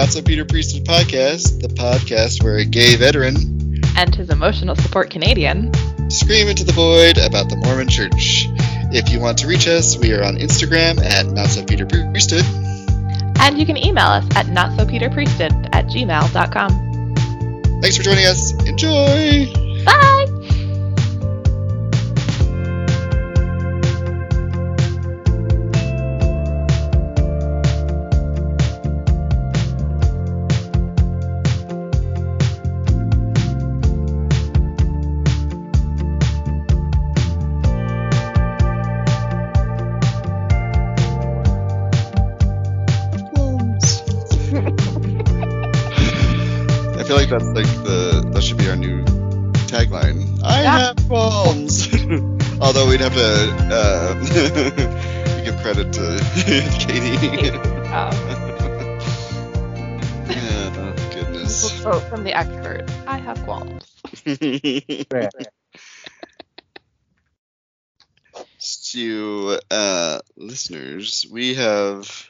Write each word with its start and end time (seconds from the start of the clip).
Not 0.00 0.08
So 0.08 0.22
Peter 0.22 0.46
Priesthood 0.46 0.86
Podcast, 0.86 1.60
the 1.60 1.68
podcast 1.68 2.42
where 2.42 2.56
a 2.56 2.64
gay 2.64 2.96
veteran 2.96 3.36
and 3.98 4.14
his 4.14 4.30
emotional 4.30 4.74
support 4.74 5.10
Canadian 5.10 5.70
scream 6.10 6.48
into 6.48 6.64
the 6.64 6.72
void 6.72 7.18
about 7.18 7.50
the 7.50 7.56
Mormon 7.56 7.86
Church. 7.86 8.46
If 8.94 9.12
you 9.12 9.20
want 9.20 9.36
to 9.40 9.46
reach 9.46 9.68
us, 9.68 9.98
we 9.98 10.14
are 10.14 10.24
on 10.24 10.36
Instagram 10.36 11.04
at 11.04 11.26
Not 11.26 11.48
So 11.48 11.66
Peter 11.66 11.84
Priesthood. 11.84 12.46
And 13.40 13.58
you 13.58 13.66
can 13.66 13.76
email 13.76 14.06
us 14.06 14.24
at 14.36 14.46
notsopeterpriesthood 14.46 15.68
at 15.74 15.84
gmail.com. 15.88 17.82
Thanks 17.82 17.98
for 17.98 18.02
joining 18.02 18.24
us. 18.24 18.54
Enjoy! 18.64 19.52
Bye! 19.84 20.19
Have 53.12 53.56
to 53.68 53.74
uh, 53.74 54.14
give 55.42 55.56
credit 55.56 55.92
to 55.92 56.20
Katie. 56.78 57.50
Um, 57.90 58.10
yeah, 60.28 60.94
goodness. 61.10 61.80
quote 61.82 62.02
from 62.04 62.24
the 62.24 62.36
expert 62.36 62.82
I 63.06 63.18
have 63.18 63.40
qualms. 63.42 63.96
to 68.92 69.58
uh, 69.70 70.20
listeners, 70.36 71.26
we 71.30 71.54
have. 71.54 72.28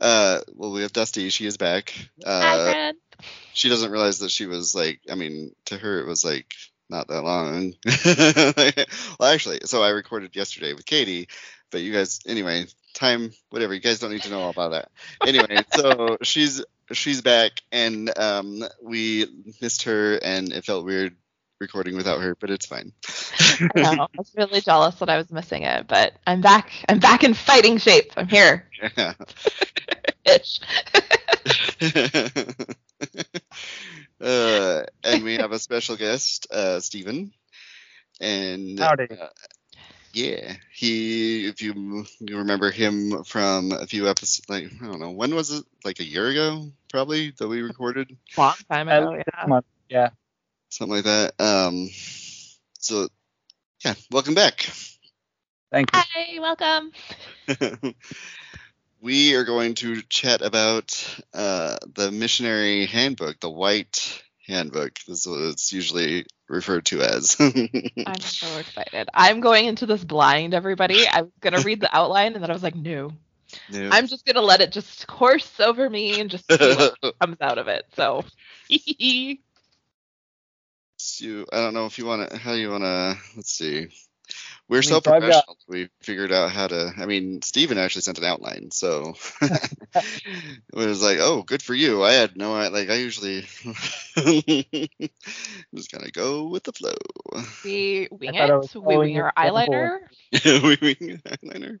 uh, 0.00 0.40
well, 0.54 0.72
we 0.72 0.82
have 0.82 0.92
Dusty. 0.92 1.28
She 1.30 1.46
is 1.46 1.56
back. 1.56 1.92
Hi, 2.24 2.54
Uh, 2.56 2.70
friend. 2.70 2.96
she 3.52 3.68
doesn't 3.68 3.90
realize 3.90 4.18
that 4.20 4.30
she 4.30 4.46
was 4.46 4.74
like. 4.74 5.00
I 5.10 5.14
mean, 5.14 5.52
to 5.66 5.78
her 5.78 6.00
it 6.00 6.06
was 6.06 6.24
like 6.24 6.54
not 6.88 7.08
that 7.08 7.22
long. 7.22 7.74
well, 9.18 9.32
actually, 9.32 9.60
so 9.64 9.82
I 9.82 9.90
recorded 9.90 10.36
yesterday 10.36 10.72
with 10.74 10.86
Katie, 10.86 11.28
but 11.70 11.82
you 11.82 11.92
guys, 11.92 12.20
anyway, 12.26 12.66
time, 12.94 13.32
whatever. 13.50 13.74
You 13.74 13.80
guys 13.80 13.98
don't 13.98 14.12
need 14.12 14.22
to 14.22 14.30
know 14.30 14.40
all 14.40 14.50
about 14.50 14.72
that. 14.72 14.90
Anyway, 15.26 15.64
so 15.74 16.16
she's 16.22 16.64
she's 16.92 17.20
back, 17.20 17.52
and 17.72 18.16
um, 18.18 18.62
we 18.82 19.26
missed 19.60 19.84
her, 19.84 20.16
and 20.16 20.52
it 20.52 20.64
felt 20.64 20.84
weird 20.84 21.16
recording 21.60 21.96
without 21.96 22.20
her, 22.20 22.36
but 22.40 22.50
it's 22.50 22.66
fine. 22.66 22.92
I 23.76 23.80
know. 23.82 24.02
I 24.02 24.06
was 24.16 24.32
really 24.36 24.60
jealous 24.60 24.96
that 24.96 25.08
I 25.08 25.16
was 25.16 25.30
missing 25.30 25.62
it, 25.62 25.86
but 25.86 26.14
I'm 26.26 26.40
back. 26.40 26.70
I'm 26.88 26.98
back 26.98 27.24
in 27.24 27.34
fighting 27.34 27.78
shape. 27.78 28.12
I'm 28.16 28.28
here. 28.28 28.68
Yeah. 28.96 29.14
Ish. 30.24 30.60
Uh, 34.24 34.84
and 35.04 35.22
we 35.22 35.36
have 35.36 35.52
a 35.52 35.58
special 35.58 35.96
guest, 35.96 36.46
uh, 36.50 36.80
Stephen. 36.80 37.32
And 38.20 38.78
Howdy. 38.78 39.08
uh, 39.10 39.28
yeah, 40.12 40.54
he, 40.72 41.46
if 41.46 41.60
you, 41.60 42.06
you 42.20 42.38
remember 42.38 42.70
him 42.70 43.24
from 43.24 43.72
a 43.72 43.86
few 43.86 44.08
episodes, 44.08 44.48
like, 44.48 44.70
I 44.80 44.86
don't 44.86 45.00
know, 45.00 45.10
when 45.10 45.34
was 45.34 45.50
it? 45.50 45.64
Like 45.84 45.98
a 46.00 46.04
year 46.04 46.28
ago, 46.28 46.70
probably, 46.90 47.32
that 47.38 47.48
we 47.48 47.62
recorded? 47.62 48.16
Long 48.36 48.54
time 48.70 48.88
ago, 48.88 49.10
least 49.10 49.28
yeah. 49.36 49.46
month. 49.46 49.66
Yeah. 49.88 50.10
Something 50.68 50.96
like 50.96 51.04
that. 51.04 51.34
Um, 51.38 51.90
so, 52.78 53.08
yeah, 53.84 53.94
welcome 54.10 54.34
back. 54.34 54.70
Thank 55.70 55.94
you. 55.94 56.02
Hi, 56.02 56.38
welcome. 56.40 56.92
we 59.04 59.34
are 59.34 59.44
going 59.44 59.74
to 59.74 60.00
chat 60.08 60.40
about 60.40 61.22
uh, 61.34 61.76
the 61.94 62.10
missionary 62.10 62.86
handbook, 62.86 63.38
the 63.38 63.50
white 63.50 64.22
handbook. 64.46 64.98
This 65.06 65.20
is 65.20 65.28
what 65.28 65.40
it's 65.42 65.74
usually 65.74 66.24
referred 66.48 66.86
to 66.86 67.02
as. 67.02 67.36
I'm 67.38 68.20
so 68.20 68.58
excited. 68.58 69.10
I'm 69.12 69.40
going 69.40 69.66
into 69.66 69.84
this 69.84 70.02
blind, 70.02 70.54
everybody. 70.54 71.06
I 71.06 71.20
was 71.20 71.30
gonna 71.42 71.60
read 71.60 71.80
the 71.80 71.94
outline 71.94 72.32
and 72.32 72.42
then 72.42 72.50
I 72.50 72.54
was 72.54 72.62
like, 72.62 72.74
no. 72.74 73.12
No. 73.70 73.90
I'm 73.92 74.06
just 74.06 74.24
gonna 74.24 74.40
let 74.40 74.62
it 74.62 74.72
just 74.72 75.06
course 75.06 75.60
over 75.60 75.88
me 75.88 76.18
and 76.18 76.30
just 76.30 76.50
see 76.50 76.74
what 76.74 77.18
comes 77.20 77.36
out 77.42 77.58
of 77.58 77.68
it. 77.68 77.84
So 77.96 78.24
you, 78.68 79.36
I 81.52 81.60
don't 81.60 81.74
know 81.74 81.84
if 81.84 81.98
you 81.98 82.06
want 82.06 82.30
to, 82.30 82.38
how 82.38 82.54
you 82.54 82.70
want 82.70 82.84
to, 82.84 83.18
let's 83.36 83.52
see. 83.52 83.88
We're 84.68 84.82
so 84.82 84.94
mean, 84.94 85.02
so 85.02 85.14
I've 85.14 85.20
got- 85.22 85.46
professional. 85.46 85.56
We 85.68 85.88
figured 86.00 86.32
out 86.32 86.50
how 86.50 86.68
to. 86.68 86.92
I 86.96 87.06
mean, 87.06 87.42
Steven 87.42 87.76
actually 87.78 88.02
sent 88.02 88.18
an 88.18 88.24
outline, 88.24 88.70
so 88.70 89.14
it 89.42 90.50
was 90.72 91.02
like, 91.02 91.18
oh, 91.20 91.42
good 91.42 91.62
for 91.62 91.74
you. 91.74 92.02
I 92.02 92.12
had 92.12 92.36
no, 92.36 92.54
I 92.54 92.68
like, 92.68 92.88
I 92.88 92.94
usually 92.94 93.42
just 94.14 95.92
kind 95.92 96.04
of 96.04 96.12
go 96.12 96.48
with 96.48 96.62
the 96.64 96.72
flow. 96.72 96.94
we 97.64 98.08
wing 98.10 98.36
I 98.38 98.46
it. 98.46 98.74
We 98.84 98.96
following 98.96 98.98
wing 98.98 99.14
your 99.14 99.26
our 99.26 99.32
example. 99.36 99.64
eyeliner. 99.66 99.98
we 100.62 100.78
wing 100.80 101.20
eyeliner. 101.26 101.78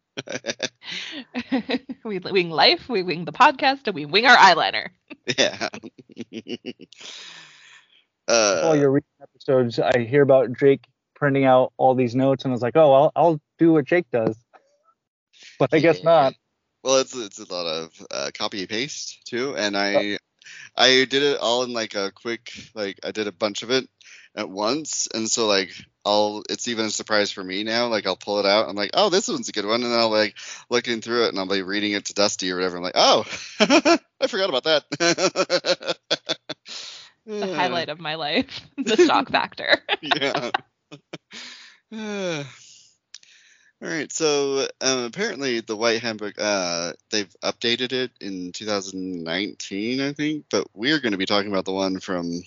we 2.04 2.18
wing 2.18 2.50
life. 2.50 2.88
We 2.88 3.02
wing 3.02 3.24
the 3.24 3.32
podcast, 3.32 3.86
and 3.86 3.94
we 3.94 4.04
wing 4.06 4.26
our 4.26 4.36
eyeliner. 4.36 4.88
yeah. 5.38 5.68
all 8.28 8.72
uh, 8.72 8.72
your 8.72 8.90
recent 8.90 9.10
episodes, 9.22 9.78
I 9.78 10.00
hear 10.04 10.22
about 10.22 10.52
Jake 10.58 10.84
printing 11.14 11.44
out 11.44 11.72
all 11.76 11.94
these 11.94 12.14
notes, 12.14 12.44
and 12.44 12.52
I 12.52 12.54
was 12.54 12.62
like, 12.62 12.76
oh, 12.76 12.92
I'll, 12.92 13.12
I'll 13.16 13.40
do 13.58 13.72
what 13.72 13.86
Jake 13.86 14.10
does. 14.10 14.36
But 15.58 15.70
I 15.74 15.80
guess 15.80 16.02
not. 16.02 16.34
Well, 16.84 16.98
it's 16.98 17.14
it's 17.14 17.38
a 17.38 17.52
lot 17.52 17.66
of 17.66 18.06
uh, 18.10 18.30
copy 18.32 18.66
paste 18.66 19.26
too, 19.26 19.56
and 19.56 19.76
I 19.76 20.18
I 20.76 21.06
did 21.08 21.22
it 21.22 21.38
all 21.38 21.64
in 21.64 21.72
like 21.72 21.94
a 21.94 22.12
quick 22.12 22.52
like 22.74 23.00
I 23.02 23.10
did 23.10 23.26
a 23.26 23.32
bunch 23.32 23.62
of 23.62 23.70
it 23.70 23.88
at 24.36 24.48
once, 24.48 25.08
and 25.12 25.28
so 25.28 25.46
like 25.46 25.70
I'll 26.04 26.44
it's 26.48 26.68
even 26.68 26.86
a 26.86 26.90
surprise 26.90 27.32
for 27.32 27.42
me 27.42 27.64
now. 27.64 27.88
Like 27.88 28.06
I'll 28.06 28.16
pull 28.16 28.38
it 28.38 28.46
out, 28.46 28.68
I'm 28.68 28.76
like, 28.76 28.90
oh, 28.94 29.10
this 29.10 29.28
one's 29.28 29.48
a 29.48 29.52
good 29.52 29.66
one, 29.66 29.82
and 29.82 29.92
then 29.92 29.98
I'll 29.98 30.10
like 30.10 30.36
looking 30.70 31.00
through 31.00 31.24
it, 31.24 31.28
and 31.30 31.38
I'll 31.38 31.48
be 31.48 31.62
reading 31.62 31.92
it 31.92 32.06
to 32.06 32.14
Dusty 32.14 32.50
or 32.50 32.56
whatever. 32.56 32.76
I'm 32.76 32.82
like, 32.82 32.92
oh, 32.94 33.24
I 33.60 34.26
forgot 34.28 34.50
about 34.50 34.64
that. 34.64 35.98
The 37.26 37.54
highlight 37.54 37.88
of 37.88 38.00
my 38.00 38.14
life. 38.16 38.60
the 38.76 38.96
shock 38.96 39.30
factor. 39.30 39.78
yeah. 40.02 40.50
All 43.82 43.90
right, 43.90 44.10
so 44.10 44.66
um, 44.80 45.04
apparently 45.04 45.60
the 45.60 45.76
White 45.76 46.00
Handbook, 46.00 46.34
uh, 46.38 46.92
they've 47.10 47.34
updated 47.42 47.92
it 47.92 48.12
in 48.20 48.52
2019, 48.52 50.00
I 50.00 50.12
think, 50.12 50.46
but 50.50 50.66
we're 50.74 51.00
going 51.00 51.12
to 51.12 51.18
be 51.18 51.26
talking 51.26 51.50
about 51.50 51.66
the 51.66 51.72
one 51.72 52.00
from, 52.00 52.42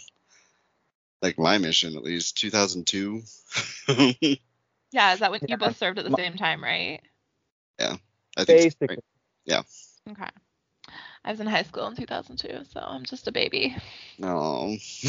like, 1.21 1.37
my 1.37 1.59
mission 1.59 1.95
at 1.95 2.03
least, 2.03 2.37
2002. 2.39 3.21
yeah, 4.91 5.13
is 5.13 5.19
that 5.19 5.31
when 5.31 5.41
you 5.47 5.57
both 5.57 5.77
served 5.77 5.99
at 5.99 6.09
the 6.09 6.15
same 6.15 6.35
time, 6.35 6.63
right? 6.63 7.01
I 8.37 8.45
think. 8.45 8.59
so, 8.59 8.65
Basically. 8.65 8.87
right? 8.87 8.99
Okay. 10.09 10.29
I 11.25 11.31
was 11.31 11.39
in 11.39 11.47
high 11.47 11.63
school 11.63 11.87
in 11.87 11.95
2002, 11.95 12.65
so 12.71 12.79
I'm 12.79 13.03
just 13.03 13.27
a 13.27 13.31
baby. 13.31 13.75
No. 14.17 14.77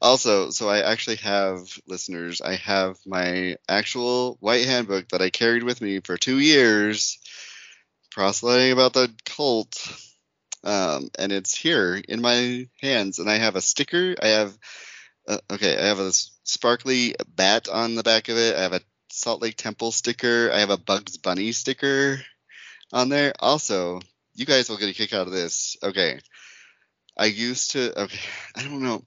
also, 0.00 0.50
so 0.50 0.68
I 0.68 0.80
actually 0.80 1.16
have 1.16 1.60
listeners. 1.86 2.40
I 2.40 2.56
have 2.56 2.96
my 3.06 3.56
actual 3.68 4.36
white 4.40 4.66
handbook 4.66 5.08
that 5.08 5.22
I 5.22 5.30
carried 5.30 5.62
with 5.62 5.80
me 5.80 6.00
for 6.00 6.16
two 6.16 6.38
years, 6.38 7.18
proselyting 8.10 8.72
about 8.72 8.92
the 8.92 9.12
cult. 9.24 9.76
Um, 10.62 11.08
and 11.18 11.30
it's 11.30 11.56
here 11.56 12.00
in 12.08 12.22
my 12.22 12.68
hands, 12.80 13.18
and 13.18 13.30
I 13.30 13.36
have 13.36 13.56
a 13.56 13.60
sticker. 13.60 14.14
I 14.22 14.28
have, 14.28 14.56
uh, 15.28 15.38
okay, 15.52 15.76
I 15.78 15.86
have 15.86 16.00
a 16.00 16.12
sparkly 16.44 17.14
bat 17.28 17.68
on 17.68 17.94
the 17.94 18.02
back 18.02 18.28
of 18.28 18.38
it. 18.38 18.56
I 18.56 18.62
have 18.62 18.72
a 18.72 18.80
Salt 19.10 19.42
Lake 19.42 19.56
Temple 19.56 19.92
sticker. 19.92 20.50
I 20.52 20.60
have 20.60 20.70
a 20.70 20.78
Bugs 20.78 21.18
Bunny 21.18 21.52
sticker 21.52 22.20
on 22.92 23.10
there. 23.10 23.32
Also, 23.38 24.00
you 24.34 24.46
guys 24.46 24.68
will 24.68 24.78
get 24.78 24.88
a 24.88 24.94
kick 24.94 25.12
out 25.12 25.26
of 25.26 25.32
this. 25.32 25.76
Okay. 25.82 26.18
I 27.16 27.26
used 27.26 27.72
to 27.72 28.02
okay, 28.02 28.18
I 28.56 28.62
don't 28.62 28.82
know. 28.82 29.04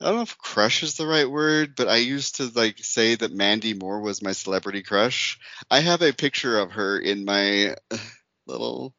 I 0.00 0.06
don't 0.06 0.16
know 0.16 0.22
if 0.22 0.36
crush 0.36 0.82
is 0.82 0.96
the 0.96 1.06
right 1.06 1.30
word, 1.30 1.74
but 1.74 1.88
I 1.88 1.96
used 1.96 2.36
to 2.36 2.50
like 2.54 2.78
say 2.78 3.14
that 3.14 3.32
Mandy 3.32 3.72
Moore 3.72 4.00
was 4.00 4.22
my 4.22 4.32
celebrity 4.32 4.82
crush. 4.82 5.38
I 5.70 5.80
have 5.80 6.02
a 6.02 6.12
picture 6.12 6.58
of 6.58 6.72
her 6.72 6.98
in 6.98 7.24
my 7.24 7.76
little 8.46 8.94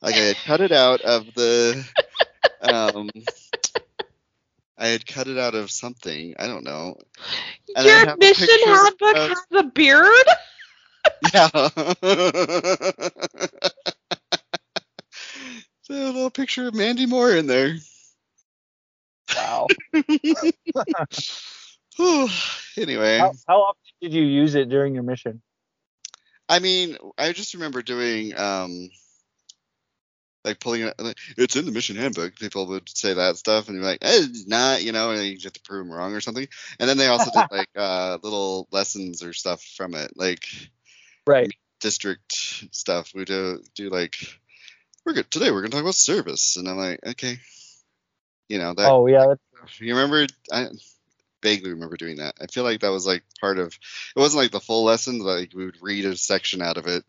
like 0.00 0.14
I 0.14 0.20
had 0.20 0.36
cut 0.36 0.60
it 0.60 0.72
out 0.72 1.02
of 1.02 1.34
the 1.34 1.84
um 2.62 3.10
I 4.78 4.88
had 4.88 5.06
cut 5.06 5.26
it 5.26 5.38
out 5.38 5.54
of 5.54 5.70
something. 5.70 6.34
I 6.38 6.46
don't 6.46 6.64
know. 6.64 6.96
And 7.76 7.86
Your 7.86 8.16
mission 8.16 8.58
handbook 8.64 9.16
of- 9.16 9.28
has 9.30 9.42
a 9.52 9.64
beard? 9.64 10.26
Yeah. 11.34 11.48
a 15.90 15.94
little 15.94 16.30
picture 16.30 16.68
of 16.68 16.74
Mandy 16.74 17.06
Moore 17.06 17.32
in 17.32 17.46
there. 17.46 17.76
Wow. 19.36 19.66
anyway, 22.76 23.18
how, 23.18 23.32
how 23.46 23.60
often 23.62 23.80
did 24.00 24.12
you 24.12 24.22
use 24.22 24.54
it 24.54 24.68
during 24.68 24.94
your 24.94 25.02
mission? 25.02 25.42
I 26.48 26.60
mean, 26.60 26.96
I 27.16 27.32
just 27.32 27.54
remember 27.54 27.82
doing 27.82 28.36
um 28.38 28.90
like 30.44 30.60
pulling 30.60 30.82
it. 30.82 30.94
Like, 30.98 31.16
it's 31.36 31.56
in 31.56 31.66
the 31.66 31.72
mission 31.72 31.96
handbook. 31.96 32.36
People 32.36 32.66
would 32.68 32.88
say 32.88 33.14
that 33.14 33.36
stuff, 33.36 33.68
and 33.68 33.76
you're 33.76 33.84
like, 33.84 33.98
eh, 34.02 34.20
it's 34.22 34.46
not, 34.46 34.82
you 34.82 34.92
know, 34.92 35.10
and 35.10 35.22
you 35.24 35.38
have 35.44 35.52
to 35.52 35.60
prove 35.62 35.86
them 35.86 35.94
wrong 35.94 36.14
or 36.14 36.20
something. 36.20 36.46
And 36.78 36.88
then 36.88 36.96
they 36.96 37.08
also 37.08 37.30
did 37.30 37.50
like 37.50 37.68
uh 37.76 38.18
little 38.22 38.68
lessons 38.70 39.22
or 39.22 39.32
stuff 39.32 39.62
from 39.62 39.94
it, 39.94 40.12
like 40.16 40.46
Right. 41.26 41.52
district 41.80 42.32
stuff. 42.72 43.12
We 43.14 43.24
do 43.24 43.62
do 43.74 43.90
like 43.90 44.16
we're 45.04 45.12
good 45.14 45.30
today. 45.30 45.50
We're 45.50 45.60
gonna 45.62 45.70
talk 45.70 45.82
about 45.82 45.94
service, 45.94 46.56
and 46.56 46.68
I'm 46.68 46.76
like, 46.76 47.00
okay, 47.06 47.38
you 48.48 48.58
know 48.58 48.74
that. 48.74 48.90
Oh 48.90 49.06
yeah. 49.06 49.26
That's, 49.28 49.80
You 49.80 49.94
remember? 49.94 50.26
I 50.52 50.68
vaguely 51.42 51.70
remember 51.70 51.96
doing 51.96 52.16
that. 52.16 52.34
I 52.40 52.46
feel 52.46 52.64
like 52.64 52.80
that 52.80 52.90
was 52.90 53.06
like 53.06 53.22
part 53.40 53.58
of. 53.58 53.68
It 53.68 54.18
wasn't 54.18 54.42
like 54.42 54.50
the 54.50 54.60
full 54.60 54.84
lesson. 54.84 55.18
Like 55.18 55.52
we 55.54 55.66
would 55.66 55.82
read 55.82 56.04
a 56.04 56.16
section 56.16 56.62
out 56.62 56.76
of 56.76 56.86
it. 56.86 57.04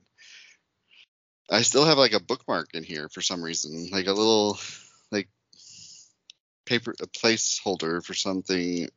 I 1.50 1.64
still 1.64 1.86
have 1.86 1.98
like 1.98 2.14
a 2.14 2.20
bookmark 2.20 2.70
in 2.74 2.84
here 2.84 3.10
for 3.10 3.22
some 3.22 3.44
reason, 3.44 3.90
like 3.92 4.08
a 4.08 4.14
little 4.14 4.60
like 5.12 5.30
paper 6.66 6.94
a 7.02 7.08
placeholder 7.08 8.06
for 8.06 8.14
something. 8.14 8.90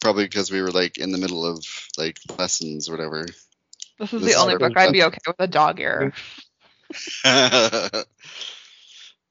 Probably 0.00 0.24
because 0.24 0.50
we 0.50 0.62
were 0.62 0.70
like 0.70 0.96
in 0.96 1.10
the 1.10 1.18
middle 1.18 1.44
of 1.44 1.64
like 1.98 2.18
lessons 2.38 2.88
or 2.88 2.92
whatever. 2.92 3.26
This 3.98 4.12
is 4.12 4.22
This 4.22 4.34
the 4.34 4.40
only 4.40 4.56
book 4.56 4.76
I'd 4.76 4.92
be 4.92 5.02
okay 5.02 5.18
with 5.26 5.36
a 5.40 5.48
dog 5.48 5.80
ear. 5.80 6.12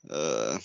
uh, 0.09 0.57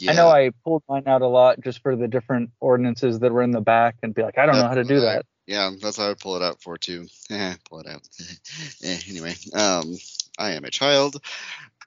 yeah. 0.00 0.12
I 0.12 0.14
know 0.14 0.28
I 0.28 0.50
pulled 0.64 0.82
mine 0.88 1.04
out 1.06 1.22
a 1.22 1.26
lot 1.26 1.60
just 1.60 1.82
for 1.82 1.94
the 1.94 2.08
different 2.08 2.50
ordinances 2.60 3.18
that 3.20 3.32
were 3.32 3.42
in 3.42 3.50
the 3.50 3.60
back 3.60 3.96
and 4.02 4.14
be 4.14 4.22
like, 4.22 4.38
I 4.38 4.46
don't 4.46 4.56
know 4.56 4.68
how 4.68 4.74
to 4.74 4.84
do 4.84 5.00
that. 5.00 5.26
Yeah, 5.46 5.70
that's 5.80 5.96
how 5.96 6.10
I 6.10 6.14
pull 6.14 6.36
it 6.36 6.42
out 6.42 6.62
for 6.62 6.78
too. 6.78 7.06
Pull 7.68 7.80
it 7.80 7.88
out. 7.88 8.06
eh, 8.84 8.98
anyway, 9.08 9.34
um, 9.52 9.96
I 10.38 10.52
am 10.52 10.64
a 10.64 10.70
child. 10.70 11.16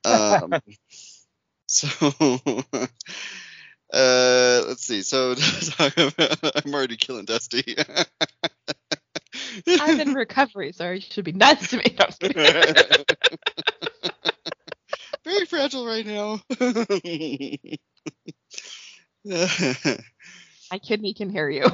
Um, 0.04 0.54
so, 1.68 1.88
uh, 3.94 4.63
let's 4.68 4.86
see. 4.86 5.01
So, 5.01 5.31
about, 5.31 6.65
I'm 6.65 6.74
already 6.74 6.98
killing 6.98 7.25
Dusty. 7.25 7.75
I'm 9.68 10.00
in 10.00 10.13
recovery, 10.13 10.74
so 10.74 10.92
you 10.92 11.01
should 11.01 11.24
be 11.24 11.31
nice 11.31 11.69
to 11.69 11.77
me. 11.77 11.95
I'm 12.00 12.10
just. 12.19 12.21
Very 15.24 15.45
fragile 15.45 15.86
right 15.86 16.06
now. 16.06 16.42
My 19.25 20.79
kidney 20.79 21.13
can 21.13 21.29
hear 21.29 21.50
you. 21.50 21.63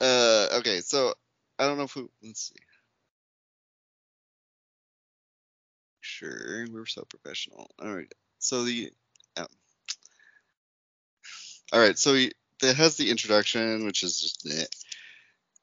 uh, 0.00 0.46
okay, 0.58 0.80
so 0.80 1.14
I 1.58 1.66
don't 1.66 1.76
know 1.76 1.84
if 1.84 1.96
we, 1.96 2.06
let's 2.22 2.48
see. 2.48 2.54
Sure, 6.00 6.66
we're 6.70 6.86
so 6.86 7.04
professional. 7.08 7.70
All 7.82 7.94
right, 7.94 8.12
so 8.38 8.64
the, 8.64 8.90
um, 9.36 9.46
all 11.72 11.80
right, 11.80 11.98
so 11.98 12.14
it 12.14 12.34
has 12.62 12.96
the 12.96 13.10
introduction, 13.10 13.84
which 13.84 14.02
is 14.02 14.20
just 14.20 14.48
eh, 14.50 14.64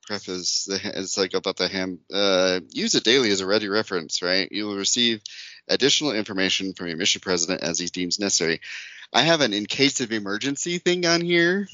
preface. 0.03 0.67
It's 0.71 1.17
like 1.17 1.33
about 1.33 1.57
the 1.57 1.67
ham. 1.67 1.99
Uh, 2.11 2.61
use 2.71 2.95
it 2.95 3.03
daily 3.03 3.29
as 3.31 3.41
a 3.41 3.47
ready 3.47 3.67
reference, 3.67 4.21
right? 4.21 4.51
You 4.51 4.65
will 4.65 4.77
receive 4.77 5.21
additional 5.67 6.11
information 6.13 6.73
from 6.73 6.87
your 6.87 6.97
mission 6.97 7.21
president 7.21 7.61
as 7.61 7.79
he 7.79 7.87
deems 7.87 8.19
necessary. 8.19 8.61
I 9.13 9.21
have 9.21 9.41
an 9.41 9.53
in 9.53 9.65
case 9.65 10.01
of 10.01 10.11
emergency 10.11 10.79
thing 10.79 11.05
on 11.05 11.21
here. 11.21 11.67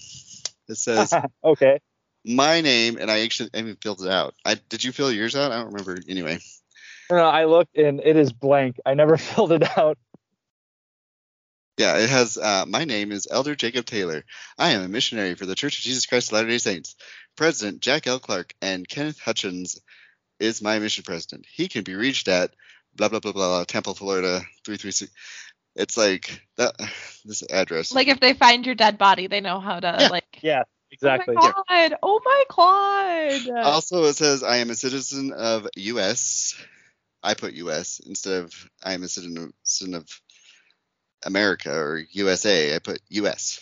It 0.68 0.76
says 0.76 1.14
okay. 1.44 1.80
my 2.26 2.62
name, 2.62 2.98
and 3.00 3.10
I 3.10 3.22
actually 3.22 3.50
I 3.54 3.60
even 3.60 3.76
filled 3.78 4.06
it 4.06 4.12
out. 4.12 4.36
I 4.46 4.56
did 4.56 4.84
you 4.84 4.92
fill 4.92 5.12
yours 5.12 5.36
out? 5.36 5.52
I 5.52 5.58
don't 5.58 5.74
remember. 5.74 5.98
Anyway, 6.08 6.40
No, 7.10 7.18
no, 7.18 7.26
I 7.26 7.46
looked 7.46 7.78
and 7.78 8.00
it 8.00 8.16
is 8.16 8.32
blank. 8.32 8.80
I 8.86 8.94
never 8.94 9.18
filled 9.18 9.52
it 9.52 9.78
out. 9.78 9.98
yeah, 11.78 11.98
it 11.98 12.10
has. 12.10 12.38
Uh, 12.38 12.66
my 12.68 12.86
name 12.86 13.12
is 13.12 13.28
Elder 13.30 13.56
Jacob 13.56 13.86
Taylor. 13.86 14.24
I 14.58 14.72
am 14.72 14.84
a 14.84 14.88
missionary 14.88 15.36
for 15.36 15.46
the 15.46 15.56
Church 15.56 15.80
of 15.80 15.84
Jesus 15.84 16.06
Christ 16.06 16.30
of 16.30 16.34
Latter-day 16.34 16.60
Saints. 16.60 16.96
President 17.36 17.82
Jack 17.82 18.06
L. 18.06 18.20
Clark 18.20 18.54
and 18.62 18.88
Kenneth 18.88 19.20
Hutchins 19.20 19.82
is 20.40 20.62
my 20.62 20.78
mission 20.80 21.04
president. 21.04 21.46
He 21.52 21.68
can 21.68 21.84
be 21.84 21.96
reached 21.96 22.28
at 22.28 22.52
blah 22.96 23.10
blah 23.10 23.20
blah 23.20 23.32
blah 23.32 23.64
Temple, 23.64 23.94
Florida 23.94 24.42
three 24.66 24.78
three 24.78 24.92
six. 24.92 25.12
It's 25.76 25.98
like 25.98 26.42
that. 26.58 26.76
This 27.26 27.42
address. 27.50 27.94
like 27.94 28.10
if 28.10 28.20
they 28.20 28.34
find 28.34 28.66
your 28.66 28.76
dead 28.76 28.98
body, 28.98 29.28
they 29.28 29.40
know 29.40 29.62
how 29.62 29.80
to 29.80 29.98
Yeah. 29.98 30.08
like. 30.10 30.26
Yeah, 30.42 30.64
exactly. 30.92 31.36
Oh 31.40 31.64
my 31.70 31.90
god! 31.90 31.98
Oh 32.04 32.20
my 32.26 32.44
god! 33.48 33.64
Also, 33.64 34.04
it 34.04 34.16
says 34.16 34.44
I 34.44 34.58
am 34.58 34.70
a 34.70 34.76
citizen 34.76 35.32
of 35.32 35.68
U.S. 35.78 36.56
I 37.24 37.34
put 37.34 37.54
U.S. 37.54 38.02
instead 38.06 38.44
of 38.44 38.70
I 38.84 38.94
am 38.94 39.04
a 39.04 39.08
citizen 39.08 39.54
citizen 39.64 39.96
of 39.96 40.22
America 41.26 41.74
or 41.74 42.04
USA. 42.12 42.76
I 42.76 42.80
put 42.80 43.00
U.S. 43.10 43.60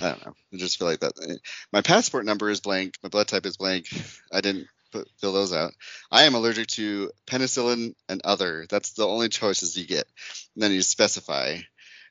I 0.00 0.10
don't 0.10 0.26
know. 0.26 0.34
I 0.52 0.56
just 0.56 0.78
feel 0.78 0.86
like 0.86 1.00
that. 1.00 1.40
My 1.72 1.80
passport 1.82 2.24
number 2.24 2.48
is 2.48 2.60
blank. 2.60 2.94
My 3.02 3.08
blood 3.08 3.26
type 3.28 3.46
is 3.46 3.56
blank. 3.56 3.86
I 4.32 4.40
didn't 4.40 4.68
put 4.94 5.08
fill 5.20 5.32
those 5.32 5.52
out. 5.52 5.72
I 6.10 6.24
am 6.24 6.34
allergic 6.34 6.68
to 6.68 7.10
penicillin 7.26 7.94
and 8.08 8.20
other. 8.24 8.66
That's 8.70 8.92
the 8.92 9.06
only 9.06 9.28
choices 9.28 9.76
you 9.76 9.86
get. 9.86 10.06
And 10.54 10.62
then 10.62 10.72
you 10.72 10.82
specify. 10.82 11.58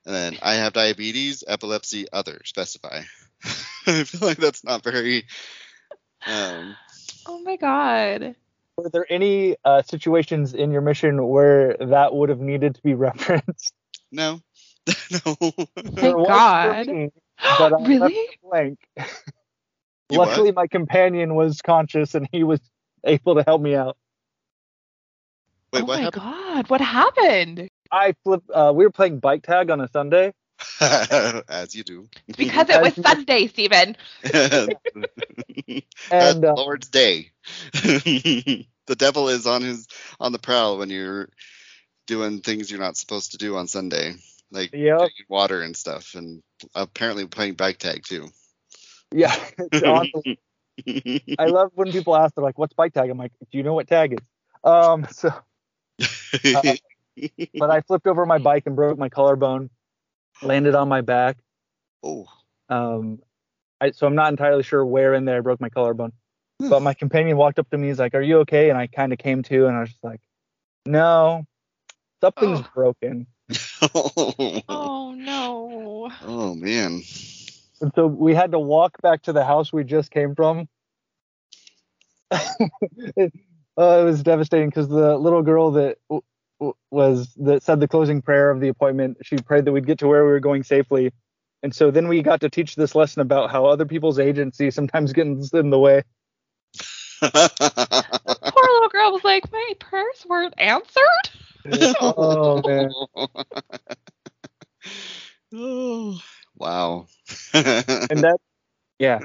And 0.06 0.14
then 0.14 0.38
I 0.42 0.56
have 0.56 0.74
diabetes, 0.74 1.44
epilepsy, 1.48 2.08
other. 2.12 2.42
Specify. 2.44 3.02
I 3.88 4.04
feel 4.04 4.28
like 4.28 4.38
that's 4.38 4.64
not 4.64 4.84
very. 4.84 5.26
Um, 6.28 6.76
oh 7.26 7.40
my 7.42 7.56
god! 7.56 8.36
Were 8.78 8.90
there 8.90 9.06
any 9.10 9.56
uh, 9.64 9.82
situations 9.84 10.54
in 10.54 10.72
your 10.72 10.82
mission 10.82 11.26
where 11.26 11.78
that 11.80 12.14
would 12.14 12.30
have 12.30 12.40
needed 12.40 12.76
to 12.76 12.82
be 12.82 12.94
referenced? 12.96 13.74
No. 14.12 14.42
no. 15.12 15.36
Thank 15.36 15.96
There 15.96 16.18
was 16.18 16.28
for 16.28 16.28
God. 16.28 16.88
me, 16.88 17.10
but 17.40 17.74
I 17.74 17.88
really? 17.88 18.28
blank. 18.44 18.80
You 20.10 20.20
what? 20.20 20.30
Luckily, 20.30 20.52
my 20.52 20.68
companion 20.68 21.36
was 21.36 21.62
conscious 21.62 22.14
and 22.14 22.28
he 22.32 22.44
was 22.44 22.60
able 23.06 23.36
to 23.36 23.44
help 23.44 23.62
me 23.62 23.76
out. 23.76 23.98
Wait, 25.74 25.82
oh 25.82 25.88
what 25.88 26.00
my 26.00 26.06
happened? 26.06 26.24
god! 26.24 26.70
What 26.70 26.82
happened? 26.82 27.70
I 27.92 28.16
flipped. 28.24 28.50
Uh, 28.52 28.74
we 28.76 28.86
were 28.86 28.92
playing 28.92 29.20
bike 29.20 29.44
tag 29.44 29.70
on 29.70 29.82
a 29.82 29.88
Sunday. 29.90 30.34
As 30.82 31.76
you 31.76 31.84
do. 31.84 32.08
It's 32.28 32.38
because 32.38 32.70
it 32.70 32.82
was 32.82 32.94
Sunday, 32.96 33.48
Stephen. 33.48 33.96
And 36.12 36.46
uh, 36.46 36.58
Lord's 36.58 36.90
Day. 36.90 37.32
the 37.74 38.66
devil 38.98 39.30
is 39.30 39.48
on 39.48 39.62
his 39.62 39.88
on 40.20 40.32
the 40.32 40.40
prowl 40.40 40.78
when 40.78 40.90
you're 40.90 41.30
doing 42.08 42.42
things 42.42 42.70
you're 42.72 42.80
not 42.80 42.98
supposed 42.98 43.32
to 43.32 43.38
do 43.38 43.58
on 43.58 43.68
Sunday, 43.68 44.16
like 44.52 44.74
Yep. 44.74 45.00
drinking 45.00 45.26
water 45.30 45.62
and 45.62 45.76
stuff, 45.76 46.16
and 46.16 46.42
apparently 46.76 47.26
playing 47.28 47.56
bike 47.56 47.78
tag 47.80 48.04
too. 48.04 48.30
yeah, 49.12 49.36
it's 49.58 49.86
awesome. 49.86 50.24
I 51.40 51.46
love 51.48 51.72
when 51.76 51.92
people 51.92 52.16
ask, 52.16 52.36
they're 52.36 52.44
like, 52.44 52.58
"What's 52.58 52.74
bike 52.74 52.94
tag?" 52.94 53.10
I'm 53.10 53.18
like, 53.18 53.32
"Do 53.52 53.58
you 53.58 53.64
know 53.64 53.74
what 53.74 53.88
tag 53.88 54.14
is?" 54.14 54.20
Um, 54.64 55.06
so, 55.12 55.30
uh, 56.56 56.76
but 57.56 57.70
I 57.70 57.82
flipped 57.82 58.08
over 58.08 58.26
my 58.26 58.38
bike 58.38 58.64
and 58.66 58.76
broke 58.76 58.98
my 58.98 59.10
collarbone, 59.10 59.70
landed 60.42 60.76
on 60.76 60.88
my 60.88 61.02
back. 61.02 61.38
oh, 62.04 62.26
Um, 62.70 63.20
I, 63.82 63.92
so 63.92 64.08
I'm 64.08 64.16
not 64.16 64.32
entirely 64.32 64.64
sure 64.64 64.86
where 64.86 65.14
in 65.14 65.26
there 65.26 65.38
I 65.38 65.42
broke 65.42 65.62
my 65.62 65.70
collarbone. 65.70 66.14
But 66.60 66.82
my 66.82 66.94
companion 66.94 67.36
walked 67.36 67.60
up 67.60 67.70
to 67.72 67.78
me. 67.78 67.88
He's 67.90 68.00
like, 68.00 68.14
"Are 68.16 68.22
you 68.22 68.40
okay?" 68.40 68.70
And 68.70 68.78
I 68.78 68.88
kind 68.88 69.12
of 69.12 69.20
came 69.20 69.44
to, 69.44 69.68
and 69.68 69.76
I 69.76 69.82
was 69.82 69.90
just 69.90 70.04
like, 70.04 70.22
"No, 70.86 71.46
something's 72.22 72.60
Oh. 72.60 72.72
broken." 72.74 73.28
oh, 73.82 74.62
Oh 74.70 75.12
no! 75.18 76.10
oh 76.26 76.56
man. 76.56 77.02
And 77.84 77.92
so 77.96 78.08
we 78.08 78.34
had 78.34 78.54
to 78.54 78.60
walk 78.60 79.02
back 79.02 79.24
to 79.24 79.34
the 79.34 79.44
house 79.44 79.74
we 79.74 79.84
just 79.84 80.10
came 80.10 80.36
from. 80.36 80.70
it, 82.32 83.34
uh, 83.78 84.00
it 84.00 84.04
was 84.06 84.24
devastating 84.24 84.70
because 84.70 84.88
the 84.88 85.18
little 85.18 85.42
girl 85.42 85.72
that 85.72 85.98
w- 86.10 86.24
w- 86.62 86.76
was 86.92 87.34
that 87.36 87.62
said 87.62 87.82
the 87.82 87.88
closing 87.90 88.22
prayer 88.22 88.50
of 88.50 88.62
the 88.62 88.70
appointment, 88.70 89.18
she 89.24 89.36
prayed 89.36 89.66
that 89.66 89.74
we'd 89.74 89.86
get 89.86 90.00
to 90.00 90.08
where 90.08 90.24
we 90.24 90.32
were 90.32 90.40
going 90.40 90.64
safely. 90.64 91.12
And 91.62 91.76
so 91.76 91.92
then 91.92 92.08
we 92.08 92.22
got 92.22 92.40
to 92.40 92.50
teach 92.50 92.78
this 92.78 92.96
lesson 92.96 93.22
about 93.22 93.52
how 93.52 93.66
other 93.66 93.86
people's 93.86 94.18
agency 94.18 94.72
sometimes 94.72 95.12
gets 95.12 95.54
in 95.54 95.70
the 95.70 95.78
way. 95.78 96.04
Poor 97.22 97.32
little 97.34 98.90
girl 98.90 99.12
was 99.12 99.26
like, 99.26 99.52
my 99.52 99.74
prayers 99.78 100.26
weren't 100.26 100.54
answered. 100.58 101.04
oh 102.02 102.62
man. 102.66 102.92
oh, 105.54 106.22
wow. 106.64 107.08
And 107.54 108.24
that 108.24 108.38
yeah. 109.00 109.20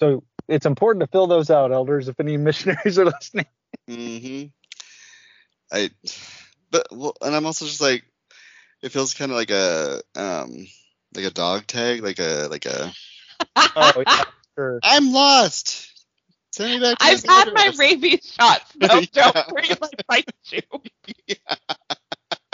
So 0.00 0.24
it's 0.48 0.66
important 0.66 1.00
to 1.02 1.06
fill 1.06 1.26
those 1.26 1.50
out, 1.50 1.72
elders, 1.72 2.08
if 2.08 2.20
any 2.20 2.36
missionaries 2.36 2.98
are 2.98 3.06
listening. 3.06 3.46
hmm 3.88 4.44
I, 5.72 5.90
but 6.70 6.86
well, 6.92 7.14
and 7.22 7.34
I'm 7.34 7.46
also 7.46 7.64
just 7.64 7.80
like, 7.80 8.04
it 8.82 8.90
feels 8.92 9.14
kind 9.14 9.30
of 9.30 9.36
like 9.36 9.50
a 9.50 10.02
um 10.14 10.66
like 11.14 11.24
a 11.24 11.30
dog 11.30 11.66
tag, 11.66 12.02
like 12.02 12.18
a 12.18 12.48
like 12.50 12.66
a 12.66 12.92
Oh 13.76 14.04
yeah, 14.06 14.24
sure. 14.56 14.80
I'm 14.82 15.12
lost. 15.12 15.90
Send 16.52 16.74
me 16.74 16.80
back. 16.80 16.98
To 16.98 17.04
I've 17.04 17.22
this 17.22 17.30
had 17.30 17.52
my 17.54 17.72
rabies 17.78 18.32
shots. 18.38 18.76
No, 18.80 19.00
Yeah. 19.00 19.32
don't 19.32 19.52
worry, 19.52 19.68
like 19.80 20.06
bite 20.06 20.30
you. 20.50 20.60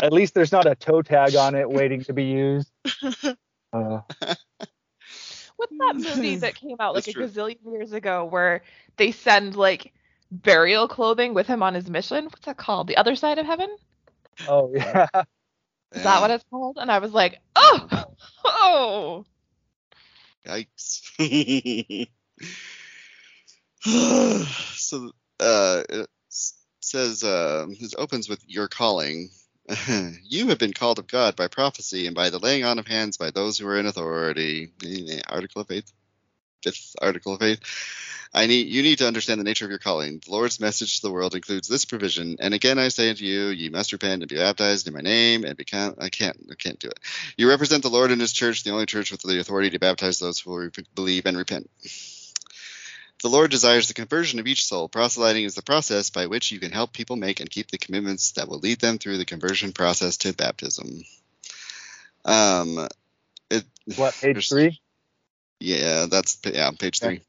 At 0.03 0.13
least 0.13 0.33
there's 0.33 0.53
not 0.53 0.67
a 0.67 0.75
toe 0.75 1.03
tag 1.03 1.37
on 1.37 1.55
it 1.55 1.69
waiting 1.71 2.05
to 2.05 2.15
be 2.15 2.25
used. 2.25 2.71
Uh, 3.73 4.01
What's 5.57 5.77
that 5.79 5.95
movie 6.17 6.37
that 6.37 6.57
came 6.57 6.77
out 6.81 6.95
like 6.95 7.07
a 7.07 7.13
true. 7.13 7.29
gazillion 7.29 7.59
years 7.71 7.93
ago 7.93 8.25
where 8.25 8.63
they 8.97 9.13
send 9.13 9.55
like 9.55 9.93
burial 10.33 10.89
clothing 10.89 11.35
with 11.35 11.47
him 11.47 11.63
on 11.63 11.75
his 11.75 11.89
mission? 11.89 12.25
What's 12.25 12.47
that 12.47 12.57
called? 12.57 12.89
The 12.89 12.97
Other 12.97 13.15
Side 13.15 13.39
of 13.39 13.47
Heaven? 13.47 13.77
oh 14.49 14.73
yeah. 14.75 15.07
Is 15.93 16.03
that 16.03 16.21
what 16.21 16.31
it's 16.31 16.45
called? 16.51 16.79
And 16.81 16.91
I 16.91 16.99
was 16.99 17.13
like, 17.13 17.41
oh, 17.55 18.05
oh. 18.45 19.25
Yikes. 20.47 21.03
so 24.77 25.11
uh 25.39 25.83
it 25.89 26.09
says 26.81 27.23
uh 27.23 27.67
it 27.69 27.95
opens 27.99 28.29
with 28.29 28.43
your 28.47 28.69
calling. 28.69 29.31
you 30.25 30.49
have 30.49 30.59
been 30.59 30.73
called 30.73 30.99
of 30.99 31.07
God 31.07 31.37
by 31.37 31.49
prophecy 31.49 32.07
and 32.07 32.15
by 32.15 32.31
the 32.31 32.39
laying 32.39 32.65
on 32.65 32.79
of 32.79 32.87
hands 32.87 33.17
by 33.17 33.31
those 33.31 33.59
who 33.59 33.69
are 33.69 33.79
in 33.79 33.87
authority. 33.87 34.71
Article 35.29 35.63
of 35.63 35.69
Faith. 35.69 35.93
Fifth 36.63 36.97
article 37.01 37.35
of 37.35 37.41
faith. 37.41 37.61
I 38.35 38.47
need 38.47 38.69
you 38.69 38.83
need 38.83 38.99
to 38.99 39.07
understand 39.07 39.41
the 39.41 39.45
nature 39.45 39.65
of 39.65 39.71
your 39.71 39.79
calling. 39.79 40.21
The 40.25 40.31
Lord's 40.31 40.61
message 40.61 40.97
to 40.97 41.07
the 41.07 41.13
world 41.13 41.35
includes 41.35 41.69
this 41.69 41.85
provision. 41.85 42.37
And 42.39 42.53
again 42.53 42.79
I 42.79 42.89
say 42.89 43.09
unto 43.09 43.25
you, 43.25 43.49
ye 43.49 43.71
must 43.71 43.93
repent 43.93 44.23
and 44.23 44.29
be 44.29 44.37
baptized 44.37 44.87
in 44.87 44.93
my 44.93 45.01
name 45.01 45.45
and 45.45 45.57
become 45.57 45.95
I 45.99 46.11
can't 46.11 46.37
I 46.51 46.55
can't 46.55 46.79
do 46.79 46.89
it. 46.89 46.99
You 47.39 47.49
represent 47.49 47.83
the 47.83 47.89
Lord 47.91 48.11
and 48.11 48.21
his 48.21 48.33
church, 48.33 48.63
the 48.63 48.73
only 48.73 48.87
church 48.87 49.11
with 49.11 49.23
the 49.23 49.41
authority 49.41 49.71
to 49.71 49.79
baptize 49.79 50.19
those 50.19 50.39
who 50.39 50.71
believe 50.95 51.25
and 51.25 51.39
repent. 51.39 51.71
The 53.23 53.29
Lord 53.29 53.51
desires 53.51 53.89
the 53.89 53.95
conversion 53.95 54.41
of 54.41 54.47
each 54.47 54.65
soul. 54.65 54.89
Proselyting 54.89 55.45
is 55.45 55.55
the 55.55 55.63
process 55.63 56.09
by 56.11 56.27
which 56.27 56.51
you 56.53 56.59
can 56.59 56.73
help 56.73 56.93
people 56.93 57.17
make 57.17 57.41
and 57.41 57.51
keep 57.51 57.71
the 57.71 57.79
commitments 57.79 58.33
that 58.33 58.49
will 58.49 58.59
lead 58.59 58.81
them 58.81 58.99
through 58.99 59.19
the 59.19 59.27
conversion 59.27 59.73
process 59.73 60.17
to 60.19 60.33
baptism. 60.33 61.03
Um, 62.25 62.89
it, 63.51 63.65
What 63.97 64.15
page 64.21 64.49
three? 64.49 64.81
Yeah, 65.59 66.07
that's 66.11 66.39
yeah, 66.45 66.71
page 66.79 67.01
three. 67.01 67.21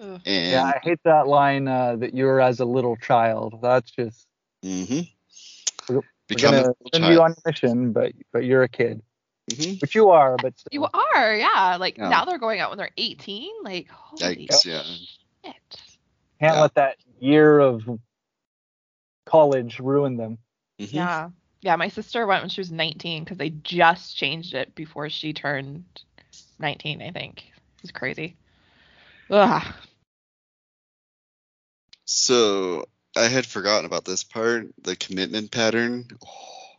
Ugh. 0.00 0.20
And 0.24 0.50
Yeah, 0.52 0.64
I 0.64 0.80
hate 0.82 1.00
that 1.04 1.26
line 1.26 1.68
uh, 1.68 1.96
that 1.96 2.14
you're 2.14 2.40
as 2.40 2.60
a 2.60 2.64
little 2.64 2.96
child. 2.96 3.58
That's 3.62 3.90
just 3.90 4.26
Mm-hmm. 4.64 5.92
We're- 5.92 6.02
become 6.28 6.52
we're 6.54 6.58
a 6.58 6.62
gonna 6.62 6.68
little 6.68 6.76
send 6.92 7.04
you 7.04 7.10
child. 7.18 7.20
on 7.20 7.30
your 7.30 7.52
mission, 7.52 7.92
but 7.92 8.12
but 8.32 8.44
you're 8.44 8.62
a 8.62 8.68
kid, 8.68 9.02
Mhm. 9.50 9.80
which 9.80 9.94
you 9.94 10.10
are. 10.10 10.36
But 10.36 10.58
still. 10.58 10.68
You 10.72 10.86
are, 10.86 11.34
yeah. 11.34 11.76
Like 11.78 11.98
Yeah. 11.98 12.08
now 12.08 12.24
they're 12.24 12.38
going 12.38 12.60
out 12.60 12.70
when 12.70 12.78
they're 12.78 12.90
18. 12.96 13.50
Like, 13.62 13.88
holy 13.88 14.46
Yikes, 14.48 14.64
yeah. 14.64 14.82
shit. 14.82 15.80
can't 16.40 16.56
Yeah. 16.56 16.60
let 16.60 16.74
that 16.74 16.96
year 17.20 17.60
of 17.60 17.82
college 19.24 19.78
ruin 19.78 20.16
them. 20.16 20.38
Mhm. 20.78 20.92
Yeah. 20.92 21.30
Yeah, 21.62 21.76
my 21.76 21.88
sister 21.88 22.26
went 22.26 22.42
when 22.42 22.50
she 22.50 22.60
was 22.60 22.70
19 22.70 23.24
because 23.24 23.38
they 23.38 23.50
just 23.50 24.16
changed 24.16 24.54
it 24.54 24.74
before 24.74 25.08
she 25.08 25.32
turned 25.32 25.84
19, 26.58 27.02
I 27.02 27.10
think. 27.10 27.44
It 27.48 27.82
was 27.82 27.90
crazy. 27.90 28.36
Ugh. 29.30 29.74
So 32.04 32.88
I 33.16 33.28
had 33.28 33.46
forgotten 33.46 33.86
about 33.86 34.04
this 34.04 34.22
part, 34.22 34.68
the 34.82 34.94
commitment 34.96 35.50
pattern. 35.50 36.06
Oh 36.24 36.74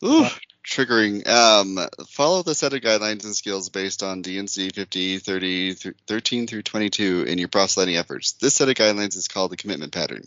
god. 0.00 0.08
Ooh, 0.08 0.26
triggering. 0.64 1.26
Um, 1.26 1.78
follow 2.08 2.42
the 2.42 2.54
set 2.54 2.72
of 2.72 2.80
guidelines 2.80 3.24
and 3.24 3.34
skills 3.34 3.68
based 3.68 4.02
on 4.02 4.22
D&C 4.22 4.70
50, 4.70 5.18
30, 5.18 5.74
th- 5.74 5.96
13 6.06 6.46
through 6.46 6.62
22 6.62 7.24
in 7.28 7.38
your 7.38 7.48
proselyting 7.48 7.96
efforts. 7.96 8.32
This 8.32 8.54
set 8.54 8.68
of 8.68 8.74
guidelines 8.74 9.16
is 9.16 9.28
called 9.28 9.50
the 9.50 9.56
commitment 9.56 9.92
pattern. 9.92 10.24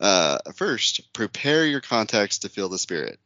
Uh, 0.00 0.38
first, 0.54 1.12
prepare 1.12 1.66
your 1.66 1.80
contacts 1.80 2.40
to 2.40 2.48
feel 2.48 2.68
the 2.68 2.78
Spirit. 2.78 3.18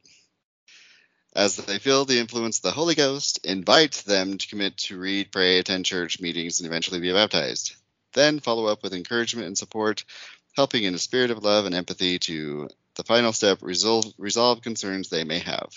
As 1.34 1.56
they 1.56 1.78
feel 1.78 2.04
the 2.04 2.18
influence 2.18 2.58
of 2.58 2.62
the 2.62 2.72
Holy 2.72 2.94
Ghost, 2.94 3.40
invite 3.44 3.92
them 4.06 4.36
to 4.36 4.48
commit 4.48 4.76
to 4.78 4.98
read, 4.98 5.32
pray, 5.32 5.58
attend 5.58 5.86
church 5.86 6.20
meetings, 6.20 6.60
and 6.60 6.66
eventually 6.66 7.00
be 7.00 7.12
baptized. 7.12 7.74
Then 8.12 8.40
follow 8.40 8.66
up 8.66 8.82
with 8.82 8.92
encouragement 8.92 9.46
and 9.46 9.56
support, 9.56 10.04
helping 10.54 10.84
in 10.84 10.94
a 10.94 10.98
spirit 10.98 11.30
of 11.30 11.42
love 11.42 11.64
and 11.64 11.74
empathy 11.74 12.18
to 12.20 12.68
the 12.96 13.04
final 13.04 13.32
step 13.32 13.58
resolve, 13.62 14.04
resolve 14.18 14.62
concerns 14.62 15.08
they 15.08 15.24
may 15.24 15.38
have. 15.38 15.70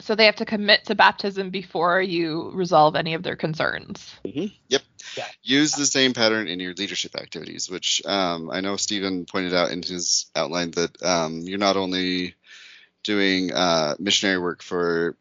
So 0.00 0.14
they 0.14 0.26
have 0.26 0.36
to 0.36 0.46
commit 0.46 0.86
to 0.86 0.94
baptism 0.94 1.50
before 1.50 2.00
you 2.00 2.50
resolve 2.54 2.96
any 2.96 3.14
of 3.14 3.22
their 3.22 3.36
concerns. 3.36 4.14
Yep. 4.24 4.82
Yeah. 5.16 5.26
Use 5.42 5.72
the 5.72 5.84
same 5.84 6.14
pattern 6.14 6.48
in 6.48 6.58
your 6.58 6.72
leadership 6.72 7.16
activities, 7.16 7.70
which 7.70 8.00
um, 8.06 8.50
I 8.50 8.60
know 8.60 8.76
Stephen 8.76 9.26
pointed 9.26 9.52
out 9.52 9.70
in 9.70 9.82
his 9.82 10.30
outline 10.34 10.70
that 10.72 11.02
um, 11.02 11.40
you're 11.40 11.58
not 11.58 11.76
only 11.76 12.34
doing 13.02 13.52
uh, 13.52 13.94
missionary 13.98 14.38
work 14.38 14.62
for 14.62 15.16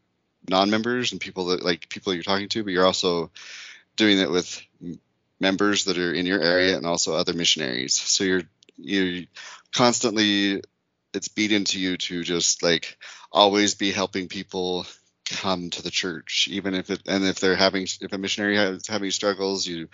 non-members 0.48 1.12
and 1.12 1.20
people 1.20 1.48
that 1.48 1.64
like 1.64 1.90
people 1.90 2.14
you're 2.14 2.24
talking 2.24 2.50
to, 2.50 2.64
but 2.64 2.72
you're 2.72 2.86
also 2.86 3.32
doing 3.98 4.20
it 4.20 4.32
with 4.32 4.62
members 5.40 5.86
that 5.86 5.98
are 5.98 6.14
in 6.14 6.26
your 6.26 6.40
area 6.40 6.78
and 6.78 6.86
also 6.86 7.14
other 7.14 7.34
missionaries. 7.34 7.94
So 7.94 8.24
you're 8.24 8.44
you 8.78 9.28
constantly 9.76 10.62
it's 11.14 11.28
beat 11.28 11.52
into 11.52 11.80
you 11.80 11.98
to 11.98 12.24
just 12.24 12.64
like 12.64 12.98
always 13.32 13.76
be 13.76 13.92
helping 13.92 14.28
people 14.28 14.86
come 15.30 15.70
to 15.70 15.84
the 15.84 15.92
church 15.92 16.48
even 16.52 16.74
if 16.74 16.90
it 16.90 17.02
and 17.08 17.24
if 17.24 17.40
they're 17.40 17.56
having 17.56 17.84
if 17.84 18.12
a 18.14 18.18
missionary 18.18 18.58
has 18.58 18.88
having 18.88 19.12
struggles 19.12 19.68
you 19.68 19.88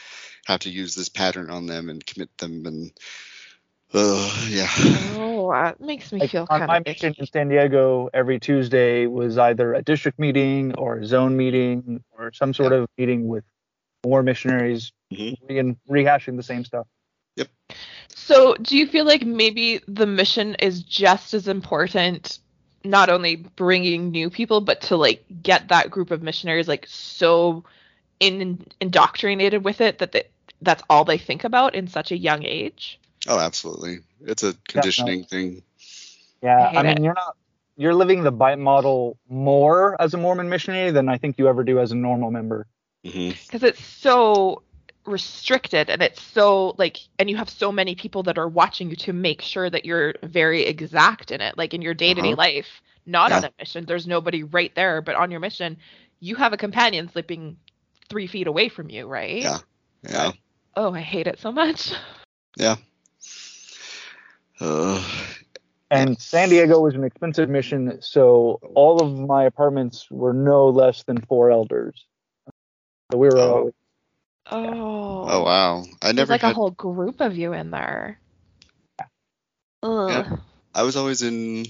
have 0.46 0.62
to 0.62 0.70
use 0.70 0.96
this 0.96 1.10
pattern 1.10 1.50
on 1.50 1.65
them 1.65 1.89
and 1.89 2.05
commit 2.05 2.29
them 2.38 2.65
and 2.65 2.91
uh, 3.94 4.46
yeah 4.50 4.70
Oh, 4.77 5.51
that 5.51 5.79
makes 5.79 6.12
me 6.12 6.20
Like, 6.22 6.32
feel 6.32 6.48
on 6.50 6.60
kind 6.60 6.67
my 6.67 6.77
of 6.77 6.86
mission 6.86 7.13
in 7.17 7.25
San 7.27 7.50
Diego, 7.50 8.10
every 8.13 8.39
Tuesday 8.39 9.05
was 9.05 9.38
either 9.38 9.74
a 9.74 9.82
district 9.82 10.20
meeting 10.20 10.75
or 10.75 10.98
a 11.00 11.05
zone 11.05 11.38
meeting 11.38 12.03
or 12.12 12.32
some 12.34 12.53
sort 12.53 12.74
of 12.74 12.88
meeting 12.98 13.27
with 13.27 13.44
more 14.05 14.24
missionaries 14.24 14.91
Mhm. 15.13 15.36
re- 15.48 15.75
rehashing 16.03 16.36
the 16.36 16.44
same 16.44 16.65
stuff. 16.65 16.88
So, 18.13 18.55
do 18.55 18.77
you 18.77 18.87
feel 18.87 19.05
like 19.05 19.23
maybe 19.25 19.81
the 19.87 20.05
mission 20.05 20.55
is 20.55 20.81
just 20.83 21.33
as 21.33 21.47
important, 21.47 22.39
not 22.83 23.09
only 23.09 23.35
bringing 23.35 24.11
new 24.11 24.29
people, 24.29 24.61
but 24.61 24.81
to 24.83 24.95
like 24.97 25.23
get 25.41 25.69
that 25.69 25.89
group 25.91 26.11
of 26.11 26.21
missionaries 26.23 26.67
like 26.67 26.85
so 26.87 27.63
in, 28.19 28.65
indoctrinated 28.79 29.63
with 29.63 29.81
it 29.81 29.99
that 29.99 30.11
they, 30.11 30.23
that's 30.61 30.83
all 30.89 31.05
they 31.05 31.17
think 31.17 31.43
about 31.43 31.75
in 31.75 31.87
such 31.87 32.11
a 32.11 32.17
young 32.17 32.43
age? 32.43 32.99
oh 33.27 33.39
absolutely 33.39 33.99
it's 34.21 34.43
a 34.43 34.53
conditioning 34.67 35.23
thing 35.23 35.61
Yeah, 36.41 36.71
I 36.75 36.81
I, 36.81 36.83
mean 36.83 36.97
it. 36.97 37.03
you're 37.03 37.13
not 37.13 37.35
you're 37.77 37.93
living 37.93 38.23
the 38.23 38.31
bite 38.31 38.59
model 38.59 39.17
more 39.29 39.99
as 40.01 40.13
a 40.13 40.17
Mormon 40.17 40.49
missionary 40.49 40.91
than 40.91 41.09
I 41.09 41.17
think 41.17 41.37
you 41.37 41.47
ever 41.47 41.63
do 41.63 41.79
as 41.79 41.91
a 41.91 41.95
normal 41.95 42.31
member. 42.31 42.67
hmm 43.03 43.31
Because 43.47 43.63
it's 43.63 43.83
so 43.83 44.61
restricted 45.05 45.89
and 45.89 46.01
it's 46.01 46.21
so 46.21 46.75
like, 46.77 46.97
and 47.19 47.29
you 47.29 47.38
have 47.38 47.50
so 47.50 47.71
many 47.71 47.95
people 47.95 48.24
that 48.24 48.38
are 48.38 48.47
watching 48.47 48.89
you 48.89 48.95
to 48.97 49.13
make 49.13 49.41
sure 49.41 49.69
that 49.69 49.85
you're 49.85 50.13
very 50.24 50.63
exact 50.63 51.31
in 51.31 51.41
it. 51.41 51.57
Like 51.57 51.74
in 51.74 51.81
your 51.81 51.93
day 51.93 52.13
to 52.13 52.21
day 52.21 52.33
Uh-huh. 52.33 52.35
life, 52.35 52.81
not 53.05 53.31
Yeah. 53.31 53.38
on 53.38 53.43
a 53.45 53.51
mission, 53.59 53.85
there's 53.85 54.07
nobody 54.07 54.43
right 54.43 54.74
there, 54.75 55.01
but 55.01 55.15
on 55.15 55.31
your 55.31 55.39
mission, 55.39 55.77
you 56.19 56.35
have 56.35 56.53
a 56.53 56.57
companion 56.57 57.09
sleeping 57.09 57.57
three 58.09 58.27
feet 58.27 58.47
away 58.47 58.69
from 58.69 58.89
you, 58.89 59.07
right? 59.07 59.43
Yeah. 59.43 59.59
yeah 60.03 60.31
Oh, 60.75 60.93
I 60.93 61.01
hate 61.01 61.27
it 61.27 61.39
so 61.39 61.51
much. 61.51 61.93
uh, 64.59 65.01
And 65.91 66.19
San 66.19 66.50
Diego 66.50 66.79
was 66.79 66.95
an 66.95 67.03
expensive 67.03 67.50
mission, 67.50 68.01
so 68.01 68.59
all 68.74 69.01
of 69.01 69.12
my 69.27 69.45
apartments 69.45 70.09
were 70.09 70.33
no 70.33 70.67
less 70.69 71.03
than 71.03 71.21
four 71.21 71.51
elders. 71.51 72.05
So 73.12 73.17
we 73.17 73.29
were 73.29 73.39
Oh. 73.39 73.51
always- 73.51 73.74
Oh. 74.51 75.25
oh 75.27 75.43
wow 75.43 75.83
i 76.01 76.07
There's 76.07 76.15
never 76.15 76.33
like 76.33 76.41
had 76.41 76.51
a 76.51 76.55
whole 76.55 76.71
group 76.71 77.19
of 77.19 77.35
you 77.35 77.53
in 77.53 77.71
there. 77.71 78.19
Ugh. 79.85 80.09
Yeah. 80.09 80.37
I 80.73 80.83
was 80.83 80.95
always 80.95 81.21
in, 81.21 81.65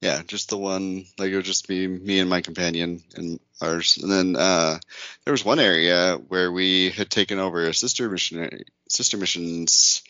yeah, 0.00 0.22
just 0.26 0.50
the 0.50 0.58
one. 0.58 1.04
Like 1.18 1.30
it 1.30 1.36
would 1.36 1.44
just 1.44 1.68
be 1.68 1.86
me 1.86 2.18
and 2.18 2.28
my 2.28 2.40
companion 2.40 3.02
and 3.14 3.38
ours. 3.60 3.98
And 3.98 4.10
then 4.10 4.36
uh, 4.36 4.78
there 5.24 5.32
was 5.32 5.44
one 5.44 5.60
area 5.60 6.16
where 6.28 6.50
we 6.50 6.90
had 6.90 7.10
taken 7.10 7.38
over 7.38 7.62
a 7.62 7.74
sister 7.74 8.08
missionary, 8.10 8.64
sister 8.88 9.16
missions, 9.16 10.02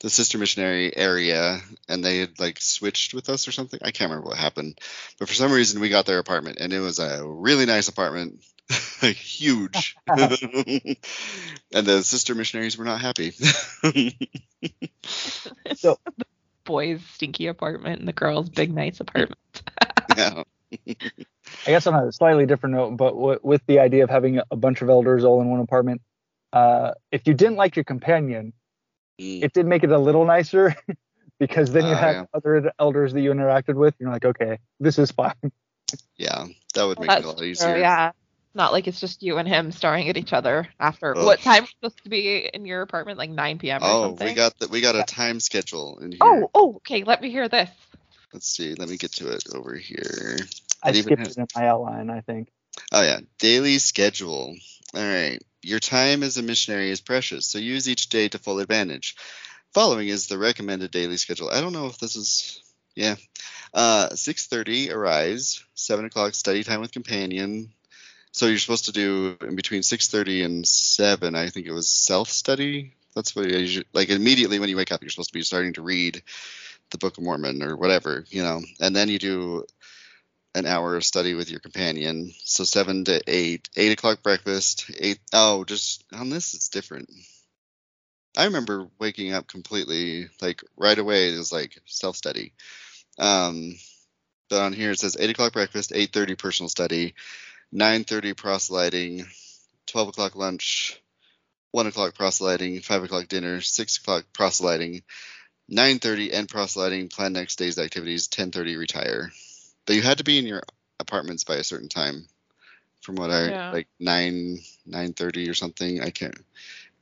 the 0.00 0.10
sister 0.10 0.36
missionary 0.36 0.94
area, 0.94 1.60
and 1.88 2.04
they 2.04 2.18
had 2.18 2.38
like 2.38 2.60
switched 2.60 3.14
with 3.14 3.28
us 3.28 3.48
or 3.48 3.52
something. 3.52 3.80
I 3.82 3.92
can't 3.92 4.10
remember 4.10 4.28
what 4.28 4.38
happened, 4.38 4.78
but 5.18 5.28
for 5.28 5.34
some 5.34 5.52
reason 5.52 5.80
we 5.80 5.88
got 5.88 6.06
their 6.06 6.18
apartment, 6.18 6.58
and 6.60 6.72
it 6.72 6.80
was 6.80 6.98
a 6.98 7.24
really 7.24 7.66
nice 7.66 7.88
apartment. 7.88 8.42
Like 9.02 9.16
huge. 9.16 9.96
and 10.06 10.96
the 11.72 12.02
sister 12.02 12.34
missionaries 12.34 12.76
were 12.78 12.84
not 12.84 13.00
happy. 13.00 13.32
So- 15.76 15.98
the 16.16 16.24
boys' 16.64 17.02
stinky 17.14 17.48
apartment 17.48 17.98
and 17.98 18.06
the 18.08 18.12
girls' 18.12 18.48
big 18.48 18.72
nice 18.72 19.00
apartment. 19.00 19.38
yeah. 20.16 20.42
I 20.86 20.94
guess 21.66 21.86
on 21.86 21.94
a 21.94 22.12
slightly 22.12 22.46
different 22.46 22.76
note, 22.76 22.96
but 22.96 23.10
w- 23.10 23.40
with 23.42 23.62
the 23.66 23.80
idea 23.80 24.04
of 24.04 24.10
having 24.10 24.40
a 24.50 24.56
bunch 24.56 24.80
of 24.82 24.88
elders 24.88 25.24
all 25.24 25.40
in 25.40 25.48
one 25.50 25.60
apartment, 25.60 26.00
uh, 26.52 26.92
if 27.10 27.26
you 27.26 27.34
didn't 27.34 27.56
like 27.56 27.76
your 27.76 27.84
companion, 27.84 28.52
Mm. 29.20 29.44
it 29.44 29.52
did 29.52 29.66
make 29.66 29.84
it 29.84 29.90
a 29.90 29.98
little 29.98 30.24
nicer 30.24 30.74
because 31.38 31.70
then 31.72 31.84
you 31.86 31.92
Ah, 31.92 31.96
had 31.98 32.12
yeah. 32.12 32.24
other 32.32 32.72
elders 32.78 33.12
that 33.12 33.20
you 33.20 33.30
interacted 33.30 33.74
with. 33.74 33.94
You're 33.98 34.10
like, 34.10 34.24
okay, 34.24 34.58
this 34.80 34.98
is 34.98 35.10
fine. 35.10 35.34
Yeah, 36.16 36.46
that 36.74 36.84
would 36.84 36.98
make 36.98 37.10
it 37.10 37.12
a 37.12 37.14
That's 37.16 37.26
lot 37.26 37.36
true, 37.38 37.46
easier. 37.46 37.76
yeah. 37.76 38.12
Not 38.54 38.72
like 38.72 38.86
it's 38.86 39.00
just 39.00 39.22
you 39.22 39.38
and 39.38 39.48
him 39.48 39.72
staring 39.72 40.08
at 40.08 40.16
each 40.18 40.32
other 40.32 40.68
after 40.78 41.16
Ugh. 41.16 41.24
what 41.24 41.40
time 41.40 41.62
was 41.62 41.70
supposed 41.70 42.02
to 42.04 42.10
be 42.10 42.50
in 42.52 42.66
your 42.66 42.82
apartment? 42.82 43.18
Like 43.18 43.30
9 43.30 43.58
p.m. 43.58 43.82
or 43.82 43.86
Oh, 43.86 44.02
something. 44.08 44.26
we 44.28 44.34
got 44.34 44.58
the, 44.58 44.68
we 44.68 44.80
got 44.82 44.94
a 44.94 45.02
time 45.04 45.40
schedule 45.40 45.98
in 46.00 46.12
here. 46.12 46.18
Oh, 46.20 46.50
oh, 46.54 46.74
okay. 46.76 47.04
Let 47.04 47.22
me 47.22 47.30
hear 47.30 47.48
this. 47.48 47.70
Let's 48.32 48.46
see. 48.46 48.74
Let 48.74 48.88
me 48.88 48.96
get 48.98 49.12
to 49.12 49.28
it 49.32 49.44
over 49.54 49.74
here. 49.74 50.36
I 50.82 50.90
It 50.90 50.96
even 50.96 51.02
skipped 51.16 51.26
has- 51.26 51.36
it 51.36 51.40
in 51.40 51.46
my 51.56 51.68
outline, 51.68 52.10
I 52.10 52.20
think. 52.20 52.48
Oh 52.90 53.02
yeah, 53.02 53.20
daily 53.38 53.78
schedule. 53.78 54.54
All 54.94 55.00
right. 55.02 55.38
Your 55.62 55.78
time 55.80 56.22
as 56.22 56.36
a 56.38 56.42
missionary 56.42 56.90
is 56.90 57.00
precious, 57.00 57.46
so 57.46 57.58
use 57.58 57.88
each 57.88 58.08
day 58.08 58.28
to 58.28 58.38
full 58.38 58.58
advantage. 58.58 59.16
Following 59.74 60.08
is 60.08 60.26
the 60.26 60.38
recommended 60.38 60.90
daily 60.90 61.16
schedule. 61.16 61.48
I 61.50 61.60
don't 61.60 61.72
know 61.72 61.86
if 61.86 61.98
this 61.98 62.16
is 62.16 62.62
yeah. 62.94 63.16
Uh 63.72 64.08
6:30 64.10 64.90
arise, 64.92 65.62
7 65.74 66.04
o'clock 66.04 66.34
study 66.34 66.64
time 66.64 66.80
with 66.80 66.92
companion. 66.92 67.72
So 68.32 68.46
you're 68.46 68.58
supposed 68.58 68.86
to 68.86 68.92
do 68.92 69.36
in 69.42 69.56
between 69.56 69.82
6:30 69.82 70.44
and 70.44 70.66
7. 70.66 71.34
I 71.34 71.50
think 71.50 71.66
it 71.66 71.72
was 71.72 71.90
self 71.90 72.30
study. 72.30 72.94
That's 73.14 73.36
what 73.36 73.48
usually, 73.48 73.86
like 73.92 74.08
immediately 74.08 74.58
when 74.58 74.70
you 74.70 74.76
wake 74.76 74.90
up, 74.90 75.02
you're 75.02 75.10
supposed 75.10 75.30
to 75.30 75.38
be 75.38 75.42
starting 75.42 75.74
to 75.74 75.82
read 75.82 76.22
the 76.90 76.98
Book 76.98 77.18
of 77.18 77.24
Mormon 77.24 77.62
or 77.62 77.76
whatever, 77.76 78.24
you 78.30 78.42
know, 78.42 78.62
and 78.80 78.96
then 78.96 79.08
you 79.08 79.18
do 79.18 79.66
an 80.54 80.66
hour 80.66 80.96
of 80.96 81.04
study 81.04 81.34
with 81.34 81.50
your 81.50 81.60
companion. 81.60 82.32
So 82.44 82.64
seven 82.64 83.04
to 83.04 83.20
eight, 83.26 83.68
eight 83.76 83.92
o'clock 83.92 84.22
breakfast, 84.22 84.90
eight. 84.98 85.20
Oh, 85.32 85.64
just 85.64 86.04
on 86.12 86.30
this 86.30 86.54
it's 86.54 86.68
different. 86.68 87.10
I 88.36 88.44
remember 88.44 88.88
waking 88.98 89.34
up 89.34 89.46
completely 89.46 90.28
like 90.40 90.62
right 90.76 90.98
away. 90.98 91.34
It 91.34 91.38
was 91.38 91.52
like 91.52 91.78
self 91.84 92.16
study. 92.16 92.54
Um, 93.18 93.76
but 94.48 94.62
on 94.62 94.72
here 94.72 94.90
it 94.92 94.98
says 95.00 95.16
eight 95.20 95.30
o'clock 95.30 95.52
breakfast, 95.52 95.92
eight 95.94 96.12
thirty 96.12 96.34
personal 96.34 96.70
study, 96.70 97.14
nine 97.72 98.04
thirty 98.04 98.34
proselyting, 98.34 99.26
twelve 99.86 100.08
o'clock 100.08 100.36
lunch, 100.36 101.00
one 101.70 101.86
o'clock 101.86 102.14
proselyting, 102.14 102.80
five 102.80 103.02
o'clock 103.02 103.28
dinner, 103.28 103.60
six 103.60 103.96
o'clock 103.96 104.24
proselyting, 104.32 105.02
nine 105.68 105.98
thirty 105.98 106.32
end 106.32 106.48
proselyting, 106.48 107.08
plan 107.08 107.32
next 107.32 107.56
day's 107.56 107.78
activities, 107.78 108.28
ten 108.28 108.50
thirty 108.50 108.76
retire. 108.76 109.32
But 109.86 109.96
you 109.96 110.02
had 110.02 110.18
to 110.18 110.24
be 110.24 110.38
in 110.38 110.46
your 110.46 110.62
apartments 111.00 111.44
by 111.44 111.56
a 111.56 111.64
certain 111.64 111.88
time. 111.88 112.26
From 113.00 113.16
what 113.16 113.30
I 113.30 113.48
Yeah. 113.48 113.70
like 113.72 113.88
nine 113.98 114.58
nine 114.86 115.12
thirty 115.12 115.48
or 115.48 115.54
something. 115.54 116.00
I 116.00 116.10
can't. 116.10 116.38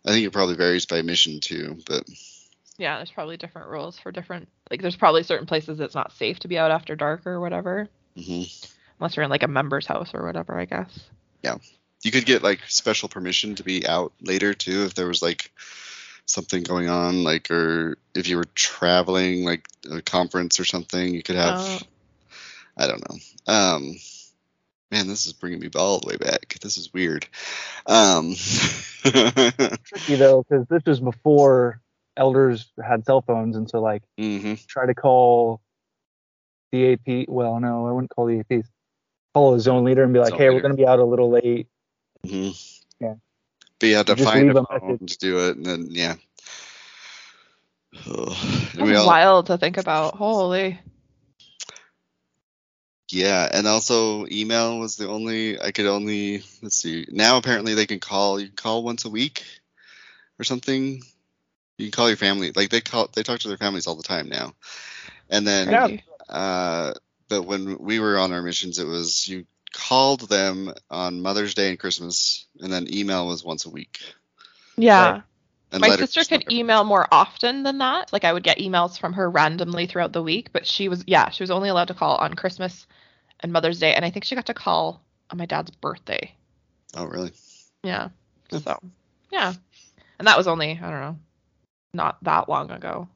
I 0.06 0.12
think 0.12 0.26
it 0.26 0.32
probably 0.32 0.54
varies 0.56 0.86
by 0.86 1.02
mission 1.02 1.40
too. 1.40 1.78
But 1.86 2.04
Yeah, 2.78 2.96
there's 2.96 3.10
probably 3.10 3.36
different 3.36 3.68
rules 3.68 3.98
for 3.98 4.10
different. 4.10 4.48
Like, 4.70 4.80
there's 4.80 4.96
probably 4.96 5.24
certain 5.24 5.46
places 5.46 5.76
that's 5.76 5.94
not 5.94 6.12
safe 6.12 6.38
to 6.40 6.48
be 6.48 6.56
out 6.56 6.70
after 6.70 6.96
dark 6.96 7.26
or 7.26 7.38
whatever, 7.38 7.88
hmm 8.16 8.44
unless 9.00 9.16
you're 9.16 9.24
in 9.24 9.30
like 9.30 9.42
a 9.42 9.48
member's 9.48 9.86
house 9.86 10.10
or 10.14 10.24
whatever, 10.24 10.58
I 10.58 10.66
guess. 10.66 11.00
Yeah, 11.42 11.56
you 12.02 12.10
could 12.10 12.26
get 12.26 12.42
like 12.42 12.60
special 12.68 13.08
permission 13.08 13.54
to 13.56 13.64
be 13.64 13.86
out 13.86 14.12
later 14.20 14.54
too 14.54 14.84
if 14.84 14.94
there 14.94 15.08
was 15.08 15.22
like 15.22 15.50
something 16.26 16.62
going 16.62 16.88
on, 16.88 17.24
like 17.24 17.50
or 17.50 17.96
if 18.14 18.28
you 18.28 18.36
were 18.36 18.46
traveling 18.54 19.44
like 19.44 19.66
a 19.90 20.02
conference 20.02 20.60
or 20.60 20.64
something, 20.64 21.14
you 21.14 21.22
could 21.22 21.36
have. 21.36 21.56
Oh. 21.58 21.78
I 22.76 22.86
don't 22.86 23.02
know. 23.08 23.52
Um, 23.52 23.96
man, 24.90 25.06
this 25.06 25.26
is 25.26 25.32
bringing 25.32 25.60
me 25.60 25.68
all 25.76 26.00
the 26.00 26.06
way 26.06 26.16
back. 26.16 26.56
This 26.60 26.78
is 26.78 26.92
weird. 26.92 27.26
Um, 27.86 28.34
Tricky 29.02 30.14
though, 30.16 30.44
because 30.48 30.66
this 30.68 30.82
was 30.86 31.00
before 31.00 31.80
elders 32.16 32.70
had 32.82 33.04
cell 33.04 33.22
phones, 33.22 33.56
and 33.56 33.68
so 33.68 33.80
like 33.80 34.02
hmm 34.18 34.54
try 34.66 34.86
to 34.86 34.94
call 34.94 35.60
the 36.72 36.92
AP. 36.92 37.28
Well, 37.28 37.58
no, 37.60 37.86
I 37.86 37.92
wouldn't 37.92 38.10
call 38.10 38.26
the 38.26 38.42
APs. 38.42 38.66
Call 39.34 39.54
a 39.54 39.60
zone 39.60 39.84
leader 39.84 40.02
and 40.02 40.12
be 40.12 40.18
like, 40.18 40.30
Zone 40.30 40.38
hey, 40.38 40.50
we're 40.50 40.60
going 40.60 40.72
to 40.72 40.76
be 40.76 40.86
out 40.86 40.98
a 40.98 41.04
little 41.04 41.30
late. 41.30 41.68
hmm 42.26 42.50
Yeah. 43.00 43.14
But 43.78 43.86
you 43.86 43.96
had 43.96 44.06
to 44.08 44.14
just 44.14 44.28
find 44.28 44.46
leave 44.48 44.56
a 44.56 44.60
a 44.60 44.78
phone 44.80 44.92
message. 44.92 45.12
to 45.12 45.18
do 45.18 45.48
it, 45.48 45.56
and 45.56 45.64
then 45.66 45.86
yeah. 45.90 46.14
Ugh. 48.06 48.36
That's 48.74 48.98
all- 48.98 49.06
wild 49.06 49.46
to 49.46 49.58
think 49.58 49.76
about. 49.76 50.14
Holy. 50.16 50.78
Yeah, 53.12 53.48
and 53.52 53.66
also 53.66 54.24
email 54.30 54.78
was 54.78 54.96
the 54.96 55.08
only 55.08 55.60
I 55.60 55.72
could 55.72 55.86
only 55.86 56.44
let's 56.62 56.76
see. 56.76 57.06
Now 57.10 57.38
apparently 57.38 57.74
they 57.74 57.86
can 57.86 57.98
call 57.98 58.38
you 58.38 58.46
can 58.46 58.56
call 58.56 58.84
once 58.84 59.04
a 59.04 59.10
week 59.10 59.44
or 60.38 60.44
something. 60.44 61.02
You 61.78 61.86
can 61.86 61.90
call 61.90 62.08
your 62.08 62.16
family. 62.16 62.52
Like 62.54 62.70
they 62.70 62.80
call 62.80 63.08
they 63.12 63.24
talk 63.24 63.40
to 63.40 63.48
their 63.48 63.56
families 63.56 63.86
all 63.88 63.96
the 63.96 64.04
time 64.04 64.28
now. 64.28 64.54
And 65.28 65.44
then 65.46 65.70
Yeah. 65.70 66.32
Uh 66.32 66.92
but 67.30 67.44
when 67.44 67.78
we 67.78 67.98
were 67.98 68.18
on 68.18 68.32
our 68.32 68.42
missions 68.42 68.78
it 68.78 68.86
was 68.86 69.26
you 69.26 69.46
called 69.72 70.28
them 70.28 70.74
on 70.90 71.22
Mother's 71.22 71.54
Day 71.54 71.70
and 71.70 71.78
Christmas 71.78 72.46
and 72.58 72.70
then 72.70 72.92
email 72.92 73.26
was 73.26 73.44
once 73.44 73.64
a 73.64 73.70
week. 73.70 74.00
Yeah. 74.76 75.10
Right. 75.12 75.22
And 75.72 75.80
My 75.80 75.94
sister 75.96 76.24
could 76.24 76.44
were- 76.46 76.52
email 76.52 76.82
more 76.82 77.06
often 77.12 77.62
than 77.62 77.78
that. 77.78 78.12
Like 78.12 78.24
I 78.24 78.32
would 78.32 78.42
get 78.42 78.58
emails 78.58 78.98
from 78.98 79.12
her 79.12 79.30
randomly 79.30 79.86
throughout 79.86 80.12
the 80.12 80.22
week, 80.22 80.52
but 80.52 80.66
she 80.66 80.88
was 80.88 81.04
yeah, 81.06 81.30
she 81.30 81.42
was 81.42 81.50
only 81.50 81.68
allowed 81.68 81.88
to 81.88 81.94
call 81.94 82.16
on 82.16 82.34
Christmas 82.34 82.86
and 83.40 83.52
Mother's 83.52 83.78
Day, 83.78 83.94
and 83.94 84.04
I 84.04 84.10
think 84.10 84.24
she 84.24 84.34
got 84.34 84.46
to 84.46 84.54
call 84.54 85.00
on 85.30 85.38
my 85.38 85.46
dad's 85.46 85.70
birthday. 85.70 86.34
Oh 86.94 87.04
really? 87.04 87.30
Yeah. 87.84 88.08
Yeah. 88.50 88.58
So 88.58 88.80
yeah. 89.30 89.52
And 90.18 90.26
that 90.26 90.36
was 90.36 90.48
only, 90.48 90.72
I 90.72 90.90
don't 90.90 91.00
know, 91.00 91.18
not 91.94 92.22
that 92.24 92.48
long 92.48 92.70
ago. 92.72 93.08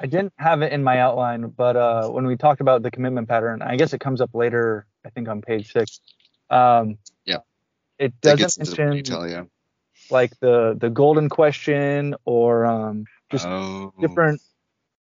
I 0.00 0.06
didn't 0.06 0.32
have 0.38 0.62
it 0.62 0.72
in 0.72 0.82
my 0.82 0.98
outline, 0.98 1.48
but 1.48 1.76
uh, 1.76 2.08
when 2.08 2.26
we 2.26 2.36
talked 2.36 2.62
about 2.62 2.82
the 2.82 2.90
commitment 2.90 3.28
pattern, 3.28 3.60
I 3.60 3.76
guess 3.76 3.92
it 3.92 4.00
comes 4.00 4.22
up 4.22 4.30
later. 4.32 4.86
I 5.04 5.10
think 5.10 5.28
on 5.28 5.42
page 5.42 5.72
six. 5.72 6.00
Um, 6.48 6.98
Yeah. 7.26 7.38
It 7.98 8.18
doesn't 8.22 8.66
mention 8.66 8.92
detail, 8.92 9.28
yeah. 9.28 9.44
like 10.10 10.38
the 10.40 10.74
the 10.78 10.88
golden 10.88 11.28
question 11.28 12.14
or 12.24 12.64
um, 12.64 13.04
just 13.30 13.46
oh. 13.46 13.92
different, 14.00 14.40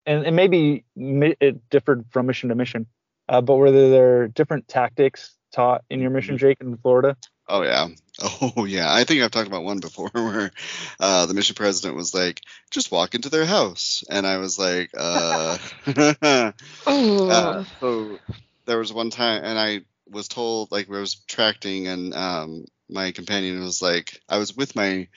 and, 0.07 0.25
and 0.25 0.35
maybe 0.35 0.85
it 0.95 1.69
differed 1.69 2.05
from 2.09 2.25
mission 2.25 2.49
to 2.49 2.55
mission. 2.55 2.87
Uh, 3.27 3.41
but 3.41 3.57
were 3.57 3.71
there, 3.71 3.89
there 3.91 4.27
different 4.27 4.67
tactics 4.67 5.35
taught 5.51 5.83
in 5.91 5.99
your 5.99 6.09
mission, 6.09 6.39
Jake, 6.39 6.57
in 6.61 6.75
Florida? 6.77 7.15
Oh 7.49 7.63
yeah. 7.63 7.87
Oh 8.41 8.65
yeah. 8.65 8.93
I 8.93 9.05
think 9.05 9.21
I've 9.21 9.31
talked 9.31 9.47
about 9.47 9.63
one 9.63 9.79
before 9.79 10.09
where 10.13 10.51
uh, 10.99 11.25
the 11.25 11.33
mission 11.33 11.55
president 11.55 11.95
was 11.95 12.13
like, 12.13 12.41
"Just 12.69 12.91
walk 12.91 13.15
into 13.15 13.29
their 13.29 13.45
house," 13.45 14.03
and 14.09 14.27
I 14.27 14.37
was 14.37 14.59
like, 14.59 14.91
"Uh." 14.97 15.57
Oh. 16.85 17.29
uh 17.29 17.63
so 17.79 18.19
there 18.65 18.77
was 18.77 18.91
one 18.91 19.09
time, 19.09 19.43
and 19.45 19.57
I 19.57 19.81
was 20.09 20.27
told 20.27 20.69
like 20.71 20.89
I 20.89 20.99
was 20.99 21.15
tracting, 21.27 21.87
and 21.87 22.13
um, 22.13 22.65
my 22.89 23.11
companion 23.11 23.61
was 23.61 23.81
like, 23.81 24.21
I 24.27 24.37
was 24.37 24.55
with 24.55 24.75
my. 24.75 25.07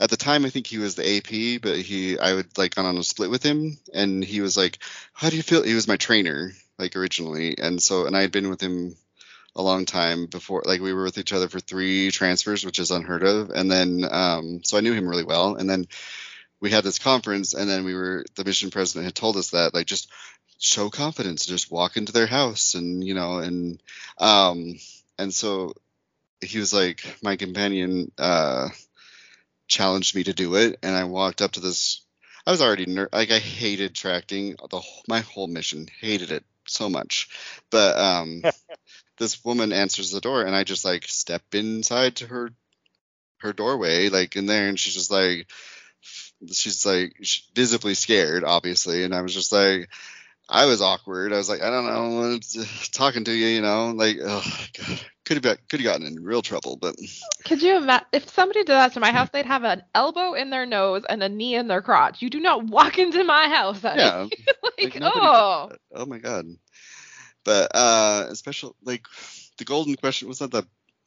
At 0.00 0.10
the 0.10 0.16
time, 0.16 0.44
I 0.44 0.50
think 0.50 0.66
he 0.66 0.78
was 0.78 0.96
the 0.96 1.08
AP, 1.08 1.62
but 1.62 1.78
he, 1.78 2.18
I 2.18 2.34
would 2.34 2.58
like 2.58 2.74
gone 2.74 2.86
on 2.86 2.98
a 2.98 3.04
split 3.04 3.30
with 3.30 3.44
him, 3.44 3.78
and 3.92 4.24
he 4.24 4.40
was 4.40 4.56
like, 4.56 4.78
"How 5.12 5.30
do 5.30 5.36
you 5.36 5.42
feel?" 5.42 5.62
He 5.62 5.74
was 5.74 5.86
my 5.86 5.96
trainer, 5.96 6.52
like 6.78 6.96
originally, 6.96 7.56
and 7.58 7.82
so, 7.82 8.06
and 8.06 8.16
I 8.16 8.22
had 8.22 8.32
been 8.32 8.50
with 8.50 8.60
him 8.60 8.96
a 9.56 9.62
long 9.62 9.84
time 9.86 10.26
before 10.26 10.62
like 10.66 10.80
we 10.80 10.92
were 10.92 11.04
with 11.04 11.18
each 11.18 11.32
other 11.32 11.48
for 11.48 11.60
three 11.60 12.10
transfers 12.10 12.64
which 12.64 12.78
is 12.78 12.90
unheard 12.90 13.22
of. 13.22 13.50
And 13.50 13.70
then 13.70 14.04
um 14.10 14.62
so 14.64 14.76
i 14.76 14.80
knew 14.80 14.92
him 14.92 15.08
really 15.08 15.24
well. 15.24 15.56
And 15.56 15.68
then 15.68 15.86
we 16.60 16.70
had 16.70 16.84
this 16.84 16.98
conference 16.98 17.54
and 17.54 17.68
then 17.68 17.84
we 17.84 17.94
were 17.94 18.24
the 18.36 18.44
mission 18.44 18.70
president 18.70 19.04
had 19.06 19.14
told 19.14 19.36
us 19.36 19.50
that 19.50 19.74
like 19.74 19.86
just 19.86 20.10
show 20.58 20.88
confidence 20.90 21.46
just 21.46 21.70
walk 21.70 21.96
into 21.96 22.12
their 22.12 22.26
house 22.26 22.74
and 22.74 23.04
you 23.04 23.14
know 23.14 23.38
and 23.38 23.82
um 24.18 24.74
and 25.18 25.34
so 25.34 25.72
he 26.40 26.58
was 26.58 26.72
like 26.72 27.04
my 27.22 27.36
companion 27.36 28.10
uh 28.18 28.68
challenged 29.68 30.14
me 30.14 30.24
to 30.24 30.32
do 30.32 30.56
it. 30.56 30.78
And 30.82 30.94
i 30.94 31.04
walked 31.04 31.42
up 31.42 31.52
to 31.52 31.60
this 31.60 32.02
i 32.46 32.50
was 32.50 32.62
already 32.62 32.86
ner- 32.86 33.08
like 33.12 33.30
i 33.30 33.38
hated 33.38 33.94
tracting 33.94 34.56
the 34.70 34.82
my 35.08 35.20
whole 35.20 35.46
mission 35.48 35.88
hated 36.00 36.30
it 36.30 36.44
so 36.66 36.88
much. 36.88 37.28
But 37.70 37.98
um 37.98 38.42
this 39.18 39.44
woman 39.44 39.72
answers 39.72 40.10
the 40.10 40.20
door 40.20 40.42
and 40.42 40.54
I 40.54 40.64
just 40.64 40.84
like 40.84 41.04
step 41.06 41.42
inside 41.52 42.16
to 42.16 42.26
her 42.26 42.50
her 43.38 43.52
doorway 43.52 44.08
like 44.08 44.36
in 44.36 44.46
there 44.46 44.68
and 44.68 44.78
she's 44.78 44.94
just 44.94 45.10
like 45.10 45.50
she's 46.52 46.84
like 46.84 47.16
visibly 47.54 47.94
scared 47.94 48.44
obviously 48.44 49.04
and 49.04 49.14
I 49.14 49.22
was 49.22 49.34
just 49.34 49.52
like 49.52 49.88
I 50.48 50.66
was 50.66 50.82
awkward 50.82 51.32
I 51.32 51.36
was 51.36 51.48
like 51.48 51.62
I 51.62 51.70
don't 51.70 51.86
know 51.86 52.38
talking 52.92 53.24
to 53.24 53.32
you 53.32 53.46
you 53.46 53.62
know 53.62 53.90
like 53.90 54.18
oh 54.22 54.44
god 54.78 55.00
could 55.24 55.42
have 55.42 55.58
could 55.68 55.80
have 55.80 55.84
gotten 55.84 56.06
in 56.06 56.22
real 56.22 56.42
trouble. 56.42 56.76
But 56.76 56.96
Could 57.44 57.62
you 57.62 57.76
imagine 57.76 58.06
if 58.12 58.28
somebody 58.28 58.60
did 58.60 58.68
that 58.68 58.92
to 58.94 59.00
my 59.00 59.10
house? 59.10 59.30
They'd 59.32 59.46
have 59.46 59.64
an 59.64 59.82
elbow 59.94 60.34
in 60.34 60.50
their 60.50 60.66
nose 60.66 61.02
and 61.08 61.22
a 61.22 61.28
knee 61.28 61.54
in 61.54 61.68
their 61.68 61.82
crotch. 61.82 62.22
You 62.22 62.30
do 62.30 62.40
not 62.40 62.64
walk 62.64 62.98
into 62.98 63.24
my 63.24 63.48
house. 63.48 63.80
honey. 63.82 64.02
yeah, 64.02 64.26
like, 64.78 64.94
like, 64.94 65.02
oh, 65.02 65.70
oh 65.94 66.06
my 66.06 66.18
god. 66.18 66.46
But 67.44 67.74
uh, 67.74 68.34
special 68.34 68.74
like 68.82 69.06
the 69.58 69.64
golden 69.64 69.96
question 69.96 70.28
was 70.28 70.38
that 70.38 70.50
the 70.50 70.66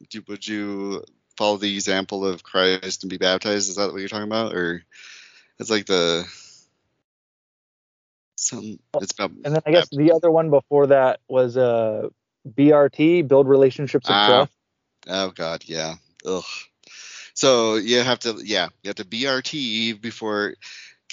do, 0.10 0.23
would 0.28 0.47
you 0.47 1.04
follow 1.38 1.58
the 1.58 1.73
example 1.73 2.26
of 2.26 2.43
Christ 2.43 3.04
and 3.04 3.10
be 3.10 3.17
baptized? 3.17 3.69
Is 3.69 3.76
that 3.76 3.91
what 3.91 4.00
you're 4.00 4.10
talking 4.10 4.28
about, 4.28 4.54
or 4.54 4.84
it's 5.60 5.69
like 5.69 5.86
the 5.86 6.26
some 8.36 8.80
it's 9.02 9.13
about 9.13 9.32
And 9.43 9.56
then 9.56 9.62
I 9.65 9.71
guess 9.71 9.89
the 9.89 10.12
other 10.12 10.30
one 10.32 10.50
before 10.50 10.88
that 10.88 11.19
was 11.28 11.58
uh, 11.58 12.10
BRT, 12.47 13.28
build 13.28 13.47
relationships 13.47 14.08
of 14.08 14.15
Ah. 14.15 14.28
trust. 14.28 14.54
Oh 15.08 15.32
God, 15.32 15.63
yeah. 15.65 15.95
Ugh. 16.26 16.43
So 17.34 17.76
you 17.76 18.02
have 18.02 18.19
to, 18.19 18.41
yeah, 18.43 18.69
you 18.82 18.89
have 18.89 18.95
to 18.95 19.06
BRT 19.06 20.02
before, 20.02 20.56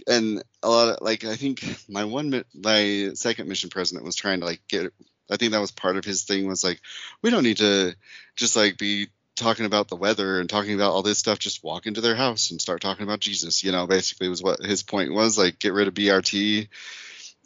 and 0.09 0.43
a 0.63 0.69
lot 0.69 0.89
of 0.89 0.99
like 1.03 1.25
I 1.25 1.37
think 1.37 1.63
my 1.89 2.05
one, 2.05 2.45
my 2.55 3.11
second 3.15 3.49
mission 3.49 3.71
president 3.71 4.05
was 4.05 4.17
trying 4.17 4.41
to 4.41 4.47
like 4.47 4.63
get. 4.69 4.93
I 5.31 5.37
think 5.37 5.53
that 5.53 5.61
was 5.61 5.71
part 5.71 5.97
of 5.97 6.05
his 6.05 6.25
thing 6.25 6.47
was 6.47 6.65
like, 6.65 6.81
we 7.23 7.31
don't 7.31 7.45
need 7.45 7.59
to 7.59 7.95
just 8.37 8.57
like 8.57 8.77
be 8.77 9.09
talking 9.37 9.67
about 9.67 9.89
the 9.89 9.97
weather 9.97 10.41
and 10.41 10.49
talking 10.49 10.75
about 10.75 10.93
all 10.93 11.03
this 11.03 11.19
stuff. 11.19 11.39
Just 11.39 11.65
walk 11.65 11.87
into 11.87 12.01
their 12.01 12.15
house 12.15 12.51
and 12.51 12.61
start 12.61 12.81
talking 12.81 13.05
about 13.05 13.21
Jesus. 13.21 13.65
You 13.65 13.73
know, 13.73 13.87
basically 13.87 14.29
was 14.29 14.43
what 14.43 14.61
his 14.61 14.83
point 14.83 15.13
was. 15.13 15.39
Like, 15.39 15.59
get 15.59 15.73
rid 15.73 15.89
of 15.89 15.95
BRT. 15.95 16.69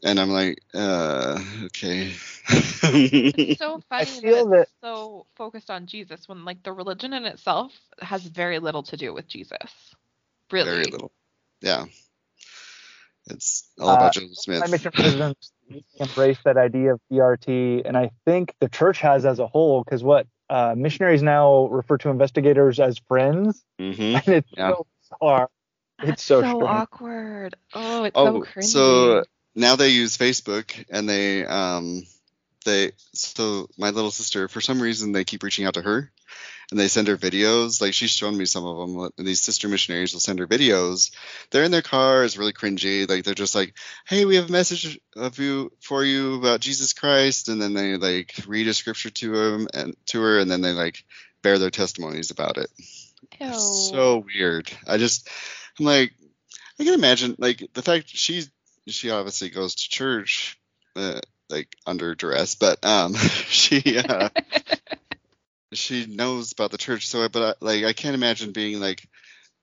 And 0.05 0.21
I'm 0.21 0.31
like, 0.31 0.61
uh, 0.75 1.39
okay. 1.67 2.13
it's 2.49 3.59
so 3.59 3.81
funny 3.89 4.05
that 4.05 4.23
feel 4.23 4.53
it's 4.53 4.71
so 4.81 5.27
focused 5.35 5.71
on 5.71 5.87
Jesus 5.87 6.29
when 6.29 6.45
like 6.45 6.63
the 6.63 6.73
religion 6.73 7.13
in 7.13 7.25
itself 7.25 7.73
has 8.01 8.23
very 8.23 8.61
little 8.61 8.85
to 8.85 8.97
do 8.97 9.13
with 9.13 9.27
Jesus. 9.27 9.95
Really. 10.53 10.71
Very 10.71 10.85
little. 10.85 11.11
Yeah. 11.61 11.87
It's 13.31 13.69
all 13.81 13.95
about 13.95 14.15
Uh, 14.17 14.21
Joseph 14.21 14.37
Smith. 14.39 14.61
My 14.61 14.67
mission 14.69 14.93
presidents 14.93 15.53
embrace 16.01 16.39
that 16.45 16.57
idea 16.57 16.95
of 16.95 17.01
BRT, 17.13 17.83
and 17.85 17.97
I 17.97 18.11
think 18.25 18.55
the 18.61 18.69
church 18.69 19.01
has 19.01 19.25
as 19.25 19.39
a 19.39 19.47
whole, 19.47 19.85
because 19.85 20.03
what 20.03 20.27
uh, 20.49 20.75
missionaries 20.77 21.23
now 21.23 21.67
refer 21.67 21.99
to 21.99 22.09
investigators 22.11 22.81
as 22.81 22.99
friends, 23.09 23.63
hmm 23.79 23.93
and 24.15 24.29
it's 24.29 24.49
Yeah. 24.57 24.71
so 24.71 24.87
bizarre. 25.21 25.49
That's 25.99 26.11
It's 26.13 26.23
so 26.23 26.43
so 26.43 26.65
awkward. 26.65 27.57
Oh, 27.75 28.05
it's 28.05 28.17
Oh, 28.19 28.25
so 28.27 28.41
cringy. 28.41 28.63
so 28.65 29.25
now 29.55 29.77
they 29.77 29.89
use 29.89 30.17
Facebook 30.17 30.85
and 30.89 31.09
they 31.09 31.45
um 31.45 32.05
they 32.65 32.93
so 33.15 33.69
my 33.77 33.91
little 33.91 34.11
sister 34.11 34.49
for 34.49 34.61
some 34.61 34.81
reason 34.81 35.13
they 35.13 35.25
keep 35.25 35.43
reaching 35.43 35.65
out 35.65 35.75
to 35.75 35.83
her 35.83 36.11
and 36.71 36.79
they 36.79 36.89
send 36.89 37.09
her 37.09 37.17
videos. 37.17 37.81
Like 37.81 37.95
she's 37.95 38.11
shown 38.11 38.37
me 38.37 38.45
some 38.45 38.65
of 38.65 38.77
them. 38.77 39.11
These 39.25 39.43
sister 39.43 39.69
missionaries 39.69 40.13
will 40.13 40.21
send 40.21 40.39
her 40.39 40.47
videos. 40.47 41.11
They're 41.51 41.65
in 41.65 41.71
their 41.71 41.83
car. 41.83 42.25
It's 42.25 42.37
really 42.37 42.53
cringy. 42.53 43.09
Like 43.09 43.25
they're 43.25 43.35
just 43.35 43.55
like 43.55 43.75
hey 44.07 44.25
we 44.25 44.37
have 44.37 44.49
a 44.49 44.53
message 44.53 44.99
of 45.17 45.39
you 45.39 45.73
for 45.81 46.05
you 46.05 46.35
about 46.35 46.61
jesus 46.61 46.93
christ. 46.93 47.49
And 47.49 47.61
then 47.61 47.75
they 47.75 47.97
like 47.97 48.35
read 48.47 48.69
a 48.69 48.75
scripture 48.75 49.11
to 49.11 49.35
him 49.35 49.69
and 49.73 49.97
to 50.07 50.21
her 50.21 50.39
and 50.39 50.51
then 50.51 50.61
they 50.61 50.73
like 50.73 51.05
bear 51.43 51.59
their 51.59 51.71
testimonies 51.71 52.31
about 52.31 52.59
it. 52.59 52.71
Ew. 53.41 53.53
so 53.55 54.25
weird. 54.35 54.71
I 54.87 54.97
just, 54.97 55.29
I'm 55.79 55.87
like, 55.87 56.13
I 56.81 56.85
can 56.85 56.95
imagine 56.95 57.37
like 57.39 57.63
the 57.75 57.83
fact 57.83 58.09
she's 58.09 58.51
she 58.87 59.11
obviously 59.11 59.51
goes 59.51 59.75
to 59.75 59.89
church, 59.89 60.59
uh, 60.97 61.21
like 61.51 61.69
under 61.87 62.15
duress, 62.15 62.55
but 62.55 62.85
um, 62.85 63.15
she 63.49 63.99
uh, 63.99 64.29
she 65.73 66.07
knows 66.07 66.53
about 66.53 66.71
the 66.71 66.79
church. 66.79 67.07
So, 67.07 67.29
but 67.29 67.43
I, 67.43 67.65
like 67.65 67.85
I 67.85 67.93
can't 67.93 68.15
imagine 68.15 68.53
being 68.53 68.81
like 68.81 69.07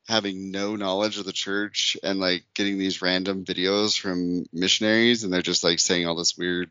having 0.08 0.52
no 0.52 0.76
knowledge 0.76 1.18
of 1.18 1.26
the 1.26 1.34
church 1.34 1.98
and 2.04 2.20
like 2.20 2.44
getting 2.54 2.78
these 2.78 3.02
random 3.02 3.44
videos 3.44 4.00
from 4.00 4.46
missionaries 4.54 5.24
and 5.24 5.34
they're 5.34 5.41
just 5.41 5.63
like 5.63 5.80
saying 5.80 6.06
all 6.06 6.15
this 6.15 6.38
weird, 6.38 6.70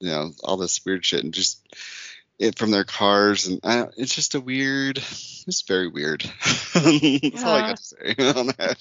you 0.00 0.08
know, 0.08 0.30
all 0.42 0.56
this 0.56 0.84
weird 0.84 1.04
shit 1.04 1.22
and 1.22 1.34
just 1.34 1.60
it 2.38 2.58
from 2.58 2.70
their 2.70 2.84
cars 2.84 3.46
and 3.46 3.60
uh, 3.62 3.86
it's 3.96 4.14
just 4.14 4.34
a 4.34 4.40
weird 4.40 4.98
it's 4.98 5.62
very 5.66 5.88
weird 5.88 6.22
that's 6.74 7.44
all 7.44 7.54
i 7.54 7.62
got 7.62 7.76
to 7.76 7.82
say 7.82 8.14
on 8.36 8.46
that 8.58 8.76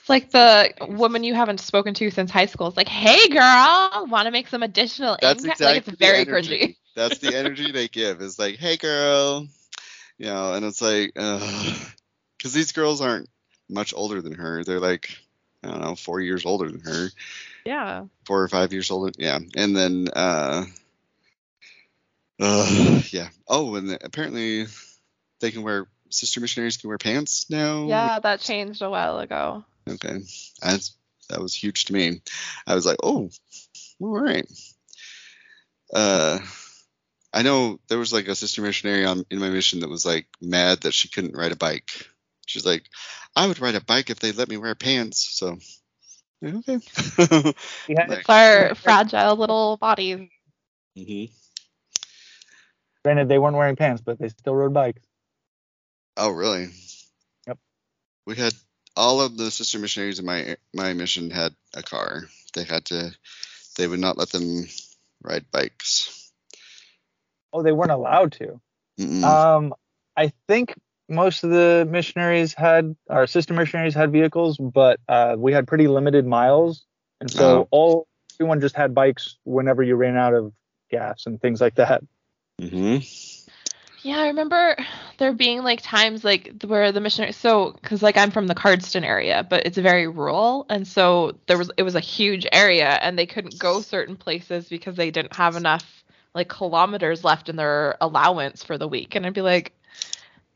It's 0.00 0.08
like 0.08 0.30
the 0.30 0.72
woman 0.88 1.24
you 1.24 1.34
haven't 1.34 1.60
spoken 1.60 1.94
to 1.94 2.10
since 2.10 2.30
high 2.30 2.46
school. 2.46 2.68
It's 2.68 2.76
like, 2.76 2.88
hey 2.88 3.28
girl, 3.28 4.06
want 4.08 4.26
to 4.26 4.30
make 4.30 4.48
some 4.48 4.62
additional 4.62 5.16
that's 5.20 5.44
income? 5.44 5.44
exactly 5.44 5.64
like 5.64 5.78
it's 5.78 5.88
very 5.88 6.24
the 6.24 6.30
energy. 6.30 6.58
cringy. 6.58 6.76
that's 6.94 7.18
the 7.18 7.34
energy 7.34 7.72
they 7.72 7.88
give 7.88 8.20
is 8.20 8.38
like 8.38 8.56
hey 8.56 8.76
girl 8.76 9.46
you 10.18 10.26
know 10.26 10.54
and 10.54 10.64
it's 10.64 10.80
like 10.82 11.12
because 11.14 12.52
these 12.52 12.72
girls 12.72 13.00
aren't 13.00 13.28
much 13.68 13.94
older 13.94 14.20
than 14.20 14.34
her 14.34 14.62
they're 14.64 14.80
like 14.80 15.16
i 15.62 15.68
don't 15.68 15.80
know 15.80 15.94
four 15.94 16.20
years 16.20 16.44
older 16.44 16.70
than 16.70 16.80
her 16.80 17.08
Yeah. 17.64 18.04
four 18.26 18.42
or 18.42 18.48
five 18.48 18.72
years 18.72 18.90
older 18.90 19.12
yeah 19.18 19.38
and 19.56 19.76
then 19.76 20.08
uh 20.14 20.64
uh 22.40 23.00
yeah 23.10 23.28
oh 23.48 23.74
and 23.76 23.98
apparently 24.02 24.66
they 25.40 25.50
can 25.50 25.62
wear 25.62 25.86
sister 26.10 26.40
missionaries 26.40 26.76
can 26.76 26.88
wear 26.88 26.98
pants 26.98 27.46
now 27.50 27.86
Yeah, 27.86 28.18
that 28.20 28.40
changed 28.40 28.82
a 28.82 28.90
while 28.90 29.18
ago. 29.18 29.64
Okay, 29.88 30.20
that's 30.62 30.96
that 31.28 31.40
was 31.40 31.54
huge 31.54 31.86
to 31.86 31.92
me. 31.92 32.20
I 32.66 32.74
was 32.74 32.86
like, 32.86 32.98
oh, 33.02 33.30
all 34.00 34.20
right. 34.20 34.46
Uh, 35.92 36.38
I 37.32 37.42
know 37.42 37.78
there 37.88 37.98
was 37.98 38.12
like 38.12 38.28
a 38.28 38.34
sister 38.34 38.62
missionary 38.62 39.04
on 39.04 39.24
in 39.30 39.38
my 39.40 39.50
mission 39.50 39.80
that 39.80 39.88
was 39.90 40.06
like 40.06 40.26
mad 40.40 40.80
that 40.82 40.94
she 40.94 41.08
couldn't 41.08 41.36
ride 41.36 41.52
a 41.52 41.56
bike. 41.56 42.06
She's 42.46 42.64
like, 42.66 42.84
I 43.34 43.46
would 43.46 43.60
ride 43.60 43.74
a 43.74 43.80
bike 43.80 44.10
if 44.10 44.20
they 44.20 44.32
let 44.32 44.48
me 44.48 44.56
wear 44.56 44.74
pants. 44.74 45.18
So, 45.18 45.58
okay. 46.44 46.78
We 47.88 47.94
had- 47.96 48.08
Like- 48.08 48.20
It's 48.20 48.28
our 48.30 48.74
fragile 48.82 49.36
little 49.36 49.76
bodies. 49.76 50.28
Mhm. 50.96 51.30
Granted, 53.04 53.28
they 53.28 53.38
weren't 53.38 53.56
wearing 53.56 53.76
pants, 53.76 54.02
but 54.04 54.18
they 54.18 54.28
still 54.28 54.54
rode 54.54 54.72
bikes. 54.72 55.00
Oh, 56.16 56.30
really? 56.30 56.68
Yep. 57.46 57.58
We 58.26 58.34
had 58.36 58.54
all 58.96 59.20
of 59.20 59.36
the 59.36 59.50
sister 59.50 59.78
missionaries 59.78 60.18
in 60.18 60.24
my 60.24 60.56
my 60.72 60.92
mission 60.92 61.30
had 61.30 61.54
a 61.74 61.82
car. 61.82 62.24
They 62.54 62.64
had 62.64 62.86
to. 62.86 63.12
They 63.76 63.86
would 63.86 64.00
not 64.00 64.16
let 64.16 64.30
them 64.30 64.66
ride 65.22 65.44
bikes. 65.50 66.30
Oh, 67.52 67.62
they 67.62 67.72
weren't 67.72 67.90
allowed 67.90 68.32
to. 68.32 68.60
Mm-mm. 68.98 69.24
Um, 69.24 69.74
I 70.16 70.32
think 70.48 70.74
most 71.08 71.44
of 71.44 71.50
the 71.50 71.86
missionaries 71.90 72.54
had, 72.54 72.96
our 73.10 73.26
sister 73.26 73.52
missionaries 73.52 73.94
had 73.94 74.12
vehicles, 74.12 74.56
but 74.56 75.00
uh, 75.08 75.34
we 75.36 75.52
had 75.52 75.66
pretty 75.66 75.88
limited 75.88 76.24
miles, 76.26 76.84
and 77.20 77.30
so 77.30 77.62
Oh. 77.62 77.68
all 77.70 78.06
everyone 78.36 78.60
just 78.60 78.76
had 78.76 78.94
bikes 78.94 79.36
whenever 79.44 79.82
you 79.82 79.96
ran 79.96 80.16
out 80.16 80.34
of 80.34 80.52
gas 80.90 81.26
and 81.26 81.40
things 81.40 81.60
like 81.60 81.74
that. 81.76 82.02
Hmm 82.60 82.98
Yeah, 84.02 84.18
I 84.20 84.26
remember 84.28 84.76
there 85.18 85.32
being 85.32 85.62
like 85.62 85.80
times 85.82 86.24
like 86.24 86.62
where 86.64 86.92
the 86.92 87.00
missionary 87.00 87.32
so 87.32 87.72
because 87.72 88.02
like 88.02 88.16
I'm 88.16 88.30
from 88.30 88.46
the 88.46 88.54
Cardston 88.54 89.04
area, 89.04 89.46
but 89.48 89.66
it's 89.66 89.78
very 89.78 90.06
rural, 90.06 90.66
and 90.68 90.86
so 90.86 91.36
there 91.46 91.58
was 91.58 91.70
it 91.76 91.82
was 91.82 91.94
a 91.94 92.00
huge 92.00 92.46
area, 92.52 92.88
and 92.88 93.18
they 93.18 93.26
couldn't 93.26 93.58
go 93.58 93.80
certain 93.80 94.16
places 94.16 94.68
because 94.68 94.96
they 94.96 95.10
didn't 95.10 95.34
have 95.34 95.56
enough 95.56 96.04
like 96.34 96.48
kilometers 96.48 97.24
left 97.24 97.48
in 97.48 97.56
their 97.56 97.96
allowance 98.00 98.62
for 98.64 98.76
the 98.78 98.88
week, 98.88 99.14
and 99.14 99.26
I'd 99.26 99.34
be 99.34 99.40
like, 99.42 99.72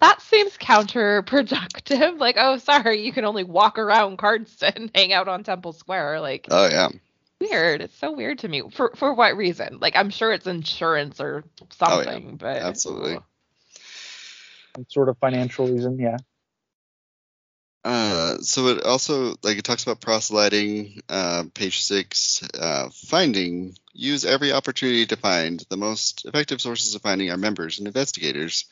that 0.00 0.20
seems 0.22 0.56
counterproductive. 0.58 2.18
Like, 2.18 2.36
oh, 2.38 2.58
sorry, 2.58 3.04
you 3.04 3.12
can 3.12 3.24
only 3.24 3.44
walk 3.44 3.78
around 3.78 4.18
Cardston, 4.18 4.90
hang 4.94 5.12
out 5.12 5.28
on 5.28 5.42
Temple 5.44 5.72
Square, 5.72 6.20
like 6.20 6.46
Oh 6.50 6.68
yeah. 6.68 6.88
Weird. 7.40 7.82
It's 7.82 7.96
so 7.98 8.12
weird 8.12 8.40
to 8.40 8.48
me. 8.48 8.62
For 8.70 8.92
for 8.96 9.14
what 9.14 9.36
reason? 9.36 9.78
Like, 9.80 9.96
I'm 9.96 10.10
sure 10.10 10.32
it's 10.32 10.46
insurance 10.46 11.20
or 11.20 11.44
Oh, 11.60 11.66
yeah. 11.70 12.04
something, 12.04 12.36
but 12.36 12.56
Absolutely. 12.62 13.18
Some 14.76 14.86
sort 14.88 15.08
of 15.08 15.18
financial 15.18 15.66
reason, 15.66 15.98
yeah. 15.98 16.16
Uh, 17.84 18.38
so 18.38 18.66
it 18.68 18.84
also 18.84 19.34
like 19.42 19.56
it 19.56 19.64
talks 19.64 19.82
about 19.82 20.00
proselyting. 20.00 21.00
Uh, 21.08 21.44
page 21.54 21.82
six, 21.82 22.42
uh, 22.58 22.88
finding. 22.92 23.74
Use 23.94 24.24
every 24.24 24.52
opportunity 24.52 25.06
to 25.06 25.16
find. 25.16 25.64
The 25.70 25.76
most 25.76 26.24
effective 26.26 26.60
sources 26.60 26.94
of 26.94 27.02
finding 27.02 27.30
are 27.30 27.36
members 27.36 27.78
and 27.78 27.86
investigators. 27.88 28.66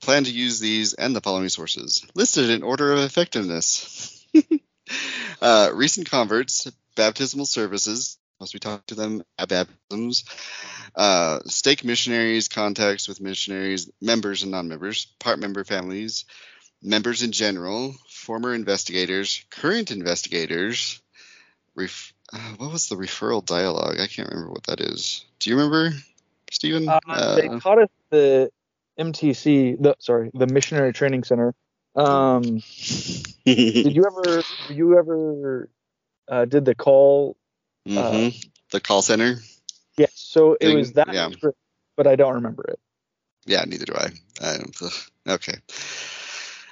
Plan 0.00 0.24
to 0.24 0.30
use 0.30 0.60
these 0.60 0.94
and 0.94 1.14
the 1.14 1.20
following 1.20 1.48
sources 1.48 2.06
listed 2.14 2.48
in 2.50 2.62
order 2.62 2.92
of 2.92 3.00
effectiveness. 3.00 4.24
uh, 5.42 5.70
recent 5.74 6.10
converts, 6.10 6.70
baptismal 6.96 7.46
services. 7.46 8.18
Must 8.40 8.54
we 8.54 8.60
talk 8.60 8.86
to 8.86 8.94
them 8.94 9.22
at 9.38 9.48
baptisms? 9.48 10.24
Uh, 10.96 11.38
stake 11.46 11.84
missionaries, 11.84 12.48
contacts 12.48 13.06
with 13.06 13.20
missionaries, 13.20 13.88
members 14.00 14.42
and 14.42 14.50
non-members, 14.50 15.06
part 15.20 15.38
member 15.38 15.62
families, 15.64 16.24
members 16.82 17.22
in 17.22 17.30
general, 17.32 17.94
former 18.08 18.52
investigators, 18.54 19.44
current 19.50 19.90
investigators. 19.90 21.00
Ref- 21.74 22.12
uh, 22.32 22.54
what 22.56 22.72
was 22.72 22.88
the 22.88 22.96
referral 22.96 23.44
dialogue? 23.44 24.00
I 24.00 24.06
can't 24.06 24.28
remember 24.28 24.50
what 24.52 24.64
that 24.64 24.80
is. 24.80 25.24
Do 25.38 25.50
you 25.50 25.56
remember, 25.56 25.96
Stephen? 26.50 26.88
Uh, 26.88 27.36
they 27.36 27.48
taught 27.60 27.82
us 27.82 27.88
the 28.10 28.50
MTC, 28.98 29.80
the 29.80 29.96
sorry, 29.98 30.30
the 30.34 30.46
Missionary 30.46 30.92
Training 30.92 31.24
Center. 31.24 31.54
Um, 31.94 32.42
did 33.44 33.94
you 33.94 34.04
ever, 34.06 34.42
did 34.68 34.76
you 34.76 34.98
ever, 34.98 35.68
uh, 36.28 36.44
did 36.44 36.64
the 36.64 36.74
call? 36.74 37.36
hmm 37.86 38.28
the 38.70 38.80
call 38.80 39.02
center. 39.02 39.38
Yes. 39.98 40.12
So 40.14 40.56
it 40.60 40.74
was 40.74 40.92
that, 40.94 41.12
yeah. 41.12 41.30
script, 41.30 41.58
but 41.96 42.06
I 42.06 42.16
don't 42.16 42.34
remember 42.34 42.64
it. 42.64 42.80
Yeah, 43.44 43.64
neither 43.66 43.84
do 43.84 43.94
I. 43.94 44.10
I 44.40 44.58
okay. 45.34 45.54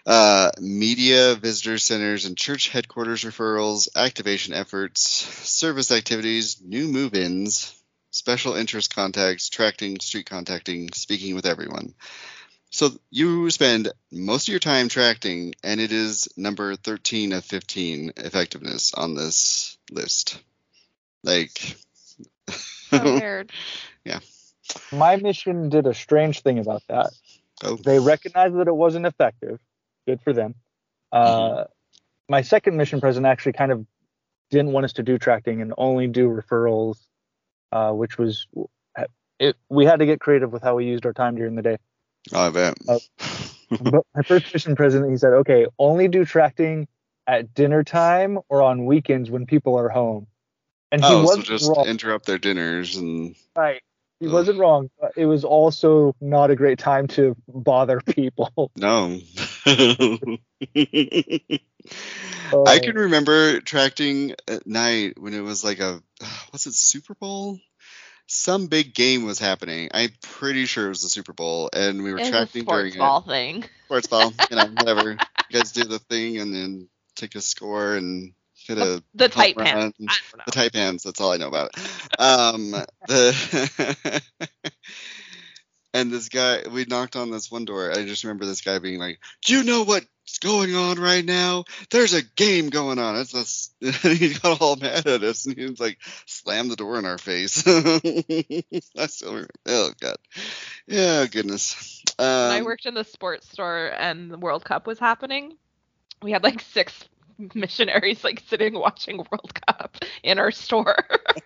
Uh, 0.07 0.51
media, 0.59 1.35
visitor 1.35 1.79
centers, 1.79 2.25
and 2.25 2.37
church 2.37 2.71
headquarters 2.71 3.25
referrals, 3.25 3.89
activation 3.95 4.55
efforts, 4.55 5.03
service 5.03 5.91
activities, 5.91 6.61
new 6.65 6.89
move-ins, 6.89 7.75
special 8.11 8.55
interest 8.55 8.95
contacts, 8.95 9.49
tracting, 9.51 10.01
street 10.01 10.27
contacting, 10.27 10.89
speaking 10.95 11.35
with 11.35 11.47
everyone. 11.47 11.95
So 12.71 12.91
you 13.11 13.51
spend 13.51 13.93
most 14.13 14.49
of 14.49 14.53
your 14.53 14.61
time 14.61 14.89
tracting, 14.89 15.55
and 15.65 15.81
it 15.81 15.91
is 15.91 16.29
number 16.37 16.77
13 16.77 17.33
of 17.33 17.45
15 17.45 18.13
effectiveness 18.17 18.95
on 18.95 19.15
this 19.15 19.77
list. 19.91 20.41
Like, 21.25 21.77
So 22.49 23.03
weird. 23.19 23.51
Yeah. 24.05 24.21
My 24.93 25.17
mission 25.17 25.69
did 25.69 25.87
a 25.87 25.95
strange 25.95 26.43
thing 26.43 26.61
about 26.61 26.83
that. 26.89 27.11
oh, 27.65 27.77
They 27.77 27.99
recognized 27.99 28.55
that 28.55 28.69
it 28.69 28.75
wasn't 28.77 29.05
effective. 29.05 29.59
Good 30.07 30.21
for 30.23 30.33
them. 30.33 30.55
Uh, 31.11 31.65
My 32.29 32.43
second 32.43 32.77
mission 32.77 33.01
president 33.01 33.27
actually 33.31 33.55
kind 33.55 33.73
of 33.73 33.85
didn't 34.51 34.71
want 34.71 34.85
us 34.85 34.93
to 34.95 35.03
do 35.03 35.19
tracting 35.19 35.61
and 35.61 35.75
only 35.77 36.07
do 36.07 36.29
referrals, 36.29 36.99
uh, 37.73 37.91
which 37.91 38.17
was 38.17 38.47
it. 39.41 39.57
We 39.69 39.87
had 39.87 39.99
to 39.99 40.07
get 40.07 40.21
creative 40.21 40.53
with 40.53 40.63
how 40.63 40.77
we 40.77 40.87
used 40.87 41.05
our 41.05 41.13
time 41.13 41.35
during 41.35 41.57
the 41.57 41.63
day. 41.63 41.79
I 42.33 42.51
bet. 42.51 42.77
Uh, 42.89 42.99
but 43.81 44.05
my 44.15 44.23
first 44.23 44.53
mission 44.53 44.77
president, 44.77 45.11
he 45.11 45.17
said, 45.17 45.33
"Okay, 45.33 45.67
only 45.79 46.09
do 46.09 46.25
tracting 46.25 46.89
at 47.27 47.55
dinner 47.55 47.85
time 47.85 48.39
or 48.49 48.63
on 48.63 48.85
weekends 48.85 49.31
when 49.31 49.47
people 49.47 49.79
are 49.79 49.89
home." 49.89 50.27
And 50.93 51.03
he 51.03 51.07
oh, 51.07 51.21
so 51.21 51.25
wasn't 51.25 51.47
just 51.47 51.69
wrong. 51.69 51.87
interrupt 51.87 52.27
their 52.27 52.39
dinners 52.39 52.97
and 52.97 53.37
Right. 53.57 53.83
He 54.21 54.27
Ugh. 54.27 54.33
wasn't 54.33 54.59
wrong. 54.59 54.91
But 55.01 55.13
it 55.17 55.27
was 55.27 55.45
also 55.45 56.15
not 56.21 56.51
a 56.51 56.57
great 56.57 56.79
time 56.79 57.07
to 57.09 57.37
bother 57.49 58.01
people. 58.01 58.71
No. 58.77 59.19
Uh, 59.67 59.67
I 62.67 62.81
can 62.81 62.97
remember 62.97 63.61
tracting 63.61 64.35
at 64.49 64.67
night 64.67 65.21
when 65.21 65.35
it 65.35 65.41
was 65.41 65.65
like 65.65 65.81
a 65.81 66.03
was 66.53 66.67
it 66.67 66.75
Super 66.75 67.15
Bowl? 67.15 67.59
Some 68.33 68.69
big 68.69 68.95
game 68.95 69.25
was 69.25 69.41
happening. 69.41 69.89
I'm 69.93 70.11
pretty 70.23 70.65
sure 70.67 70.87
it 70.87 70.91
was 70.91 71.03
the 71.03 71.09
Super 71.09 71.33
Bowl, 71.33 71.69
and 71.75 72.05
we 72.05 72.13
were 72.13 72.19
It's 72.21 72.29
a 72.29 72.31
tracting 72.31 72.65
during 72.65 72.93
sports 72.93 72.97
ball 72.97 73.19
it. 73.19 73.27
thing. 73.27 73.65
Sports 73.87 74.07
ball, 74.07 74.33
you 74.51 74.57
know, 74.57 74.67
whatever. 74.67 75.11
You 75.11 75.19
guys 75.51 75.73
do 75.73 75.83
the 75.83 75.99
thing 75.99 76.39
and 76.39 76.55
then 76.55 76.89
take 77.17 77.35
a 77.35 77.41
score 77.41 77.97
and 77.97 78.33
hit 78.55 78.79
a 78.79 79.03
The 79.17 79.29
tight 79.29 79.57
pants. 79.57 79.97
run. 79.99 80.07
Know. 80.39 80.45
The 80.47 80.53
tight 80.53 80.73
pants. 80.73 81.03
That's 81.03 81.21
all 81.21 81.33
I 81.33 81.39
know 81.39 81.49
about 81.49 81.71
it. 81.77 82.21
Um, 82.21 82.71
the 83.09 84.23
and 85.93 86.11
this 86.11 86.29
guy, 86.29 86.63
we 86.71 86.85
knocked 86.85 87.17
on 87.17 87.31
this 87.31 87.51
one 87.51 87.65
door. 87.65 87.91
I 87.91 88.05
just 88.05 88.25
remember 88.25 88.47
this 88.47 88.61
guy 88.61 88.79
being 88.79 88.99
like, 88.99 89.19
"Do 89.45 89.57
you 89.57 89.65
know 89.65 89.83
what's 89.83 90.39
going 90.41 90.75
on 90.75 90.99
right 91.01 91.25
now? 91.25 91.65
There's 91.91 92.15
a 92.15 92.23
game 92.23 92.69
going 92.69 92.99
on." 92.99 93.17
It's 93.17 93.33
this. 93.33 93.75
he 94.03 94.35
got 94.35 94.61
all 94.61 94.77
mad 94.77 95.07
at 95.07 95.23
us 95.23 95.47
and 95.47 95.57
he 95.57 95.67
was 95.67 95.81
like, 95.81 95.99
slammed 96.27 96.71
the 96.71 96.77
door 96.77 96.99
in 96.99 97.07
our 97.07 97.19
face. 97.19 97.67
I 97.67 99.07
still 99.07 99.31
remember. 99.31 99.51
Oh 99.67 99.91
god. 100.01 100.17
Yeah, 100.87 101.27
goodness. 101.27 102.03
Um, 102.19 102.27
I 102.27 102.63
worked 102.63 102.87
in 102.87 102.95
the 102.95 103.05
sports 103.05 103.51
store 103.51 103.93
and 103.99 104.31
the 104.31 104.39
World 104.39 104.65
Cup 104.65 104.87
was 104.87 104.99
happening, 104.99 105.57
we 106.23 106.33
had 106.33 106.43
like 106.43 106.61
six 106.61 107.05
missionaries 107.55 108.23
like 108.25 108.43
sitting 108.49 108.75
watching 108.75 109.19
World 109.19 109.53
Cup 109.67 109.97
in 110.23 110.39
our 110.39 110.51
store. 110.51 110.97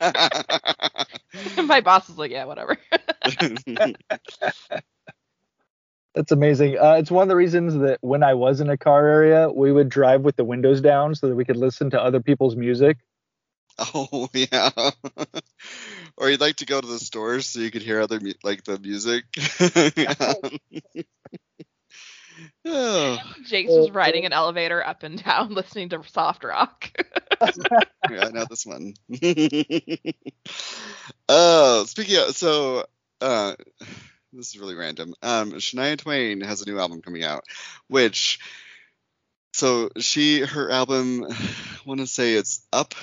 my 0.01 1.81
boss 1.81 2.09
was 2.09 2.19
like, 2.19 2.31
"Yeah, 2.31 2.45
whatever." 2.45 2.77
That's 6.15 6.31
amazing. 6.31 6.79
Uh, 6.79 6.95
it's 6.95 7.11
one 7.11 7.23
of 7.23 7.29
the 7.29 7.35
reasons 7.35 7.77
that 7.79 7.99
when 8.01 8.23
I 8.23 8.35
was 8.35 8.61
in 8.61 8.71
a 8.71 8.77
car 8.77 9.07
area, 9.07 9.51
we 9.51 9.73
would 9.73 9.89
drive 9.89 10.21
with 10.21 10.37
the 10.37 10.45
windows 10.45 10.81
down 10.81 11.17
so 11.17 11.29
that 11.29 11.35
we 11.35 11.45
could 11.45 11.57
listen 11.57 11.91
to 11.91 12.01
other 12.01 12.21
people's 12.21 12.55
music. 12.55 12.99
Oh 13.79 14.29
yeah. 14.35 14.71
or 16.17 16.31
you'd 16.31 16.41
like 16.41 16.57
to 16.57 16.67
go 16.67 16.81
to 16.81 16.87
the 16.87 16.99
stores 16.99 17.47
so 17.47 17.61
you 17.61 17.71
could 17.71 17.83
hear 17.83 18.01
other 18.01 18.21
mu- 18.21 18.33
like 18.45 18.65
the 18.65 18.79
music. 18.79 19.25
oh, 22.65 23.19
Jake's 23.45 23.71
was 23.71 23.91
riding 23.91 24.25
an 24.25 24.33
elevator 24.33 24.87
up 24.87 25.03
and 25.03 25.23
down 25.23 25.49
listening 25.55 25.89
to 25.89 26.03
soft 26.07 26.45
rock. 26.45 26.91
yeah, 28.11 28.27
I 28.27 28.31
know 28.31 28.47
this 28.49 28.65
one. 28.65 28.95
oh, 31.29 31.85
speaking 31.87 32.19
of, 32.19 32.37
so 32.37 32.87
uh, 33.21 33.55
this 34.33 34.55
is 34.55 34.59
really 34.59 34.75
random. 34.75 35.15
Um, 35.23 35.53
Shania 35.53 35.99
Twain 35.99 36.41
has 36.41 36.63
a 36.63 36.67
new 36.67 36.79
album 36.79 37.03
coming 37.03 37.25
out, 37.25 37.45
which 37.89 38.41
so 39.53 39.91
she 39.99 40.41
her 40.41 40.71
album, 40.71 41.25
I 41.31 41.37
want 41.87 42.01
to 42.01 42.07
say 42.07 42.35
it's 42.35 42.67
up 42.73 42.95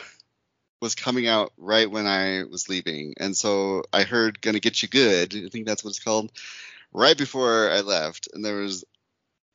was 0.82 0.96
coming 0.96 1.28
out 1.28 1.54
right 1.58 1.90
when 1.90 2.08
I 2.08 2.44
was 2.44 2.68
leaving, 2.68 3.14
and 3.18 3.38
so 3.38 3.84
I 3.94 4.04
heard 4.04 4.42
"Gonna 4.42 4.60
Get 4.60 4.82
You 4.82 4.90
Good." 4.90 5.36
I 5.36 5.50
think 5.50 5.66
that's 5.66 5.84
what 5.84 5.92
it's 5.92 6.04
called. 6.04 6.32
Right 6.92 7.18
before 7.18 7.70
I 7.70 7.82
left, 7.82 8.28
and 8.34 8.44
there 8.44 8.58
was, 8.58 8.84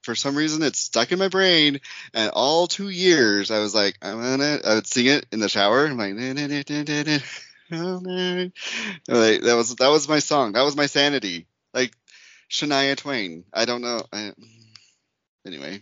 for 0.05 0.14
some 0.14 0.37
reason, 0.37 0.62
it 0.62 0.77
stuck 0.77 1.12
in 1.12 1.19
my 1.19 1.29
brain, 1.29 1.81
and 2.14 2.31
all 2.31 2.66
two 2.66 2.88
years 2.88 3.51
I 3.51 3.59
was 3.59 3.75
like, 3.75 3.99
I 4.01 4.14
want 4.14 4.40
it. 4.40 4.64
I 4.64 4.77
would 4.77 4.87
sing 4.87 5.07
it 5.07 5.27
in 5.33 5.40
the 5.40 5.49
shower. 5.49 5.85
I'm 5.85 5.99
like, 5.99 6.14
"Na, 6.14 6.33
na, 6.33 6.47
na, 6.47 7.19
na, 7.71 7.83
na, 7.83 7.99
na, 8.01 8.35
na, 8.35 8.35
na." 8.35 8.51
like 9.09 9.43
that 9.43 9.55
was 9.55 9.77
that 9.77 9.89
was 9.89 10.09
my 10.09 10.19
song. 10.19 10.53
That 10.53 10.63
was 10.63 10.77
my 10.77 10.87
sanity. 10.87 11.47
Like 11.75 11.93
Shania 12.51 12.97
Twain. 12.97 13.45
I 13.53 13.65
don't 13.65 13.83
know. 13.83 14.03
I, 14.13 14.33
anyway. 15.47 15.81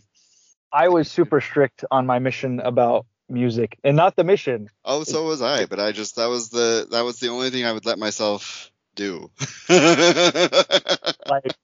I 0.72 0.88
was 0.88 1.10
super 1.10 1.40
strict 1.40 1.84
on 1.90 2.06
my 2.06 2.18
mission 2.18 2.60
about 2.60 3.06
music 3.28 3.78
and 3.84 3.96
not 3.96 4.16
the 4.16 4.24
mission. 4.24 4.68
Oh, 4.84 5.04
so 5.04 5.24
was 5.24 5.40
I, 5.40 5.66
but 5.66 5.78
I 5.78 5.92
just 5.92 6.16
that 6.16 6.26
was 6.26 6.50
the 6.50 6.88
that 6.90 7.02
was 7.02 7.20
the 7.20 7.28
only 7.28 7.50
thing 7.50 7.64
I 7.64 7.72
would 7.72 7.86
let 7.86 7.98
myself 7.98 8.70
do. 8.94 9.30
Like 11.26 11.54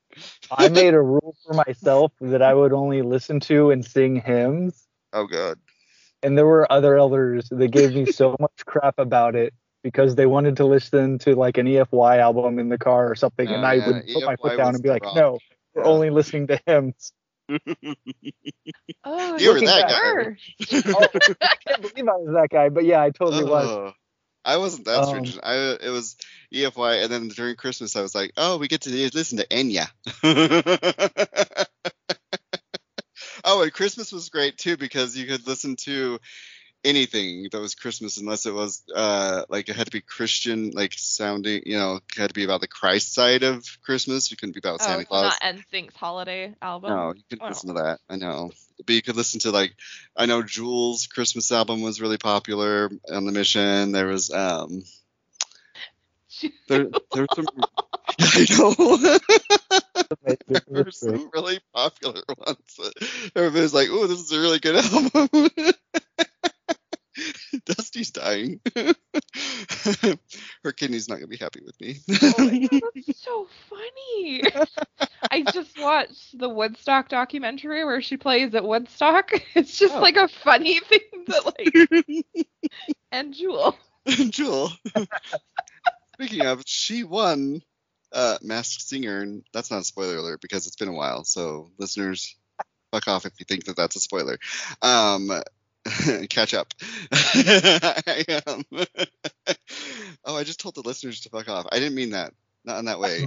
I 0.51 0.69
made 0.69 0.95
a 0.95 1.01
rule 1.01 1.37
for 1.47 1.53
myself 1.53 2.13
that 2.21 2.43
I 2.43 2.55
would 2.55 2.73
only 2.73 3.03
listen 3.03 3.41
to 3.41 3.71
and 3.71 3.85
sing 3.85 4.17
hymns. 4.17 4.87
oh 5.13 5.27
god. 5.27 5.59
And 6.23 6.37
there 6.37 6.47
were 6.47 6.71
other 6.71 6.97
elders 6.97 7.49
that 7.51 7.69
gave 7.69 7.95
me 7.95 8.07
so 8.07 8.37
much 8.41 8.65
crap 8.67 8.99
about 8.99 9.35
it 9.35 9.55
because 9.83 10.15
they 10.15 10.27
wanted 10.27 10.57
to 10.59 10.67
listen 10.67 11.19
to 11.21 11.35
like 11.35 11.59
an 11.59 11.67
EFY 11.67 12.19
album 12.19 12.59
in 12.59 12.69
the 12.69 12.79
car 12.79 13.11
or 13.11 13.15
something, 13.15 13.47
and 13.47 13.65
Oh, 13.65 13.69
I 13.69 13.77
yeah, 13.77 13.87
would 13.87 14.13
put 14.13 14.25
my 14.25 14.37
foot 14.37 14.57
down 14.57 14.75
and 14.75 14.83
be 14.83 14.89
like, 14.91 15.03
rock. 15.03 15.15
no, 15.15 15.39
we're 15.75 15.83
Yeah. 15.83 15.91
only 15.91 16.11
listening 16.11 16.47
to 16.49 16.61
hymns. 16.67 17.13
oh, 19.05 19.39
You 19.39 19.51
were 19.51 19.61
that 19.63 19.87
guy. 19.89 20.37
Oh, 20.95 21.07
I 21.43 21.55
can't 21.67 21.83
believe 21.83 22.09
I 22.09 22.17
was 22.17 22.35
that 22.35 22.49
guy, 22.51 22.69
but 22.69 22.85
yeah, 22.85 23.01
I 23.01 23.11
totally 23.11 23.45
was. 23.45 23.71
Oh, 23.71 23.93
I 24.45 24.57
wasn't 24.57 24.87
that 24.87 25.03
Um, 25.03 25.09
stringent. 25.09 25.41
I 25.43 25.55
it 25.83 25.91
was 25.91 26.17
EFY, 26.53 27.03
and 27.03 27.13
then 27.13 27.29
during 27.29 27.57
Christmas 27.57 27.97
I 27.97 28.03
was 28.03 28.15
like, 28.15 28.33
oh, 28.37 28.59
we 28.59 28.69
get 28.69 28.83
to 28.83 28.91
listen 28.91 29.39
to 29.39 29.47
Enya. 29.47 29.89
oh, 33.45 33.63
and 33.63 33.73
Christmas 33.73 34.13
was 34.13 34.29
great 34.31 34.59
too 34.59 34.77
because 34.77 35.17
you 35.17 35.27
could 35.27 35.47
listen 35.47 35.77
to 35.77 36.19
anything 36.85 37.49
that 37.53 37.61
was 37.61 37.75
Christmas 37.75 38.17
unless 38.19 38.47
it 38.47 38.55
was 38.55 38.83
uh 38.95 39.45
like 39.49 39.69
it 39.69 39.77
had 39.77 39.87
to 39.87 39.91
be 39.93 40.01
Christian 40.01 40.71
like 40.71 40.93
sounding 40.97 41.63
you 41.67 41.77
know 41.77 41.97
it 41.97 42.03
had 42.17 42.29
to 42.29 42.35
be 42.35 42.45
about 42.45 42.61
the 42.61 42.69
Christ 42.69 43.13
side 43.15 43.43
of 43.43 43.65
Christmas. 43.83 44.33
It 44.33 44.37
couldn't 44.39 44.55
be 44.55 44.61
about 44.61 44.81
Oh, 44.81 44.85
Santa 44.85 45.05
Claus. 45.05 45.39
Not 45.43 45.57
NSYNC's 45.57 45.97
holiday 45.97 46.55
album. 46.63 46.91
no 46.91 47.13
you 47.15 47.23
could 47.29 47.41
Wow. 47.41 47.49
listen 47.49 47.75
to 47.75 47.83
that. 47.83 48.01
I 48.09 48.17
know. 48.17 48.51
But 48.87 48.95
you 48.95 49.03
could 49.03 49.17
listen 49.17 49.41
to 49.41 49.51
like 49.51 49.75
I 50.17 50.27
know 50.27 50.43
Jewel's 50.43 51.07
Christmas 51.07 51.53
album 51.53 51.83
was 51.83 52.01
really 52.01 52.19
popular 52.19 52.91
on 53.13 53.27
the 53.27 53.33
mission. 53.33 53.93
There 53.93 54.07
was 54.07 54.31
um 54.31 54.83
there 56.69 56.87
there 57.13 57.23
were 57.23 57.27
some 57.35 57.47
I 58.21 58.47
know. 58.59 59.19
There 60.49 60.85
were 60.85 60.91
some 60.91 61.31
really 61.35 61.61
popular 61.75 62.23
ones. 62.39 62.81
Everybody's 63.37 63.75
like 63.75 63.89
oh 63.91 64.07
this 64.07 64.21
is 64.21 64.33
a 64.33 64.41
really 64.41 64.59
good 64.59 64.77
album 64.85 65.73
Dusty's 67.67 68.11
dying. 68.11 68.61
Her 70.65 70.73
kidney's 70.73 71.09
not 71.09 71.17
gonna 71.17 71.27
be 71.27 71.37
happy 71.37 71.61
with 71.65 71.81
me. 71.81 71.99
Oh 72.11 72.69
that's 72.95 73.23
so 73.23 73.47
funny. 73.69 74.43
I 75.31 75.43
just 75.53 75.79
watched 75.79 76.39
the 76.39 76.49
Woodstock 76.49 77.09
documentary 77.09 77.85
where 77.85 78.03
she 78.03 78.17
plays 78.17 78.55
at 78.55 78.65
Woodstock. 78.65 79.31
It's 79.55 79.79
just 79.79 79.95
Oh. 79.95 80.01
like 80.01 80.17
a 80.17 80.29
funny 80.29 80.81
thing 80.81 81.01
that 81.27 81.45
like 81.47 82.77
and 83.13 83.35
Jewel. 83.35 83.77
Jewel. 84.07 84.71
Speaking 86.15 86.47
of, 86.47 86.63
she 86.67 87.05
won. 87.05 87.63
Uh, 88.13 88.37
Masked 88.43 88.83
Singer, 88.89 89.21
and 89.21 89.45
that's 89.55 89.71
not 89.71 89.83
a 89.83 89.85
spoiler 89.85 90.17
alert 90.17 90.41
because 90.41 90.67
it's 90.67 90.75
been 90.75 90.89
a 90.89 90.93
while. 90.93 91.23
So 91.23 91.71
listeners, 91.79 92.35
fuck 92.91 93.07
off 93.07 93.25
if 93.25 93.35
you 93.39 93.45
think 93.49 93.67
that 93.67 93.77
that's 93.77 93.95
a 93.95 94.01
spoiler. 94.01 94.37
Um, 94.83 95.31
catch 96.31 96.55
up. 96.55 96.73
I, 97.13 98.25
um, 98.47 98.65
oh, 100.25 100.37
I 100.37 100.45
just 100.45 100.61
told 100.61 100.75
the 100.75 100.83
listeners 100.85 101.21
to 101.23 101.31
fuck 101.31 101.49
off. 101.49 101.67
I 101.71 101.79
didn't 101.79 101.95
mean 101.95 102.11
that. 102.11 102.33
Not 102.65 102.79
in 102.79 102.85
that 102.87 103.01
way. 103.01 103.27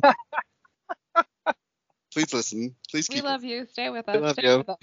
Please 2.13 2.31
listen. 2.31 2.75
Please 2.91 3.07
keep. 3.07 3.15
We 3.15 3.21
keep. 3.21 3.25
love 3.29 3.43
you. 3.43 3.65
Stay 3.65 3.89
with 3.89 4.07
us. 4.07 4.15
I 4.15 4.19
love 4.19 4.35
Stay 4.35 4.47
you. 4.47 4.63
us. 4.67 4.77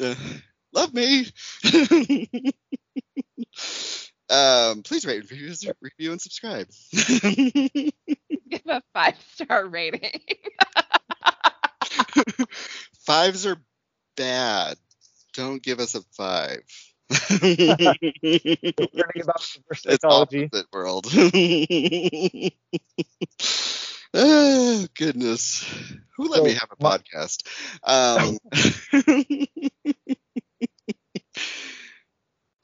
Uh, 0.00 0.14
love 0.72 0.94
me. 0.94 1.26
um, 4.30 4.82
please 4.82 5.04
rate, 5.04 5.28
review, 5.30 5.54
review 5.80 6.12
and 6.12 6.20
subscribe. 6.20 6.68
Give 6.92 8.62
a 8.66 8.82
five 8.94 9.16
star 9.34 9.66
rating. 9.66 10.20
Fives 13.04 13.46
are 13.46 13.56
bad. 14.16 14.76
Don't 15.34 15.62
give 15.62 15.78
us 15.80 15.94
a 15.94 16.02
five. 16.16 16.62
Learning 17.42 18.08
about 19.22 19.46
reverse 19.56 19.84
it's 19.84 20.04
opposite 20.04 20.66
world. 20.72 21.06
oh 24.14 24.86
goodness, 24.96 25.64
who 26.16 26.28
let 26.28 26.38
So, 26.38 26.44
me 26.44 26.52
have 26.54 26.68
a 26.70 26.76
my- 26.82 26.98
podcast? 26.98 27.46
Um, 27.84 28.38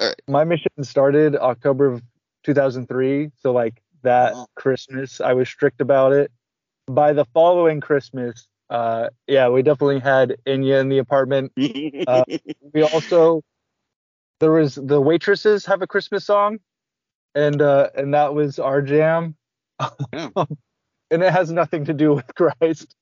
My 0.28 0.44
mission 0.44 0.70
started 0.82 1.34
October 1.36 1.86
of 1.86 2.02
2003, 2.44 3.30
so 3.40 3.52
like 3.52 3.82
that 4.02 4.32
Oh. 4.34 4.46
Christmas, 4.54 5.20
I 5.20 5.32
was 5.32 5.48
strict 5.48 5.80
about 5.80 6.12
it. 6.12 6.30
By 6.86 7.12
the 7.12 7.24
following 7.34 7.80
Christmas, 7.80 8.46
uh, 8.70 9.08
yeah, 9.26 9.48
we 9.48 9.62
definitely 9.62 10.00
had 10.00 10.36
Enya 10.46 10.80
in 10.80 10.88
the 10.88 10.98
apartment. 10.98 11.52
Uh, 12.06 12.24
we 12.72 12.82
also 12.82 13.42
there 14.40 14.52
was 14.52 14.74
the 14.74 15.00
waitresses 15.00 15.66
have 15.66 15.82
a 15.82 15.86
Christmas 15.86 16.24
song, 16.24 16.58
and 17.34 17.60
uh, 17.60 17.90
and 17.94 18.14
that 18.14 18.34
was 18.34 18.58
our 18.58 18.82
jam. 18.82 19.36
Yeah. 20.12 20.28
and 21.10 21.22
it 21.22 21.32
has 21.32 21.50
nothing 21.50 21.86
to 21.86 21.94
do 21.94 22.14
with 22.14 22.34
Christ. 22.34 22.94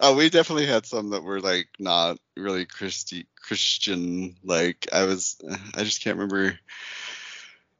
oh, 0.00 0.14
we 0.16 0.30
definitely 0.30 0.66
had 0.66 0.86
some 0.86 1.10
that 1.10 1.22
were 1.22 1.40
like 1.40 1.68
not 1.78 2.18
really 2.36 2.64
Christi- 2.64 3.28
Christian. 3.36 4.36
Like 4.42 4.88
I 4.92 5.04
was, 5.04 5.40
I 5.74 5.84
just 5.84 6.02
can't 6.02 6.16
remember. 6.16 6.58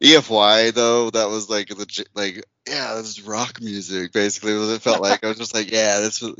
EFY 0.03 0.75
though, 0.75 1.11
that 1.11 1.29
was 1.29 1.49
like 1.49 1.71
legit, 1.77 2.09
like 2.15 2.45
yeah, 2.69 2.95
this 2.95 3.19
is 3.19 3.23
rock 3.23 3.61
music 3.61 4.13
basically. 4.13 4.55
Was 4.55 4.73
it 4.73 4.83
felt 4.83 5.01
like 5.01 5.25
I 5.25 5.29
was 5.29 5.39
just 5.39 5.55
like 5.55 5.71
yeah, 5.71 6.01
this 6.01 6.21
was. 6.21 6.35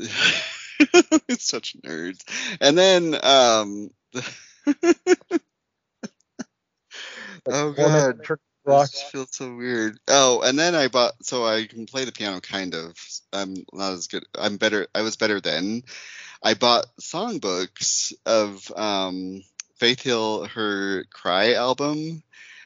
it's 1.27 1.45
such 1.47 1.75
nerds. 1.81 2.21
And 2.61 2.77
then 2.77 3.15
um. 3.23 3.89
oh 7.47 7.71
god. 7.71 8.19
Rock. 8.65 8.89
This 8.89 9.03
feels 9.11 9.35
so 9.35 9.53
weird. 9.53 9.97
Oh, 10.07 10.41
and 10.41 10.57
then 10.57 10.73
I 10.73 10.87
bought 10.87 11.13
so 11.21 11.45
I 11.45 11.65
can 11.65 11.85
play 11.85 12.05
the 12.05 12.13
piano 12.13 12.39
kind 12.39 12.73
of. 12.73 12.95
I'm 13.33 13.55
not 13.73 13.93
as 13.93 14.07
good. 14.07 14.23
I'm 14.37 14.55
better. 14.57 14.87
I 14.95 15.01
was 15.01 15.17
better 15.17 15.41
then. 15.41 15.83
I 16.41 16.53
bought 16.53 16.85
songbooks 17.01 18.13
of 18.25 18.71
um, 18.75 19.43
Faith 19.75 20.01
Hill 20.01 20.45
her 20.45 21.05
Cry 21.11 21.53
album, 21.53 22.23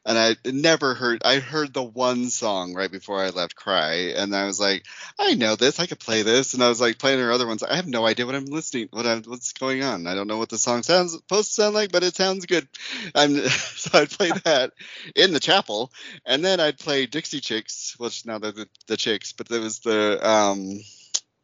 and 0.07 0.17
I 0.17 0.37
never 0.45 0.95
heard. 0.95 1.21
I 1.25 1.39
heard 1.39 1.73
the 1.73 1.83
one 1.83 2.29
song 2.29 2.73
right 2.73 2.89
before 2.89 3.21
I 3.21 3.29
left 3.29 3.57
Cry, 3.57 4.13
and 4.15 4.33
I 4.33 4.45
was 4.45 4.57
like, 4.57 4.85
I 5.19 5.33
know 5.33 5.57
this. 5.57 5.81
I 5.81 5.85
could 5.85 5.99
play 5.99 6.21
this, 6.21 6.53
and 6.53 6.63
I 6.63 6.69
was 6.69 6.79
like 6.79 6.97
playing 6.97 7.19
her 7.19 7.31
other 7.31 7.45
ones. 7.45 7.61
I 7.61 7.75
have 7.75 7.87
no 7.87 8.05
idea 8.05 8.25
what 8.25 8.33
I'm 8.33 8.45
listening. 8.45 8.87
What 8.91 9.05
I'm, 9.05 9.23
what's 9.23 9.51
going 9.51 9.83
on? 9.83 10.07
I 10.07 10.15
don't 10.15 10.27
know 10.27 10.37
what 10.37 10.47
the 10.47 10.57
song 10.57 10.83
sounds 10.83 11.11
supposed 11.11 11.49
to 11.49 11.61
sound 11.61 11.75
like, 11.75 11.91
but 11.91 12.03
it 12.03 12.15
sounds 12.15 12.45
good. 12.45 12.69
I'm 13.13 13.35
so 13.49 13.99
I'd 13.99 14.09
play 14.09 14.31
that 14.45 14.71
in 15.13 15.33
the 15.33 15.41
chapel, 15.41 15.91
and 16.25 16.43
then 16.43 16.61
I'd 16.61 16.79
play 16.79 17.05
Dixie 17.05 17.41
Chicks, 17.41 17.95
which 17.97 18.25
now 18.25 18.39
they're 18.39 18.53
the, 18.53 18.69
the 18.87 18.95
Chicks, 18.95 19.33
but 19.33 19.49
there 19.49 19.61
was 19.61 19.79
the 19.79 20.25
um 20.25 20.79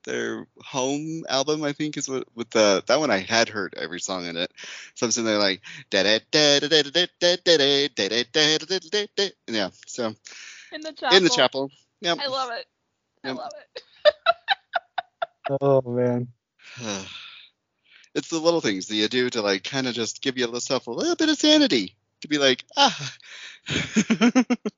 their 0.03 0.47
home 0.63 1.25
album, 1.29 1.63
I 1.63 1.73
think, 1.73 1.97
is 1.97 2.09
what 2.09 2.27
with 2.35 2.49
the 2.49 2.83
that 2.87 2.99
one 2.99 3.11
I 3.11 3.19
had 3.19 3.49
heard 3.49 3.75
every 3.77 3.99
song 3.99 4.25
in 4.25 4.37
it. 4.37 4.51
So 4.95 5.05
I'm 5.05 5.11
sitting 5.11 5.25
there 5.25 5.39
like 5.39 5.61
da 5.89 6.03
da 6.03 6.19
da 6.31 6.59
da 6.59 6.69
da 6.69 6.81
da 6.83 7.05
da 7.19 7.35
da 7.43 7.87
da 7.87 7.87
da 7.87 8.23
da 8.31 8.57
da 8.57 8.57
da 8.57 8.79
da 8.91 9.07
da 9.15 9.29
yeah. 9.47 9.69
So 9.87 10.13
In 10.71 10.81
the 10.81 10.93
chapel. 10.93 11.17
in 11.17 11.23
the 11.23 11.29
chapel, 11.29 11.71
yep. 12.01 12.19
I 12.21 12.27
love 12.27 12.51
it. 12.51 12.65
I 13.23 13.27
Yep. 13.29 13.37
love 13.37 13.51
it. 13.59 13.83
Oh 15.61 15.81
man. 15.81 16.27
it's 18.15 18.29
the 18.29 18.39
little 18.39 18.61
things 18.61 18.87
that 18.87 18.95
you 18.95 19.07
do 19.07 19.29
to 19.29 19.41
like 19.41 19.63
kind 19.63 19.87
of 19.87 19.93
just 19.93 20.21
give 20.21 20.37
yourself 20.37 20.87
a 20.87 20.91
little 20.91 21.15
bit 21.15 21.29
of 21.29 21.37
sanity 21.37 21.95
to 22.21 22.27
be 22.27 22.37
like 22.37 22.63
ah. 22.77 23.13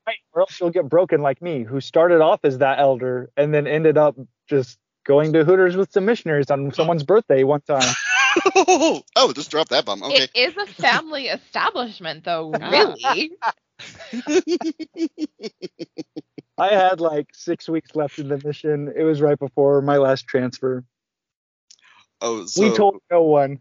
Right, 0.08 0.18
or 0.34 0.42
else 0.42 0.60
you'll 0.60 0.70
get 0.70 0.88
broken 0.88 1.22
like 1.22 1.42
me, 1.42 1.64
who 1.64 1.82
started 1.82 2.22
off 2.22 2.42
as 2.44 2.60
that 2.60 2.80
elder 2.80 3.32
and 3.36 3.54
then 3.54 3.66
ended 3.68 3.98
up 3.98 4.16
just 4.48 4.78
going 5.06 5.34
to 5.34 5.46
Hooters 5.46 5.78
with 5.78 5.92
some 5.92 6.06
missionaries 6.06 6.52
on 6.52 6.74
someone's 6.74 7.04
birthday 7.04 7.44
one 7.44 7.62
time. 7.62 7.96
oh, 9.16 9.32
just 9.34 9.50
drop 9.50 9.70
that 9.70 9.86
bomb. 9.86 10.04
Okay. 10.04 10.24
It 10.24 10.32
is 10.36 10.58
a 10.58 10.66
family 10.66 11.28
establishment, 11.30 12.26
though. 12.26 12.52
Really. 12.52 13.32
I 16.58 16.70
had 16.70 17.02
like 17.02 17.28
six 17.34 17.68
weeks 17.68 17.96
left 17.96 18.20
in 18.20 18.30
the 18.30 18.42
mission. 18.44 18.92
It 18.96 19.04
was 19.04 19.22
right 19.22 19.38
before 19.38 19.82
my 19.82 19.98
last 19.98 20.28
transfer. 20.28 20.84
oh, 22.22 22.46
so 22.46 22.64
We 22.64 22.76
told 22.76 23.02
no 23.12 23.24
one. 23.24 23.60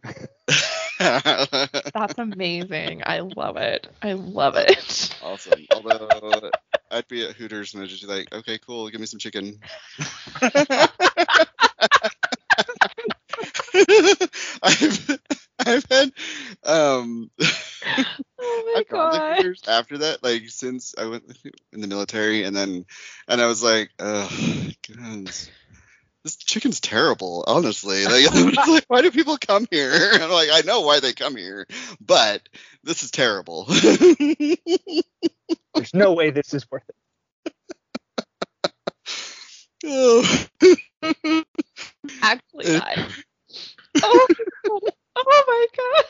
That's 0.98 2.18
amazing. 2.18 3.02
I 3.04 3.20
love 3.20 3.56
it. 3.56 3.88
I 4.02 4.12
love 4.12 4.56
it. 4.56 5.16
awesome. 5.22 5.66
Although 5.74 6.50
I'd 6.90 7.08
be 7.08 7.26
at 7.26 7.34
Hooters 7.36 7.74
and 7.74 7.82
I'd 7.82 7.88
just 7.88 8.02
be 8.02 8.08
like, 8.08 8.32
okay, 8.32 8.58
cool, 8.58 8.88
give 8.88 9.00
me 9.00 9.06
some 9.06 9.18
chicken. 9.18 9.60
I've 14.62 15.18
I've 15.66 15.84
had 15.90 16.12
um 16.64 17.30
Oh 18.40 18.62
my 18.66 18.74
I've 18.80 18.88
god. 18.88 19.36
Hooters 19.36 19.62
after 19.66 19.98
that, 19.98 20.22
like 20.22 20.48
since 20.48 20.94
I 20.96 21.06
went 21.06 21.24
in 21.72 21.80
the 21.80 21.86
military, 21.86 22.44
and 22.44 22.54
then 22.56 22.84
and 23.28 23.40
I 23.40 23.46
was 23.46 23.62
like, 23.62 23.90
oh, 23.98 24.28
God, 24.96 25.30
this 26.24 26.36
chicken's 26.36 26.80
terrible, 26.80 27.44
honestly. 27.46 28.06
Like, 28.06 28.32
like, 28.66 28.84
why 28.88 29.02
do 29.02 29.10
people 29.10 29.36
come 29.36 29.66
here? 29.70 29.92
And 30.14 30.22
I'm 30.22 30.30
like, 30.30 30.48
I 30.52 30.62
know 30.62 30.80
why 30.80 31.00
they 31.00 31.12
come 31.12 31.36
here, 31.36 31.66
but 32.00 32.48
this 32.82 33.02
is 33.02 33.10
terrible. 33.10 33.64
There's 35.74 35.92
no 35.92 36.14
way 36.14 36.30
this 36.30 36.54
is 36.54 36.66
worth 36.70 36.88
it. 36.88 38.72
oh. 39.84 40.46
Actually, 42.22 42.78
guys. 42.78 43.12
Oh, 44.02 44.26
oh 45.16 45.44
my 45.46 45.66
god. 45.76 46.04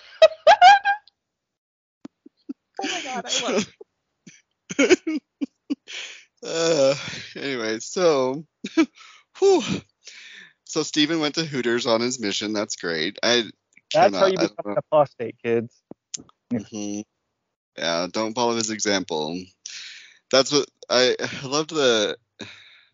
oh 2.82 2.88
my 2.88 3.00
god, 3.02 3.24
I 3.26 3.42
love 3.42 3.74
it. 4.78 5.22
uh, 6.44 6.94
anyway, 7.36 7.80
so, 7.80 8.44
whew. 9.38 9.62
So 10.74 10.82
Steven 10.82 11.20
went 11.20 11.36
to 11.36 11.44
Hooters 11.44 11.86
on 11.86 12.00
his 12.00 12.18
mission. 12.18 12.52
That's 12.52 12.74
great. 12.74 13.16
I 13.22 13.44
That's 13.92 14.16
how 14.18 14.26
cannot- 14.26 14.32
you 14.32 14.38
become 14.38 14.72
an 14.72 14.78
apostate, 14.78 15.36
kids. 15.40 15.72
hmm 16.50 17.00
Yeah, 17.78 18.08
don't 18.10 18.34
follow 18.34 18.56
his 18.56 18.70
example. 18.70 19.40
That's 20.32 20.50
what 20.50 20.68
I, 20.90 21.16
I 21.20 21.46
loved 21.46 21.70
the. 21.70 22.16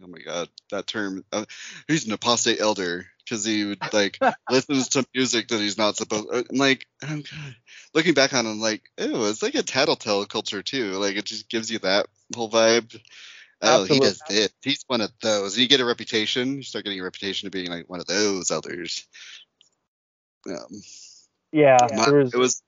Oh 0.03 0.07
my 0.09 0.19
god, 0.19 0.49
that 0.71 0.87
term. 0.87 1.25
Uh, 1.33 1.47
he's 1.89 2.07
an 2.07 2.13
apostate 2.13 2.61
elder 2.61 3.07
because 3.25 3.47
he 3.47 3.65
would 3.65 3.81
like 3.95 4.19
listens 4.51 4.89
to 4.91 5.07
music 5.15 5.49
that 5.49 5.61
he's 5.61 5.79
not 5.79 5.97
supposed. 5.97 6.29
uh, 6.31 6.43
like, 6.51 6.87
oh 7.03 7.17
god. 7.17 7.57
Looking 7.95 8.15
back 8.15 8.35
on, 8.35 8.47
him, 8.47 8.61
like, 8.61 8.83
ew, 8.99 9.25
it's 9.27 9.43
like 9.43 9.55
a 9.55 9.63
tattletale 9.63 10.27
culture 10.27 10.63
too. 10.63 10.93
Like 10.93 11.17
it 11.17 11.25
just 11.25 11.49
gives 11.49 11.71
you 11.71 11.79
that 11.81 12.07
whole 12.35 12.51
vibe. 12.51 12.95
Oh, 13.63 13.85
he 13.85 14.01
does 14.01 14.23
Absolutely. 14.23 14.37
this. 14.37 14.51
He's 14.63 14.85
one 14.87 15.01
of 15.01 15.11
those. 15.23 15.59
You 15.59 15.69
get 15.69 15.81
a 15.81 15.85
reputation. 15.85 16.57
You 16.57 16.63
start 16.63 16.85
getting 16.85 17.01
a 17.01 17.05
reputation 17.05 17.47
of 17.47 17.53
being 17.53 17.71
like 17.71 17.89
one 17.89 18.01
of 18.01 18.07
those 18.07 18.51
elders. 18.51 19.07
Um, 20.49 20.83
Yeah, 21.53 21.77
my- 21.97 22.11
was, 22.11 22.35
it 22.35 22.39
was 22.39 22.63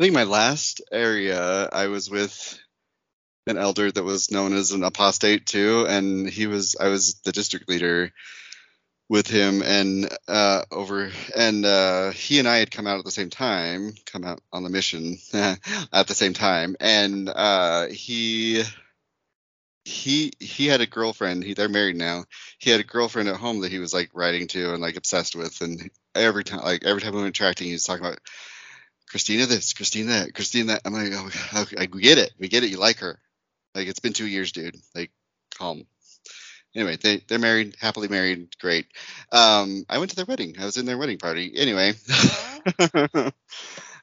I 0.00 0.04
think 0.04 0.14
my 0.14 0.24
last 0.24 0.80
area 0.92 1.68
I 1.72 1.88
was 1.88 2.08
with 2.10 2.58
an 3.46 3.58
elder 3.58 3.90
that 3.90 4.04
was 4.04 4.30
known 4.30 4.52
as 4.54 4.72
an 4.72 4.84
apostate 4.84 5.46
too, 5.46 5.86
and 5.88 6.28
he 6.28 6.46
was 6.46 6.76
I 6.80 6.88
was 6.88 7.14
the 7.24 7.32
district 7.32 7.68
leader. 7.68 8.12
with 9.10 9.26
him 9.26 9.62
and 9.62 10.08
uh, 10.28 10.62
over 10.70 11.10
and 11.34 11.64
uh, 11.64 12.10
he 12.10 12.38
and 12.38 12.48
I 12.48 12.58
had 12.58 12.70
come 12.70 12.86
out 12.86 12.98
at 12.98 13.06
the 13.06 13.10
same 13.10 13.30
time, 13.30 13.94
come 14.06 14.24
out 14.24 14.40
on 14.52 14.64
the 14.64 14.70
mission 14.70 15.16
at 15.32 16.06
the 16.06 16.14
same 16.14 16.34
time, 16.34 16.76
and 16.80 17.28
uh, 17.28 17.86
he 17.86 18.62
he 19.88 20.32
he 20.38 20.66
had 20.66 20.80
a 20.80 20.86
girlfriend. 20.86 21.42
He 21.42 21.54
they're 21.54 21.68
married 21.68 21.96
now. 21.96 22.24
He 22.58 22.70
had 22.70 22.80
a 22.80 22.84
girlfriend 22.84 23.28
at 23.28 23.36
home 23.36 23.60
that 23.60 23.72
he 23.72 23.78
was 23.78 23.94
like 23.94 24.10
writing 24.12 24.46
to 24.48 24.72
and 24.72 24.82
like 24.82 24.96
obsessed 24.96 25.34
with, 25.34 25.60
and 25.62 25.90
every 26.14 26.44
time 26.44 26.60
like 26.60 26.84
every 26.84 27.00
time 27.00 27.14
we 27.14 27.22
went 27.22 27.34
tracting, 27.34 27.66
he 27.66 27.72
was 27.72 27.84
talking 27.84 28.04
about 28.04 28.20
Christina 29.08 29.46
this, 29.46 29.72
Christina 29.72 30.12
that, 30.12 30.34
Christina 30.34 30.72
that. 30.72 30.82
I'm 30.84 30.92
like, 30.92 31.12
oh, 31.12 31.62
okay, 31.62 31.88
we 31.92 32.02
get 32.02 32.18
it, 32.18 32.32
we 32.38 32.48
get 32.48 32.64
it. 32.64 32.70
You 32.70 32.76
like 32.76 32.98
her. 32.98 33.18
Like 33.74 33.88
it's 33.88 34.00
been 34.00 34.12
two 34.12 34.26
years, 34.26 34.52
dude. 34.52 34.76
Like 34.94 35.10
calm 35.56 35.86
anyway, 36.74 36.96
they 36.96 37.18
they're 37.26 37.38
married, 37.38 37.76
happily 37.80 38.08
married, 38.08 38.48
great. 38.60 38.86
Um, 39.32 39.84
I 39.88 39.98
went 39.98 40.10
to 40.10 40.16
their 40.16 40.26
wedding. 40.26 40.56
I 40.58 40.64
was 40.64 40.76
in 40.76 40.86
their 40.86 40.98
wedding 40.98 41.18
party. 41.18 41.52
Anyway. 41.56 41.94
uh, 42.78 43.30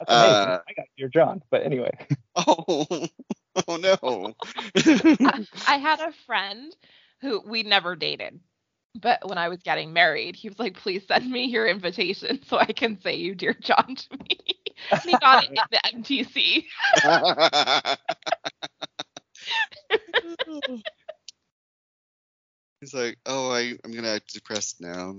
I 0.08 0.74
got 0.76 0.86
your 0.96 1.10
John, 1.10 1.42
but 1.50 1.64
anyway. 1.64 1.92
Oh, 2.38 3.08
oh 3.68 3.78
no. 3.78 3.96
Oh. 4.04 4.34
I, 4.76 5.46
I 5.68 5.78
had 5.78 6.00
a 6.00 6.12
friend 6.26 6.76
who 7.22 7.42
we 7.46 7.64
never 7.64 7.96
dated. 7.96 8.40
But 9.02 9.28
when 9.28 9.38
I 9.38 9.50
was 9.50 9.62
getting 9.62 9.92
married, 9.92 10.38
he 10.38 10.48
was 10.48 10.58
like, 10.58 10.76
please 10.76 11.04
send 11.08 11.30
me 11.30 11.46
your 11.46 11.68
invitation 11.68 12.40
so 12.48 12.58
I 12.58 12.72
can 12.72 13.02
say 13.02 13.16
you 13.16 13.36
dear 13.36 13.54
John 13.54 13.96
to 13.96 14.18
me. 14.18 14.40
and 14.92 15.02
he 15.02 15.18
got 15.18 15.44
it 15.44 15.50
in 15.50 15.58
the 15.72 15.80
MTC. 15.94 16.66
He's 22.82 22.94
like, 22.94 23.18
"Oh, 23.26 23.52
I, 23.52 23.74
I'm 23.84 23.92
gonna 23.92 24.10
act 24.10 24.34
depressed 24.34 24.80
now. 24.80 25.16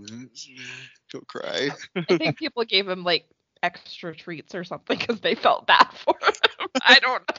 Go 1.12 1.20
cry." 1.26 1.70
I 1.97 2.16
think 2.16 2.37
people 2.37 2.62
gave 2.64 2.89
him 2.89 3.03
like 3.03 3.26
extra 3.62 4.14
treats 4.14 4.55
or 4.55 4.62
something 4.62 4.99
because 4.99 5.20
they 5.20 5.34
felt 5.34 5.66
bad 5.66 5.89
for 5.93 6.14
him. 6.22 6.68
I 6.80 7.01
don't 7.01 7.22
know. 7.28 7.34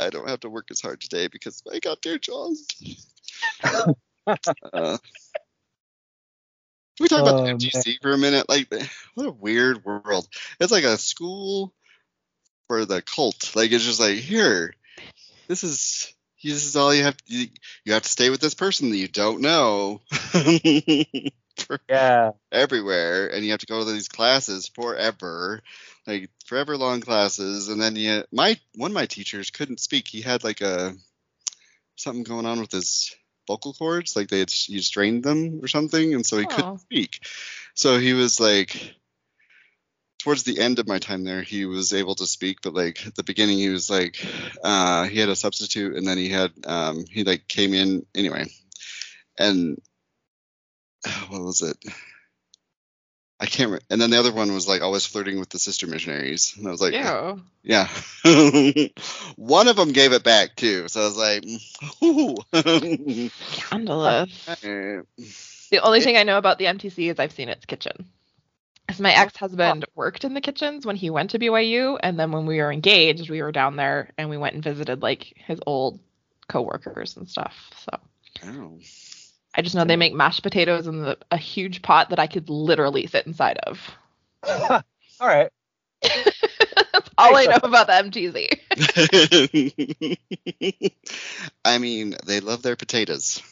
I 0.00 0.10
don't 0.10 0.28
have 0.28 0.40
to 0.40 0.50
work 0.50 0.66
as 0.70 0.80
hard 0.80 1.00
today 1.00 1.28
because 1.28 1.62
I 1.72 1.78
got 1.78 2.00
dear 2.00 2.18
Jaws. 2.18 2.66
uh, 3.64 4.98
can 6.96 7.02
we 7.02 7.08
talk 7.08 7.22
about 7.22 7.40
oh, 7.40 7.44
the 7.44 7.52
MTC 7.52 7.86
man. 7.86 7.96
for 8.02 8.12
a 8.12 8.18
minute? 8.18 8.48
Like, 8.48 8.72
what 9.14 9.26
a 9.26 9.32
weird 9.32 9.84
world. 9.84 10.28
It's 10.60 10.72
like 10.72 10.84
a 10.84 10.96
school 10.96 11.72
for 12.68 12.84
the 12.84 13.02
cult. 13.02 13.54
Like, 13.56 13.72
it's 13.72 13.84
just 13.84 14.00
like, 14.00 14.16
here, 14.16 14.74
this 15.48 15.64
is 15.64 16.14
this 16.42 16.64
is 16.64 16.76
all 16.76 16.94
you 16.94 17.04
have. 17.04 17.16
To, 17.16 17.48
you 17.84 17.92
have 17.92 18.02
to 18.02 18.08
stay 18.08 18.30
with 18.30 18.40
this 18.40 18.54
person 18.54 18.90
that 18.90 18.96
you 18.96 19.08
don't 19.08 19.40
know. 19.40 20.00
yeah. 21.88 22.32
Everywhere, 22.52 23.28
and 23.28 23.44
you 23.44 23.52
have 23.52 23.60
to 23.60 23.66
go 23.66 23.84
to 23.84 23.92
these 23.92 24.08
classes 24.08 24.68
forever, 24.68 25.62
like 26.06 26.30
forever 26.46 26.76
long 26.76 27.00
classes. 27.00 27.68
And 27.68 27.80
then 27.80 27.96
you, 27.96 28.24
my 28.32 28.58
one 28.76 28.90
of 28.90 28.94
my 28.94 29.06
teachers 29.06 29.50
couldn't 29.50 29.80
speak. 29.80 30.08
He 30.08 30.20
had 30.20 30.44
like 30.44 30.60
a 30.60 30.94
something 31.96 32.24
going 32.24 32.46
on 32.46 32.60
with 32.60 32.72
his 32.72 33.14
vocal 33.46 33.74
cords, 33.74 34.16
like 34.16 34.28
they 34.28 34.40
had 34.40 34.52
you 34.68 34.80
strained 34.80 35.24
them 35.24 35.60
or 35.62 35.68
something, 35.68 36.14
and 36.14 36.24
so 36.24 36.38
he 36.38 36.46
oh. 36.46 36.54
couldn't 36.54 36.78
speak. 36.80 37.20
So 37.74 37.98
he 37.98 38.12
was 38.12 38.40
like 38.40 38.94
towards 40.24 40.44
the 40.44 40.58
end 40.58 40.78
of 40.78 40.88
my 40.88 40.98
time 40.98 41.22
there, 41.22 41.42
he 41.42 41.66
was 41.66 41.92
able 41.92 42.14
to 42.14 42.26
speak, 42.26 42.62
but 42.62 42.72
like 42.72 43.06
at 43.06 43.14
the 43.14 43.22
beginning, 43.22 43.58
he 43.58 43.68
was 43.68 43.90
like, 43.90 44.26
uh, 44.64 45.04
he 45.04 45.18
had 45.18 45.28
a 45.28 45.36
substitute, 45.36 45.96
and 45.96 46.06
then 46.06 46.16
he 46.16 46.30
had, 46.30 46.50
um, 46.66 47.04
he 47.10 47.24
like 47.24 47.46
came 47.46 47.74
in 47.74 48.06
anyway, 48.14 48.46
and 49.38 49.78
what 51.28 51.42
was 51.42 51.62
it? 51.62 51.76
I 53.40 53.46
can't. 53.46 53.72
Re- 53.72 53.80
and 53.90 54.00
then 54.00 54.10
the 54.10 54.18
other 54.18 54.32
one 54.32 54.54
was 54.54 54.68
like 54.68 54.80
always 54.80 55.04
flirting 55.04 55.38
with 55.38 55.50
the 55.50 55.58
sister 55.58 55.86
missionaries, 55.86 56.54
and 56.56 56.66
I 56.66 56.70
was 56.70 56.80
like, 56.80 56.94
yeah, 56.94 57.36
yeah. 57.62 57.88
one 59.36 59.68
of 59.68 59.76
them 59.76 59.92
gave 59.92 60.12
it 60.12 60.22
back 60.22 60.54
too, 60.54 60.88
so 60.88 61.02
I 61.02 61.04
was 61.04 61.16
like, 61.16 61.44
ooh. 62.02 62.36
scandalous. 63.52 64.44
the 64.60 65.80
only 65.82 66.00
thing 66.00 66.16
I 66.16 66.22
know 66.22 66.38
about 66.38 66.58
the 66.58 66.66
MTC 66.66 67.10
is 67.10 67.18
I've 67.18 67.32
seen 67.32 67.48
its 67.48 67.66
kitchen. 67.66 68.06
Because 68.86 69.00
my 69.00 69.14
oh. 69.14 69.22
ex 69.22 69.36
husband 69.36 69.86
worked 69.94 70.24
in 70.24 70.34
the 70.34 70.40
kitchens 70.40 70.86
when 70.86 70.96
he 70.96 71.10
went 71.10 71.30
to 71.30 71.38
BYU, 71.38 71.98
and 72.02 72.18
then 72.18 72.32
when 72.32 72.46
we 72.46 72.58
were 72.58 72.70
engaged, 72.70 73.30
we 73.30 73.42
were 73.42 73.52
down 73.52 73.76
there 73.76 74.10
and 74.16 74.30
we 74.30 74.36
went 74.36 74.54
and 74.54 74.62
visited 74.62 75.02
like 75.02 75.34
his 75.36 75.58
old 75.66 76.00
coworkers 76.48 77.16
and 77.16 77.28
stuff. 77.28 77.54
So 77.84 77.98
oh. 78.46 78.78
I 79.54 79.62
just 79.62 79.74
know 79.74 79.84
they 79.84 79.96
make 79.96 80.14
mashed 80.14 80.42
potatoes 80.42 80.86
in 80.86 81.02
the, 81.02 81.16
a 81.30 81.36
huge 81.36 81.80
pot 81.82 82.10
that 82.10 82.18
I 82.18 82.26
could 82.26 82.50
literally 82.50 83.06
sit 83.06 83.26
inside 83.26 83.58
of. 83.58 83.90
all 84.48 84.82
right. 85.20 85.50
That's 86.02 87.10
all 87.18 87.36
I 87.36 87.44
know 87.44 87.60
about 87.62 87.86
the 87.86 87.92
MTC. 87.92 88.58
I 91.64 91.78
mean, 91.78 92.16
they 92.26 92.40
love 92.40 92.62
their 92.62 92.76
potatoes. 92.76 93.42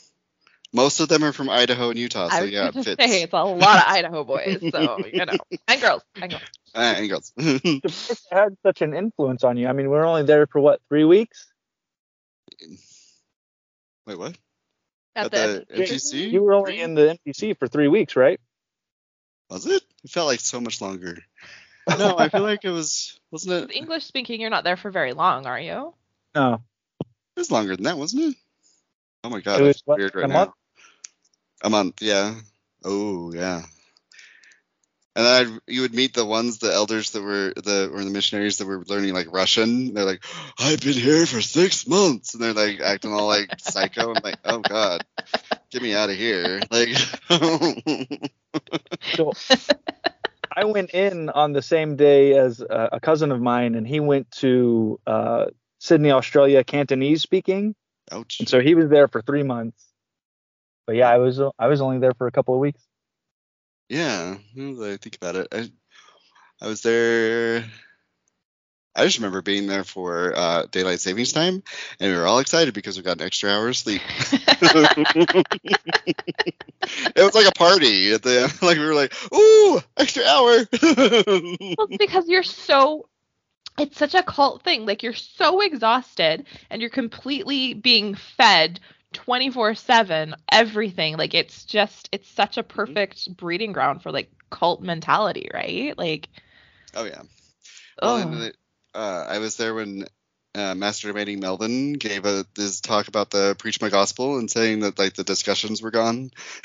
Most 0.74 1.00
of 1.00 1.08
them 1.08 1.22
are 1.22 1.32
from 1.32 1.50
Idaho 1.50 1.90
and 1.90 1.98
Utah, 1.98 2.30
so 2.30 2.44
yeah, 2.44 2.68
it 2.68 2.74
fits. 2.74 3.04
Say, 3.04 3.22
it's 3.22 3.34
a 3.34 3.44
lot 3.44 3.76
of 3.76 3.84
Idaho 3.86 4.24
boys, 4.24 4.58
so 4.70 5.04
you 5.04 5.26
know, 5.26 5.36
and 5.68 5.80
girls, 5.82 6.02
and 6.16 6.30
girls. 6.30 6.42
Uh, 6.74 6.94
and 6.96 7.08
girls. 7.10 7.30
the 7.36 8.20
had 8.30 8.56
such 8.62 8.80
an 8.80 8.94
influence 8.94 9.44
on 9.44 9.58
you. 9.58 9.68
I 9.68 9.74
mean, 9.74 9.90
we 9.90 9.96
are 9.98 10.06
only 10.06 10.22
there 10.22 10.46
for 10.46 10.62
what 10.62 10.80
three 10.88 11.04
weeks? 11.04 11.52
Wait, 14.06 14.18
what? 14.18 14.34
At, 15.14 15.26
At 15.26 15.30
the, 15.32 15.66
the 15.68 15.82
MTC? 15.82 16.30
You 16.30 16.42
were 16.42 16.54
only 16.54 16.80
in 16.80 16.94
the 16.94 17.18
MTC 17.26 17.58
for 17.58 17.68
three 17.68 17.88
weeks, 17.88 18.16
right? 18.16 18.40
Was 19.50 19.66
it? 19.66 19.82
It 20.04 20.10
felt 20.10 20.28
like 20.28 20.40
so 20.40 20.60
much 20.60 20.80
longer. 20.80 21.18
no, 21.98 22.16
I 22.16 22.28
feel 22.28 22.42
like 22.42 22.64
it 22.64 22.70
was. 22.70 23.18
Wasn't 23.30 23.70
it? 23.70 23.76
English 23.76 24.04
speaking, 24.04 24.40
you're 24.40 24.50
not 24.50 24.64
there 24.64 24.76
for 24.76 24.90
very 24.90 25.12
long, 25.12 25.46
are 25.46 25.60
you? 25.60 25.94
No. 26.34 26.62
It 27.00 27.40
was 27.40 27.50
longer 27.50 27.76
than 27.76 27.84
that, 27.84 27.98
wasn't 27.98 28.22
it? 28.22 28.36
Oh 29.24 29.30
my 29.30 29.40
god, 29.40 29.60
it 29.60 29.64
was, 29.64 29.82
what, 29.84 29.98
weird 29.98 30.14
right 30.14 30.28
now. 30.28 30.34
Month? 30.34 30.52
A 31.62 31.70
month, 31.70 32.02
yeah. 32.02 32.34
Oh, 32.84 33.32
yeah. 33.32 33.62
And 35.14 35.26
then 35.26 35.46
I'd, 35.46 35.60
you 35.66 35.82
would 35.82 35.94
meet 35.94 36.14
the 36.14 36.24
ones, 36.24 36.58
the 36.58 36.72
elders 36.72 37.10
that 37.10 37.22
were 37.22 37.52
the 37.54 37.90
or 37.92 38.02
the 38.02 38.10
missionaries 38.10 38.58
that 38.58 38.66
were 38.66 38.82
learning 38.86 39.12
like 39.12 39.32
Russian. 39.32 39.92
They're 39.92 40.04
like, 40.04 40.24
I've 40.58 40.80
been 40.80 40.94
here 40.94 41.26
for 41.26 41.42
six 41.42 41.86
months, 41.86 42.34
and 42.34 42.42
they're 42.42 42.54
like 42.54 42.80
acting 42.80 43.12
all 43.12 43.26
like 43.26 43.50
psycho. 43.60 44.14
I'm 44.14 44.22
like, 44.22 44.38
oh 44.44 44.60
god, 44.60 45.04
get 45.70 45.82
me 45.82 45.94
out 45.94 46.08
of 46.08 46.16
here! 46.16 46.60
Like, 46.70 46.96
so 49.14 49.32
I 50.56 50.64
went 50.64 50.90
in 50.90 51.28
on 51.28 51.52
the 51.52 51.62
same 51.62 51.96
day 51.96 52.34
as 52.38 52.60
a, 52.60 52.90
a 52.92 53.00
cousin 53.00 53.32
of 53.32 53.40
mine, 53.40 53.74
and 53.74 53.86
he 53.86 54.00
went 54.00 54.30
to 54.38 54.98
uh, 55.06 55.46
Sydney, 55.78 56.10
Australia, 56.10 56.64
Cantonese 56.64 57.20
speaking. 57.20 57.74
Ouch. 58.10 58.40
And 58.40 58.48
so 58.48 58.60
he 58.60 58.74
was 58.74 58.88
there 58.88 59.08
for 59.08 59.20
three 59.20 59.42
months 59.42 59.92
but 60.86 60.96
yeah, 60.96 61.08
I 61.08 61.18
was 61.18 61.40
I 61.58 61.68
was 61.68 61.80
only 61.80 61.98
there 61.98 62.14
for 62.14 62.26
a 62.26 62.32
couple 62.32 62.54
of 62.54 62.60
weeks. 62.60 62.82
Yeah, 63.92 64.38
I 64.56 64.96
think 64.96 65.16
about 65.16 65.36
it, 65.36 65.48
I 65.52 65.70
I 66.62 66.66
was 66.66 66.80
there. 66.80 67.62
I 68.96 69.04
just 69.04 69.18
remember 69.18 69.42
being 69.42 69.66
there 69.66 69.84
for 69.84 70.32
uh, 70.34 70.64
daylight 70.70 71.00
savings 71.00 71.34
time, 71.34 71.62
and 72.00 72.10
we 72.10 72.16
were 72.16 72.26
all 72.26 72.38
excited 72.38 72.72
because 72.72 72.96
we 72.96 73.02
got 73.02 73.20
an 73.20 73.26
extra 73.26 73.50
hour 73.50 73.68
of 73.68 73.76
sleep. 73.76 74.00
it 74.32 74.82
was 77.18 77.34
like 77.34 77.46
a 77.46 77.52
party 77.52 78.14
at 78.14 78.22
the 78.22 78.50
like 78.62 78.78
we 78.78 78.84
were 78.86 78.94
like, 78.94 79.12
"Ooh, 79.34 79.82
extra 79.98 80.24
hour!" 80.24 80.56
well, 81.76 81.86
it's 81.90 81.96
because 81.98 82.30
you're 82.30 82.42
so 82.42 83.10
it's 83.78 83.98
such 83.98 84.14
a 84.14 84.22
cult 84.22 84.62
thing. 84.62 84.86
Like 84.86 85.02
you're 85.02 85.12
so 85.12 85.60
exhausted 85.60 86.46
and 86.70 86.80
you're 86.80 86.90
completely 86.90 87.74
being 87.74 88.14
fed 88.14 88.80
24 89.12 89.74
7 89.74 90.34
everything 90.50 91.16
like 91.16 91.34
it's 91.34 91.64
just 91.64 92.08
it's 92.12 92.28
such 92.28 92.56
a 92.56 92.62
mm-hmm. 92.62 92.76
perfect 92.76 93.36
breeding 93.36 93.72
ground 93.72 94.02
for 94.02 94.12
like 94.12 94.30
cult 94.50 94.82
mentality 94.82 95.48
right 95.52 95.96
like 95.96 96.28
oh 96.94 97.04
yeah 97.04 97.22
well, 98.00 98.50
oh. 98.94 98.98
uh, 98.98 99.26
i 99.28 99.38
was 99.38 99.56
there 99.56 99.74
when 99.74 100.04
uh, 100.54 100.74
masturbating 100.74 101.40
melvin 101.40 101.94
gave 101.94 102.26
a 102.26 102.44
this 102.54 102.80
talk 102.80 103.08
about 103.08 103.30
the 103.30 103.56
preach 103.58 103.80
my 103.80 103.88
gospel 103.88 104.38
and 104.38 104.50
saying 104.50 104.80
that 104.80 104.98
like 104.98 105.14
the 105.14 105.24
discussions 105.24 105.80
were 105.80 105.90
gone. 105.90 106.30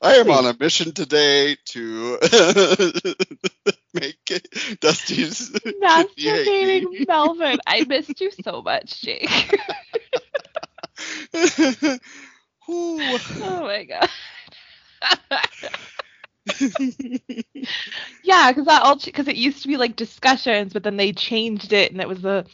I 0.00 0.14
am 0.16 0.30
on 0.30 0.46
a 0.46 0.56
mission 0.58 0.92
today 0.92 1.56
to 1.66 2.18
make 3.94 4.18
it 4.30 4.48
dusty's 4.80 5.50
masturbating 5.50 7.06
melvin. 7.08 7.60
I 7.66 7.84
missed 7.84 8.20
you 8.20 8.30
so 8.42 8.62
much 8.62 9.00
jake. 9.00 9.30
Oh 12.70 13.62
my 13.62 13.84
god 13.84 14.08
yeah, 18.22 18.50
because 18.50 18.66
that 18.66 18.82
all 18.82 18.96
because 19.04 19.28
it 19.28 19.36
used 19.36 19.62
to 19.62 19.68
be 19.68 19.76
like 19.76 19.96
discussions, 19.96 20.72
but 20.72 20.82
then 20.82 20.96
they 20.96 21.12
changed 21.12 21.72
it, 21.72 21.92
and 21.92 22.00
it 22.00 22.08
was 22.08 22.24
a 22.24 22.44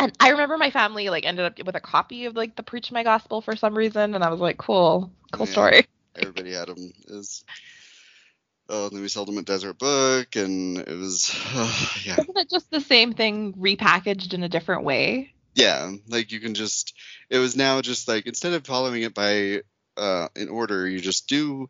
And 0.00 0.12
I 0.20 0.30
remember 0.30 0.58
my 0.58 0.70
family 0.70 1.08
like 1.10 1.24
ended 1.26 1.44
up 1.46 1.66
with 1.66 1.76
a 1.76 1.80
copy 1.80 2.26
of 2.26 2.36
like 2.36 2.56
the 2.56 2.62
Preach 2.62 2.92
My 2.92 3.02
Gospel 3.04 3.40
for 3.42 3.56
some 3.56 3.76
reason, 3.76 4.14
and 4.14 4.24
I 4.24 4.30
was 4.30 4.40
like, 4.40 4.58
cool, 4.58 5.10
cool 5.32 5.46
Yeah. 5.46 5.52
story. 5.52 5.84
Everybody 6.16 6.52
had 6.52 6.68
them. 6.68 6.92
Is 7.08 7.44
oh, 8.68 8.86
and 8.86 8.96
then 8.96 9.02
we 9.02 9.08
sold 9.08 9.28
them 9.28 9.38
at 9.38 9.44
Deseret 9.44 9.78
Book, 9.78 10.36
and 10.36 10.78
it 10.78 10.96
was 10.98 11.34
yeah, 12.04 12.18
Isn't 12.18 12.36
it 12.38 12.50
just 12.50 12.70
the 12.70 12.80
same 12.80 13.14
thing 13.14 13.54
repackaged 13.54 14.34
in 14.34 14.42
a 14.42 14.48
different 14.48 14.84
way? 14.84 15.32
yeah. 15.54 15.92
Like 16.08 16.32
you 16.32 16.40
can 16.40 16.54
just. 16.54 16.94
It 17.30 17.38
was 17.38 17.56
now 17.56 17.80
just 17.82 18.08
like 18.08 18.26
instead 18.26 18.52
of 18.54 18.66
following 18.66 19.02
it 19.02 19.14
by 19.14 19.62
uh 19.96 20.28
in 20.36 20.48
order, 20.48 20.86
you 20.88 21.00
just 21.00 21.28
do 21.28 21.68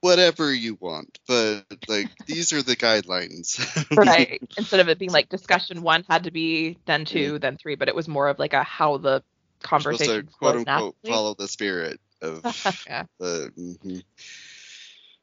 whatever 0.00 0.52
you 0.52 0.76
want. 0.80 1.18
But 1.28 1.64
like 1.88 2.08
these 2.26 2.52
are 2.52 2.62
the 2.62 2.76
guidelines. 2.76 3.58
Right. 3.96 4.42
Instead 4.56 4.80
of 4.80 4.88
it 4.88 4.98
being 4.98 5.10
like 5.12 5.28
discussion 5.36 5.82
one 5.82 6.04
had 6.08 6.24
to 6.24 6.30
be 6.30 6.78
then 6.86 7.04
two, 7.04 7.38
then 7.38 7.56
three, 7.56 7.74
but 7.74 7.88
it 7.88 7.94
was 7.94 8.08
more 8.08 8.28
of 8.28 8.38
like 8.38 8.52
a 8.52 8.62
how 8.62 8.96
the 8.98 9.22
You're 9.70 9.80
supposed 9.80 10.04
to 10.04 10.22
quote 10.38 10.56
unquote 10.56 10.66
naturally. 10.66 11.12
follow 11.14 11.34
the 11.34 11.48
spirit 11.48 12.00
of 12.22 12.42
yeah. 12.86 13.04
the. 13.18 13.52
mhm. 13.56 14.02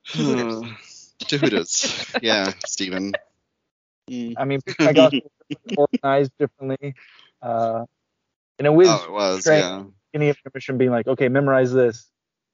Hooters. 0.10 0.64
Uh, 1.22 1.26
to 1.28 1.38
Hooters. 1.38 2.06
yeah, 2.22 2.54
Stephen. 2.66 3.14
I 4.10 4.46
mean, 4.46 4.62
I 4.80 4.94
got 4.94 5.14
organized 5.76 6.32
differently. 6.40 6.96
Uh, 7.42 7.86
and 8.58 8.66
it 8.68 8.70
was 8.74 8.88
Oh, 8.90 9.04
it 9.06 9.12
was, 9.12 9.48
yeah. 9.48 9.84
any 10.14 10.30
information 10.30 10.78
being 10.78 10.92
like, 10.92 11.08
okay, 11.08 11.28
memorize 11.28 11.74
this. 11.74 12.08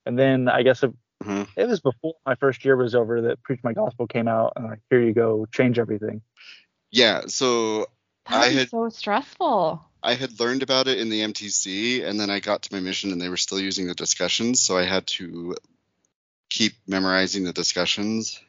And 0.05 0.17
then 0.17 0.49
I 0.49 0.63
guess 0.63 0.83
it, 0.83 0.91
Mhm. 1.23 1.47
it 1.55 1.67
was 1.67 1.79
before 1.81 2.15
my 2.25 2.35
first 2.35 2.63
year 2.65 2.75
was 2.75 2.95
over 2.95 3.21
that 3.21 3.41
Preach 3.43 3.59
My 3.63 3.73
Gospel 3.73 4.07
came 4.07 4.27
out, 4.27 4.53
and 4.55 4.65
like, 4.65 4.79
here 4.89 5.01
you 5.01 5.13
go, 5.13 5.45
change 5.51 5.79
everything. 5.79 6.21
Yeah, 6.91 7.21
so 7.27 7.87
That 8.29 8.41
I 8.43 8.47
is 8.47 8.53
had- 8.59 8.69
so 8.69 8.89
stressful. 8.89 9.83
I 10.03 10.15
had 10.15 10.39
learned 10.39 10.63
about 10.63 10.87
it 10.87 10.99
in 10.99 11.09
the 11.09 11.21
MTC, 11.21 12.03
and 12.03 12.19
then 12.19 12.29
I 12.29 12.39
got 12.41 12.63
to 12.63 12.73
my 12.73 12.79
mission, 12.81 13.11
and 13.11 13.21
they 13.21 13.29
were 13.29 13.37
still 13.37 13.59
using 13.59 13.87
the 13.87 13.95
discussions, 13.95 14.61
so 14.61 14.77
I 14.77 14.83
had 14.83 15.07
to 15.17 15.55
keep 16.49 16.73
memorizing 16.87 17.45
the 17.45 17.53
discussions, 17.53 18.39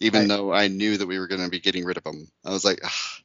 even 0.00 0.20
Right. 0.22 0.28
though 0.28 0.52
I 0.52 0.68
knew 0.68 0.96
that 0.96 1.06
we 1.06 1.18
were 1.18 1.26
going 1.26 1.42
to 1.42 1.50
be 1.50 1.60
getting 1.60 1.84
rid 1.84 1.96
of 1.96 2.04
them. 2.04 2.30
I 2.44 2.50
was 2.50 2.64
like, 2.64 2.80
"Ah, 2.84 3.18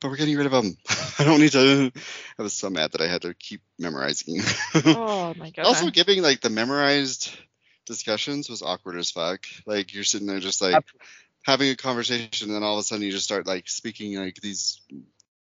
but 0.00 0.08
we're 0.10 0.16
getting 0.16 0.36
rid 0.36 0.46
of 0.46 0.52
them. 0.52 0.76
I 1.18 1.24
don't 1.24 1.40
need 1.40 1.52
to. 1.52 1.92
I 2.38 2.42
was 2.42 2.52
so 2.52 2.68
mad 2.68 2.92
that 2.92 3.00
I 3.00 3.06
had 3.06 3.22
to 3.22 3.32
keep 3.34 3.62
memorizing. 3.78 4.42
Oh 4.84 5.32
my 5.36 5.50
god! 5.50 5.66
also, 5.66 5.88
giving 5.90 6.20
like 6.22 6.40
the 6.40 6.50
memorized 6.50 7.30
discussions 7.90 8.48
was 8.48 8.62
awkward 8.62 8.96
as 8.96 9.10
fuck. 9.10 9.44
Like 9.66 9.92
you're 9.92 10.04
sitting 10.04 10.26
there 10.26 10.40
just 10.40 10.62
like 10.62 10.74
Absolutely. 10.74 11.06
having 11.44 11.70
a 11.70 11.76
conversation, 11.76 12.48
and 12.48 12.56
then 12.56 12.62
all 12.62 12.74
of 12.74 12.80
a 12.80 12.82
sudden 12.82 13.04
you 13.04 13.12
just 13.12 13.24
start 13.24 13.46
like 13.46 13.68
speaking 13.68 14.14
like 14.16 14.36
these 14.36 14.80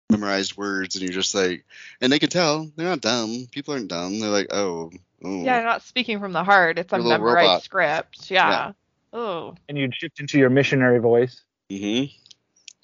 memorized 0.10 0.56
words, 0.56 0.96
and 0.96 1.04
you're 1.04 1.14
just 1.14 1.36
like, 1.36 1.66
and 2.00 2.12
they 2.12 2.20
can 2.20 2.30
tell 2.30 2.72
they're 2.76 2.88
not 2.88 3.02
dumb. 3.02 3.48
People 3.52 3.74
aren't 3.74 3.90
dumb. 3.90 4.20
They're 4.20 4.30
like, 4.30 4.48
oh, 4.52 4.92
oh. 5.24 5.44
yeah, 5.44 5.58
you're 5.58 5.66
not 5.66 5.84
speaking 5.84 6.20
from 6.20 6.32
the 6.32 6.44
heart. 6.44 6.80
It's 6.80 6.94
a 6.94 6.98
a 6.98 7.04
memorized 7.04 7.48
robot. 7.48 7.64
script. 7.64 8.32
Yeah. 8.32 8.72
Oh. 9.12 9.56
And 9.68 9.78
you'd 9.78 9.96
shift 9.96 10.20
into 10.20 10.38
your 10.38 10.50
missionary 10.50 11.00
voice. 11.00 11.42
Mm-hmm. 11.70 12.14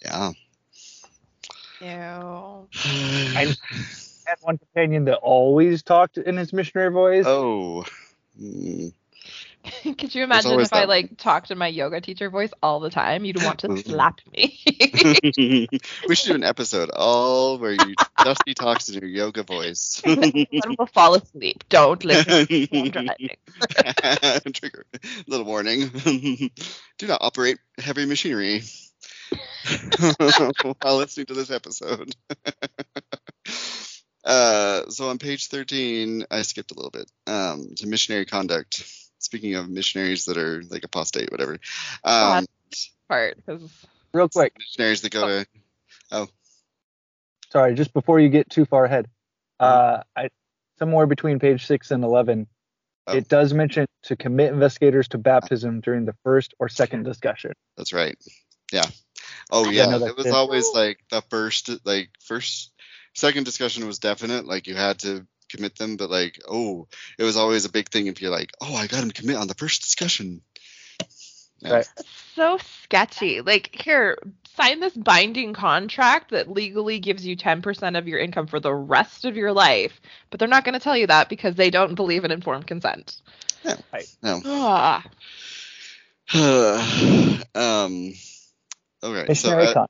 Yeah. 0.03 0.31
Ew. 1.81 2.67
I 3.37 3.55
had 4.25 4.37
one 4.41 4.57
companion 4.57 5.05
that 5.05 5.17
always 5.17 5.83
talked 5.83 6.17
in 6.17 6.37
his 6.37 6.53
missionary 6.53 6.91
voice. 6.91 7.25
oh. 7.27 7.85
Mm. 8.41 8.93
Could 9.83 10.13
you 10.13 10.23
imagine 10.23 10.59
if 10.59 10.73
I 10.73 10.85
like 10.85 11.17
talked 11.17 11.49
in 11.51 11.57
my 11.57 11.67
yoga 11.67 12.01
teacher 12.01 12.29
voice 12.29 12.51
all 12.61 12.79
the 12.79 12.89
time? 12.89 13.23
You'd 13.23 13.41
want 13.41 13.59
to 13.59 13.77
slap 13.77 14.19
me. 14.31 14.59
we 16.07 16.15
should 16.15 16.29
do 16.29 16.35
an 16.35 16.43
episode 16.43 16.89
all 16.93 17.57
where 17.57 17.71
you 17.71 17.95
Dusty 18.17 18.53
talks 18.53 18.89
in 18.89 18.95
your 18.95 19.09
yoga 19.09 19.43
voice. 19.43 20.01
Someone 20.05 20.45
will 20.77 20.85
fall 20.87 21.15
asleep. 21.15 21.63
Don't 21.69 22.03
listen 22.03 22.45
driving. 22.91 23.29
Trigger. 24.53 24.85
Little 25.27 25.45
warning. 25.45 25.89
Do 26.97 27.07
not 27.07 27.21
operate 27.21 27.57
heavy 27.77 28.05
machinery 28.05 28.63
while 30.81 30.97
listening 30.97 31.27
to 31.27 31.33
this 31.33 31.51
episode. 31.51 32.15
uh, 34.25 34.89
so 34.89 35.09
on 35.09 35.17
page 35.17 35.47
13, 35.47 36.25
I 36.29 36.41
skipped 36.41 36.71
a 36.71 36.75
little 36.75 36.91
bit 36.91 37.09
um, 37.27 37.75
to 37.77 37.87
missionary 37.87 38.25
conduct. 38.25 38.83
Speaking 39.33 39.55
of 39.55 39.67
missionaries 39.67 40.25
that 40.25 40.37
are 40.37 40.61
like 40.69 40.83
apostate, 40.83 41.31
whatever. 41.31 41.57
Um, 42.03 42.45
Part 43.09 43.35
because 43.35 43.67
Real 44.13 44.29
quick, 44.29 44.53
missionaries 44.59 45.01
that 45.01 45.11
go 45.11 45.25
to. 45.27 45.47
Oh, 46.11 46.27
sorry, 47.51 47.73
just 47.73 47.93
before 47.93 48.19
you 48.19 48.29
get 48.29 48.47
too 48.51 48.65
far 48.65 48.85
ahead, 48.85 49.07
uh, 49.59 50.01
I 50.15 50.29
somewhere 50.77 51.07
between 51.07 51.39
page 51.39 51.65
six 51.65 51.89
and 51.89 52.03
eleven, 52.03 52.45
Oh. 53.07 53.15
it 53.17 53.27
does 53.27 53.55
mention 53.55 53.87
to 54.03 54.15
commit 54.15 54.53
investigators 54.53 55.07
to 55.09 55.17
baptism 55.17 55.81
during 55.81 56.05
the 56.05 56.13
first 56.23 56.53
or 56.59 56.69
second 56.69 57.01
discussion. 57.01 57.53
That's 57.75 57.91
right. 57.91 58.15
Yeah. 58.71 58.85
Oh 59.49 59.65
I 59.67 59.71
yeah. 59.71 59.85
know 59.87 60.05
It 60.05 60.15
was 60.15 60.27
too. 60.27 60.31
always 60.31 60.69
like 60.75 60.99
the 61.09 61.23
first, 61.23 61.71
like 61.85 62.11
first, 62.23 62.71
second 63.15 63.45
discussion 63.45 63.87
was 63.87 63.97
definite. 63.97 64.45
Like 64.45 64.67
you 64.67 64.75
had 64.75 64.99
to 64.99 65.25
commit 65.55 65.75
them, 65.77 65.97
but 65.97 66.09
like 66.09 66.41
oh, 66.47 66.87
it 67.17 67.23
was 67.23 67.37
always 67.37 67.65
a 67.65 67.71
big 67.71 67.89
thing 67.89 68.07
if 68.07 68.21
you're 68.21 68.31
like, 68.31 68.51
oh, 68.61 68.75
I 68.75 68.87
got 68.87 69.03
him 69.03 69.11
to 69.11 69.21
commit 69.21 69.37
on 69.37 69.47
the 69.47 69.53
first 69.55 69.81
discussion. 69.81 70.41
Yeah. 71.59 71.73
Right. 71.75 71.87
so 72.35 72.57
sketchy. 72.57 73.41
Like 73.41 73.69
here, 73.81 74.17
sign 74.55 74.79
this 74.79 74.93
binding 74.93 75.53
contract 75.53 76.31
that 76.31 76.51
legally 76.51 76.99
gives 76.99 77.25
you 77.25 77.37
10% 77.37 77.97
of 77.97 78.07
your 78.07 78.19
income 78.19 78.47
for 78.47 78.59
the 78.59 78.73
rest 78.73 79.25
of 79.25 79.37
your 79.37 79.53
life, 79.53 80.01
but 80.29 80.39
they're 80.39 80.49
not 80.49 80.65
going 80.65 80.73
to 80.73 80.79
tell 80.79 80.97
you 80.97 81.07
that 81.07 81.29
because 81.29 81.55
they 81.55 81.69
don't 81.69 81.95
believe 81.95 82.25
in 82.25 82.31
informed 82.31 82.67
consent. 82.67 83.21
No. 84.21 84.41
Ah, 84.45 85.05
um. 86.33 88.13
Okay. 89.03 89.25
Missionary 89.27 89.65
so, 89.65 89.71
uh, 89.71 89.73
con- 89.73 89.87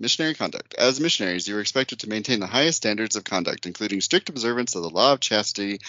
Missionary 0.00 0.34
conduct. 0.34 0.74
As 0.74 1.00
missionaries, 1.00 1.48
you 1.48 1.56
are 1.56 1.60
expected 1.60 2.00
to 2.00 2.08
maintain 2.08 2.38
the 2.38 2.46
highest 2.46 2.76
standards 2.76 3.16
of 3.16 3.24
conduct, 3.24 3.66
including 3.66 4.00
strict 4.00 4.28
observance 4.28 4.76
of 4.76 4.82
the 4.82 4.90
law 4.90 5.12
of 5.12 5.20
chastity, 5.20 5.80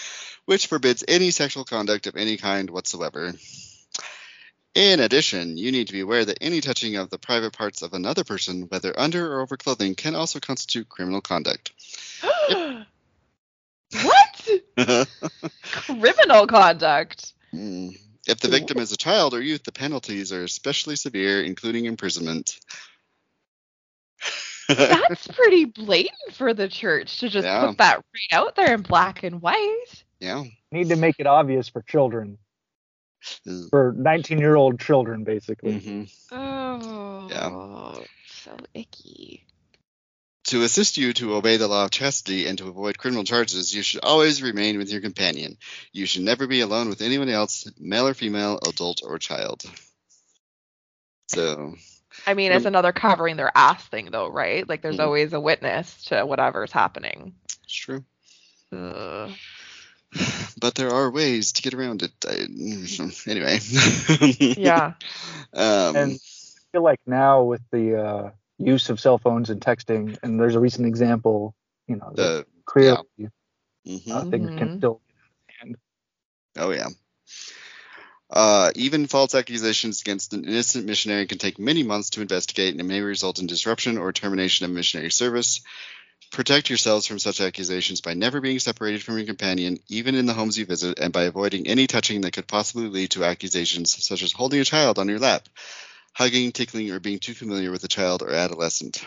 which 0.46 0.66
forbids 0.66 1.04
any 1.06 1.30
sexual 1.30 1.64
conduct 1.64 2.08
of 2.08 2.16
any 2.16 2.36
kind 2.36 2.70
whatsoever. 2.70 3.32
In 4.74 5.00
addition, 5.00 5.56
you 5.56 5.70
need 5.72 5.88
to 5.88 5.92
be 5.92 6.00
aware 6.00 6.24
that 6.24 6.38
any 6.40 6.60
touching 6.60 6.96
of 6.96 7.10
the 7.10 7.18
private 7.18 7.52
parts 7.52 7.82
of 7.82 7.92
another 7.92 8.24
person, 8.24 8.62
whether 8.62 8.98
under 8.98 9.32
or 9.32 9.42
over 9.42 9.56
clothing, 9.56 9.94
can 9.94 10.14
also 10.14 10.40
constitute 10.40 10.88
criminal 10.88 11.20
conduct. 11.20 11.72
what? 14.02 14.48
Criminal 15.62 16.46
conduct. 16.46 17.32
Mm. 17.52 17.96
if 18.28 18.38
the 18.38 18.48
victim 18.48 18.78
is 18.78 18.92
a 18.92 18.96
child 18.96 19.34
or 19.34 19.40
youth, 19.40 19.64
the 19.64 19.72
penalties 19.72 20.32
are 20.32 20.44
especially 20.44 20.94
severe, 20.94 21.42
including 21.42 21.86
imprisonment. 21.86 22.60
That's 24.74 25.26
pretty 25.34 25.64
blatant 25.66 26.32
for 26.32 26.54
the 26.54 26.68
church 26.68 27.20
to 27.20 27.28
just 27.28 27.44
Yeah. 27.46 27.66
put 27.66 27.78
that 27.78 27.96
right 27.96 28.32
out 28.38 28.54
there 28.56 28.74
in 28.74 28.82
black 28.82 29.22
and 29.22 29.40
white. 29.42 30.04
yeah. 30.20 30.44
need 30.72 30.88
to 30.90 30.96
make 30.96 31.16
it 31.18 31.26
obvious 31.26 31.68
for 31.68 31.82
children, 31.82 32.38
for 33.70 33.92
19 33.96 34.38
year 34.38 34.54
old 34.54 34.78
children, 34.80 35.24
basically. 35.24 35.80
Mhm. 35.80 36.10
Oh, 36.32 38.04
so 38.26 38.56
icky. 38.74 39.44
To 40.44 40.62
assist 40.62 40.96
you 40.96 41.12
to 41.14 41.34
obey 41.34 41.58
the 41.58 41.68
law 41.68 41.84
of 41.84 41.90
chastity 41.90 42.46
and 42.46 42.56
to 42.58 42.68
avoid 42.68 42.96
criminal 42.98 43.24
charges, 43.24 43.74
you 43.74 43.82
should 43.82 44.00
always 44.02 44.42
remain 44.42 44.78
with 44.78 44.90
your 44.90 45.00
companion. 45.02 45.58
You 45.92 46.06
should 46.06 46.22
never 46.22 46.46
be 46.46 46.60
alone 46.60 46.88
with 46.88 47.02
anyone 47.02 47.28
else, 47.28 47.70
male 47.78 48.06
or 48.08 48.14
female, 48.14 48.58
adult 48.66 49.02
or 49.04 49.18
child. 49.18 49.62
So, 51.28 51.76
I 52.26 52.34
mean, 52.34 52.52
it's 52.52 52.64
another 52.66 52.92
covering 52.92 53.36
their 53.36 53.50
ass 53.54 53.84
thing, 53.86 54.10
though, 54.10 54.28
right? 54.28 54.68
Like, 54.68 54.82
there's 54.82 54.98
Mhm. 54.98 55.04
always 55.04 55.32
a 55.32 55.40
witness 55.40 56.04
to 56.04 56.24
whatever's 56.26 56.72
happening. 56.72 57.34
it's 57.64 57.72
true. 57.74 58.04
Ugh. 58.72 59.30
But 60.60 60.74
there 60.74 60.90
are 60.90 61.10
ways 61.10 61.52
to 61.52 61.62
get 61.62 61.72
around 61.72 62.02
it. 62.02 62.12
I, 62.26 62.46
anyway. 63.30 63.58
Yeah. 64.56 64.94
Um, 65.52 65.96
And- 65.96 66.12
I 66.12 66.72
feel 66.72 66.82
like 66.84 67.00
now 67.06 67.42
with 67.42 67.62
the 67.72 67.96
uh, 67.96 68.30
use 68.58 68.90
of 68.90 69.00
cell 69.00 69.18
phones 69.18 69.50
and 69.50 69.60
texting, 69.60 70.16
and 70.22 70.38
there's 70.38 70.54
a 70.54 70.60
recent 70.60 70.86
example, 70.86 71.54
you 71.88 71.96
know, 71.96 72.12
the, 72.14 72.46
clearly 72.64 73.02
mhm. 73.84 74.10
uh, 74.12 74.24
things 74.30 74.50
can 74.56 74.68
Mhm. 74.68 74.76
still. 74.78 75.00
Oh 76.56 76.70
yeah. 76.70 76.88
Uh, 78.32 78.70
even 78.76 79.08
false 79.08 79.34
accusations 79.34 80.00
against 80.00 80.32
an 80.32 80.44
innocent 80.44 80.86
missionary 80.86 81.26
can 81.26 81.38
take 81.38 81.58
many 81.58 81.82
months 81.82 82.10
to 82.10 82.20
investigate 82.20 82.76
and 82.76 82.88
may 82.88 83.00
result 83.00 83.40
in 83.40 83.46
disruption 83.46 83.98
or 83.98 84.12
termination 84.12 84.64
of 84.64 84.70
missionary 84.70 85.10
service. 85.10 85.60
Protect 86.30 86.70
yourselves 86.70 87.06
from 87.06 87.18
such 87.18 87.40
accusations 87.40 88.00
by 88.00 88.14
never 88.14 88.40
being 88.40 88.60
separated 88.60 89.02
from 89.02 89.16
your 89.16 89.26
companion, 89.26 89.78
even 89.88 90.14
in 90.14 90.26
the 90.26 90.32
homes 90.32 90.56
you 90.56 90.64
visit, 90.64 91.00
and 91.00 91.12
by 91.12 91.24
avoiding 91.24 91.66
any 91.66 91.88
touching 91.88 92.20
that 92.20 92.32
could 92.32 92.46
possibly 92.46 92.86
lead 92.86 93.10
to 93.10 93.24
accusations 93.24 94.04
such 94.04 94.22
as 94.22 94.30
holding 94.30 94.60
a 94.60 94.64
child 94.64 95.00
on 95.00 95.08
your 95.08 95.18
lap, 95.18 95.48
hugging, 96.12 96.52
tickling, 96.52 96.92
or 96.92 97.00
being 97.00 97.18
too 97.18 97.34
familiar 97.34 97.72
with 97.72 97.82
a 97.82 97.88
child 97.88 98.22
or 98.22 98.30
adolescent. 98.30 99.04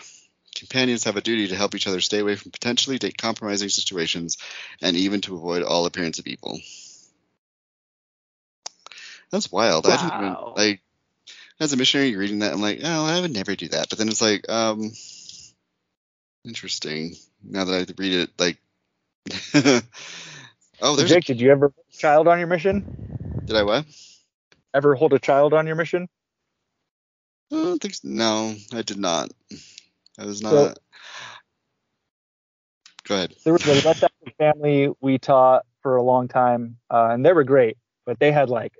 companions 0.54 1.04
have 1.04 1.16
a 1.16 1.22
duty 1.22 1.48
to 1.48 1.56
help 1.56 1.74
each 1.74 1.86
other 1.86 2.00
stay 2.00 2.18
away 2.18 2.36
from 2.36 2.52
potentially 2.52 2.98
compromising 2.98 3.70
situations 3.70 4.36
and 4.82 4.94
even 4.96 5.22
to 5.22 5.34
avoid 5.34 5.62
all 5.62 5.86
appearance 5.86 6.18
of 6.18 6.26
evil. 6.26 6.60
That's 9.34 9.50
wild. 9.50 9.84
I 9.86 9.96
didn't 9.96 10.14
even 10.14 10.32
Wow. 10.34 10.54
like 10.56 10.80
as 11.58 11.72
a 11.72 11.76
missionary 11.76 12.10
you're 12.10 12.20
reading 12.20 12.38
that 12.38 12.52
I'm 12.52 12.60
like, 12.60 12.80
oh, 12.84 13.04
I 13.04 13.20
would 13.20 13.32
never 13.32 13.56
do 13.56 13.66
that. 13.68 13.88
But 13.90 13.98
then 13.98 14.08
it's 14.08 14.22
like, 14.22 14.48
um 14.48 14.92
interesting. 16.44 17.16
Now 17.42 17.64
that 17.64 17.72
I 17.74 17.92
read 18.00 18.12
it, 18.12 18.30
like 18.38 18.58
Oh, 20.80 20.94
there's 20.94 21.10
a, 21.10 21.14
Jake, 21.14 21.24
did 21.24 21.40
you 21.40 21.50
ever 21.50 21.72
hold 21.74 21.86
a 21.92 21.96
child 21.96 22.28
on 22.28 22.38
your 22.38 22.46
mission? 22.46 22.84
did 23.46 23.56
I 23.56 23.64
what? 23.64 23.84
Ever 24.72 24.94
hold 24.94 25.12
a 25.14 25.18
child 25.18 25.52
on 25.52 25.66
your 25.66 25.74
mission? 25.76 26.08
I 27.52 27.56
don't 27.56 27.82
think 27.82 27.94
so. 27.94 28.06
no, 28.08 28.54
I 28.72 28.82
did 28.82 28.98
not. 28.98 29.32
I 30.16 30.26
was 30.26 30.42
not 30.42 30.50
So- 30.52 30.74
Go 33.08 33.14
ahead. 33.16 33.34
There 33.44 33.52
was 33.52 33.66
a 33.66 33.74
West 33.86 34.04
African 34.04 34.32
family 34.38 34.90
we 35.00 35.18
taught 35.18 35.66
for 35.82 35.96
a 35.96 36.02
long 36.02 36.28
time, 36.28 36.76
uh, 36.88 37.08
and 37.10 37.26
they 37.26 37.32
were 37.32 37.44
great, 37.44 37.76
but 38.06 38.18
they 38.20 38.30
had 38.32 38.48
like 38.48 38.72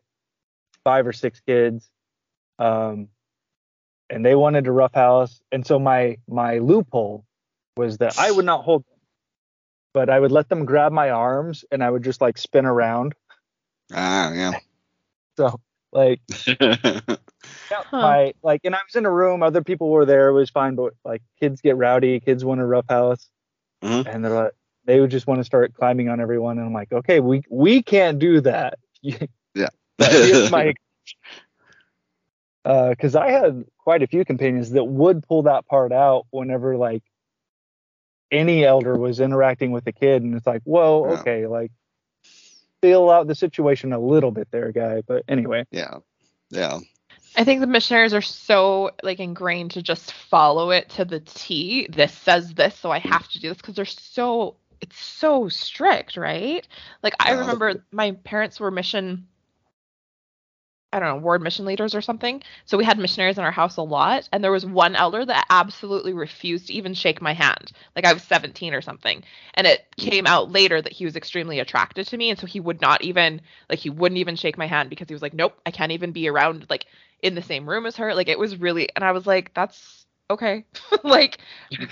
five 0.85 1.07
or 1.07 1.13
six 1.13 1.41
kids, 1.41 1.91
um, 2.59 3.09
and 4.11 4.25
they 4.25 4.35
wanted 4.35 4.65
to 4.65 4.73
roughhouse. 4.73 5.41
And 5.51 5.67
so 5.67 5.79
my 5.79 6.19
my 6.29 6.59
loophole 6.59 7.25
was 7.77 7.99
that 7.99 8.19
I 8.19 8.31
would 8.31 8.45
not 8.45 8.65
hold 8.65 8.85
them, 8.87 8.99
but 9.93 10.11
I 10.11 10.21
would 10.21 10.31
let 10.33 10.49
them 10.49 10.65
grab 10.65 10.93
my 10.93 11.11
arms, 11.11 11.65
and 11.73 11.83
I 11.83 11.91
would 11.91 12.05
just 12.05 12.21
like 12.21 12.39
spin 12.39 12.67
around. 12.67 13.15
Ah, 13.93 14.33
yeah. 14.33 14.53
So 15.37 15.59
like 15.91 16.21
my 17.93 18.35
like, 18.43 18.61
and 18.65 18.73
I 18.75 18.79
was 18.87 18.95
in 18.95 19.05
a 19.05 19.11
room, 19.11 19.43
other 19.43 19.65
people 19.65 19.89
were 19.91 20.05
there, 20.07 20.29
it 20.29 20.33
was 20.33 20.49
fine, 20.49 20.77
but 20.77 20.93
like 21.05 21.23
kids 21.41 21.61
get 21.61 21.77
rowdy, 21.77 22.21
kids 22.21 22.45
want 22.45 22.61
to 22.61 22.67
roughhouse, 22.67 23.29
Mhm. 23.83 24.07
and 24.07 24.25
they're 24.25 24.33
like, 24.33 24.53
they 24.85 25.01
would 25.01 25.11
just 25.11 25.27
want 25.27 25.41
to 25.41 25.45
start 25.45 25.75
climbing 25.75 26.09
on 26.09 26.21
everyone, 26.21 26.59
and 26.59 26.67
I'm 26.69 26.73
like, 26.73 26.93
okay, 26.93 27.19
we 27.19 27.43
we 27.51 27.83
can't 27.83 28.21
do 28.21 28.41
that. 28.43 28.79
But 29.99 30.13
here's 30.13 30.51
my 30.51 30.75
uh, 32.65 32.91
because 32.91 33.15
I 33.15 33.31
had 33.31 33.65
quite 33.79 34.03
a 34.03 34.07
few 34.07 34.25
companions 34.25 34.71
that 34.71 34.85
would 34.85 35.23
pull 35.23 35.43
that 35.45 35.67
part 35.67 35.93
out 35.93 36.27
whenever 36.31 36.77
like 36.77 37.03
any 38.31 38.65
elder 38.65 38.97
was 38.97 39.21
interacting 39.21 39.71
with 39.71 39.87
a 39.87 39.93
kid, 39.93 40.23
and 40.23 40.35
it's 40.35 40.47
like, 40.47 40.63
whoa, 40.65 41.05
Yeah. 41.05 41.13
okay, 41.21 41.47
like 41.47 41.71
feel 42.81 43.11
out 43.11 43.27
the 43.27 43.35
situation 43.35 43.93
a 43.93 43.99
little 43.99 44.31
bit 44.31 44.49
there, 44.51 44.73
guy. 44.73 45.03
But 45.07 45.25
anyway, 45.29 45.67
yeah. 45.71 45.99
Yeah. 46.51 46.81
I 47.37 47.45
think 47.45 47.61
the 47.61 47.67
missionaries 47.67 48.15
are 48.15 48.23
so 48.23 48.93
like 49.03 49.21
ingrained 49.21 49.73
to 49.73 49.83
just 49.83 50.13
follow 50.13 50.71
it 50.71 50.89
to 50.91 51.05
the 51.05 51.21
T. 51.21 51.89
This 51.91 52.13
says 52.13 52.55
this, 52.55 52.77
so 52.77 52.91
I 52.91 52.99
have 52.99 53.29
to 53.29 53.41
do 53.41 53.49
this 53.49 53.57
because 53.59 53.75
they're 53.75 53.85
so 53.85 54.57
it's 54.81 54.99
so 54.99 55.49
strict, 55.49 56.17
right? 56.17 56.67
Like 57.03 57.15
I 57.21 57.33
Yeah. 57.33 57.39
remember 57.41 57.85
my 57.91 58.13
parents 58.13 58.61
were 58.61 58.71
mission 58.71 59.27
I 60.95 61.01
don't 61.01 61.09
know, 61.09 61.23
ward 61.23 61.43
mission 61.43 61.67
leaders 61.67 61.95
or 61.95 62.01
something. 62.01 62.43
So 62.67 62.79
we 62.79 62.85
had 62.85 62.99
missionaries 62.99 63.39
in 63.39 63.45
our 63.45 63.51
house 63.51 63.77
a 63.77 63.83
lot, 63.83 64.29
and 64.33 64.45
there 64.45 64.53
was 64.53 64.65
one 64.67 64.97
elder 64.97 65.25
that 65.25 65.47
absolutely 65.51 66.15
refused 66.15 66.69
to 66.69 66.75
even 66.75 66.95
shake 66.95 67.21
my 67.21 67.35
hand. 67.35 67.73
Like 67.97 68.07
I 68.07 68.13
was 68.15 68.23
17 68.23 68.75
or 68.75 68.83
something. 68.83 69.25
And 69.55 69.67
it 69.67 69.85
came 69.97 70.27
out 70.27 70.53
later 70.53 70.81
that 70.81 70.93
he 70.93 71.05
was 71.05 71.17
extremely 71.17 71.61
attracted 71.61 72.07
to 72.09 72.17
me, 72.17 72.31
and 72.31 72.39
so 72.39 72.47
he 72.47 72.61
would 72.61 72.81
not 72.81 73.03
even 73.03 73.43
like 73.69 73.81
he 73.81 73.91
wouldn't 73.91 74.19
even 74.19 74.37
shake 74.37 74.59
my 74.59 74.67
hand 74.67 74.91
because 74.91 75.09
he 75.09 75.15
was 75.15 75.23
like, 75.23 75.35
"Nope, 75.35 75.59
I 75.67 75.71
can't 75.73 75.93
even 75.93 76.13
be 76.13 76.29
around 76.29 76.67
like 76.71 76.87
in 77.23 77.35
the 77.35 77.43
same 77.43 77.69
room 77.69 77.87
as 77.87 77.97
her." 77.97 78.15
Like 78.15 78.29
it 78.29 78.39
was 78.39 78.57
really 78.61 78.89
and 78.97 79.05
I 79.05 79.13
was 79.13 79.27
like, 79.27 79.53
"That's 79.55 80.07
okay." 80.31 80.65
like 81.05 81.39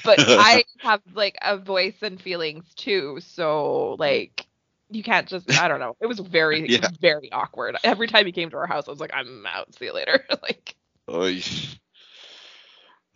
but 0.02 0.22
I 0.36 0.64
have 0.82 1.02
like 1.14 1.36
a 1.42 1.56
voice 1.58 2.02
and 2.02 2.20
feelings 2.20 2.74
too, 2.74 3.18
so 3.20 3.96
like 3.98 4.46
you 4.92 5.02
can't 5.02 5.28
just 5.28 5.50
I 5.58 5.68
don't 5.68 5.80
know. 5.80 5.96
It 6.00 6.06
was 6.06 6.20
very 6.20 6.68
Yeah. 6.70 6.88
very 7.00 7.30
awkward. 7.32 7.76
Every 7.84 8.06
time 8.06 8.26
he 8.26 8.32
came 8.32 8.50
to 8.50 8.56
our 8.56 8.66
house, 8.66 8.88
I 8.88 8.90
was 8.90 9.00
like, 9.00 9.12
I'm 9.14 9.44
out. 9.46 9.74
See 9.74 9.86
you 9.86 9.92
later. 9.92 10.24
like 10.42 10.76
Oy. 11.10 11.42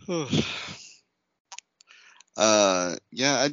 uh, 2.37 2.97
yeah. 3.11 3.35
I, 3.35 3.51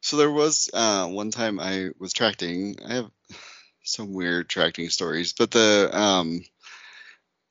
so 0.00 0.16
there 0.16 0.30
was 0.30 0.70
uh, 0.72 1.06
one 1.08 1.30
time 1.30 1.60
I 1.60 1.90
was 1.98 2.12
tracting. 2.12 2.76
I 2.86 2.94
have 2.94 3.10
some 3.84 4.12
weird 4.12 4.48
tracting 4.48 4.90
stories, 4.90 5.32
but 5.32 5.50
the 5.50 5.90
um, 5.92 6.40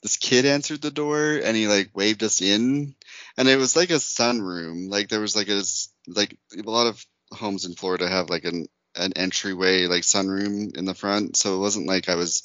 this 0.03 0.17
kid 0.17 0.45
answered 0.45 0.81
the 0.81 0.91
door 0.91 1.39
and 1.43 1.57
he 1.57 1.67
like 1.67 1.89
waved 1.95 2.23
us 2.23 2.41
in, 2.41 2.95
and 3.37 3.47
it 3.47 3.57
was 3.57 3.75
like 3.75 3.89
a 3.89 3.93
sunroom. 3.93 4.89
Like 4.89 5.09
there 5.09 5.21
was 5.21 5.35
like 5.35 5.49
a 5.49 5.63
like 6.07 6.37
a 6.55 6.69
lot 6.69 6.87
of 6.87 7.05
homes 7.31 7.65
in 7.65 7.73
Florida 7.73 8.07
have 8.07 8.29
like 8.29 8.43
an 8.45 8.67
an 8.95 9.13
entryway 9.15 9.87
like 9.87 10.03
sunroom 10.03 10.75
in 10.77 10.85
the 10.85 10.93
front, 10.93 11.37
so 11.37 11.55
it 11.55 11.59
wasn't 11.59 11.87
like 11.87 12.09
I 12.09 12.15
was. 12.15 12.43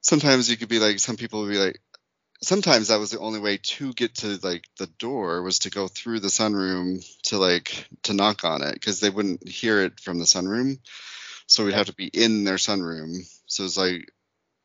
Sometimes 0.00 0.50
you 0.50 0.56
could 0.56 0.68
be 0.68 0.78
like 0.78 1.00
some 1.00 1.16
people 1.16 1.42
would 1.42 1.50
be 1.50 1.58
like 1.58 1.80
sometimes 2.42 2.88
that 2.88 3.00
was 3.00 3.10
the 3.10 3.18
only 3.18 3.40
way 3.40 3.58
to 3.58 3.92
get 3.92 4.14
to 4.16 4.38
like 4.42 4.64
the 4.78 4.86
door 4.98 5.42
was 5.42 5.60
to 5.60 5.70
go 5.70 5.88
through 5.88 6.20
the 6.20 6.28
sunroom 6.28 7.04
to 7.22 7.38
like 7.38 7.86
to 8.02 8.14
knock 8.14 8.44
on 8.44 8.62
it 8.62 8.74
because 8.74 9.00
they 9.00 9.10
wouldn't 9.10 9.46
hear 9.46 9.82
it 9.82 10.00
from 10.00 10.18
the 10.18 10.24
sunroom. 10.24 10.78
So 11.46 11.64
we'd 11.64 11.74
have 11.74 11.86
to 11.86 11.94
be 11.94 12.06
in 12.06 12.44
their 12.44 12.56
sunroom. 12.56 13.16
So 13.46 13.64
it's 13.64 13.76
like 13.76 14.12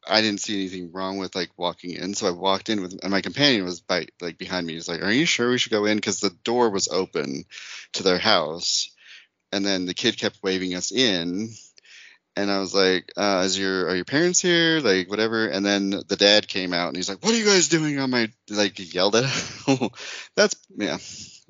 i 0.06 0.20
didn't 0.20 0.42
see 0.42 0.56
anything 0.56 0.92
wrong 0.92 1.18
with 1.18 1.36
like 1.36 1.50
walking 1.58 1.92
in. 1.92 2.14
So 2.14 2.28
i 2.28 2.32
walked 2.32 2.70
in 2.70 2.82
with 2.82 3.00
and 3.02 3.12
my 3.12 3.22
companion 3.22 3.66
was 3.66 3.80
by 3.82 4.08
like 4.22 4.38
behind 4.38 4.68
me. 4.68 4.74
He's 4.74 4.90
like 4.90 5.02
are 5.02 5.12
you 5.12 5.26
sure 5.26 5.50
we 5.50 5.58
should 5.58 5.72
go 5.72 5.86
in? 5.86 5.98
Because 5.98 6.20
the 6.20 6.36
door 6.44 6.70
was 6.70 6.88
open 6.90 7.46
to 7.94 8.04
their 8.04 8.20
house 8.20 8.93
and 9.54 9.66
then 9.66 9.86
the 9.86 9.94
kid 9.94 10.18
kept 10.18 10.44
waving 10.44 10.76
us 10.76 10.92
in 10.92 11.50
and 12.36 12.50
I 12.50 12.60
was 12.60 12.74
like, 12.74 13.12
uh, 13.16 13.44
"Is 13.46 13.58
your 13.58 13.88
are 13.90 13.96
your 13.96 14.06
parents 14.06 14.42
here? 14.42 14.80
Like 14.80 15.10
whatever." 15.10 15.48
And 15.48 15.66
then 15.66 15.92
the 15.92 16.16
dad 16.18 16.48
came 16.48 16.74
out 16.74 16.88
and 16.88 16.98
he's 16.98 17.10
like, 17.10 17.24
"What 17.24 17.34
are 17.34 17.38
you 17.38 17.46
guys 17.46 17.68
doing 17.68 18.00
on 18.00 18.10
my?" 18.10 18.32
Like 18.50 18.78
he 18.78 18.86
yelled 18.86 19.16
at. 19.16 19.26
Him. 19.26 19.90
That's 20.36 20.56
yeah. 20.76 20.98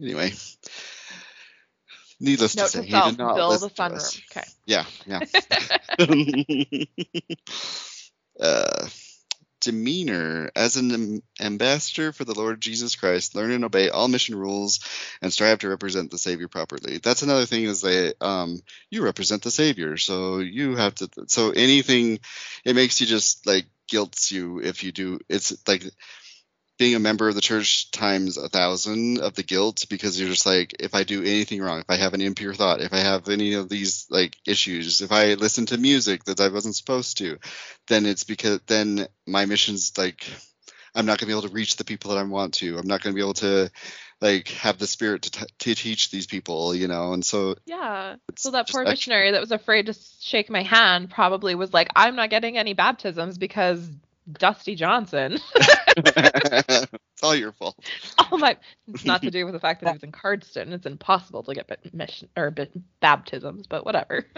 Anyway, 0.01 0.33
needless 2.19 2.55
note 2.55 2.65
to 2.65 2.71
say, 2.71 2.79
to 2.79 2.85
he 2.85 3.11
did 3.11 3.17
not 3.17 3.35
build 3.35 3.51
a 3.51 3.53
listen 3.53 3.69
to 3.69 3.83
us. 3.83 4.15
sunroom. 4.15 4.31
Okay. 4.31 4.47
Yeah, 4.65 4.85
yeah. 5.05 5.19
demeanor 9.64 10.51
as 10.55 10.78
an 10.78 11.22
ambassador 11.39 12.11
for 12.11 12.26
the 12.26 12.34
Lord 12.34 12.61
Jesus 12.61 12.95
Christ, 12.95 13.36
learn 13.36 13.51
and 13.51 13.66
obey 13.66 13.89
all 13.89 14.07
mission 14.07 14.36
rules, 14.36 14.80
and 15.22 15.32
strive 15.32 15.59
to 15.59 15.70
represent 15.70 16.11
the 16.11 16.18
Savior 16.18 16.47
properly. 16.47 16.99
That's 16.99 17.22
another 17.22 17.45
thing 17.45 17.64
is 17.64 17.82
they 17.82 18.14
um 18.22 18.61
you 18.89 19.03
represent 19.03 19.43
the 19.43 19.51
Savior, 19.51 19.97
so 19.97 20.39
you 20.39 20.76
have 20.76 20.95
to. 20.95 21.09
So 21.28 21.51
anything, 21.51 22.20
it 22.66 22.76
makes 22.76 23.01
you 23.01 23.07
just 23.07 23.45
like 23.45 23.66
guilts 23.88 24.32
you 24.32 24.59
if 24.59 24.84
you 24.84 24.91
do. 24.91 25.20
It's 25.30 25.68
like 25.68 25.84
being 26.78 26.95
a 26.95 26.99
member 26.99 27.28
of 27.28 27.36
the 27.36 27.41
church 27.41 27.91
times 27.91 28.38
a 28.38 28.49
thousand 28.49 29.19
of 29.19 29.36
the 29.36 29.43
guilt 29.43 29.86
because 29.89 30.19
you're 30.19 30.30
just 30.30 30.45
like 30.45 30.76
if 30.80 30.95
i 30.95 31.03
do 31.03 31.21
anything 31.21 31.61
wrong 31.61 31.80
if 31.80 31.89
i 31.89 31.95
have 31.95 32.13
an 32.13 32.21
impure 32.21 32.53
thought 32.53 32.82
if 32.82 32.93
i 32.93 32.97
have 32.97 33.30
any 33.30 33.53
of 33.53 33.69
these 33.69 34.07
like 34.09 34.36
issues 34.47 35.01
if 35.01 35.11
i 35.11 35.34
listen 35.36 35.65
to 35.65 35.78
music 35.78 36.24
that 36.26 36.41
i 36.41 36.47
wasn't 36.47 36.76
supposed 36.76 37.17
to 37.17 37.38
then 37.88 38.05
it's 38.05 38.24
because 38.24 38.59
then 38.67 39.07
my 39.28 39.45
mission's 39.45 39.97
like 39.97 40.26
i'm 40.95 41.05
not 41.05 41.19
going 41.19 41.19
to 41.19 41.26
be 41.28 41.32
able 41.32 41.47
to 41.47 41.53
reach 41.53 41.76
the 41.76 41.86
people 41.86 42.11
that 42.11 42.19
i 42.19 42.24
want 42.24 42.55
to 42.55 42.78
i'm 42.78 42.88
not 42.88 43.01
going 43.01 43.13
to 43.13 43.15
be 43.15 43.24
able 43.24 43.34
to 43.34 43.69
like 44.21 44.47
have 44.47 44.78
the 44.78 44.88
spirit 44.88 45.24
to, 45.24 45.32
t- 45.32 45.45
to 45.59 45.76
teach 45.76 46.09
these 46.09 46.28
people 46.28 46.74
you 46.74 46.88
know 46.88 47.13
and 47.13 47.26
so 47.26 47.55
Yeah. 47.65 48.15
So 48.36 48.51
that 48.51 48.69
poor 48.69 48.84
missionary 48.84 49.32
that 49.32 49.41
was 49.41 49.51
afraid 49.51 49.88
to 49.88 49.95
shake 50.21 50.49
my 50.49 50.63
hand 50.63 51.09
probably 51.09 51.55
was 51.55 51.74
like, 51.74 51.89
I'm 51.95 52.15
not 52.15 52.30
getting 52.30 52.57
any 52.57 52.74
baptisms 52.74 53.38
because 53.38 53.89
Dusty 54.32 54.76
Johnson. 54.76 55.39
it's 56.05 57.23
all 57.23 57.35
your 57.35 57.51
fault 57.51 57.77
All 58.17 58.37
my 58.37 58.57
it's 58.87 59.05
not 59.05 59.23
to 59.23 59.31
do 59.31 59.45
with 59.45 59.53
the 59.53 59.59
fact 59.59 59.81
that 59.81 59.87
he 59.87 59.93
was 59.93 60.03
in 60.03 60.11
Cardston. 60.11 60.71
It's 60.73 60.85
impossible 60.85 61.43
to 61.43 61.53
get 61.53 61.67
ba- 61.67 61.77
mission 61.93 62.29
or 62.35 62.51
ba- 62.51 62.67
baptisms, 62.99 63.67
but 63.67 63.85
whatever. 63.85 64.25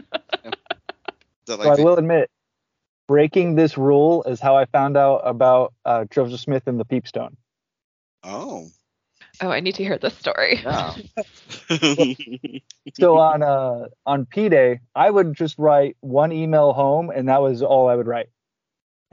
That, 1.48 1.60
So 1.62 1.70
like, 1.70 1.72
I 1.72 1.76
the- 1.76 1.84
will 1.84 1.98
admit, 1.98 2.30
breaking 3.08 3.56
this 3.56 3.78
rule 3.78 4.24
is 4.24 4.40
how 4.40 4.56
I 4.58 4.66
found 4.66 4.98
out 4.98 5.18
about 5.26 5.74
uh, 5.86 6.06
Joseph 6.06 6.40
Smith 6.40 6.64
and 6.68 6.80
the 6.80 6.86
Peepstone. 6.86 7.36
oh 8.24 8.68
Oh, 9.42 9.50
I 9.50 9.60
need 9.60 9.76
to 9.76 9.84
hear 9.84 9.98
this 9.98 10.18
story. 10.18 10.60
yeah 10.64 10.96
So 12.94 13.18
on 13.18 13.44
uh 13.44 13.88
on 14.06 14.26
P 14.26 14.50
Day, 14.50 14.80
I 14.96 15.10
would 15.10 15.34
just 15.36 15.58
write 15.58 15.98
one 16.02 16.32
email 16.32 16.74
home, 16.74 17.10
and 17.10 17.28
that 17.30 17.42
was 17.42 17.62
all 17.62 17.88
I 17.90 17.96
would 17.96 18.08
write. 18.08 18.30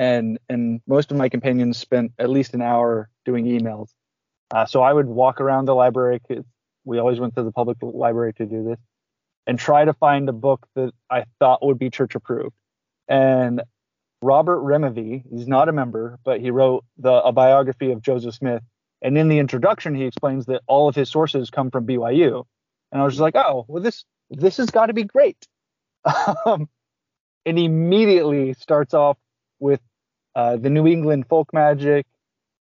And 0.03 0.40
and 0.48 0.80
most 0.88 1.12
of 1.12 1.16
my 1.16 1.28
companions 1.28 1.78
spent 1.78 2.11
at 2.18 2.28
least 2.28 2.55
an 2.55 2.62
hour 2.62 3.09
doing 3.24 3.44
emails. 3.44 3.90
Uh, 4.53 4.66
so 4.66 4.82
I 4.82 4.92
would 4.92 5.07
walk 5.07 5.40
around 5.40 5.66
the 5.66 5.76
library. 5.76 6.20
We 6.84 6.98
always 6.98 7.20
went 7.20 7.36
to 7.36 7.44
the 7.44 7.53
public 7.53 7.78
library 7.80 8.32
to 8.34 8.46
do 8.46 8.64
this, 8.64 8.80
and 9.46 9.61
try 9.61 9.84
to 9.84 9.92
find 9.92 10.28
a 10.28 10.32
book 10.32 10.66
that 10.74 10.92
I 11.09 11.24
thought 11.38 11.64
would 11.64 11.78
be 11.78 11.88
church 11.88 12.16
approved. 12.16 12.57
And 13.07 13.62
Robert 14.22 14.59
Remini, 14.59 15.22
he's 15.30 15.46
not 15.46 15.68
a 15.68 15.72
member, 15.72 16.18
but 16.24 16.40
he 16.40 16.50
wrote 16.50 16.84
the 16.98 17.12
a 17.12 17.30
biography 17.30 17.92
of 17.92 18.03
Joseph 18.03 18.34
Smith, 18.34 18.62
And 19.03 19.16
in 19.16 19.28
the 19.28 19.38
introduction, 19.38 19.94
he 19.94 20.05
explains 20.05 20.46
that 20.46 20.62
all 20.66 20.88
of 20.88 20.96
his 20.96 21.11
sources 21.11 21.48
come 21.48 21.70
from 21.70 21.86
BYU. 21.86 22.44
And 22.90 23.00
I 23.00 23.05
was 23.05 23.14
just 23.14 23.20
like, 23.20 23.36
oh, 23.36 23.66
well, 23.68 23.82
this 23.82 24.05
this 24.30 24.57
has 24.57 24.70
got 24.70 24.86
to 24.86 24.94
be 24.94 25.05
great. 25.05 25.46
Um, 26.44 26.68
and 27.46 27.59
immediately 27.59 28.55
starts 28.55 28.94
off 28.94 29.16
with 29.61 29.80
uh, 30.35 30.57
the 30.57 30.70
New 30.70 30.87
England 30.87 31.26
folk 31.28 31.53
magic 31.53 32.07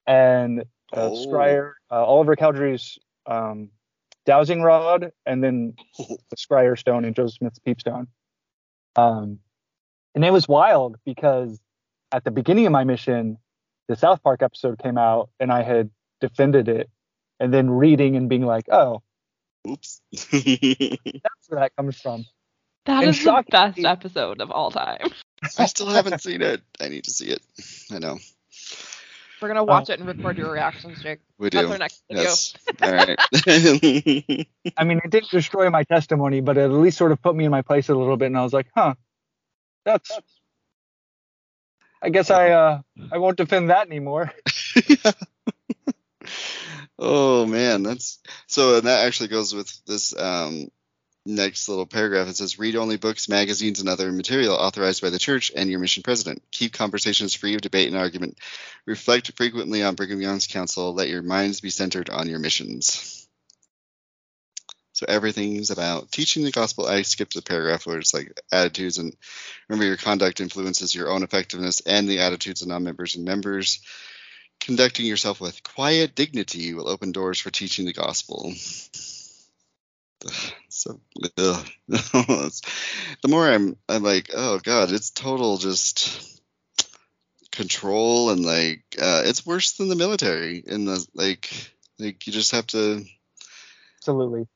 and 0.07 0.61
uh, 0.61 0.63
Oh. 0.95 1.25
Scryer, 1.27 1.73
uh, 1.91 2.03
Oliver 2.05 2.35
Cowdery's 2.35 2.99
um, 3.25 3.69
dowsing 4.25 4.61
rod, 4.61 5.11
and 5.25 5.43
then 5.43 5.75
the 5.97 6.35
Scryer 6.35 6.77
stone 6.77 7.05
and 7.05 7.15
Joseph 7.15 7.37
Smith's 7.37 7.59
peepstone. 7.59 8.07
Um, 8.95 9.39
and 10.15 10.23
it 10.23 10.31
was 10.31 10.47
wild 10.47 10.97
because 11.05 11.59
at 12.11 12.23
the 12.23 12.31
beginning 12.31 12.65
of 12.67 12.71
my 12.71 12.83
mission, 12.83 13.37
the 13.87 13.95
South 13.95 14.21
Park 14.23 14.43
episode 14.43 14.77
came 14.79 14.97
out, 14.97 15.29
and 15.39 15.51
I 15.51 15.63
had 15.63 15.89
defended 16.21 16.67
it, 16.67 16.89
and 17.39 17.53
then 17.53 17.69
reading 17.69 18.15
and 18.15 18.29
being 18.29 18.45
like, 18.45 18.65
oh, 18.71 19.01
Oops. 19.67 20.01
that's 20.11 21.49
where 21.49 21.59
that 21.59 21.71
comes 21.75 21.99
from. 21.99 22.25
That 22.85 23.03
And 23.03 23.09
is 23.15 23.23
the 23.23 23.43
best 23.49 23.79
episode 23.79 24.41
of 24.41 24.51
all 24.51 24.71
time. 24.71 25.09
I 25.57 25.65
still 25.65 25.87
haven't 25.87 26.21
seen 26.21 26.41
it. 26.41 26.61
I 26.79 26.89
need 26.89 27.05
to 27.05 27.11
see 27.11 27.27
it. 27.27 27.41
I 27.91 27.99
know. 27.99 28.17
We're 29.41 29.49
gonna 29.49 29.63
watch 29.65 29.89
it 29.89 29.99
and 29.99 30.07
record 30.07 30.37
your 30.37 30.51
reactions, 30.51 31.01
Jake. 31.01 31.19
We 31.37 31.49
That's 31.49 31.65
do. 31.65 31.71
our 31.73 31.77
next 31.77 32.01
video. 32.07 32.23
Yes. 32.23 32.53
All 32.81 32.93
right. 32.93 33.19
I 34.77 34.83
mean, 34.85 35.01
it 35.03 35.09
didn't 35.09 35.31
destroy 35.31 35.69
my 35.69 35.83
testimony, 35.83 36.39
but 36.39 36.57
it 36.57 36.61
at 36.61 36.71
least 36.71 36.97
sort 36.97 37.11
of 37.11 37.21
put 37.21 37.35
me 37.35 37.43
in 37.43 37.51
my 37.51 37.61
place 37.61 37.89
a 37.89 37.95
little 37.95 38.15
bit, 38.15 38.27
and 38.27 38.37
I 38.37 38.43
was 38.43 38.53
like, 38.53 38.67
huh, 38.73 38.93
that's. 39.83 40.11
I 42.01 42.09
guess 42.09 42.31
I 42.31 42.51
uh 42.51 42.81
I 43.11 43.17
won't 43.17 43.37
defend 43.37 43.69
that 43.69 43.87
anymore. 43.87 44.31
oh 46.99 47.45
man, 47.45 47.83
that's 47.83 48.19
so. 48.47 48.77
And 48.77 48.87
that 48.87 49.05
actually 49.05 49.27
goes 49.27 49.53
with 49.53 49.85
this 49.85 50.17
um, 50.17 50.69
next 51.25 51.69
little 51.69 51.85
paragraph. 51.85 52.27
It 52.27 52.37
says, 52.37 52.59
"Read 52.59 52.75
only 52.75 52.97
books, 52.97 53.29
magazines, 53.29 53.79
and 53.79 53.89
other 53.89 54.11
material 54.11 54.55
authorized 54.55 55.01
by 55.01 55.09
the 55.09 55.19
church 55.19 55.51
and 55.55 55.69
your 55.69 55.79
mission 55.79 56.03
president. 56.03 56.43
Keep 56.51 56.73
conversations 56.73 57.33
free 57.33 57.55
of 57.55 57.61
debate 57.61 57.87
and 57.87 57.97
argument. 57.97 58.37
Reflect 58.85 59.31
frequently 59.37 59.83
on 59.83 59.95
Brigham 59.95 60.21
Young's 60.21 60.47
counsel. 60.47 60.93
Let 60.93 61.09
your 61.09 61.21
minds 61.21 61.61
be 61.61 61.69
centered 61.69 62.09
on 62.09 62.29
your 62.29 62.39
missions." 62.39 63.27
So 64.95 65.07
everything's 65.09 65.71
about 65.71 66.11
teaching 66.11 66.43
the 66.43 66.51
gospel. 66.51 66.85
I 66.85 67.01
skipped 67.01 67.33
the 67.33 67.41
paragraph 67.41 67.87
where 67.87 67.97
it's 67.97 68.13
like 68.13 68.39
attitudes 68.51 68.99
and 68.99 69.15
remember 69.67 69.87
your 69.87 69.97
conduct 69.97 70.39
influences 70.39 70.93
your 70.93 71.09
own 71.09 71.23
effectiveness 71.23 71.81
and 71.81 72.07
the 72.07 72.19
attitudes 72.19 72.61
of 72.61 72.67
non-members 72.67 73.15
and 73.15 73.25
members. 73.25 73.79
Conducting 74.59 75.07
yourself 75.07 75.41
with 75.41 75.63
quiet 75.63 76.13
dignity 76.13 76.75
will 76.75 76.87
open 76.87 77.11
doors 77.11 77.39
for 77.39 77.49
teaching 77.49 77.85
the 77.85 77.93
gospel. 77.93 78.53
So 80.69 80.99
ugh. 81.37 81.67
the 81.87 82.61
more 83.27 83.47
I'm, 83.47 83.77
I'm 83.87 84.03
like, 84.03 84.31
oh 84.33 84.59
god, 84.59 84.91
it's 84.91 85.11
total 85.11 85.57
just 85.57 86.41
control 87.51 88.31
and 88.31 88.43
like 88.43 88.83
uh, 88.99 89.21
it's 89.25 89.45
worse 89.45 89.73
than 89.73 89.89
the 89.89 89.95
military. 89.95 90.63
In 90.65 90.85
the 90.85 91.05
like, 91.13 91.49
like 91.99 92.25
you 92.27 92.33
just 92.33 92.51
have 92.51 92.67
to. 92.67 93.05
Absolutely, 93.99 94.47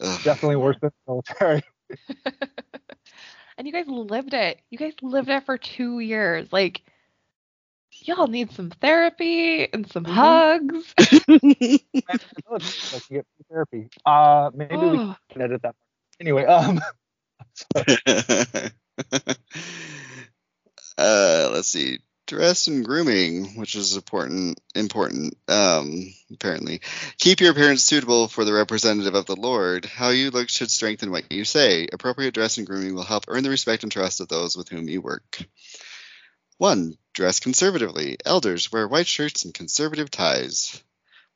ugh. 0.00 0.20
definitely 0.24 0.56
worse 0.56 0.76
than 0.80 0.90
the 1.06 1.12
military. 1.12 1.62
and 3.58 3.66
you 3.66 3.72
guys 3.72 3.86
lived 3.86 4.34
it. 4.34 4.60
You 4.70 4.78
guys 4.78 4.94
lived 5.02 5.28
it 5.28 5.44
for 5.44 5.58
two 5.58 6.00
years. 6.00 6.52
Like, 6.52 6.82
y'all 8.08 8.26
need 8.28 8.52
some 8.52 8.70
therapy 8.70 9.72
and 9.72 9.90
some 9.90 10.04
Mhm. 10.06 10.14
hugs. 10.14 10.94
And 12.08 12.20
the 12.50 12.74
like 12.90 13.04
get 13.10 13.26
therapy. 13.50 13.88
Uh, 14.04 14.50
maybe 14.54 14.86
we 14.86 15.00
Oh, 15.00 15.16
can 15.32 15.42
edit 15.42 15.62
that. 15.62 15.74
Anyway, 16.20 16.44
um, 16.44 16.80
uh, 20.98 21.50
let's 21.52 21.68
see. 21.68 21.98
Dress 22.26 22.68
and 22.68 22.84
grooming, 22.84 23.56
which 23.56 23.74
is 23.74 23.96
important. 23.96 24.60
Important. 24.74 25.36
Um, 25.48 26.14
apparently, 26.32 26.80
keep 27.18 27.40
your 27.40 27.50
appearance 27.52 27.84
suitable 27.84 28.28
for 28.28 28.44
the 28.44 28.52
representative 28.52 29.14
of 29.14 29.26
the 29.26 29.36
Lord. 29.36 29.84
How 29.86 30.10
you 30.10 30.30
look 30.30 30.48
should 30.48 30.70
strengthen 30.70 31.10
what 31.10 31.30
you 31.32 31.44
say. 31.44 31.88
Appropriate 31.92 32.34
dress 32.34 32.58
and 32.58 32.66
grooming 32.66 32.94
will 32.94 33.02
help 33.04 33.24
earn 33.28 33.42
the 33.44 33.50
respect 33.50 33.82
and 33.82 33.92
trust 33.92 34.20
of 34.20 34.28
those 34.28 34.56
with 34.56 34.68
whom 34.68 34.88
you 34.88 35.00
work. 35.02 35.44
One. 36.58 36.96
Dress 37.14 37.40
conservatively. 37.40 38.16
Elders 38.24 38.72
wear 38.72 38.88
white 38.88 39.06
shirts 39.06 39.44
and 39.44 39.52
conservative 39.52 40.10
ties. 40.10 40.82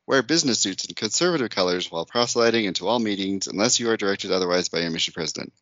Wear 0.07 0.23
business 0.23 0.59
suits 0.59 0.85
in 0.85 0.95
conservative 0.95 1.49
colors 1.49 1.91
while 1.91 2.05
proselyting 2.05 2.65
into 2.65 2.87
all 2.87 2.99
meetings 2.99 3.47
unless 3.47 3.79
you 3.79 3.89
are 3.89 3.97
directed 3.97 4.31
otherwise 4.31 4.69
by 4.69 4.79
your 4.79 4.89
mission 4.89 5.13
president. 5.13 5.53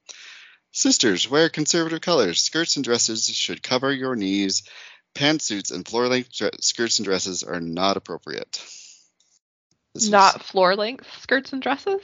Sisters, 0.71 1.29
wear 1.29 1.49
conservative 1.49 2.01
colors. 2.01 2.41
Skirts 2.41 2.75
and 2.75 2.85
dresses 2.85 3.27
should 3.27 3.63
cover 3.63 3.91
your 3.91 4.15
knees. 4.15 4.63
Pantsuits 5.15 5.71
and 5.73 5.87
floor 5.87 6.07
length 6.07 6.31
dre- 6.31 6.49
skirts 6.61 6.99
and 6.99 7.05
dresses 7.05 7.43
are 7.43 7.61
not 7.61 7.97
appropriate. 7.97 8.61
This 9.93 10.03
is- 10.03 10.09
not 10.09 10.43
floor 10.43 10.75
length 10.75 11.07
skirts 11.21 11.53
and 11.53 11.61
dresses. 11.61 12.01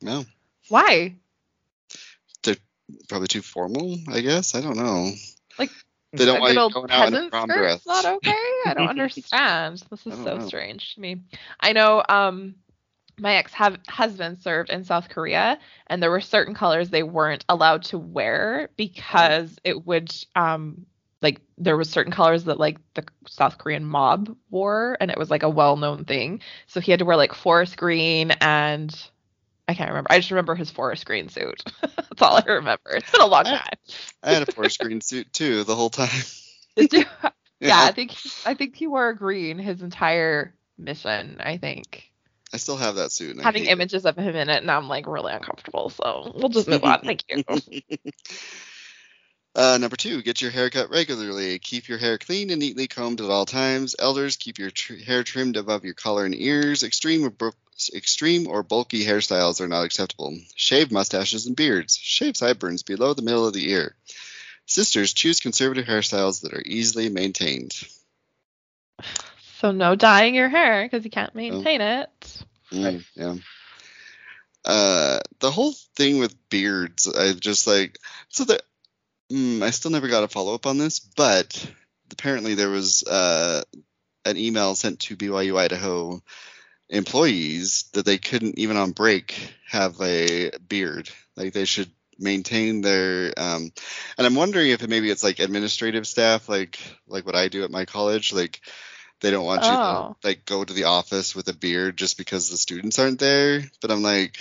no, 0.00 0.24
Why? 0.68 1.16
They're 2.42 2.56
probably 3.08 3.28
too 3.28 3.42
formal. 3.42 3.98
I 4.08 4.20
guess 4.20 4.54
I 4.54 4.60
don't 4.62 4.78
know. 4.78 5.12
Like, 5.58 5.70
They 6.16 6.24
don't 6.24 6.40
want 6.40 6.54
you 6.54 6.70
going 6.70 6.90
out 6.90 7.08
in 7.08 7.14
a 7.14 7.30
prom 7.30 7.48
dress. 7.48 7.86
not 7.86 8.04
okay. 8.04 8.30
I 8.66 8.74
don't 8.74 8.88
understand. 8.88 9.82
This 9.90 10.06
is 10.06 10.14
so 10.14 10.36
know. 10.38 10.46
strange 10.46 10.94
to 10.94 11.00
me. 11.00 11.22
I 11.60 11.72
know 11.72 12.02
um 12.08 12.54
my 13.18 13.34
ex 13.34 13.52
husband 13.52 14.40
served 14.42 14.70
in 14.70 14.84
South 14.84 15.08
Korea 15.08 15.58
and 15.86 16.02
there 16.02 16.10
were 16.10 16.20
certain 16.20 16.54
colors 16.54 16.90
they 16.90 17.02
weren't 17.02 17.44
allowed 17.48 17.84
to 17.84 17.98
wear 17.98 18.70
because 18.76 19.56
it 19.64 19.86
would 19.86 20.12
um 20.34 20.86
like 21.22 21.40
there 21.56 21.76
was 21.76 21.88
certain 21.88 22.12
colors 22.12 22.44
that 22.44 22.58
like 22.58 22.78
the 22.94 23.04
South 23.26 23.58
Korean 23.58 23.84
mob 23.84 24.36
wore 24.50 24.96
and 25.00 25.10
it 25.10 25.18
was 25.18 25.30
like 25.30 25.42
a 25.42 25.48
well-known 25.48 26.04
thing. 26.04 26.40
So 26.66 26.80
he 26.80 26.90
had 26.90 26.98
to 26.98 27.04
wear 27.06 27.16
like 27.16 27.34
forest 27.34 27.76
green 27.76 28.32
and 28.40 28.94
I 29.66 29.74
can't 29.74 29.90
remember. 29.90 30.08
I 30.10 30.18
just 30.18 30.30
remember 30.30 30.54
his 30.54 30.70
forest 30.70 31.06
green 31.06 31.28
suit. 31.28 31.62
That's 31.80 32.22
all 32.22 32.36
I 32.36 32.44
remember. 32.46 32.90
It's 32.96 33.10
been 33.10 33.22
a 33.22 33.26
long 33.26 33.46
I- 33.46 33.56
time. 33.56 33.78
I 34.22 34.32
had 34.32 34.48
a 34.48 34.52
forest 34.52 34.78
green 34.80 35.00
suit 35.00 35.32
too 35.32 35.64
the 35.64 35.76
whole 35.76 35.90
time. 35.90 36.08
You? 36.76 37.04
yeah, 37.60 37.84
I 37.84 37.92
think 37.92 38.10
he, 38.10 38.30
I 38.44 38.54
think 38.54 38.74
he 38.74 38.88
wore 38.88 39.12
green 39.14 39.58
his 39.60 39.80
entire 39.80 40.52
mission. 40.76 41.36
I 41.38 41.56
think 41.56 42.10
I 42.52 42.56
still 42.56 42.76
have 42.76 42.96
that 42.96 43.12
suit. 43.12 43.40
having 43.40 43.62
hate 43.62 43.68
it. 43.70 43.72
images 43.72 44.04
of 44.04 44.16
him 44.18 44.34
in 44.34 44.50
it, 44.50 44.60
and 44.60 44.70
I'm 44.70 44.88
like 44.88 45.06
really 45.06 45.32
uncomfortable. 45.32 45.88
So 45.90 46.32
we'll 46.34 46.48
just 46.48 46.66
move 46.68 46.82
on. 46.82 47.00
Thank 47.02 47.22
you. 47.28 47.44
Uh, 49.56 49.78
number 49.80 49.94
two, 49.96 50.20
get 50.22 50.42
your 50.42 50.50
hair 50.50 50.68
cut 50.68 50.90
regularly. 50.90 51.58
Keep 51.60 51.88
your 51.88 51.98
hair 51.98 52.18
clean 52.18 52.50
and 52.50 52.58
neatly 52.60 52.88
combed 52.88 53.20
at 53.20 53.30
all 53.30 53.46
times. 53.46 53.94
Elders, 53.98 54.36
keep 54.36 54.58
your 54.58 54.70
tr- 54.70 54.96
hair 54.96 55.22
trimmed 55.22 55.56
above 55.56 55.84
your 55.84 55.94
collar 55.94 56.24
and 56.24 56.34
ears. 56.34 56.82
Extreme 56.82 57.24
or, 57.24 57.30
bul- 57.30 57.54
extreme 57.94 58.48
or 58.48 58.64
bulky 58.64 59.04
hairstyles 59.04 59.60
are 59.60 59.68
not 59.68 59.84
acceptable. 59.84 60.36
Shave 60.56 60.90
mustaches 60.90 61.46
and 61.46 61.54
beards. 61.54 61.96
Shave 61.96 62.36
sideburns 62.36 62.82
below 62.82 63.14
the 63.14 63.22
middle 63.22 63.46
of 63.46 63.54
the 63.54 63.70
ear. 63.70 63.94
Sisters, 64.66 65.12
choose 65.12 65.38
conservative 65.38 65.86
hairstyles 65.86 66.40
that 66.40 66.54
are 66.54 66.62
easily 66.64 67.08
maintained. 67.08 67.74
So 69.60 69.70
no 69.70 69.94
dyeing 69.94 70.34
your 70.34 70.48
hair 70.48 70.84
because 70.84 71.04
you 71.04 71.10
can't 71.10 71.34
maintain 71.34 71.80
it. 71.80 72.44
Mm, 72.72 73.04
yeah. 73.14 73.36
Uh, 74.64 75.20
the 75.40 75.50
whole 75.50 75.74
thing 75.94 76.18
with 76.18 76.48
beards, 76.48 77.06
I 77.06 77.32
just 77.34 77.66
like 77.66 77.98
so 78.30 78.44
that 78.44 78.62
mm, 79.30 79.62
I 79.62 79.70
still 79.70 79.90
never 79.90 80.08
got 80.08 80.24
a 80.24 80.28
follow 80.28 80.54
up 80.54 80.66
on 80.66 80.78
this, 80.78 81.00
but 81.00 81.72
apparently 82.10 82.54
there 82.54 82.70
was 82.70 83.02
uh, 83.04 83.62
an 84.24 84.36
email 84.36 84.74
sent 84.74 85.00
to 85.00 85.16
BYU 85.16 85.58
Idaho 85.58 86.22
employees 86.88 87.84
that 87.94 88.04
they 88.04 88.18
couldn't 88.18 88.58
even 88.58 88.76
on 88.76 88.92
break 88.92 89.54
have 89.68 90.00
a 90.00 90.50
beard. 90.68 91.10
Like 91.36 91.52
they 91.52 91.64
should 91.64 91.90
maintain 92.16 92.80
their 92.80 93.32
um 93.36 93.72
and 94.16 94.24
I'm 94.24 94.36
wondering 94.36 94.70
if 94.70 94.84
it, 94.84 94.88
maybe 94.88 95.10
it's 95.10 95.24
like 95.24 95.40
administrative 95.40 96.06
staff 96.06 96.48
like 96.48 96.78
like 97.08 97.26
what 97.26 97.34
I 97.34 97.48
do 97.48 97.64
at 97.64 97.72
my 97.72 97.86
college 97.86 98.32
like 98.32 98.60
they 99.20 99.32
don't 99.32 99.44
want 99.44 99.62
you 99.68 99.76
Oh. 99.76 100.14
to 100.22 100.28
like 100.28 100.44
go 100.46 100.62
to 100.62 100.72
the 100.72 100.84
office 100.84 101.34
with 101.34 101.48
a 101.48 101.52
beard 101.52 101.96
just 101.96 102.16
because 102.16 102.50
the 102.50 102.56
students 102.56 103.00
aren't 103.00 103.18
there 103.18 103.64
but 103.82 103.90
I'm 103.90 104.02
like 104.04 104.38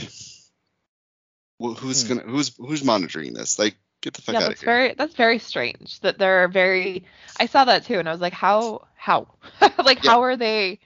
well, 1.57 1.73
who's 1.73 2.03
Hmm. 2.03 2.09
gonna 2.17 2.21
who's 2.29 2.55
who's 2.57 2.83
monitoring 2.83 3.33
this 3.33 3.57
like 3.57 3.75
get 4.03 4.13
the 4.13 4.21
fuck 4.21 4.33
yeah, 4.33 4.39
out 4.41 4.43
of 4.43 4.49
that's 4.49 4.61
here 4.61 4.67
very 4.67 4.93
that's 4.95 5.15
very 5.15 5.39
strange 5.39 5.99
that 6.01 6.19
they're 6.19 6.47
very. 6.49 7.05
I 7.39 7.47
saw 7.47 7.65
that 7.65 7.85
too, 7.85 7.97
and 7.99 8.07
I 8.07 8.11
was 8.11 8.21
like, 8.21 8.33
how 8.33 8.87
how 8.95 9.27
like 9.83 10.03
Yeah. 10.03 10.11
how 10.11 10.21
are 10.23 10.37
they? 10.37 10.79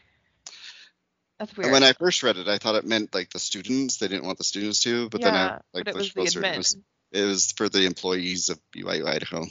That's 1.39 1.55
weird. 1.55 1.65
and 1.65 1.74
when 1.74 1.84
I 1.84 1.93
first 1.93 2.24
read 2.24 2.38
it 2.38 2.47
I 2.47 2.57
thought 2.57 2.76
it 2.76 2.86
meant 2.86 3.13
like 3.13 3.30
the 3.30 3.39
students 3.39 3.97
they 3.97 4.07
didn't 4.07 4.26
want 4.26 4.38
the 4.39 4.43
students 4.43 4.80
to 4.82 5.09
but 5.09 5.22
then 5.22 5.36
I 5.36 5.59
like 5.74 5.86
but 5.86 5.89
it 5.89 5.95
was 5.95 6.11
closer 6.11 6.43
it 6.43 6.57
was 6.57 6.78
it 7.11 7.24
was 7.26 7.51
for 7.53 7.70
the 7.70 7.86
employees 7.86 8.49
of 8.49 8.59
BYU 8.76 9.07
Idaho. 9.07 9.45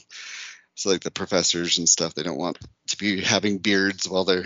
So 0.75 0.91
like 0.91 1.03
the 1.03 1.11
professors 1.11 1.79
and 1.79 1.89
stuff, 1.89 2.15
they 2.15 2.23
don't 2.23 2.37
want 2.39 2.59
to 2.89 2.97
be 2.99 3.23
having 3.23 3.59
beards 3.59 4.09
while 4.09 4.25
they're 4.25 4.45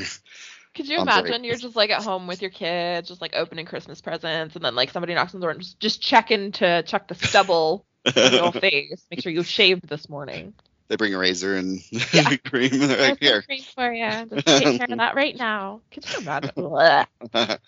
Could 0.74 0.88
you 0.88 0.98
on 0.98 1.06
break. 1.06 1.16
imagine 1.16 1.44
you're 1.44 1.56
just 1.56 1.74
like 1.76 1.90
at 1.90 2.02
home 2.04 2.26
with 2.28 2.40
your 2.42 2.52
kids, 2.52 3.08
just 3.08 3.20
like 3.20 3.34
opening 3.34 3.66
Christmas 3.66 4.00
presents, 4.00 4.54
and 4.54 4.64
then 4.64 4.76
like 4.76 4.90
somebody 4.90 5.14
knocks 5.14 5.34
on 5.34 5.40
the 5.40 5.44
door 5.44 5.50
and 5.50 5.60
just, 5.60 5.80
just 5.80 6.00
checking 6.00 6.52
to 6.52 6.82
check 6.84 7.08
the 7.08 7.14
stubble 7.16 7.84
your 8.14 8.52
face, 8.60 9.04
make 9.10 9.20
sure 9.22 9.32
you 9.32 9.42
shaved 9.42 9.88
this 9.88 10.08
morning. 10.08 10.54
they 10.88 10.96
bring 10.96 11.14
a 11.14 11.18
razor 11.18 11.56
and 11.56 11.80
Yeah. 12.12 12.36
cream. 12.36 12.70
They're 12.78 13.10
like, 13.10 13.20
here. 13.20 13.42
Cream 13.42 13.62
for 13.74 13.92
you. 13.92 14.26
Just 14.26 14.46
take 14.46 14.78
care 14.78 14.86
of 14.90 14.98
that 14.98 15.14
right 15.14 15.36
now. 15.36 15.80
Could 15.90 16.10
you 16.10 16.18
imagine? 16.18 17.06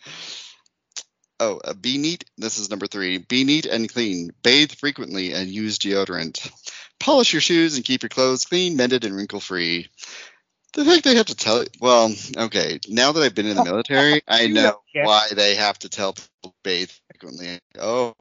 Oh, 1.41 1.61
uh, 1.65 1.75
be 1.75 1.99
neat. 1.99 2.25
This 2.39 2.59
is 2.59 2.71
number 2.71 2.87
three. 2.87 3.19
Be 3.19 3.43
neat 3.43 3.67
and 3.67 3.93
clean. 3.93 4.31
Bathe 4.45 4.71
frequently 4.73 5.33
and 5.33 5.49
use 5.51 5.77
deodorant. 5.79 6.49
Polish 7.01 7.33
your 7.33 7.41
shoes 7.41 7.75
and 7.75 7.85
keep 7.85 8.03
your 8.05 8.11
clothes 8.11 8.45
clean, 8.45 8.77
mended, 8.77 9.05
and 9.05 9.17
wrinkle 9.17 9.41
free. 9.41 9.89
The 10.75 10.85
fact 10.85 11.03
they 11.03 11.17
have 11.17 11.27
to 11.27 11.35
tell 11.35 11.65
well, 11.81 12.15
okay. 12.37 12.79
Now 12.89 13.11
that 13.11 13.23
I've 13.25 13.35
been 13.35 13.47
in 13.47 13.57
the 13.57 13.65
military, 13.65 14.23
I 14.29 14.47
know 14.47 14.83
why 14.95 15.29
they 15.35 15.57
have 15.57 15.79
to 15.81 15.89
tell 15.89 16.13
people 16.13 16.55
bathe 16.63 16.91
frequently. 17.11 17.59
Oh, 17.77 18.15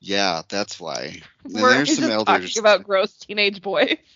yeah, 0.00 0.42
that's 0.48 0.78
why. 0.80 1.20
And 1.44 1.54
We're 1.54 1.74
there's 1.74 1.88
just 1.88 2.00
some 2.00 2.10
elders. 2.10 2.54
talking 2.54 2.60
about 2.60 2.84
gross 2.84 3.12
teenage 3.18 3.62
boys. 3.62 3.96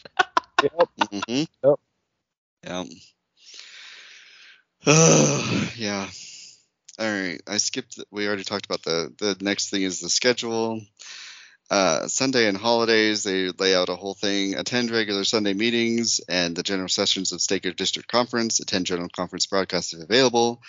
Yep. 0.62 0.89
hmm 1.28 1.43
Yep. 1.64 1.80
Yeah. 2.62 2.85
yeah. 5.76 6.09
All 6.99 7.07
right. 7.11 7.41
I 7.49 7.57
skipped. 7.57 7.99
We 8.12 8.28
already 8.28 8.45
talked 8.45 8.66
about 8.66 8.83
the 8.83 9.12
the 9.18 9.37
next 9.41 9.70
thing 9.70 9.83
is 9.83 9.99
the 9.99 10.09
schedule. 10.09 10.80
Uh, 11.70 12.07
Sunday 12.07 12.47
and 12.49 12.57
holidays, 12.57 13.22
they 13.22 13.49
lay 13.49 13.74
out 13.74 13.89
a 13.89 13.97
whole 13.97 14.14
thing. 14.14 14.55
Attend 14.57 14.91
regular 14.91 15.24
Sunday 15.24 15.55
meetings 15.55 16.20
and 16.28 16.55
the 16.55 16.62
general 16.62 16.89
sessions 16.89 17.33
of 17.33 17.41
Stake 17.41 17.64
or 17.64 17.72
District 17.72 18.09
Conference. 18.09 18.61
Attend 18.61 18.87
general 18.87 19.09
conference 19.09 19.47
broadcasts 19.47 19.95
if 19.95 20.01
available. 20.01 20.61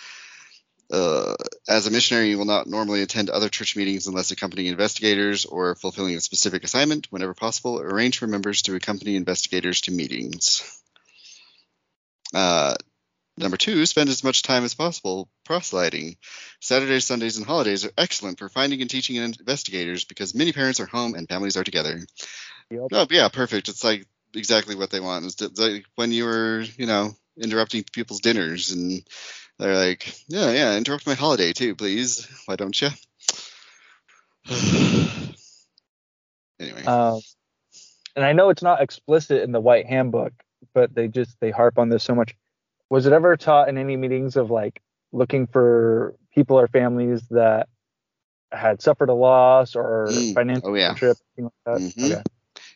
Uh, 0.90 1.34
as 1.68 1.86
a 1.86 1.90
missionary, 1.90 2.28
you 2.30 2.38
will 2.38 2.44
not 2.44 2.66
normally 2.66 3.02
attend 3.02 3.30
other 3.30 3.48
church 3.48 3.76
meetings 3.76 4.06
unless 4.06 4.30
accompanying 4.30 4.68
investigators 4.70 5.44
or 5.44 5.74
fulfilling 5.74 6.16
a 6.16 6.20
specific 6.20 6.64
assignment. 6.64 7.06
Whenever 7.10 7.34
possible, 7.34 7.80
arrange 7.80 8.18
for 8.18 8.26
members 8.26 8.62
to 8.62 8.74
accompany 8.74 9.16
investigators 9.16 9.82
to 9.82 9.92
meetings. 9.92 10.80
Uh, 12.34 12.74
number 13.38 13.56
two, 13.56 13.86
spend 13.86 14.10
as 14.10 14.24
much 14.24 14.42
time 14.42 14.64
as 14.64 14.74
possible 14.74 15.28
proselyting. 15.44 16.16
Saturdays, 16.60 17.06
Sundays, 17.06 17.36
and 17.36 17.46
holidays 17.46 17.84
are 17.84 17.92
excellent 17.96 18.38
for 18.38 18.48
finding 18.48 18.80
and 18.80 18.90
teaching 18.90 19.16
investigators 19.16 20.04
because 20.04 20.34
many 20.34 20.52
parents 20.52 20.80
are 20.80 20.86
home 20.86 21.14
and 21.14 21.28
families 21.28 21.56
are 21.56 21.64
together. 21.64 22.00
Yep. 22.70 22.88
Oh, 22.92 23.06
yeah, 23.10 23.28
perfect. 23.28 23.68
It's 23.68 23.84
like 23.84 24.06
exactly 24.34 24.74
what 24.74 24.90
they 24.90 25.00
want. 25.00 25.24
It's 25.24 25.58
like 25.58 25.84
when 25.94 26.12
you 26.12 26.24
were, 26.24 26.64
you 26.76 26.86
know, 26.86 27.12
interrupting 27.40 27.84
people's 27.92 28.20
dinners 28.20 28.72
and 28.72 29.02
they're 29.58 29.76
like, 29.76 30.14
yeah, 30.28 30.50
yeah, 30.52 30.76
interrupt 30.76 31.06
my 31.06 31.14
holiday 31.14 31.52
too, 31.52 31.74
please. 31.74 32.26
Why 32.46 32.56
don't 32.56 32.80
you? 32.80 32.88
anyway. 36.60 36.84
Um, 36.84 37.20
and 38.16 38.24
I 38.24 38.32
know 38.32 38.50
it's 38.50 38.62
not 38.62 38.82
explicit 38.82 39.42
in 39.42 39.52
the 39.52 39.60
White 39.60 39.86
Handbook, 39.86 40.32
but 40.72 40.94
they 40.94 41.08
just 41.08 41.38
they 41.40 41.50
harp 41.50 41.78
on 41.78 41.88
this 41.88 42.02
so 42.04 42.14
much. 42.14 42.34
Was 42.90 43.06
it 43.06 43.12
ever 43.12 43.36
taught 43.36 43.68
in 43.68 43.78
any 43.78 43.96
meetings 43.96 44.36
of 44.36 44.50
like 44.50 44.80
looking 45.12 45.46
for 45.46 46.14
people 46.34 46.58
or 46.58 46.68
families 46.68 47.22
that 47.30 47.68
had 48.52 48.82
suffered 48.82 49.08
a 49.08 49.14
loss 49.14 49.74
or 49.74 50.08
Mm. 50.10 50.34
financial 50.34 50.70
Oh, 50.70 50.74
yeah. 50.74 50.94
thing 50.94 51.18
like 51.38 51.52
that? 51.66 51.80
Mhm. 51.80 52.12
Okay. 52.12 52.22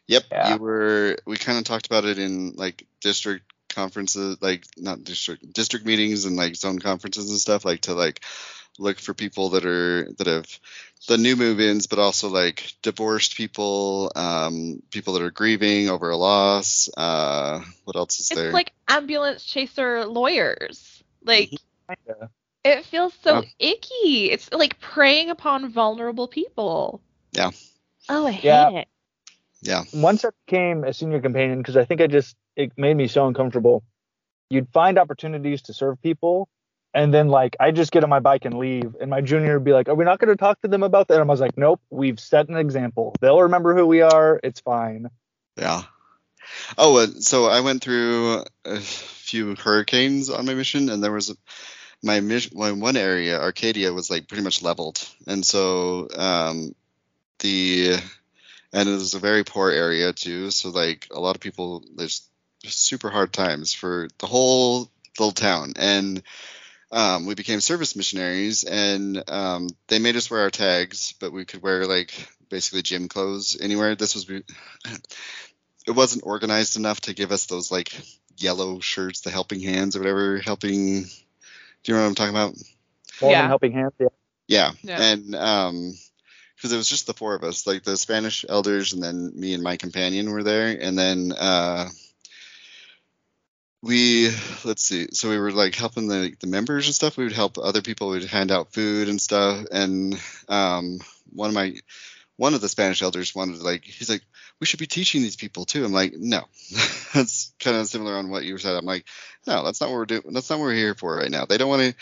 Yep, 0.07 0.25
Yeah. 0.31 0.55
you 0.55 0.61
were. 0.61 1.17
We 1.27 1.37
kind 1.37 1.59
of 1.59 1.65
talked 1.65 1.87
about 1.87 2.05
it 2.05 2.19
in 2.19 2.53
like 2.55 2.87
district 3.01 3.53
conferences, 3.79 4.37
like 4.41 4.65
not 4.77 5.05
district 5.05 5.53
district 5.53 5.87
meetings 5.87 6.25
and 6.25 6.37
like 6.37 6.57
zone 6.57 6.81
conferences 6.81 7.31
and 7.31 7.39
stuff, 7.39 7.65
like 7.65 7.83
to 7.83 7.95
like 7.95 8.21
look 8.79 8.99
for 8.99 9.15
people 9.15 9.51
that 9.51 9.65
are 9.65 10.11
that 10.19 10.27
have 10.27 10.47
the 11.07 11.17
new 11.17 11.37
move-ins, 11.37 11.87
but 11.87 12.01
also 12.01 12.29
like 12.29 12.73
divorced 12.83 13.37
people, 13.37 14.11
um, 14.17 14.83
people 14.91 15.15
that 15.15 15.23
are 15.23 15.31
grieving 15.31 15.89
over 15.89 16.11
a 16.11 16.17
loss. 16.17 16.89
Uh, 16.97 17.61
what 17.85 17.97
else 17.97 18.19
is 18.19 18.29
there? 18.29 18.39
It's 18.39 18.45
there? 18.47 18.53
like 18.53 18.73
ambulance 18.89 19.45
chaser 19.45 20.05
lawyers. 20.07 21.03
Like 21.25 21.53
Yeah. 22.07 22.27
it 22.65 22.85
feels 22.87 23.15
so 23.23 23.43
Yeah. 23.43 23.71
icky. 23.71 24.31
It's 24.31 24.53
like 24.53 24.81
preying 24.81 25.31
upon 25.31 25.71
vulnerable 25.71 26.27
people. 26.27 27.01
Yeah. 27.33 27.51
Oh, 28.09 28.27
I 28.27 28.33
hate 28.33 28.45
Yeah. 28.45 28.69
it. 28.81 28.89
Yeah, 29.61 29.85
Once 29.93 30.25
I 30.25 30.31
became 30.47 30.85
a 30.85 30.93
senior 30.93 31.21
companion, 31.21 31.59
because 31.59 31.77
I 31.77 31.85
think 31.85 32.01
I 32.01 32.07
just 32.07 32.37
it 32.57 32.73
made 32.77 32.97
me 32.97 33.09
so 33.09 33.27
uncomfortable. 33.27 33.83
You'd 34.51 34.69
find 34.73 34.99
opportunities 34.99 35.63
to 35.63 35.75
serve 35.75 36.01
people, 36.03 36.49
and 36.95 37.13
then 37.13 37.29
like 37.29 37.57
I 37.61 37.71
just 37.71 37.93
get 37.93 38.05
on 38.05 38.11
my 38.11 38.21
bike 38.21 38.45
and 38.45 38.59
leave, 38.59 38.97
and 39.01 39.11
my 39.11 39.21
junior 39.21 39.55
would 39.55 39.65
be 39.65 39.73
like, 39.73 39.89
"Are 39.89 39.95
we 39.95 40.05
not 40.05 40.19
going 40.19 40.31
to 40.31 40.37
talk 40.37 40.61
to 40.63 40.69
them 40.69 40.83
about 40.83 41.09
that?" 41.09 41.21
And 41.21 41.29
I 41.29 41.33
was 41.33 41.41
like, 41.41 41.59
"Nope, 41.59 41.81
we've 41.91 42.21
set 42.21 42.49
an 42.49 42.57
example. 42.57 43.15
They'll 43.21 43.43
remember 43.43 43.75
who 43.77 43.87
we 43.87 44.03
are. 44.03 44.41
It's 44.43 44.61
fine." 44.61 45.11
yeah. 45.57 45.83
Oh, 46.77 46.99
uh, 46.99 47.07
so 47.21 47.47
I 47.47 47.61
went 47.61 47.83
through 47.83 48.45
a 48.65 48.81
few 48.81 49.55
hurricanes 49.57 50.31
on 50.31 50.47
my 50.47 50.55
mission, 50.55 50.89
and 50.89 51.03
there 51.03 51.13
was 51.13 51.31
a, 51.31 51.35
my 52.03 52.21
mission. 52.21 52.53
My 52.57 52.73
one 52.73 52.97
area, 52.97 53.41
Arcadia, 53.41 53.93
was 53.93 54.11
like 54.11 54.29
pretty 54.29 54.43
much 54.43 54.63
leveled, 54.63 55.07
and 55.27 55.45
so 55.45 56.09
um, 56.17 56.75
the 57.41 57.97
and 58.73 58.89
it 58.89 58.93
was 58.93 59.15
a 59.15 59.19
very 59.19 59.45
poor 59.45 59.71
area 59.71 60.13
too. 60.13 60.51
So 60.51 60.71
like 60.71 61.09
a 61.11 61.21
lot 61.21 61.37
of 61.37 61.41
people, 61.41 61.85
there's 61.97 62.29
super 62.65 63.11
hard 63.11 63.33
times 63.33 63.73
for 63.73 64.09
the 64.19 64.27
whole 64.27 64.91
little 65.19 65.33
town, 65.33 65.75
and 65.77 66.23
um, 66.91 67.27
we 67.27 67.35
became 67.35 67.61
service 67.61 67.97
missionaries, 67.97 68.65
and 68.65 69.23
um, 69.31 69.69
they 69.89 69.99
made 69.99 70.17
us 70.17 70.31
wear 70.31 70.43
our 70.43 70.51
tags, 70.51 71.15
but 71.21 71.33
we 71.33 71.45
could 71.45 71.63
wear 71.63 71.87
like 71.87 72.13
basically 72.49 72.83
gym 72.83 73.09
clothes 73.09 73.59
anywhere. 73.61 73.95
This 73.95 74.15
was 74.15 74.29
it 74.31 75.93
wasn't 75.93 76.27
organized 76.27 76.77
enough 76.77 77.01
to 77.03 77.15
give 77.15 77.33
us 77.33 77.47
those 77.47 77.71
like 77.71 77.93
yellow 78.37 78.81
shirts, 78.81 79.21
the 79.21 79.31
helping 79.31 79.61
hands 79.61 79.97
or 79.97 80.01
whatever. 80.01 80.39
Helping, 80.39 81.03
do 81.03 81.09
you 81.85 81.95
know 81.95 82.03
what 82.03 82.09
I'm 82.09 82.15
talking 82.15 82.35
about? 82.35 82.55
More 83.21 83.33
Yeah. 83.33 83.47
helping 83.49 83.73
hands. 83.73 83.93
Yeah. 83.99 84.09
Yeah, 84.47 84.73
Yeah. 84.83 85.03
and 85.03 85.35
um, 85.35 85.95
because 86.59 86.73
it 86.73 86.77
was 86.77 86.89
just 86.89 87.07
the 87.07 87.15
four 87.15 87.37
of 87.37 87.45
us, 87.45 87.69
like 87.69 87.85
the 87.85 87.97
Spanish 87.97 88.45
elders, 88.49 88.93
and 88.93 89.03
then 89.03 89.31
me 89.35 89.55
and 89.55 89.63
my 89.63 89.77
companion 89.77 90.31
were 90.31 90.43
there, 90.43 90.77
and 90.81 90.99
then 90.99 91.33
uh, 91.33 91.89
we 93.81 94.31
let's 94.65 94.83
see, 94.83 95.07
so 95.13 95.31
we 95.31 95.39
were 95.39 95.53
like 95.53 95.77
helping 95.77 96.09
the 96.09 96.35
the 96.41 96.49
members 96.49 96.87
and 96.87 96.95
stuff. 96.95 97.17
We 97.17 97.23
would 97.23 97.33
help 97.33 97.59
other 97.59 97.81
people. 97.81 98.09
We'd 98.09 98.25
hand 98.25 98.51
out 98.51 98.73
food 98.73 99.09
and 99.09 99.21
stuff, 99.21 99.67
and 99.71 100.21
um, 100.49 100.99
one 101.33 101.49
of 101.49 101.55
my 101.55 101.77
one 102.37 102.55
of 102.55 102.61
the 102.61 102.69
Spanish 102.69 103.03
elders 103.03 103.37
wanted 103.37 103.59
to 103.59 103.63
like 103.63 103.85
he's 103.85 104.11
like 104.11 104.23
we 104.59 104.67
should 104.67 104.81
be 104.81 104.87
teaching 104.89 105.23
these 105.23 105.37
people 105.37 105.65
too. 105.65 105.85
I'm 105.85 105.93
like 105.93 106.15
no, 106.17 106.43
that's 107.15 107.53
kind 107.61 107.77
of 107.77 107.87
similar 107.87 108.17
on 108.17 108.31
what 108.31 108.45
you 108.45 108.59
said. 108.59 108.75
I'm 108.75 108.85
like 108.85 109.07
no, 109.47 109.65
that's 109.65 109.81
not 109.81 109.91
what 109.91 109.97
we're 109.97 110.07
doing. 110.07 110.23
That's 110.33 110.51
not 110.51 110.59
what 110.59 110.67
we're 110.67 110.75
here 110.75 110.97
for 110.97 111.17
right 111.17 111.31
now. 111.31 111.45
They 111.45 111.59
don't 111.59 111.69
want 111.69 111.83
to. 111.83 111.95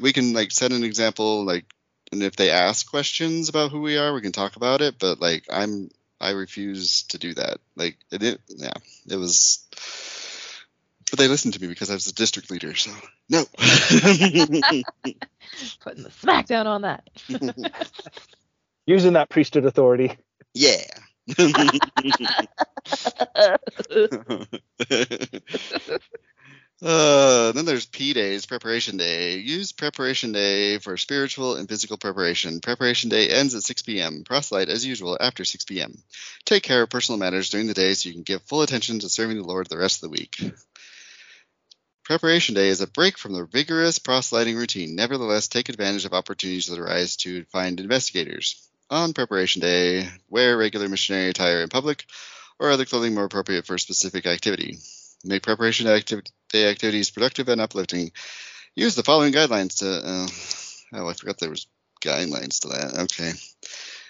We 0.00 0.12
can 0.12 0.32
like 0.32 0.50
set 0.50 0.72
an 0.72 0.82
example 0.82 1.44
like 1.44 1.66
and 2.12 2.22
if 2.22 2.36
they 2.36 2.50
ask 2.50 2.88
questions 2.88 3.48
about 3.48 3.70
who 3.70 3.80
we 3.80 3.96
are, 3.96 4.12
we 4.12 4.20
can 4.20 4.32
talk 4.32 4.56
about 4.56 4.82
it. 4.82 4.98
But 4.98 5.20
like, 5.20 5.46
I'm 5.50 5.90
I 6.20 6.30
refuse 6.30 7.02
to 7.04 7.18
do 7.18 7.34
that. 7.34 7.58
Like, 7.74 7.96
it, 8.12 8.22
it 8.22 8.40
yeah, 8.48 8.74
it 9.08 9.16
was. 9.16 9.66
But 11.10 11.18
they 11.18 11.28
listened 11.28 11.54
to 11.54 11.60
me 11.60 11.68
because 11.68 11.90
I 11.90 11.94
was 11.94 12.04
the 12.04 12.12
district 12.12 12.50
leader. 12.50 12.74
So 12.74 12.90
no. 13.28 13.44
Putting 13.56 14.62
the 16.04 16.10
smackdown 16.10 16.66
on 16.66 16.82
that. 16.82 17.08
Using 18.86 19.14
that 19.14 19.30
priesthood 19.30 19.64
authority. 19.64 20.16
yeah. 20.54 20.82
Uh, 26.82 27.52
then 27.52 27.64
there's 27.64 27.86
P 27.86 28.12
days, 28.12 28.44
preparation 28.44 28.96
day. 28.96 29.36
Use 29.36 29.70
preparation 29.70 30.32
day 30.32 30.78
for 30.78 30.96
spiritual 30.96 31.54
and 31.54 31.68
physical 31.68 31.96
preparation. 31.96 32.60
Preparation 32.60 33.08
day 33.08 33.28
ends 33.28 33.54
at 33.54 33.62
6 33.62 33.82
p.m. 33.82 34.24
Proselyte 34.24 34.68
as 34.68 34.84
usual 34.84 35.16
after 35.20 35.44
6 35.44 35.64
p.m. 35.64 35.96
Take 36.44 36.64
care 36.64 36.82
of 36.82 36.90
personal 36.90 37.20
matters 37.20 37.50
during 37.50 37.68
the 37.68 37.74
day 37.74 37.94
so 37.94 38.08
you 38.08 38.14
can 38.14 38.24
give 38.24 38.42
full 38.42 38.62
attention 38.62 38.98
to 38.98 39.08
serving 39.08 39.36
the 39.36 39.46
Lord 39.46 39.68
the 39.68 39.78
rest 39.78 40.02
of 40.02 40.10
the 40.10 40.18
week. 40.18 40.40
Preparation 42.04 42.56
day 42.56 42.66
is 42.66 42.80
a 42.80 42.88
break 42.88 43.16
from 43.16 43.32
the 43.32 43.46
vigorous 43.46 44.00
proselyting 44.00 44.56
routine. 44.56 44.96
Nevertheless, 44.96 45.46
take 45.46 45.68
advantage 45.68 46.04
of 46.04 46.12
opportunities 46.12 46.66
that 46.66 46.80
arise 46.80 47.14
to 47.18 47.44
find 47.44 47.78
investigators. 47.78 48.60
On 48.90 49.14
preparation 49.14 49.62
day, 49.62 50.08
wear 50.28 50.58
regular 50.58 50.88
missionary 50.88 51.28
attire 51.28 51.62
in 51.62 51.68
public 51.68 52.04
or 52.58 52.70
other 52.70 52.84
clothing 52.84 53.14
more 53.14 53.24
appropriate 53.24 53.66
for 53.66 53.76
a 53.76 53.78
specific 53.78 54.26
activity. 54.26 54.78
Make 55.24 55.42
preparation 55.42 55.86
day 55.86 56.68
activities 56.68 57.10
productive 57.10 57.48
and 57.48 57.60
uplifting. 57.60 58.10
Use 58.74 58.94
the 58.94 59.02
following 59.02 59.32
guidelines 59.32 59.78
to. 59.78 59.88
Uh, 59.88 61.00
oh, 61.00 61.08
I 61.08 61.12
forgot 61.12 61.38
there 61.38 61.50
was 61.50 61.66
guidelines 62.02 62.60
to 62.60 62.68
that. 62.68 63.02
Okay. 63.04 63.30
So 63.30 63.38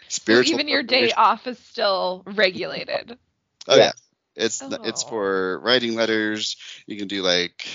Spiritual. 0.08 0.54
even 0.54 0.68
your 0.68 0.82
day 0.82 1.12
off 1.12 1.46
is 1.46 1.58
still 1.58 2.22
regulated. 2.26 3.18
Oh 3.68 3.76
yeah. 3.76 3.92
It's 4.36 4.62
it's 4.62 5.04
Oh. 5.04 5.08
for 5.08 5.58
writing 5.60 5.94
letters. 5.94 6.56
You 6.86 6.96
can 6.96 7.08
do 7.08 7.22
like 7.22 7.66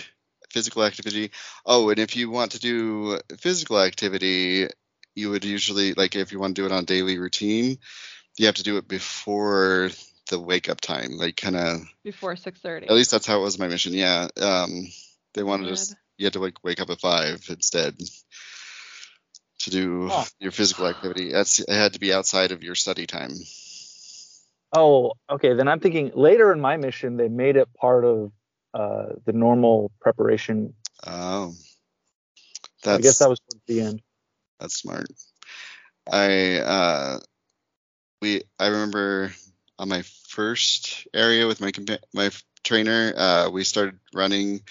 physical 0.52 0.84
activity. 0.84 1.32
Oh, 1.66 1.90
and 1.90 2.00
if 2.00 2.16
you 2.16 2.30
want 2.30 2.52
to 2.54 2.60
do 2.60 3.20
physical 3.38 3.80
activity, 3.80 4.68
you 5.16 5.30
would 5.30 5.46
usually 5.46 5.94
like 5.94 6.16
if 6.16 6.32
you 6.32 6.40
want 6.40 6.56
to 6.56 6.62
do 6.62 6.66
it 6.66 6.72
on 6.72 6.86
daily 6.86 7.20
routine, 7.20 7.78
you 8.38 8.46
have 8.46 8.56
to 8.56 8.64
do 8.64 8.78
it 8.78 8.88
before 8.88 9.90
the 10.28 10.40
wake 10.40 10.70
up 10.70 10.82
time, 10.82 11.18
like 11.18 11.36
kind 11.38 11.56
of 11.56 11.82
before 12.04 12.36
6:30. 12.36 12.84
At 12.88 12.92
least 12.96 13.12
that's 13.12 13.26
how 13.26 13.40
it 13.40 13.44
was 13.44 13.60
my 13.60 13.68
mission. 13.68 13.94
Yeah. 13.94 14.28
Um, 14.40 14.88
they 15.34 15.44
wanted 15.44 15.72
us. 15.72 15.90
Good. 15.90 15.98
You 16.18 16.26
had 16.26 16.34
to 16.34 16.40
like 16.40 16.64
wake 16.64 16.80
up 16.82 16.90
at 16.90 17.00
five 17.00 17.46
instead 17.50 17.96
to 19.60 19.70
do 19.70 20.10
Oh. 20.12 20.26
your 20.40 20.52
physical 20.52 20.88
activity. 20.88 21.32
That's 21.32 21.60
it 21.60 21.70
had 21.70 21.94
to 21.94 22.00
be 22.00 22.14
outside 22.14 22.52
of 22.52 22.64
your 22.64 22.76
study 22.76 23.06
time. 23.08 23.32
Oh, 24.74 25.14
okay. 25.30 25.54
Then 25.54 25.68
I'm 25.68 25.80
thinking 25.80 26.12
later 26.16 26.52
in 26.52 26.60
my 26.60 26.78
mission 26.78 27.18
they 27.18 27.30
made 27.30 27.56
it 27.56 27.70
part 27.74 28.04
of 28.04 28.32
uh, 28.74 29.14
the 29.26 29.34
normal 29.34 29.92
preparation. 30.02 30.74
Oh, 31.06 31.54
I 32.86 32.98
guess 33.00 33.20
that 33.20 33.30
was 33.30 33.40
towards 33.40 33.64
the 33.68 33.82
end. 33.82 34.02
that's 34.60 34.76
smart. 34.76 35.08
I 36.12 36.58
uh, 36.60 37.20
we 38.22 38.44
I 38.60 38.68
remember 38.68 39.32
on 39.80 39.90
my 39.90 40.04
first 40.30 41.08
area 41.14 41.48
with 41.48 41.62
my 41.62 41.72
compa- 41.72 42.04
my 42.14 42.32
trainer, 42.64 43.14
uh, 43.16 43.50
we 43.50 43.64
started 43.64 44.00
running 44.14 44.62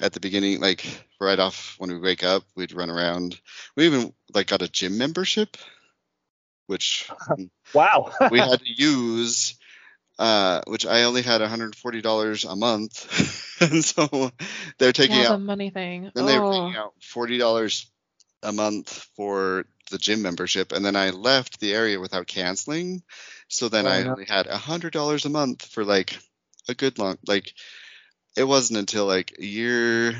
at 0.00 0.12
the 0.12 0.20
beginning, 0.20 0.60
like 0.60 0.84
right 1.20 1.38
off 1.38 1.76
when 1.78 1.90
we 1.90 1.98
wake 1.98 2.24
up, 2.24 2.44
we'd 2.56 2.72
run 2.72 2.90
around. 2.90 3.40
We 3.76 3.86
even 3.86 4.12
like 4.34 4.48
got 4.48 4.62
a 4.62 4.68
gym 4.68 4.98
membership, 4.98 5.56
which 6.66 7.10
Wow. 7.74 8.12
we 8.30 8.38
had 8.38 8.60
to 8.60 8.72
use, 8.72 9.54
uh, 10.18 10.62
which 10.66 10.86
I 10.86 11.04
only 11.04 11.22
had 11.22 11.40
$140 11.40 12.50
a 12.52 12.56
month, 12.56 13.60
and 13.60 13.84
so 13.84 14.30
they're 14.78 14.92
taking 14.92 15.16
yeah, 15.16 15.28
out 15.28 15.32
the 15.32 15.38
money 15.38 15.70
thing. 15.70 16.10
then 16.14 16.26
they 16.26 16.38
were 16.38 16.46
oh. 16.46 16.66
taking 16.66 16.76
out 16.76 16.92
forty 17.00 17.38
dollars 17.38 17.90
a 18.42 18.52
month 18.52 19.08
for 19.16 19.64
the 19.90 19.98
gym 19.98 20.22
membership, 20.22 20.72
and 20.72 20.84
then 20.84 20.96
I 20.96 21.10
left 21.10 21.60
the 21.60 21.74
area 21.74 22.00
without 22.00 22.26
canceling. 22.26 23.02
So 23.48 23.68
then 23.68 23.86
Oh, 23.86 23.90
I 23.90 24.02
no. 24.02 24.10
only 24.12 24.24
had 24.26 24.46
a 24.46 24.56
hundred 24.56 24.92
dollars 24.92 25.24
a 25.24 25.30
month 25.30 25.66
for 25.66 25.84
like 25.84 26.18
a 26.68 26.74
good 26.74 26.98
long 26.98 27.18
like. 27.26 27.52
It 28.36 28.44
wasn't 28.44 28.78
until 28.78 29.06
like 29.06 29.36
a 29.38 29.44
year. 29.44 30.14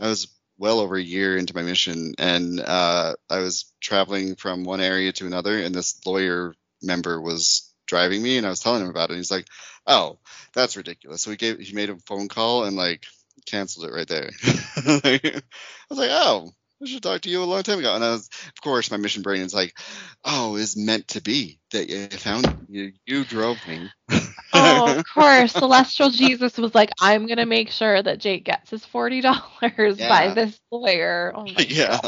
I 0.00 0.08
was 0.08 0.28
well 0.58 0.80
over 0.80 0.96
a 0.96 1.02
year 1.02 1.36
into 1.36 1.54
my 1.54 1.62
mission, 1.62 2.14
and 2.18 2.60
uh, 2.60 3.14
I 3.28 3.38
was 3.38 3.72
traveling 3.80 4.36
from 4.36 4.64
one 4.64 4.80
area 4.80 5.12
to 5.12 5.26
another, 5.26 5.58
and 5.58 5.74
this 5.74 6.04
lawyer 6.06 6.54
member 6.82 7.20
was 7.20 7.72
driving 7.86 8.22
me, 8.22 8.38
and 8.38 8.46
I 8.46 8.50
was 8.50 8.60
telling 8.60 8.82
him 8.82 8.88
about 8.90 9.10
it. 9.10 9.14
And 9.14 9.18
he's 9.18 9.30
like, 9.30 9.46
"Oh, 9.86 10.18
that's 10.54 10.76
ridiculous." 10.76 11.22
So 11.22 11.30
he 11.30 11.36
gave 11.36 11.58
he 11.60 11.74
made 11.74 11.90
a 11.90 11.96
phone 11.96 12.28
call 12.28 12.64
and 12.64 12.76
like 12.76 13.06
canceled 13.46 13.86
it 13.86 13.92
right 13.94 14.08
there. 14.08 14.30
I 14.44 15.42
was 15.88 15.98
like, 15.98 16.10
oh, 16.12 16.52
I 16.82 16.86
should 16.86 17.02
talk 17.02 17.20
to 17.22 17.30
you 17.30 17.42
a 17.42 17.44
long 17.44 17.62
time 17.62 17.78
ago. 17.78 17.94
And 17.94 18.02
I 18.04 18.10
was, 18.12 18.28
of 18.46 18.60
course, 18.62 18.90
my 18.90 18.96
mission 18.96 19.22
brain 19.22 19.42
is 19.42 19.54
like, 19.54 19.78
oh, 20.24 20.56
it's 20.56 20.76
meant 20.76 21.08
to 21.08 21.20
be 21.20 21.58
that 21.72 21.90
you 21.90 22.06
found 22.08 22.66
you. 22.68 22.92
You 23.06 23.24
drove 23.24 23.66
me. 23.68 23.90
Oh, 24.52 24.98
of 24.98 25.04
course. 25.14 25.52
Celestial 25.52 26.10
Jesus 26.10 26.58
was 26.58 26.74
like, 26.74 26.90
I'm 27.00 27.26
gonna 27.26 27.46
make 27.46 27.70
sure 27.70 28.02
that 28.02 28.18
Jake 28.18 28.44
gets 28.44 28.70
his 28.70 28.84
forty 28.84 29.20
dollars 29.20 29.96
by 29.98 30.34
this 30.34 30.58
lawyer. 30.72 31.32
Oh 31.36 31.46
yeah. 31.58 32.00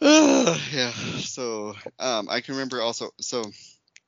Uh, 0.00 0.58
yeah. 0.72 0.90
So 0.90 1.74
um, 1.98 2.28
I 2.28 2.40
can 2.40 2.54
remember 2.54 2.82
also. 2.82 3.10
So 3.20 3.44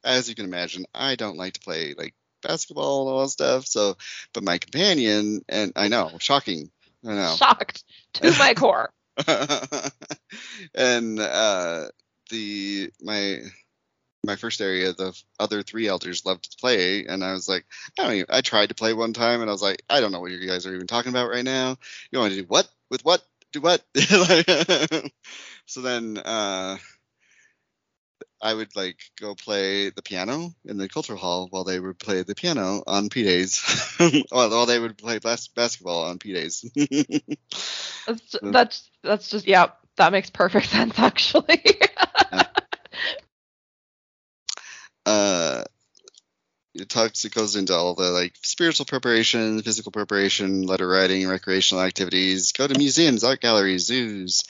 as 0.04 0.28
you 0.28 0.34
can 0.34 0.44
imagine, 0.44 0.86
I 0.94 1.16
don't 1.16 1.38
like 1.38 1.54
to 1.54 1.60
play 1.60 1.94
like 1.96 2.14
basketball 2.42 3.08
and 3.08 3.14
all 3.14 3.22
that 3.22 3.30
stuff. 3.30 3.66
So, 3.66 3.96
but 4.32 4.44
my 4.44 4.58
companion 4.58 5.42
and 5.48 5.72
I 5.76 5.88
know, 5.88 6.16
shocking. 6.20 6.70
I 7.04 7.14
know. 7.14 7.34
Shocked 7.36 7.84
to 8.14 8.34
my 8.38 8.54
core. 8.54 8.92
and 10.74 11.18
uh, 11.18 11.86
the 12.30 12.90
my 13.00 13.40
my 14.24 14.36
first 14.36 14.60
area, 14.60 14.92
the 14.92 15.18
other 15.38 15.62
three 15.62 15.88
elders 15.88 16.26
loved 16.26 16.50
to 16.50 16.56
play, 16.58 17.06
and 17.06 17.24
I 17.24 17.32
was 17.32 17.48
like, 17.48 17.64
I 17.98 18.02
don't 18.02 18.12
even. 18.14 18.26
I 18.28 18.40
tried 18.40 18.70
to 18.70 18.74
play 18.74 18.92
one 18.92 19.12
time, 19.12 19.40
and 19.40 19.48
I 19.48 19.52
was 19.52 19.62
like, 19.62 19.82
I 19.88 20.00
don't 20.00 20.12
know 20.12 20.20
what 20.20 20.32
you 20.32 20.46
guys 20.46 20.66
are 20.66 20.74
even 20.74 20.86
talking 20.86 21.10
about 21.10 21.30
right 21.30 21.44
now. 21.44 21.76
You 22.10 22.18
want 22.18 22.32
to 22.34 22.40
do 22.40 22.46
what 22.46 22.68
with 22.90 23.04
what? 23.04 23.22
Do 23.52 23.60
what? 23.60 23.82
So 25.66 25.80
then 25.80 26.16
uh, 26.16 26.76
I 28.40 28.52
would 28.52 28.74
like 28.76 28.98
go 29.20 29.34
play 29.34 29.90
the 29.90 30.02
piano 30.02 30.50
in 30.64 30.76
the 30.76 30.88
cultural 30.88 31.18
hall 31.18 31.48
while 31.50 31.64
they 31.64 31.80
would 31.80 31.98
play 31.98 32.22
the 32.22 32.34
piano 32.34 32.82
on 32.86 33.08
P 33.08 33.22
days, 33.22 33.62
while 34.30 34.66
they 34.66 34.78
would 34.78 34.98
play 34.98 35.18
bas- 35.18 35.48
basketball 35.48 36.04
on 36.04 36.18
P 36.18 36.32
days. 36.32 36.64
That's, 38.06 38.36
that's 38.40 38.90
that's 39.02 39.30
just 39.30 39.48
yeah. 39.48 39.70
That 39.96 40.12
makes 40.12 40.30
perfect 40.30 40.66
sense 40.70 40.96
actually. 40.96 41.60
uh 45.04 45.64
it 46.74 46.88
talks 46.88 47.24
it 47.24 47.34
goes 47.34 47.56
into 47.56 47.74
all 47.74 47.94
the 47.94 48.10
like 48.10 48.34
spiritual 48.42 48.86
preparation 48.86 49.62
physical 49.62 49.92
preparation 49.92 50.62
letter 50.62 50.86
writing 50.86 51.26
recreational 51.26 51.82
activities 51.82 52.52
go 52.52 52.66
to 52.66 52.78
museums 52.78 53.24
art 53.24 53.40
galleries 53.40 53.86
zoos 53.86 54.42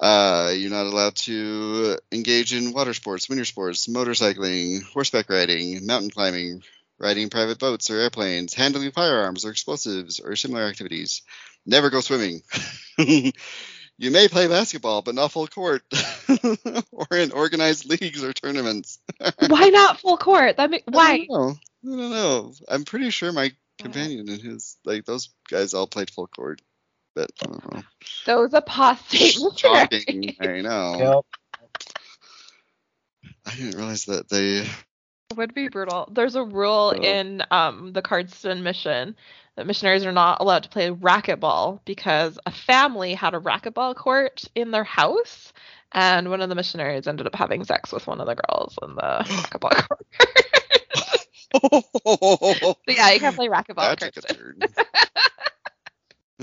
uh, 0.00 0.52
you're 0.54 0.70
not 0.70 0.86
allowed 0.86 1.14
to 1.16 1.98
engage 2.10 2.52
in 2.52 2.72
water 2.72 2.94
sports 2.94 3.28
winter 3.28 3.44
sports 3.44 3.86
motorcycling 3.86 4.82
horseback 4.92 5.28
riding 5.30 5.86
mountain 5.86 6.10
climbing 6.10 6.62
riding 6.98 7.30
private 7.30 7.58
boats 7.58 7.90
or 7.90 7.98
airplanes 7.98 8.54
handling 8.54 8.90
firearms 8.92 9.44
or 9.44 9.50
explosives 9.50 10.20
or 10.20 10.36
similar 10.36 10.62
activities 10.64 11.22
never 11.66 11.90
go 11.90 12.00
swimming 12.00 12.42
you 12.98 14.10
may 14.10 14.28
play 14.28 14.48
basketball 14.48 15.02
but 15.02 15.14
not 15.14 15.32
full 15.32 15.46
court 15.46 15.82
or 16.92 17.16
in 17.16 17.32
organized 17.32 17.86
leagues 17.88 18.22
or 18.22 18.32
tournaments 18.32 18.98
why 19.48 19.68
not 19.68 20.00
full 20.00 20.16
court? 20.16 20.56
That 20.56 20.70
make, 20.70 20.84
I 20.88 20.90
why? 20.90 21.26
don't 21.26 21.28
know. 21.28 21.48
I 21.84 21.96
don't 21.96 22.10
know. 22.10 22.52
I'm 22.68 22.84
pretty 22.84 23.10
sure 23.10 23.32
my 23.32 23.52
companion 23.78 24.28
and 24.28 24.40
his 24.40 24.76
like 24.84 25.04
those 25.04 25.30
guys 25.48 25.74
all 25.74 25.86
played 25.86 26.10
full 26.10 26.26
court, 26.26 26.60
but 27.14 27.30
I. 27.72 27.82
Those 28.26 28.52
apostate 28.54 29.36
Shocking. 29.56 30.36
I 30.40 30.60
know. 30.60 30.96
Yep. 30.98 31.24
I 33.46 33.54
didn't 33.56 33.76
realize 33.76 34.04
that 34.06 34.28
they. 34.28 34.66
would 35.36 35.54
be 35.54 35.68
brutal. 35.68 36.08
There's 36.12 36.34
a 36.36 36.42
rule 36.44 36.92
Oh. 36.96 37.02
in 37.02 37.42
um, 37.50 37.92
the 37.92 38.02
Cardston 38.02 38.62
mission 38.62 39.16
that 39.56 39.66
missionaries 39.66 40.04
are 40.06 40.12
not 40.12 40.40
allowed 40.40 40.62
to 40.64 40.68
play 40.68 40.90
racquetball 40.90 41.80
because 41.84 42.38
a 42.46 42.50
family 42.50 43.14
had 43.14 43.34
a 43.34 43.40
racquetball 43.40 43.94
court 43.96 44.44
in 44.54 44.70
their 44.70 44.84
house, 44.84 45.52
and 45.92 46.30
one 46.30 46.40
of 46.40 46.48
the 46.48 46.54
missionaries 46.54 47.06
ended 47.06 47.26
up 47.26 47.34
having 47.34 47.64
sex 47.64 47.92
with 47.92 48.06
one 48.06 48.20
of 48.20 48.26
the 48.26 48.34
girls 48.36 48.78
in 48.82 48.94
the 48.94 49.02
racquetball 49.26 49.88
court. 49.88 50.06
so 52.72 52.76
yeah, 52.88 53.10
you 53.10 53.20
can't 53.20 53.36
play 53.36 53.48
racquetball. 53.48 53.96
that 53.98 53.98
took 54.00 54.16
a 54.16 54.22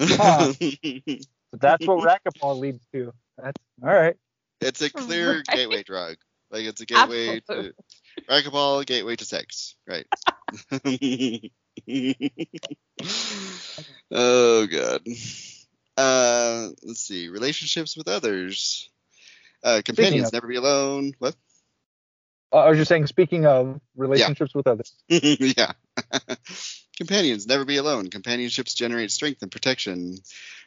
Cardston. 0.07 1.03
turn. 1.07 1.19
That's 1.59 1.87
what 1.87 2.07
racquetball 2.07 2.59
leads 2.59 2.85
to. 2.93 3.13
That's 3.37 3.61
all 3.81 3.89
right. 3.89 4.15
it's 4.61 4.81
a 4.81 4.89
clear 4.89 5.37
Right. 5.37 5.45
gateway 5.47 5.83
drug. 5.83 6.17
Like 6.51 6.63
it's 6.65 6.81
a 6.81 6.85
gateway 6.85 7.37
Absolutely. 7.37 7.71
to 7.71 8.23
racquetball, 8.29 8.85
gateway 8.85 9.15
to 9.15 9.25
sex. 9.25 9.75
Right. 9.87 10.05
oh 14.11 14.67
god. 14.67 15.01
Uh, 15.97 16.69
let's 16.83 17.01
see. 17.01 17.27
Relationships 17.29 17.97
with 17.97 18.07
others. 18.07 18.89
Uh, 19.63 19.81
companions 19.83 20.27
of- 20.27 20.33
never 20.33 20.47
be 20.47 20.55
alone. 20.55 21.13
What? 21.19 21.35
Uh, 22.51 22.57
I 22.57 22.69
was 22.69 22.77
just 22.79 22.89
saying, 22.89 23.05
speaking 23.07 23.45
of 23.45 23.79
relationships 23.95 24.55
with 24.55 24.65
others. 24.65 24.93
yeah. 25.07 25.73
Companions 26.99 27.47
never 27.47 27.63
be 27.63 27.77
alone. 27.77 28.09
Companionships 28.09 28.73
generate 28.73 29.09
strength 29.09 29.41
and 29.41 29.49
protection. 29.49 30.17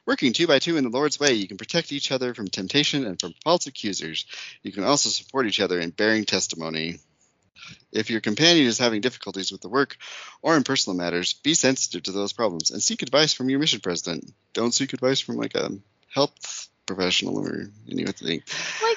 Working 0.07 0.33
two 0.33 0.47
by 0.47 0.61
two 0.61 0.79
in 0.79 0.85
the 0.85 0.89
Lord's 0.89 1.21
way, 1.21 1.35
you 1.35 1.47
can 1.47 1.59
protect 1.59 1.93
each 1.93 2.11
other 2.11 2.33
from 2.33 2.49
temptation 2.49 3.05
and 3.05 3.21
from 3.21 3.35
false 3.45 3.67
accusers. 3.67 4.25
You 4.63 4.73
can 4.73 4.83
also 4.83 5.11
support 5.11 5.47
each 5.47 5.61
other 5.61 5.79
in 5.79 5.91
bearing 5.91 6.25
testimony. 6.25 7.01
If 7.93 8.09
your 8.09 8.23
companion 8.23 8.67
is 8.67 8.79
having 8.79 9.03
difficulties 9.03 9.53
with 9.53 9.61
the 9.61 9.69
work 9.69 9.99
or 10.41 10.57
in 10.57 10.65
personal 10.65 10.97
matters, 10.97 11.35
be 11.35 11.53
sensitive 11.53 12.05
to 12.05 12.13
those 12.13 12.33
problems 12.33 12.71
and 12.71 12.83
seek 12.83 13.03
advice 13.03 13.35
from 13.35 13.51
your 13.51 13.61
mission 13.61 13.81
president. 13.81 14.33
Don't 14.55 14.73
seek 14.73 14.95
advice 14.95 15.21
from 15.21 15.37
like 15.37 15.55
a 15.55 15.71
health 16.09 16.69
professional 16.87 17.39
or 17.39 17.71
anything. 17.91 18.43
Like 18.83 18.92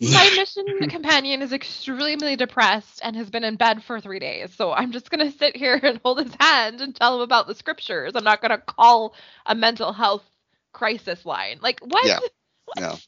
my 0.00 0.30
mission 0.36 0.88
companion 0.88 1.42
is 1.42 1.52
extremely 1.52 2.36
depressed 2.36 3.00
and 3.02 3.16
has 3.16 3.30
been 3.30 3.44
in 3.44 3.56
bed 3.56 3.82
for 3.82 4.00
three 4.00 4.18
days. 4.18 4.52
So 4.54 4.72
I'm 4.72 4.92
just 4.92 5.10
gonna 5.10 5.30
sit 5.30 5.56
here 5.56 5.78
and 5.82 6.00
hold 6.04 6.20
his 6.20 6.34
hand 6.38 6.80
and 6.80 6.94
tell 6.94 7.16
him 7.16 7.20
about 7.22 7.46
the 7.46 7.54
scriptures. 7.54 8.12
I'm 8.14 8.24
not 8.24 8.42
gonna 8.42 8.58
call 8.58 9.14
a 9.46 9.54
mental 9.54 9.92
health 9.92 10.24
crisis 10.72 11.24
line. 11.24 11.58
Like 11.60 11.80
what? 11.80 12.06
Yeah. 12.06 12.18
No. 12.76 12.98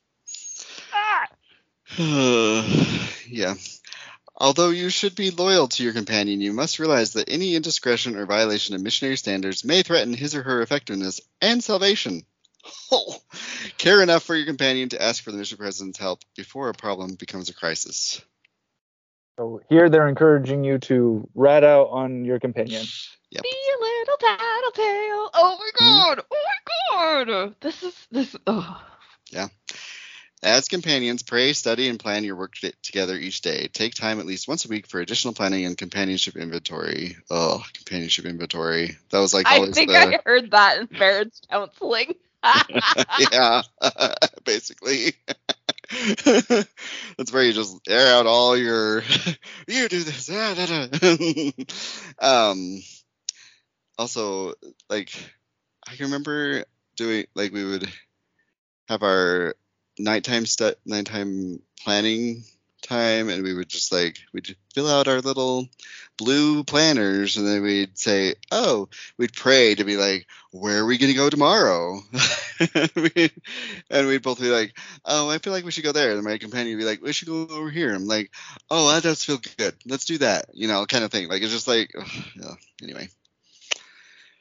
Ah! 0.92 1.26
yeah. 3.26 3.54
Although 4.36 4.68
you 4.68 4.90
should 4.90 5.16
be 5.16 5.30
loyal 5.30 5.66
to 5.68 5.82
your 5.82 5.94
companion, 5.94 6.40
you 6.42 6.52
must 6.52 6.78
realize 6.78 7.14
that 7.14 7.30
any 7.30 7.54
indiscretion 7.54 8.16
or 8.16 8.26
violation 8.26 8.74
of 8.74 8.82
missionary 8.82 9.16
standards 9.16 9.64
may 9.64 9.82
threaten 9.82 10.12
his 10.12 10.34
or 10.34 10.42
her 10.42 10.60
effectiveness 10.62 11.20
and 11.40 11.64
salvation. 11.64 12.26
Oh. 12.92 13.16
Care 13.78 14.02
enough 14.02 14.22
for 14.22 14.34
your 14.34 14.46
companion 14.46 14.88
to 14.90 15.02
ask 15.02 15.22
for 15.22 15.32
the 15.32 15.38
mission 15.38 15.58
president's 15.58 15.98
help 15.98 16.20
before 16.36 16.68
a 16.68 16.74
problem 16.74 17.14
becomes 17.14 17.50
a 17.50 17.54
crisis. 17.54 18.22
So 19.38 19.60
here 19.68 19.90
they're 19.90 20.08
encouraging 20.08 20.64
you 20.64 20.78
to 20.78 21.28
rat 21.34 21.62
out 21.62 21.88
on 21.90 22.24
your 22.24 22.40
companion. 22.40 22.84
Yep. 23.30 23.42
Be 23.42 23.48
a 23.48 23.82
little 23.82 24.16
tattletale. 24.16 25.30
Oh 25.34 25.58
my 25.58 25.70
mm-hmm. 25.74 25.84
god. 25.84 26.24
Oh 26.30 26.44
my 26.46 27.24
god. 27.24 27.54
This 27.60 27.82
is 27.82 28.06
this. 28.10 28.36
Oh. 28.46 28.82
Yeah. 29.30 29.48
As 30.42 30.68
companions, 30.68 31.22
pray, 31.22 31.54
study, 31.54 31.88
and 31.88 31.98
plan 31.98 32.22
your 32.22 32.36
work 32.36 32.54
t- 32.54 32.72
together 32.82 33.16
each 33.16 33.40
day. 33.40 33.68
Take 33.72 33.94
time 33.94 34.20
at 34.20 34.26
least 34.26 34.46
once 34.46 34.64
a 34.64 34.68
week 34.68 34.86
for 34.86 35.00
additional 35.00 35.34
planning 35.34 35.64
and 35.64 35.76
companionship 35.76 36.36
inventory. 36.36 37.16
Oh, 37.30 37.64
companionship 37.74 38.26
inventory. 38.26 38.96
That 39.10 39.18
was 39.18 39.34
like 39.34 39.46
I 39.46 39.70
think 39.70 39.90
the 39.90 39.96
I 39.96 40.20
heard 40.24 40.50
that 40.52 40.78
in 40.78 40.88
marriage 40.92 41.32
counseling. 41.50 42.14
yeah, 43.32 43.62
basically. 44.44 45.14
That's 47.16 47.32
where 47.32 47.44
you 47.44 47.52
just 47.52 47.78
air 47.88 48.14
out 48.16 48.26
all 48.26 48.56
your 48.56 49.02
you 49.68 49.88
do 49.88 50.02
this. 50.02 50.30
ah, 50.32 50.54
da, 50.54 50.66
da." 50.66 51.50
um 52.20 52.82
also 53.98 54.54
like 54.88 55.12
I 55.88 55.94
remember 56.00 56.64
doing 56.96 57.26
like 57.34 57.52
we 57.52 57.64
would 57.64 57.88
have 58.88 59.02
our 59.02 59.54
nighttime 59.98 60.46
stu- 60.46 60.74
nighttime 60.84 61.60
planning 61.82 62.44
time 62.86 63.28
and 63.28 63.42
we 63.42 63.54
would 63.54 63.68
just 63.68 63.92
like 63.92 64.18
we'd 64.32 64.56
fill 64.74 64.88
out 64.88 65.08
our 65.08 65.20
little 65.20 65.66
blue 66.18 66.64
planners 66.64 67.36
and 67.36 67.46
then 67.46 67.62
we'd 67.62 67.96
say 67.98 68.34
oh 68.52 68.88
we'd 69.18 69.32
pray 69.34 69.74
to 69.74 69.84
be 69.84 69.96
like 69.96 70.26
where 70.52 70.80
are 70.80 70.86
we 70.86 70.98
going 70.98 71.12
to 71.12 71.16
go 71.16 71.28
tomorrow 71.30 72.00
We- 72.96 73.30
and 73.90 74.06
we'd 74.06 74.22
both 74.22 74.40
be 74.40 74.48
like 74.48 74.76
oh 75.04 75.28
i 75.30 75.38
feel 75.38 75.52
like 75.52 75.64
we 75.64 75.70
should 75.70 75.84
go 75.84 75.92
there 75.92 76.12
and 76.12 76.22
my 76.24 76.38
companion 76.38 76.76
would 76.76 76.82
be 76.82 76.88
like 76.88 77.02
we 77.02 77.12
should 77.12 77.28
go 77.28 77.46
over 77.50 77.70
here 77.70 77.94
i'm 77.94 78.06
like 78.06 78.30
oh 78.70 78.92
that 78.92 79.02
does 79.02 79.24
feel 79.24 79.38
good 79.58 79.74
let's 79.86 80.04
do 80.06 80.18
that 80.18 80.46
you 80.54 80.68
know 80.68 80.86
kind 80.86 81.04
of 81.04 81.10
thing 81.10 81.28
like 81.28 81.42
it's 81.42 81.52
just 81.52 81.68
like 81.68 81.92
ugh, 82.44 82.58
anyway 82.82 83.08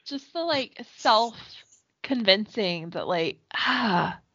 Just 0.06 0.32
the 0.32 0.40
like 0.42 0.80
self 0.98 1.36
convincing 2.02 2.90
that 2.90 3.08
like 3.08 3.38
ah. 3.54 4.18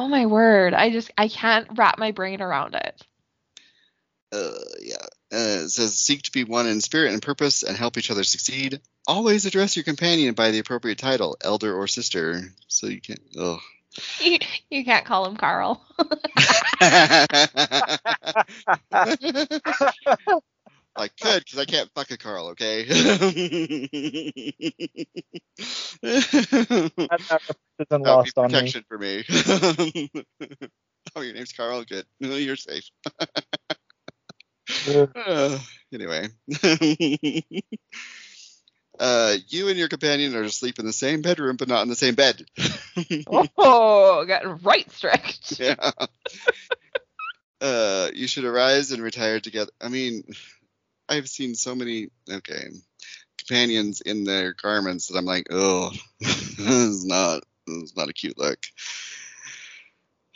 Oh 0.00 0.06
my 0.06 0.26
word. 0.26 0.74
I 0.74 0.90
just 0.90 1.10
I 1.18 1.26
can't 1.28 1.66
wrap 1.76 1.98
my 1.98 2.12
brain 2.12 2.40
around 2.40 2.74
it. 2.76 3.02
Uh, 4.32 4.50
yeah. 4.80 4.96
Uh, 5.32 5.64
it 5.64 5.70
says 5.70 5.98
seek 5.98 6.22
to 6.22 6.32
be 6.32 6.44
one 6.44 6.66
in 6.66 6.80
spirit 6.80 7.12
and 7.12 7.22
purpose 7.22 7.62
and 7.62 7.76
help 7.76 7.98
each 7.98 8.10
other 8.10 8.24
succeed. 8.24 8.80
Always 9.06 9.46
address 9.46 9.76
your 9.76 9.84
companion 9.84 10.34
by 10.34 10.50
the 10.50 10.58
appropriate 10.58 10.98
title, 10.98 11.36
elder 11.42 11.74
or 11.74 11.86
sister. 11.86 12.42
So 12.66 12.86
you 12.86 13.00
can't. 13.00 13.20
Oh. 13.36 13.58
You, 14.20 14.38
you 14.70 14.84
can't 14.84 15.04
call 15.04 15.26
him 15.26 15.36
Carl. 15.36 15.84
I 20.98 21.08
could 21.08 21.44
because 21.44 21.58
I 21.58 21.64
can't 21.64 21.90
fuck 21.94 22.10
a 22.10 22.18
Carl, 22.18 22.48
okay? 22.48 22.86
That, 26.00 27.20
that 27.28 27.42
isn't 27.90 28.02
That 28.02 28.10
lost 28.10 28.38
on 28.38 28.52
me. 28.52 28.52
protection 28.52 28.84
for 28.88 28.98
me. 28.98 29.24
oh, 31.16 31.20
your 31.20 31.34
name's 31.34 31.52
Carl? 31.52 31.84
Good. 31.84 32.06
You're 32.20 32.56
safe. 32.56 32.84
Uh, 34.86 35.58
anyway. 35.92 36.28
uh, 39.00 39.34
you 39.48 39.68
and 39.68 39.78
your 39.78 39.88
companion 39.88 40.34
are 40.34 40.42
to 40.42 40.50
sleep 40.50 40.78
in 40.78 40.86
the 40.86 40.92
same 40.92 41.22
bedroom, 41.22 41.56
but 41.56 41.68
not 41.68 41.82
in 41.82 41.88
the 41.88 41.96
same 41.96 42.14
bed. 42.14 42.44
oh, 43.56 44.24
getting 44.26 44.58
right 44.58 44.90
strict. 44.90 45.58
yeah. 45.60 45.90
Uh, 47.60 48.08
you 48.14 48.28
should 48.28 48.44
arise 48.44 48.92
and 48.92 49.02
retire 49.02 49.40
together. 49.40 49.72
I 49.80 49.88
mean, 49.88 50.24
I've 51.08 51.28
seen 51.28 51.54
so 51.54 51.74
many 51.74 52.10
okay 52.30 52.68
companions 53.38 54.00
in 54.00 54.24
their 54.24 54.52
garments 54.52 55.08
that 55.08 55.16
I'm 55.18 55.24
like, 55.24 55.46
oh, 55.50 55.90
this 56.20 56.58
is 56.58 57.04
not 57.04 57.42
this 57.66 57.76
is 57.76 57.96
not 57.96 58.08
a 58.08 58.12
cute 58.12 58.38
look. 58.38 58.58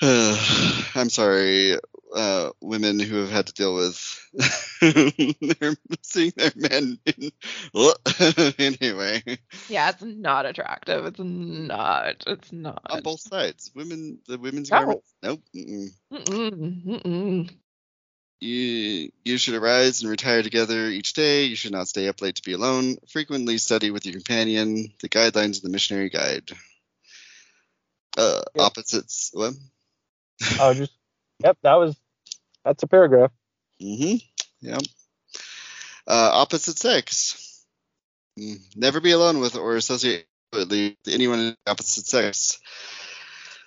Uh, 0.01 0.83
I'm 0.95 1.11
sorry, 1.11 1.79
uh, 2.15 2.51
women 2.61 2.99
who 2.99 3.17
have 3.17 3.31
had 3.31 3.47
to 3.47 3.53
deal 3.53 3.75
with 3.75 4.22
their 4.81 5.77
seeing 6.03 6.33
their 6.37 6.53
men. 6.57 6.99
In, 7.05 7.33
anyway, 8.59 9.23
Yeah, 9.69 9.91
it's 9.91 10.03
not 10.03 10.47
attractive. 10.47 11.05
It's 11.07 11.19
not. 11.19 12.25
It's 12.27 12.53
not. 12.53 12.83
on 12.91 13.03
both 13.03 13.21
sides, 13.21 13.71
women, 13.75 14.19
the 14.27 14.39
women's 14.39 14.71
No. 14.71 14.79
garments. 14.79 15.15
Nope. 15.23 15.43
Mm-mm. 15.55 15.89
Mm-mm, 16.13 16.85
mm-mm. 16.85 17.51
You, 18.41 19.13
you 19.25 19.39
should 19.39 19.55
arise 19.55 20.01
and 20.03 20.11
retire 20.11 20.43
together 20.43 20.89
each 20.89 21.13
day. 21.13 21.45
You 21.45 21.55
should 21.55 21.71
not 21.73 21.87
stay 21.89 22.09
up 22.09 22.21
late 22.21 22.37
to 22.37 22.43
be 22.43 22.55
alone. 22.55 22.97
Frequently 23.09 23.57
study 23.59 23.91
with 23.93 24.05
your 24.05 24.15
companion. 24.15 24.93
The 25.01 25.09
guidelines 25.09 25.59
of 25.59 25.63
the 25.63 25.69
missionary 25.69 26.09
guide. 26.11 26.51
Uh, 28.17 28.43
Yeah. 28.55 28.63
opposites. 28.65 29.31
What? 29.33 29.55
Oh, 30.59 30.75
just 30.75 30.93
yep. 31.39 31.57
That 31.63 31.75
was 31.75 31.97
that's 32.65 32.83
a 32.83 32.87
paragraph. 32.89 33.31
Mm-hmm. 33.83 34.17
Yep. 34.67 34.83
Uh, 36.07 36.31
opposite 36.33 36.79
sex. 36.79 37.65
Mm, 38.39 38.61
Never 38.77 39.01
be 39.01 39.13
alone 39.13 39.41
with 39.41 39.57
or 39.57 39.77
associate 39.77 40.27
with 40.53 40.73
anyone 41.09 41.39
of 41.49 41.57
the 41.65 41.71
opposite 41.71 42.07
sex. 42.07 42.59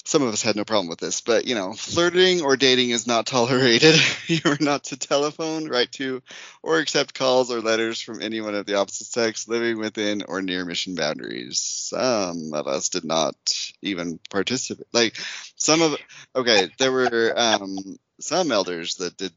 Some 0.08 0.22
of 0.22 0.32
us 0.32 0.44
had 0.44 0.56
no 0.56 0.66
problem 0.66 0.88
with 0.88 1.00
this, 1.00 1.22
but 1.22 1.46
you 1.48 1.56
know, 1.56 1.74
flirting 1.74 2.44
or 2.44 2.58
dating 2.58 2.92
is 2.92 3.08
not 3.08 3.26
tolerated. 3.26 3.96
you 4.28 4.40
are 4.46 4.58
not 4.60 4.84
to 4.86 4.98
telephone, 4.98 5.68
write 5.68 5.92
to, 5.94 6.22
or 6.62 6.78
accept 6.78 7.16
calls 7.16 7.52
or 7.52 7.60
letters 7.60 8.00
from 8.00 8.22
anyone 8.22 8.54
of 8.54 8.68
the 8.68 8.76
opposite 8.76 9.08
sex 9.08 9.48
living 9.48 9.80
within 9.80 10.22
or 10.28 10.44
near 10.44 10.64
mission 10.64 10.94
boundaries. 10.94 11.60
Some 11.60 12.52
of 12.54 12.68
us 12.68 12.90
did 12.90 13.04
not 13.04 13.36
even 13.82 14.20
participate. 14.30 14.86
Like 14.94 15.18
some 15.56 15.82
of, 15.82 15.98
okay, 16.36 16.70
there 16.78 16.92
were 16.92 17.34
um, 17.36 17.98
some 18.20 18.52
elders 18.52 18.96
that 18.98 19.18
did 19.18 19.34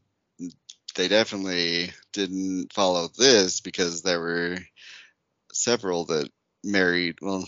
they 0.95 1.07
definitely 1.07 1.91
didn't 2.13 2.73
follow 2.73 3.09
this 3.17 3.61
because 3.61 4.01
there 4.01 4.19
were 4.19 4.57
several 5.51 6.05
that 6.05 6.29
married 6.63 7.17
well 7.21 7.47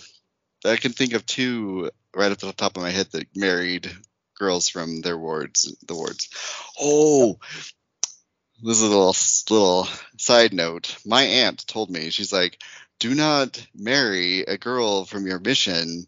i 0.66 0.76
can 0.76 0.92
think 0.92 1.14
of 1.14 1.26
two 1.26 1.90
right 2.16 2.32
off 2.32 2.38
the 2.40 2.52
top 2.54 2.78
of 2.78 2.84
my 2.84 2.90
head 2.90 3.08
that 3.12 3.28
married 3.36 3.92
girls 4.38 4.70
from 4.70 5.02
their 5.02 5.18
wards 5.18 5.76
the 5.88 5.96
wards. 5.96 6.30
Oh 6.80 7.38
this 8.64 8.78
is 8.78 8.84
a 8.84 8.88
little 8.88 9.16
little 9.50 9.88
side 10.18 10.54
note. 10.54 10.96
My 11.06 11.24
aunt 11.24 11.66
told 11.68 11.90
me 11.90 12.10
she's 12.10 12.32
like 12.32 12.62
do 13.00 13.16
not 13.16 13.66
marry 13.74 14.42
a 14.42 14.58
girl 14.58 15.06
from 15.06 15.26
your 15.26 15.40
mission 15.40 16.06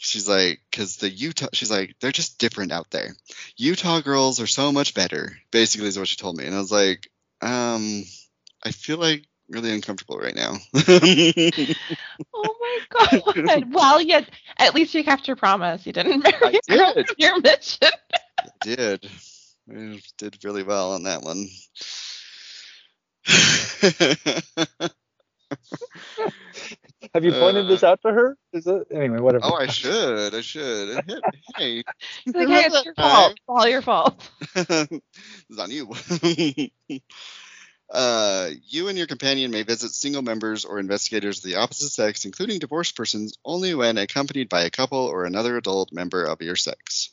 she's 0.00 0.28
like 0.28 0.60
because 0.70 0.96
the 0.96 1.08
utah 1.08 1.48
she's 1.52 1.70
like 1.70 1.94
they're 2.00 2.10
just 2.10 2.38
different 2.38 2.72
out 2.72 2.90
there 2.90 3.14
Utah 3.56 4.00
girls 4.00 4.40
are 4.40 4.46
so 4.46 4.72
much 4.72 4.94
better, 4.94 5.36
basically 5.50 5.88
is 5.88 5.98
what 5.98 6.08
she 6.08 6.16
told 6.16 6.36
me. 6.36 6.46
And 6.46 6.54
I 6.54 6.58
was 6.58 6.72
like, 6.72 7.10
um, 7.42 8.04
I 8.64 8.70
feel 8.70 8.98
like 8.98 9.26
really 9.48 9.72
uncomfortable 9.72 10.18
right 10.18 10.34
now. 10.34 10.56
Oh 12.32 12.54
my 12.60 12.78
god. 13.44 13.72
well, 13.72 14.00
yeah, 14.00 14.24
at 14.58 14.74
least 14.74 14.94
you 14.94 15.02
kept 15.04 15.26
your 15.26 15.36
promise. 15.36 15.84
You 15.84 15.92
didn't 15.92 16.22
marry 16.22 16.36
I 16.42 16.60
did. 16.94 17.08
your 17.18 17.40
mission. 17.40 17.88
I 18.38 18.48
did. 18.62 19.10
I 19.70 20.00
did 20.16 20.44
really 20.44 20.62
well 20.62 20.92
on 20.92 21.02
that 21.04 21.22
one. 21.22 21.46
Have 27.14 27.24
you 27.24 27.32
pointed 27.32 27.66
Uh, 27.66 27.68
this 27.68 27.82
out 27.82 28.00
to 28.02 28.12
her? 28.12 28.36
Is 28.52 28.66
it 28.66 28.86
anyway? 28.92 29.18
Whatever. 29.18 29.44
oh, 29.46 29.54
I 29.54 29.66
should. 29.66 30.34
I 30.34 30.40
should. 30.42 31.02
Hey, 31.56 31.82
It's 32.26 32.36
like, 32.36 32.48
hey, 32.48 32.64
it's 32.66 32.84
your 32.84 32.94
fault. 32.94 33.32
It's 33.32 33.40
all 33.48 33.68
your 33.68 33.82
fault. 33.82 34.30
this 34.54 35.00
is 35.50 35.58
on 35.58 35.70
you. 35.70 35.90
uh, 37.90 38.50
you 38.68 38.88
and 38.88 38.96
your 38.96 39.08
companion 39.08 39.50
may 39.50 39.62
visit 39.64 39.90
single 39.90 40.22
members 40.22 40.64
or 40.64 40.78
investigators 40.78 41.38
of 41.38 41.44
the 41.44 41.56
opposite 41.56 41.90
sex, 41.90 42.24
including 42.24 42.60
divorced 42.60 42.96
persons, 42.96 43.36
only 43.44 43.74
when 43.74 43.98
accompanied 43.98 44.48
by 44.48 44.62
a 44.62 44.70
couple 44.70 44.98
or 45.06 45.24
another 45.24 45.56
adult 45.56 45.92
member 45.92 46.24
of 46.24 46.40
your 46.40 46.56
sex. 46.56 47.10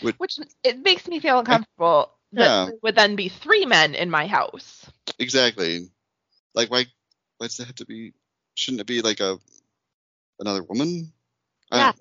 Which 0.00 0.38
it 0.64 0.78
makes 0.78 1.06
me 1.06 1.20
feel 1.20 1.40
uncomfortable 1.40 2.10
that 2.32 2.44
Yeah. 2.44 2.64
there 2.66 2.74
would 2.82 2.94
then 2.94 3.16
be 3.16 3.28
three 3.28 3.66
men 3.66 3.94
in 3.94 4.08
my 4.08 4.26
house. 4.26 4.86
Exactly. 5.18 5.90
Like, 6.54 6.70
why? 6.70 6.86
Why 7.38 7.46
does 7.48 7.58
it 7.60 7.66
have 7.66 7.74
to 7.76 7.86
be? 7.86 8.12
Shouldn't 8.60 8.82
it 8.82 8.86
be 8.86 9.00
like 9.00 9.20
a 9.20 9.38
another 10.38 10.62
woman? 10.62 11.12
Yeah. 11.72 11.92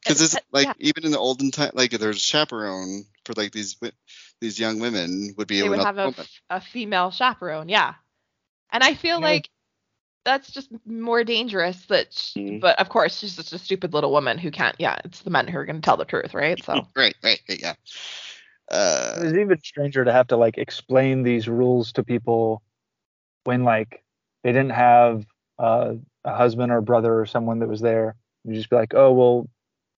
Because 0.00 0.20
it's 0.22 0.36
like 0.52 0.66
yeah. 0.66 0.72
even 0.78 1.04
in 1.04 1.10
the 1.10 1.18
olden 1.18 1.50
time, 1.50 1.72
like 1.74 1.90
there's 1.90 2.16
a 2.16 2.20
chaperone 2.20 3.04
for 3.24 3.32
like 3.36 3.50
these 3.50 3.76
these 4.40 4.58
young 4.60 4.78
women 4.78 5.34
would 5.36 5.48
be 5.48 5.56
they 5.56 5.64
able 5.64 5.70
would 5.70 5.78
to 5.80 5.84
have 5.84 5.98
a, 5.98 6.04
woman. 6.04 6.20
f- 6.20 6.42
a 6.50 6.60
female 6.60 7.10
chaperone, 7.10 7.68
yeah. 7.68 7.94
And 8.70 8.84
I 8.84 8.94
feel 8.94 9.18
Yeah. 9.18 9.26
like 9.26 9.50
that's 10.24 10.50
just 10.52 10.70
more 10.86 11.24
dangerous. 11.24 11.84
That, 11.86 12.12
sh- 12.12 12.36
Mhm. 12.36 12.60
but 12.60 12.78
of 12.78 12.88
course, 12.88 13.18
she's 13.18 13.34
just 13.36 13.52
a 13.52 13.58
stupid 13.58 13.92
little 13.92 14.12
woman 14.12 14.38
who 14.38 14.50
can't. 14.52 14.76
Yeah, 14.78 14.96
it's 15.04 15.22
the 15.22 15.30
men 15.30 15.48
who 15.48 15.58
are 15.58 15.64
going 15.66 15.80
to 15.80 15.82
tell 15.82 15.96
the 15.96 16.04
truth, 16.04 16.34
right? 16.34 16.62
So 16.64 16.74
Right, 16.96 17.16
right, 17.22 17.40
right, 17.48 17.60
yeah. 17.60 17.72
It 17.72 17.76
Uh, 18.74 19.20
was 19.24 19.34
even 19.34 19.58
stranger 19.62 20.04
to 20.04 20.12
have 20.12 20.28
to 20.28 20.36
like 20.36 20.58
explain 20.58 21.22
these 21.22 21.48
rules 21.48 21.92
to 21.92 22.04
people 22.04 22.62
when 23.44 23.64
like 23.64 24.04
they 24.42 24.52
didn't 24.52 24.70
have 24.72 25.24
uh, 25.58 25.94
a 26.24 26.36
husband 26.36 26.72
or 26.72 26.80
brother 26.80 27.20
or 27.20 27.26
someone 27.26 27.60
that 27.60 27.68
was 27.68 27.80
there. 27.80 28.16
You 28.44 28.54
just 28.54 28.70
be 28.70 28.76
like, 28.76 28.94
oh 28.94 29.12
well, 29.12 29.48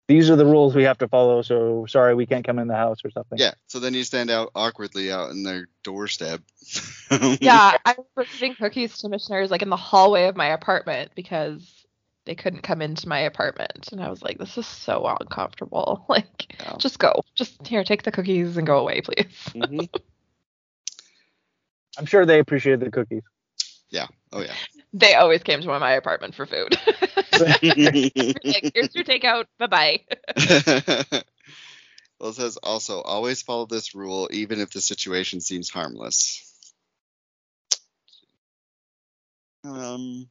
these 0.09 0.31
are 0.31 0.37
the 0.37 0.47
rules 0.47 0.75
we 0.75 0.85
have 0.85 0.99
to 0.99 1.09
follow. 1.09 1.43
So 1.43 1.87
sorry, 1.87 2.15
we 2.15 2.27
can't 2.27 2.45
come 2.47 2.59
in 2.59 2.69
the 2.69 2.77
house 2.77 2.99
or 3.05 3.11
something. 3.11 3.39
yeah. 3.39 3.53
So 3.67 3.79
then 3.81 3.95
you 3.95 4.05
stand 4.05 4.31
out 4.31 4.51
awkwardly 4.55 5.13
out 5.13 5.31
in 5.31 5.43
their 5.43 5.69
doorstep. 5.85 6.41
yeah, 7.41 7.77
I 7.85 7.97
was 8.17 8.27
giving 8.33 8.55
cookies 8.55 8.99
to 8.99 9.09
missionaries 9.09 9.51
like 9.51 9.63
in 9.63 9.71
the 9.71 9.77
hallway 9.77 10.27
of 10.29 10.37
my 10.37 10.47
apartment 10.47 11.13
because 11.15 11.85
they 12.25 12.35
couldn't 12.35 12.61
come 12.63 12.83
into 12.83 13.09
my 13.09 13.21
apartment, 13.21 13.89
and 13.91 14.03
I 14.03 14.11
was 14.11 14.21
like, 14.23 14.37
this 14.39 14.59
is 14.59 14.67
so 14.67 15.07
uncomfortable. 15.21 16.05
Like, 16.09 16.55
Yeah. 16.61 16.75
just 16.79 16.99
go, 16.99 17.23
just 17.35 17.67
here, 17.67 17.85
take 17.85 18.03
the 18.03 18.11
cookies 18.13 18.57
and 18.59 18.67
go 18.67 18.79
away, 18.79 19.01
please. 19.01 19.27
Mhm. 19.55 19.89
I'm 21.99 22.07
sure 22.07 22.25
they 22.27 22.39
appreciated 22.39 22.81
the 22.81 22.91
cookies. 22.91 23.23
Yeah. 23.91 24.07
Oh 24.33 24.41
yeah. 24.41 24.55
They 24.93 25.15
always 25.15 25.43
came 25.43 25.61
to 25.61 25.67
my 25.67 25.93
apartment 25.93 26.35
for 26.35 26.47
food. 26.47 26.79
like, 27.41 27.61
here's 27.63 28.95
your 28.95 29.05
takeout. 29.05 29.45
Bye 29.59 29.67
bye. 29.67 30.01
well, 32.19 32.31
it 32.31 32.35
says 32.35 32.57
also 32.57 33.01
always 33.03 33.43
follow 33.43 33.67
this 33.67 33.95
rule 33.95 34.29
even 34.33 34.61
if 34.61 34.71
the 34.71 34.81
situation 34.81 35.41
seems 35.41 35.69
harmless. 35.69 36.45
Um, 39.65 40.29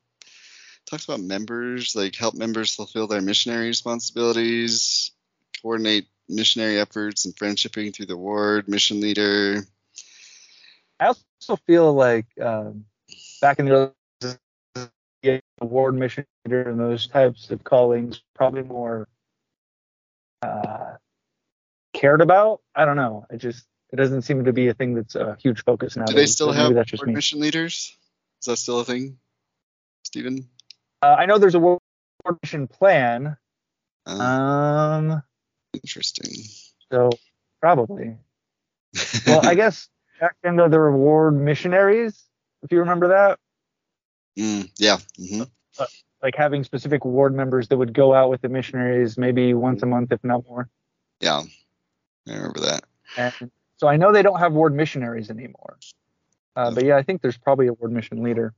talks 0.89 1.05
about 1.05 1.19
members 1.19 1.95
like 1.95 2.15
help 2.15 2.33
members 2.33 2.73
fulfill 2.73 3.07
their 3.07 3.21
missionary 3.21 3.67
responsibilities, 3.67 5.11
coordinate 5.61 6.07
missionary 6.29 6.79
efforts 6.79 7.25
and 7.25 7.35
friendshipping 7.35 7.93
through 7.93 8.07
the 8.07 8.17
ward, 8.17 8.67
mission 8.67 9.01
leader. 9.01 9.63
I 10.99 11.07
also 11.07 11.57
feel 11.67 11.93
like 11.93 12.25
um, 12.41 12.85
back 13.41 13.59
in 13.59 13.65
the 13.65 13.93
award 15.59 15.95
mission 15.95 16.25
leader 16.45 16.69
and 16.69 16.79
those 16.79 17.07
types 17.07 17.49
of 17.49 17.63
callings 17.63 18.21
probably 18.35 18.63
more 18.63 19.07
uh, 20.41 20.95
cared 21.93 22.21
about. 22.21 22.61
I 22.75 22.85
don't 22.85 22.95
know. 22.95 23.25
It 23.29 23.37
just 23.37 23.65
it 23.91 23.95
doesn't 23.95 24.23
seem 24.23 24.45
to 24.45 24.53
be 24.53 24.67
a 24.67 24.73
thing 24.73 24.95
that's 24.95 25.15
a 25.15 25.37
huge 25.41 25.63
focus 25.63 25.95
now. 25.95 26.05
Do 26.05 26.13
they 26.13 26.25
still 26.25 26.51
have 26.51 26.73
ward 26.73 27.09
mission 27.13 27.39
leaders? 27.39 27.95
Is 28.41 28.45
that 28.45 28.57
still 28.57 28.79
a 28.79 28.85
thing, 28.85 29.17
Stephen? 30.03 30.47
Uh, 31.01 31.15
I 31.17 31.25
know 31.25 31.37
there's 31.37 31.55
a 31.55 31.59
award 31.59 31.79
mission 32.43 32.67
plan. 32.67 33.37
Uh, 34.05 34.11
Um, 34.21 35.23
interesting. 35.73 36.31
so 36.91 37.09
probably. 37.61 38.17
Well, 39.25 39.45
I 39.45 39.55
guess 39.55 39.89
back 40.19 40.35
into 40.43 40.67
the 40.69 40.79
reward 40.79 41.35
missionaries, 41.35 42.23
if 42.63 42.71
you 42.71 42.79
remember 42.79 43.09
that. 43.09 43.39
Mm, 44.37 44.69
yeah. 44.77 44.97
hmm 45.17 45.43
like 46.21 46.35
having 46.35 46.63
specific 46.63 47.05
ward 47.05 47.33
members 47.35 47.67
that 47.67 47.77
would 47.77 47.93
go 47.93 48.13
out 48.13 48.29
with 48.29 48.41
the 48.41 48.49
missionaries 48.49 49.17
maybe 49.17 49.53
once 49.53 49.83
a 49.83 49.85
month, 49.85 50.11
if 50.11 50.23
not 50.23 50.43
more. 50.47 50.67
Yeah. 51.19 51.43
I 52.27 52.33
remember 52.33 52.59
that. 52.61 52.83
And 53.15 53.51
so 53.77 53.87
I 53.87 53.97
know 53.97 54.11
they 54.11 54.23
don't 54.23 54.39
have 54.39 54.53
ward 54.53 54.75
missionaries 54.75 55.29
anymore. 55.29 55.77
Uh, 56.55 56.71
but 56.71 56.83
yeah, 56.83 56.97
I 56.97 57.03
think 57.03 57.21
there's 57.21 57.37
probably 57.37 57.67
a 57.67 57.73
ward 57.73 57.91
mission 57.91 58.23
leader. 58.23 58.53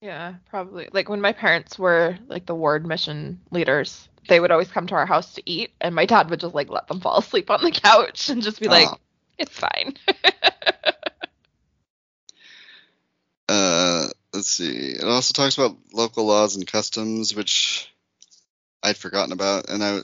Yeah, 0.00 0.34
probably. 0.48 0.88
Like 0.92 1.08
when 1.08 1.20
my 1.20 1.32
parents 1.32 1.78
were 1.78 2.16
like 2.28 2.46
the 2.46 2.54
ward 2.54 2.86
mission 2.86 3.40
leaders, 3.50 4.08
they 4.28 4.40
would 4.40 4.50
always 4.50 4.68
come 4.68 4.86
to 4.86 4.94
our 4.94 5.06
house 5.06 5.34
to 5.34 5.42
eat, 5.44 5.72
and 5.80 5.94
my 5.94 6.06
dad 6.06 6.30
would 6.30 6.40
just 6.40 6.54
like 6.54 6.70
let 6.70 6.86
them 6.88 7.00
fall 7.00 7.18
asleep 7.18 7.50
on 7.50 7.62
the 7.62 7.70
couch 7.70 8.28
and 8.28 8.42
just 8.42 8.60
be 8.60 8.68
like, 8.68 8.88
Aw. 8.88 8.96
"It's 9.38 9.58
fine." 9.58 9.94
Uh, 13.50 14.08
let's 14.32 14.48
see. 14.48 14.90
It 14.92 15.04
also 15.04 15.32
talks 15.32 15.56
about 15.56 15.76
local 15.92 16.26
laws 16.26 16.56
and 16.56 16.66
customs, 16.66 17.34
which 17.34 17.92
I'd 18.82 18.96
forgotten 18.96 19.32
about, 19.32 19.68
and 19.68 19.82
I, 19.82 20.00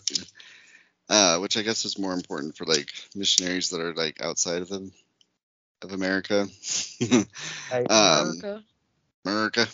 uh, 1.09 1.39
which 1.39 1.57
I 1.57 1.63
guess 1.63 1.85
is 1.85 1.99
more 1.99 2.13
important 2.13 2.57
for 2.57 2.65
like 2.65 2.91
missionaries 3.15 3.71
that 3.71 3.81
are 3.81 3.95
like 3.95 4.23
outside 4.23 4.63
of 4.63 4.69
them, 4.69 4.93
of 5.83 5.93
America. 5.93 6.47
Um, 7.91 8.41
America. 9.25 9.67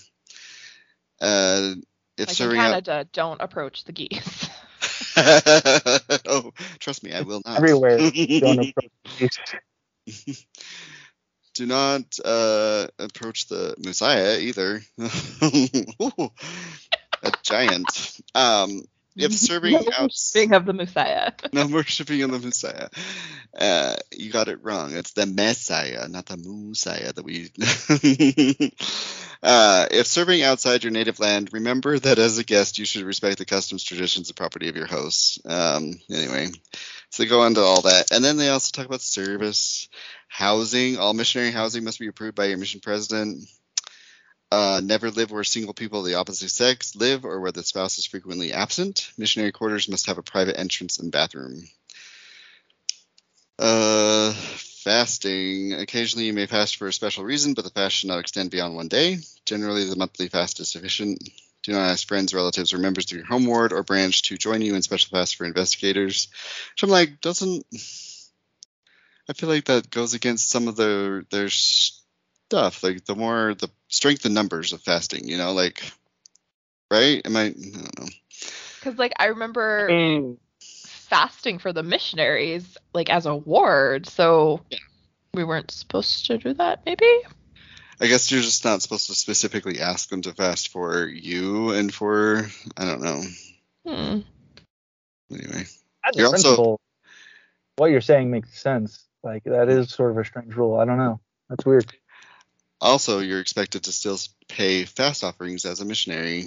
Uh, 1.21 1.75
if 2.17 2.29
like 2.29 2.41
in 2.41 2.59
out. 2.59 2.85
Canada, 2.85 3.07
don't 3.13 3.41
approach 3.41 3.85
the 3.85 3.93
geese. 3.93 4.49
oh, 5.17 6.53
trust 6.79 7.03
me, 7.03 7.13
I 7.13 7.23
will 7.23 7.43
not. 7.45 7.59
Everywhere, 7.59 7.99
don't 7.99 8.59
approach 9.19 9.41
these. 10.07 10.47
Do 11.61 11.67
not 11.67 12.19
uh, 12.25 12.87
approach 12.99 13.47
the 13.49 13.75
Messiah 13.77 14.39
either. 14.39 14.81
Ooh, 16.03 16.33
a 17.23 17.33
giant. 17.43 18.19
Um, 18.35 18.81
if 19.15 19.33
serving 19.39 19.73
No 19.73 19.85
out, 19.95 20.11
Speaking 20.11 20.55
of 20.55 20.65
the 20.65 20.73
Messiah. 20.73 21.33
no 21.53 21.67
worshiping 21.67 22.23
of 22.23 22.31
the 22.31 22.39
Messiah. 22.39 22.89
Uh, 23.55 23.97
you 24.11 24.31
got 24.31 24.49
it 24.49 24.65
wrong. 24.65 24.95
It's 24.95 25.13
the 25.13 25.27
Messiah, 25.27 26.09
not 26.09 26.25
the 26.25 26.39
Messiah 26.39 27.13
that 27.13 27.25
we. 27.27 27.51
uh, 29.43 29.87
if 29.91 30.07
serving 30.07 30.43
outside 30.43 30.83
your 30.83 30.93
native 30.93 31.21
land, 31.21 31.51
remember 31.53 31.99
that 31.99 32.19
as 32.19 32.39
a 32.39 32.45
guest, 32.45 32.79
you 32.79 32.87
should 32.87 33.03
respect 33.03 33.37
the 33.37 33.45
customs, 33.45 33.85
traditions, 33.85 34.31
and 34.31 34.37
property 34.37 34.71
of 34.71 34.77
your 34.77 34.87
hosts. 34.87 35.39
Um, 35.45 36.01
anyway, 36.11 36.53
they 37.21 37.27
go 37.27 37.45
into 37.45 37.61
all 37.61 37.83
that, 37.83 38.13
and 38.13 38.25
then 38.25 38.39
they 38.39 38.49
also 38.49 38.73
talk 38.73 38.87
about 38.87 39.03
service, 39.03 39.89
housing. 40.27 40.97
All 40.97 41.13
missionary 41.13 41.51
housing 41.51 41.85
must 41.85 42.01
be 42.01 42.07
approved 42.07 42.35
by 42.35 42.47
your 42.47 42.57
mission 42.57 42.81
president. 42.81 43.47
Uh, 44.51 44.81
never 44.83 45.11
live 45.11 45.31
where 45.31 45.45
single 45.45 45.75
people 45.75 46.01
of 46.01 46.07
the 46.07 46.15
opposite 46.15 46.51
sex 46.51 46.97
live 46.97 47.27
or 47.27 47.39
where 47.39 47.53
the 47.53 47.63
spouse 47.63 47.99
is 47.99 48.07
frequently 48.07 48.53
absent. 48.55 49.13
Missionary 49.19 49.53
quarters 49.53 49.89
must 49.89 50.07
have 50.07 50.17
a 50.17 50.23
private 50.23 50.59
entrance 50.59 50.99
and 50.99 51.13
bathroom. 51.13 51.63
Uh, 53.59 54.33
fasting. 54.33 55.75
Occasionally 55.75 56.25
you 56.25 56.33
may 56.33 56.47
fast 56.47 56.79
for 56.79 56.89
a 56.89 56.93
special 56.93 57.23
reason, 57.23 57.53
but 57.53 57.65
the 57.65 57.71
fast 57.71 57.97
should 57.97 58.09
not 58.09 58.19
extend 58.19 58.51
beyond 58.51 58.75
one 58.75 58.89
day. 58.89 59.19
Generally, 59.45 59.91
the 59.91 59.97
monthly 59.97 60.29
fast 60.29 60.59
is 60.59 60.71
sufficient. 60.71 61.23
Do 61.63 61.73
not 61.73 61.91
ask 61.91 62.09
friends, 62.09 62.33
relatives, 62.33 62.73
or 62.73 62.79
members 62.79 63.11
of 63.11 63.17
your 63.19 63.27
home 63.27 63.45
ward 63.47 63.73
or 63.73 63.83
branch 63.83 64.23
to 64.25 64.39
join 64.39 64.63
you 64.63 64.75
in 64.75 64.83
special 64.83 65.17
fasts 65.17 65.35
for 65.35 65.45
investigators. 65.45 66.29
Which 66.73 66.83
I'm 66.83 66.91
like, 66.91 67.21
doesn't. 67.21 67.67
I 69.29 69.33
feel 69.35 69.49
like 69.49 69.67
that 69.67 69.91
goes 69.91 70.15
against 70.15 70.49
some 70.51 70.69
of 70.69 70.77
their 70.77 71.23
their 71.31 71.49
stuff. 71.51 72.83
Like 72.83 73.05
the 73.05 73.15
more 73.15 73.55
the 73.55 73.69
strength 73.89 74.25
in 74.27 74.35
numbers 74.35 74.73
of 74.73 74.81
fasting, 74.83 75.29
you 75.29 75.37
know, 75.37 75.53
like 75.53 75.83
right? 76.91 77.21
Am 77.25 77.37
I? 77.37 77.43
I 77.43 77.51
don't 77.51 77.99
know. 78.01 78.07
Because 78.79 78.99
like 78.99 79.13
I 79.19 79.27
remember 79.27 79.89
I 79.91 79.93
mean, 79.93 80.39
fasting 80.87 81.59
for 81.59 81.73
the 81.73 81.83
missionaries 81.83 82.79
like 82.95 83.11
as 83.11 83.27
a 83.27 83.37
ward, 83.37 84.09
so 84.09 84.63
Yeah. 84.71 84.79
we 85.35 85.45
weren't 85.45 85.71
supposed 85.71 86.27
to 86.27 86.39
do 86.39 86.55
that. 86.55 86.81
Maybe. 86.87 87.07
I 88.01 88.07
guess 88.07 88.31
you're 88.33 88.41
just 88.41 88.65
not 88.65 88.81
supposed 88.83 89.07
to 89.09 89.15
specifically 89.15 89.81
ask 89.81 90.09
them 90.09 90.23
to 90.23 90.33
fast 90.33 90.69
for 90.69 91.07
you 91.07 91.71
and 91.73 91.93
for 91.93 92.49
I 92.77 92.85
don't 92.87 93.03
know. 93.03 93.23
Hmm. 93.87 94.21
Anyway, 95.33 95.65
as 96.05 96.17
a 96.17 96.19
You're 96.19 96.27
also- 96.27 96.43
principle, 96.49 96.81
what 97.77 97.91
you're 97.91 98.01
saying 98.01 98.31
makes 98.31 98.61
sense. 98.61 99.05
Like 99.23 99.45
that 99.45 99.69
is 99.69 99.91
sort 99.91 100.11
of 100.13 100.19
a 100.19 100.25
strange 100.25 100.55
rule. 100.55 100.79
I 100.79 100.85
don't 100.87 100.97
know. 100.99 101.21
That's 101.49 101.65
weird. 101.67 101.93
also 102.81 103.19
you're 103.19 103.41
expected 103.41 103.85
to 103.85 103.93
still 103.93 104.19
pay 104.49 104.85
fast 104.87 105.23
offerings 105.23 105.67
as 105.67 105.81
a 105.81 105.85
missionary. 105.85 106.47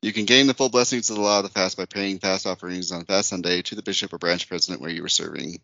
You 0.00 0.12
can 0.12 0.24
gain 0.24 0.46
the 0.46 0.54
full 0.54 0.68
blessings 0.68 1.10
of 1.10 1.16
the 1.16 1.22
law 1.22 1.38
of 1.38 1.44
the 1.44 1.48
fast 1.48 1.76
by 1.76 1.86
paying 1.86 2.18
fast 2.20 2.46
offerings 2.46 2.92
on 2.92 3.04
fast 3.04 3.28
Sunday 3.30 3.62
to 3.62 3.74
the 3.74 3.82
bishop 3.82 4.12
or 4.12 4.18
branch 4.18 4.48
president 4.48 4.80
where 4.80 4.90
you 4.90 5.02
were 5.02 5.08
serving. 5.08 5.60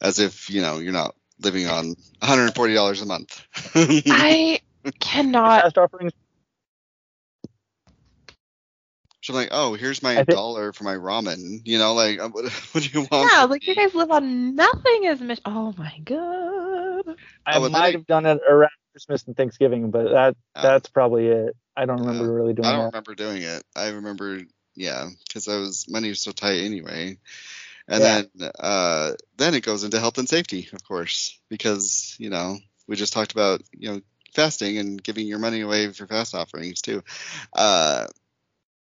As 0.00 0.18
if 0.18 0.50
you 0.50 0.60
know 0.62 0.78
you're 0.78 0.92
not 0.92 1.14
living 1.40 1.66
on 1.66 1.94
$140 2.22 3.02
a 3.02 3.06
month. 3.06 3.46
I 3.74 4.60
cannot. 5.00 5.62
Fast 5.62 5.78
offerings. 5.78 6.12
So 9.22 9.32
I'm 9.34 9.40
like, 9.40 9.48
oh, 9.50 9.74
here's 9.74 10.02
my 10.02 10.14
think- 10.16 10.28
dollar 10.28 10.72
for 10.72 10.84
my 10.84 10.94
ramen. 10.94 11.60
You 11.64 11.78
know, 11.78 11.94
like, 11.94 12.18
uh, 12.20 12.28
what, 12.28 12.44
what 12.72 12.84
do 12.84 12.90
you 13.00 13.06
want? 13.10 13.30
Yeah, 13.32 13.42
from 13.42 13.50
like 13.50 13.66
you 13.66 13.74
guys 13.74 13.94
live 13.94 14.10
on 14.10 14.54
nothing 14.54 15.06
as 15.06 15.20
mission. 15.20 15.42
Oh 15.44 15.74
my 15.76 15.98
god. 16.04 17.16
I 17.46 17.56
Oh, 17.56 17.60
but 17.60 17.60
then 17.62 17.72
might 17.72 17.78
I- 17.82 17.90
have 17.92 18.06
done 18.06 18.26
it 18.26 18.40
around 18.48 18.70
Christmas 18.92 19.24
and 19.26 19.36
Thanksgiving, 19.36 19.90
but 19.90 20.10
that 20.10 20.36
Oh. 20.56 20.62
that's 20.62 20.88
probably 20.88 21.26
it. 21.26 21.56
I 21.76 21.84
don't 21.86 22.00
remember 22.00 22.24
Yeah. 22.24 22.30
really 22.32 22.54
doing 22.54 22.66
I 22.66 22.72
don't 22.72 22.80
that. 22.80 22.86
remember 22.86 23.14
doing 23.14 23.42
it. 23.42 23.62
I 23.76 23.88
remember, 23.88 24.40
yeah, 24.74 25.08
because 25.26 25.46
I 25.48 25.56
was 25.58 25.86
money 25.88 26.08
was 26.08 26.20
so 26.20 26.32
tight 26.32 26.60
anyway. 26.62 27.18
And 27.88 28.04
Yeah. 28.04 28.22
then 28.40 28.50
uh, 28.60 29.12
then 29.38 29.54
it 29.54 29.64
goes 29.64 29.84
into 29.84 29.98
health 30.00 30.18
and 30.18 30.28
safety, 30.28 30.68
of 30.72 30.84
course, 30.84 31.38
because 31.48 32.16
you 32.18 32.30
know 32.30 32.58
we 32.86 32.96
just 32.96 33.12
talked 33.12 33.32
about 33.32 33.62
you 33.72 33.90
know 33.92 34.00
fasting 34.34 34.78
and 34.78 35.02
giving 35.02 35.26
your 35.26 35.38
money 35.38 35.60
away 35.62 35.88
for 35.92 36.06
fast 36.06 36.34
offerings 36.34 36.82
too. 36.82 37.02
Uh, 37.54 38.06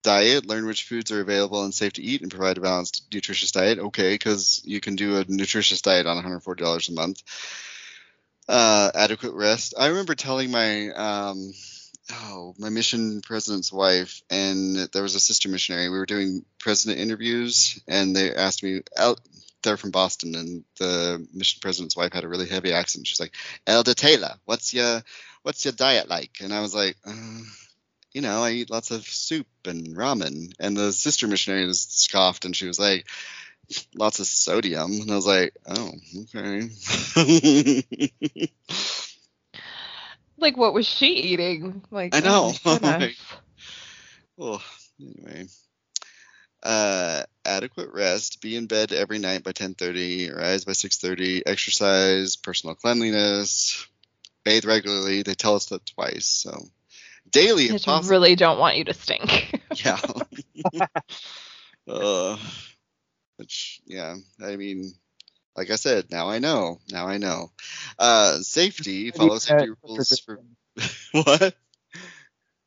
diet, 0.03 0.47
learn 0.47 0.66
which 0.66 0.85
foods 0.85 1.11
are 1.12 1.20
available 1.20 1.65
and 1.65 1.74
safe 1.74 1.95
to 1.95 2.03
eat, 2.03 2.23
and 2.23 2.31
provide 2.31 2.59
a 2.59 2.61
balanced, 2.61 3.07
nutritious 3.12 3.53
diet. 3.53 3.79
Okay, 3.79 4.15
because 4.15 4.62
you 4.65 4.81
can 4.81 4.97
do 4.97 5.16
a 5.19 5.24
nutritious 5.29 5.83
diet 5.83 6.07
on 6.07 6.16
$140 6.16 6.89
a 6.89 6.93
month. 6.93 7.23
Uh, 8.49 8.91
adequate 8.95 9.33
rest. 9.35 9.74
I 9.79 9.87
remember 9.89 10.15
telling 10.15 10.51
my 10.51 10.91
um, 10.91 11.53
oh 12.11 12.55
my 12.59 12.69
mission 12.69 13.20
president's 13.20 13.73
wife, 13.73 14.23
and 14.31 14.77
there 14.93 15.03
was 15.03 15.15
a 15.15 15.20
sister 15.20 15.49
missionary. 15.49 15.89
We 15.89 15.99
were 15.99 16.07
doing 16.07 16.45
president 16.59 17.01
interviews, 17.01 17.81
and 17.89 18.15
they 18.15 18.35
asked 18.35 18.62
me 18.62 18.83
out. 18.97 19.20
They're 19.62 19.77
from 19.77 19.93
Boston, 19.93 20.35
and 20.35 20.65
the 20.79 21.24
mission 21.33 21.61
president's 21.61 21.97
wife 21.97 22.12
had 22.12 22.24
a 22.24 22.29
really 22.29 22.49
heavy 22.49 22.73
accent. 22.73 23.07
She's 23.07 23.20
like, 23.20 23.35
"Elder 23.66 23.95
Taylor, 23.95 24.35
what's 24.45 24.74
your 24.74 25.03
what's 25.43 25.65
your 25.65 25.73
diet 25.73 26.09
like?" 26.09 26.39
And 26.41 26.53
I 26.53 26.61
was 26.61 26.74
like, 26.74 26.97
uh, 27.07 27.41
"You 28.12 28.23
know, 28.23 28.43
I 28.43 28.53
eat 28.53 28.70
lots 28.70 28.91
of 28.91 29.07
soup 29.07 29.47
and 29.65 29.97
ramen." 29.97 30.53
And 30.59 30.77
the 30.77 30.93
sister 30.93 31.29
missionary 31.29 31.66
was 31.66 31.81
scoffed, 31.83 32.45
and 32.45 32.57
she 32.57 32.66
was 32.66 32.79
like, 32.81 33.07
"Lots 33.95 34.20
of 34.20 34.27
sodium." 34.27 34.93
And 35.03 35.11
I 35.11 35.16
was 35.16 35.27
like, 35.27 35.55
"Oh, 35.66 35.93
okay." 36.35 36.70
Like, 40.43 40.56
what 40.56 40.74
was 40.74 40.86
she 40.86 41.06
eating? 41.06 41.82
Like, 41.93 42.14
I 42.14 42.20
know. 42.20 42.52
oh. 42.66 43.09
Well, 44.36 44.62
anyway. 45.01 45.47
Uh, 46.64 47.23
adequate 47.44 47.90
rest. 47.93 48.40
Be 48.40 48.56
in 48.56 48.66
bed 48.66 48.93
every 48.93 49.20
night 49.20 49.44
by 49.44 49.52
10:30. 49.52 50.36
Rise 50.36 50.64
by 50.64 50.73
6:30. 50.73 51.43
Exercise. 51.47 52.35
Personal 52.35 52.74
cleanliness. 52.74 53.86
Bathe 54.44 54.64
regularly. 54.64 55.23
They 55.23 55.35
tell 55.35 55.55
us 55.55 55.66
that 55.66 55.86
twice. 55.86 56.27
So 56.27 56.60
daily, 57.31 57.66
if 57.66 57.85
possible. 57.85 58.10
really 58.10 58.35
don't 58.35 58.59
want 58.59 58.77
you 58.77 58.85
to 58.85 58.94
stink. 58.94 59.60
Yeah. 59.74 59.98
uh, 61.89 62.36
which, 63.36 63.81
yeah. 63.86 64.16
I 64.44 64.56
mean, 64.56 64.93
like 65.57 65.70
I 65.70 65.77
said, 65.77 66.11
now 66.11 66.29
I 66.29 66.39
know. 66.39 66.81
Now 66.91 67.07
I 67.07 67.19
know. 67.19 67.51
Uh, 67.99 68.39
safety. 68.39 69.11
Follow 69.11 69.39
safety 69.39 69.73
rules 69.83 70.20
for 70.20 70.41
what? 71.12 71.55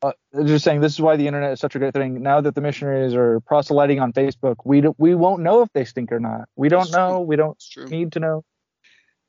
Uh, 0.02 0.12
just 0.44 0.64
saying, 0.64 0.80
this 0.80 0.92
is 0.92 1.00
why 1.00 1.16
the 1.16 1.26
internet 1.26 1.52
is 1.52 1.60
such 1.60 1.74
a 1.74 1.78
great 1.78 1.94
thing. 1.94 2.22
Now 2.22 2.40
that 2.40 2.54
the 2.54 2.60
missionaries 2.60 3.14
are 3.14 3.40
proselyting 3.40 3.98
on 3.98 4.12
Facebook, 4.12 4.56
we 4.64 4.82
don't, 4.82 4.94
we 4.98 5.14
won't 5.14 5.42
know 5.42 5.62
if 5.62 5.72
they 5.72 5.84
stink 5.84 6.12
or 6.12 6.20
not. 6.20 6.48
We 6.54 6.68
don't 6.68 6.82
That's 6.82 6.90
true. 6.90 6.98
know. 6.98 7.20
We 7.20 7.36
don't 7.36 7.62
need 7.88 8.12
to 8.12 8.20
know. 8.20 8.44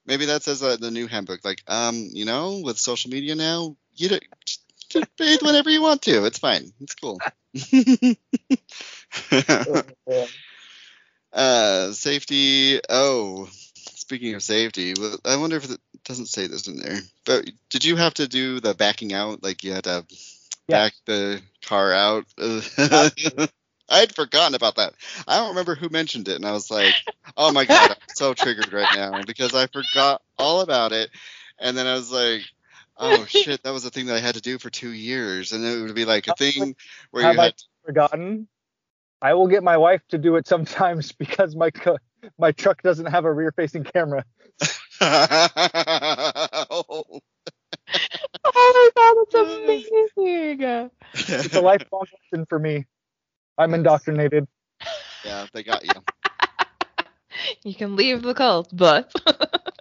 Maybe 0.05 0.25
that 0.25 0.43
says 0.43 0.61
uh, 0.61 0.77
the 0.77 0.91
new 0.91 1.07
handbook. 1.07 1.43
Like, 1.43 1.63
um, 1.67 2.09
you 2.11 2.25
know, 2.25 2.61
with 2.63 2.77
social 2.77 3.11
media 3.11 3.35
now, 3.35 3.75
you 3.95 4.09
don't 4.09 4.23
just, 4.45 4.63
just 4.89 5.17
bathe 5.17 5.41
whenever 5.41 5.69
you 5.69 5.81
want 5.81 6.01
to. 6.03 6.25
It's 6.25 6.39
fine. 6.39 6.71
It's 6.79 6.95
cool. 6.95 7.19
uh, 11.37 11.91
safety. 11.93 12.81
Oh, 12.89 13.47
speaking 13.51 14.33
of 14.33 14.43
safety, 14.43 14.93
I 15.23 15.37
wonder 15.37 15.57
if 15.57 15.69
it 15.71 15.79
doesn't 16.03 16.27
say 16.27 16.47
this 16.47 16.67
in 16.67 16.77
there. 16.77 16.99
But 17.25 17.49
did 17.69 17.85
you 17.85 17.95
have 17.95 18.15
to 18.15 18.27
do 18.27 18.59
the 18.59 18.73
backing 18.73 19.13
out? 19.13 19.43
Like 19.43 19.63
you 19.63 19.73
had 19.73 19.85
to 19.85 20.05
Yeah. 20.67 20.77
back 20.77 20.93
the 21.05 21.41
car 21.63 21.93
out? 21.93 22.25
I 23.89 23.99
had 23.99 24.15
forgotten 24.15 24.55
about 24.55 24.75
that. 24.75 24.93
I 25.27 25.37
don't 25.37 25.49
remember 25.49 25.75
who 25.75 25.89
mentioned 25.89 26.27
it, 26.27 26.35
and 26.35 26.45
I 26.45 26.51
was 26.51 26.69
like, 26.69 26.95
"Oh 27.37 27.51
my 27.53 27.65
god, 27.65 27.91
I'm 27.91 27.97
so 28.07 28.33
triggered 28.33 28.73
right 28.73 28.91
now 28.91 29.23
because 29.23 29.53
I 29.55 29.67
forgot 29.67 30.21
all 30.37 30.61
about 30.61 30.91
it." 30.91 31.09
And 31.59 31.77
then 31.77 31.87
I 31.87 31.93
was 31.93 32.11
like, 32.11 32.43
"Oh 32.97 33.25
shit, 33.25 33.63
that 33.63 33.71
was 33.73 33.85
a 33.85 33.89
thing 33.89 34.07
that 34.07 34.15
I 34.17 34.19
had 34.19 34.35
to 34.35 34.41
do 34.41 34.57
for 34.59 34.69
two 34.69 34.91
years," 34.91 35.53
and 35.53 35.63
it 35.63 35.81
would 35.81 35.95
be 35.95 36.05
like 36.05 36.27
a 36.27 36.33
thing 36.37 36.75
where 37.11 37.23
you 37.23 37.29
Have 37.29 37.39
I 37.39 37.43
had. 37.45 37.53
forgotten? 37.85 38.47
I 39.21 39.33
will 39.33 39.47
get 39.47 39.63
my 39.63 39.77
wife 39.77 40.01
to 40.09 40.17
do 40.17 40.35
it 40.35 40.47
sometimes 40.47 41.11
because 41.13 41.55
my 41.55 41.71
co- 41.71 41.97
my 42.37 42.51
truck 42.51 42.81
doesn't 42.81 43.07
have 43.07 43.25
a 43.25 43.33
rear 43.33 43.51
facing 43.51 43.83
camera. 43.83 44.23
oh. 45.01 47.21
oh 48.45 48.47
my 48.73 48.89
god, 48.95 49.15
that's 49.31 49.35
amazing. 49.35 50.89
It's 51.13 51.55
a 51.55 51.61
lifelong 51.61 52.05
lesson 52.31 52.45
for 52.47 52.59
me. 52.59 52.85
I'm 53.57 53.73
indoctrinated. 53.73 54.47
yeah, 55.23 55.47
they 55.53 55.63
got 55.63 55.85
you. 55.85 55.95
You 57.63 57.75
can 57.75 57.95
leave 57.95 58.23
the 58.23 58.33
cult, 58.33 58.69
but 58.75 59.11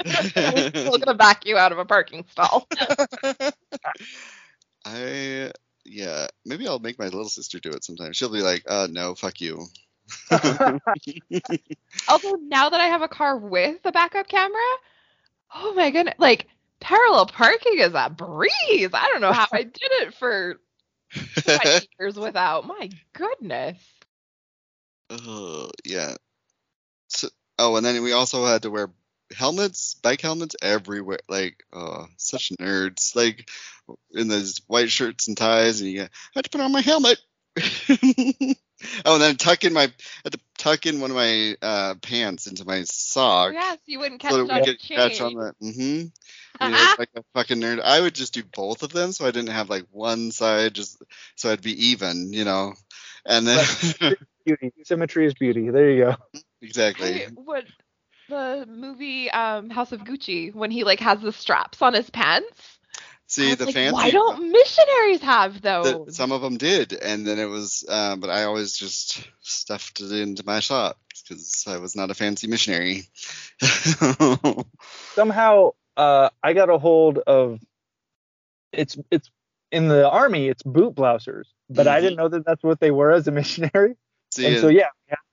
we're 0.05 0.71
still 0.71 0.99
gonna 0.99 1.17
back 1.17 1.47
you 1.47 1.57
out 1.57 1.73
of 1.73 1.79
a 1.79 1.85
parking 1.85 2.25
stall. 2.31 2.67
I 4.85 5.51
yeah, 5.89 6.27
maybe 6.45 6.67
I'll 6.67 6.79
make 6.79 6.99
my 6.99 7.07
little 7.07 7.29
sister 7.29 7.59
do 7.59 7.71
it 7.71 7.85
sometime. 7.85 8.13
She'll 8.13 8.33
be 8.33 8.43
like, 8.43 8.65
"Uh, 8.67 8.89
no, 8.91 9.15
fuck 9.15 9.41
you." 9.41 9.67
Although 10.31 10.79
now 12.43 12.69
that 12.71 12.81
I 12.81 12.87
have 12.87 13.03
a 13.03 13.09
car 13.09 13.37
with 13.37 13.79
a 13.85 13.93
backup 13.93 14.29
camera, 14.29 14.61
oh 15.55 15.75
my 15.75 15.91
goodness, 15.91 16.15
like 16.19 16.47
parallel 16.81 17.27
parking 17.27 17.79
is 17.79 17.93
a 17.95 18.11
breeze. 18.11 18.91
I 18.93 19.09
don't 19.09 19.21
know 19.21 19.33
how 19.33 19.47
I 19.53 19.63
did 19.63 19.75
it 19.83 20.15
for 20.15 20.61
years 21.99 22.17
without. 22.17 22.67
My 22.67 22.91
goodness. 23.13 23.79
Oh 25.11 25.71
yeah. 25.85 26.15
So, 27.09 27.29
oh, 27.59 27.77
and 27.77 27.87
then 27.87 28.03
we 28.03 28.13
also 28.13 28.45
had 28.45 28.63
to 28.63 28.71
wear 28.71 28.91
helmets, 29.35 29.95
bike 29.95 30.21
helmets 30.21 30.57
everywhere. 30.63 31.19
Like, 31.29 31.65
oh, 31.73 32.07
such 32.17 32.53
nerds. 32.61 33.15
Like 33.17 33.49
in 34.13 34.29
those 34.29 34.61
white 34.67 34.91
shirts 34.91 35.29
and 35.29 35.37
ties, 35.37 35.81
and 35.81 35.91
you 35.91 35.99
get, 35.99 36.11
I 36.35 36.39
had 36.39 36.45
to 36.45 36.51
put 36.51 36.61
on 36.61 36.73
my 36.73 36.81
helmet. 36.81 37.19
oh, 37.59 39.15
and 39.15 39.23
then 39.23 39.37
tuck 39.37 39.65
in 39.65 39.73
my, 39.73 39.85
I 39.85 39.93
had 40.25 40.33
to 40.33 40.41
tuck 40.59 40.87
in 40.87 41.01
one 41.01 41.11
of 41.11 41.17
my 41.17 41.57
uh, 41.63 41.95
pants 42.03 42.47
into 42.47 42.65
my 42.65 42.83
sock. 42.85 43.53
Yes, 43.53 43.79
you 43.87 43.99
wouldn't 43.99 44.21
catch 44.21 44.33
so 44.33 44.43
it 44.43 44.49
that 44.49 44.61
on 44.63 44.69
the 44.69 44.77
catch 44.77 45.21
on 45.21 45.31
chain. 45.31 45.39
the. 45.39 45.55
Mm-hmm. 45.63 46.07
You 46.59 46.71
know, 46.71 46.95
like 46.99 47.11
a 47.15 47.23
fucking 47.35 47.61
nerd. 47.61 47.83
I 47.83 48.01
would 48.01 48.15
just 48.15 48.33
do 48.33 48.43
both 48.43 48.83
of 48.83 48.91
them, 48.91 49.13
so 49.13 49.27
I 49.27 49.31
didn't 49.31 49.51
have 49.51 49.69
like 49.69 49.85
one 49.91 50.31
side 50.31 50.75
just 50.75 51.03
so 51.35 51.53
I'd 51.53 51.61
be 51.61 51.89
even, 51.89 52.33
you 52.33 52.47
know. 52.47 52.73
And 53.27 53.47
then 53.47 53.67
Beauty. 54.47 54.73
Symmetry 54.85 55.27
is 55.27 55.35
beauty. 55.35 55.71
There 55.71 55.91
you 55.91 56.05
go. 56.05 56.41
exactly. 56.63 57.25
I 57.25 57.29
would 57.35 57.67
the 58.29 58.67
movie 58.69 59.31
um 59.31 59.71
House 59.71 59.93
of 59.93 60.01
Gucci 60.01 60.55
when 60.55 60.71
he 60.71 60.85
like 60.85 61.01
has 61.01 61.21
the 61.21 61.33
straps 61.33 61.83
on 61.83 61.95
his 61.95 62.11
pants. 62.11 62.79
See 63.29 63.55
the 63.55 63.67
like, 63.67 63.75
fancy. 63.75 63.95
Why 63.95 64.11
don't 64.11 64.53
missionaries 64.53 65.23
have 65.23 65.61
those? 65.61 66.07
the, 66.07 66.13
some 66.13 66.33
of 66.33 66.43
them 66.43 66.57
did, 66.59 66.93
and 66.93 67.27
then 67.27 67.39
it 67.39 67.47
was, 67.47 67.85
uh, 67.89 68.17
but 68.17 68.31
I 68.31 68.45
always 68.45 68.77
just 68.77 69.29
stuffed 69.41 70.01
it 70.01 70.13
into 70.13 70.45
my 70.47 70.61
socks 70.61 71.23
because 71.23 71.65
I 71.67 71.79
was 71.79 71.97
not 71.97 72.11
a 72.11 72.15
fancy 72.15 72.47
missionary. 72.47 73.03
Somehow, 75.17 75.71
uh, 75.97 76.31
I 76.43 76.53
got 76.53 76.71
a 76.71 76.79
hold 76.79 77.19
of. 77.19 77.61
It's 78.73 78.97
it's 79.11 79.31
in 79.73 79.89
the 79.89 80.09
army. 80.09 80.49
It's 80.49 80.63
boot 80.63 80.95
blousers, 80.95 81.45
but 81.69 81.89
I 81.89 82.01
Mhm. 82.01 82.03
didn't 82.03 82.17
know 82.17 82.29
that 82.29 82.45
that's 82.45 82.63
what 82.63 82.81
they 82.81 82.91
were 82.91 83.13
as 83.13 83.27
a 83.27 83.31
missionary. 83.33 83.97
See, 84.37 84.47
and 84.47 84.59
so 84.59 84.69
yeah, 84.69 84.89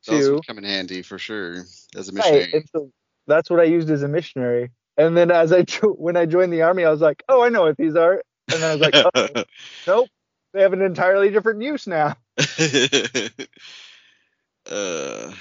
those 0.08 0.26
to. 0.26 0.36
would 0.36 0.48
come 0.48 0.58
in 0.60 0.64
handy 0.64 1.02
for 1.02 1.20
sure 1.20 1.66
as 1.94 2.08
a 2.08 2.14
Right, 2.14 2.14
missionary. 2.16 2.54
and 2.54 2.70
so 2.72 2.90
that's 3.28 3.50
what 3.50 3.60
I 3.60 3.64
used 3.64 3.90
as 3.90 4.02
a 4.02 4.08
missionary. 4.08 4.72
And 4.98 5.18
then 5.18 5.30
as 5.30 5.52
I 5.52 5.64
jo- 5.64 5.92
when 5.92 6.16
I 6.16 6.26
joined 6.26 6.54
the 6.54 6.62
army, 6.62 6.86
I 6.86 6.90
was 6.90 7.02
like, 7.02 7.22
oh, 7.28 7.44
I 7.44 7.50
know 7.50 7.64
what 7.64 7.76
these 7.76 7.98
are. 7.98 8.24
And 8.50 8.62
then 8.62 8.70
I 8.70 8.74
was 8.74 8.82
like, 8.82 8.96
oh, 9.04 9.44
nope, 9.88 10.10
they 10.54 10.62
have 10.62 10.72
an 10.72 10.82
entirely 10.82 11.32
different 11.32 11.62
use 11.62 11.86
now. 11.86 12.16
uh, 14.72 15.34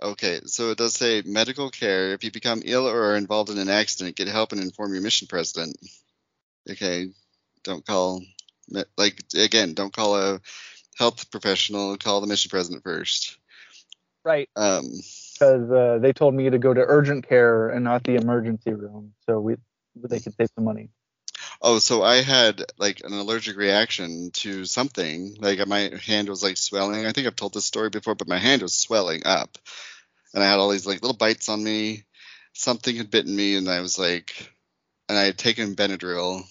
okay, 0.00 0.40
so 0.46 0.70
it 0.70 0.78
does 0.78 0.94
say 0.94 1.22
medical 1.26 1.70
care. 1.70 2.12
If 2.12 2.22
you 2.22 2.30
become 2.30 2.62
ill 2.64 2.88
or 2.88 3.10
are 3.10 3.16
involved 3.16 3.50
in 3.50 3.58
an 3.58 3.68
accident, 3.68 4.14
get 4.14 4.28
help 4.28 4.52
and 4.52 4.60
inform 4.60 4.92
your 4.92 5.02
mission 5.02 5.26
president. 5.26 5.76
Okay, 6.70 7.08
don't 7.64 7.84
call, 7.84 8.22
like, 8.96 9.20
again, 9.34 9.74
don't 9.74 9.92
call 9.92 10.16
a 10.16 10.40
health 11.00 11.30
professional, 11.30 11.96
call 11.96 12.20
the 12.20 12.26
mission 12.26 12.50
president 12.50 12.84
first. 12.84 13.38
Right, 14.22 14.50
Um, 14.54 14.84
because 15.32 15.70
uh, 15.70 15.98
they 16.00 16.12
told 16.12 16.34
me 16.34 16.50
to 16.50 16.58
go 16.58 16.74
to 16.74 16.80
urgent 16.86 17.26
care 17.26 17.70
and 17.70 17.82
not 17.82 18.04
the 18.04 18.16
emergency 18.16 18.74
room, 18.74 19.14
so 19.26 19.40
we 19.40 19.56
they 19.96 20.20
could 20.20 20.34
save 20.36 20.48
some 20.54 20.64
money. 20.64 20.90
oh, 21.62 21.78
so 21.78 22.02
I 22.02 22.16
had 22.16 22.62
like 22.78 23.00
an 23.02 23.14
allergic 23.14 23.56
reaction 23.56 24.30
to 24.42 24.66
something. 24.66 25.36
Like 25.40 25.66
my 25.66 25.90
hand 26.04 26.28
was 26.28 26.42
like 26.42 26.58
swelling. 26.58 27.06
I 27.06 27.12
think 27.12 27.26
I've 27.26 27.34
told 27.34 27.54
this 27.54 27.64
story 27.64 27.88
before, 27.88 28.14
but 28.14 28.28
my 28.28 28.38
hand 28.38 28.60
was 28.60 28.74
swelling 28.74 29.22
up, 29.24 29.56
and 30.34 30.44
I 30.44 30.50
had 30.50 30.58
all 30.58 30.68
these 30.68 30.86
like 30.86 31.00
little 31.00 31.16
bites 31.16 31.48
on 31.48 31.64
me. 31.64 32.04
Something 32.52 32.96
had 32.96 33.10
bitten 33.10 33.34
me, 33.34 33.56
and 33.56 33.70
I 33.70 33.80
was 33.80 33.98
like, 33.98 34.52
and 35.08 35.16
I 35.16 35.22
had 35.22 35.38
taken 35.38 35.76
Benadryl, 35.76 36.42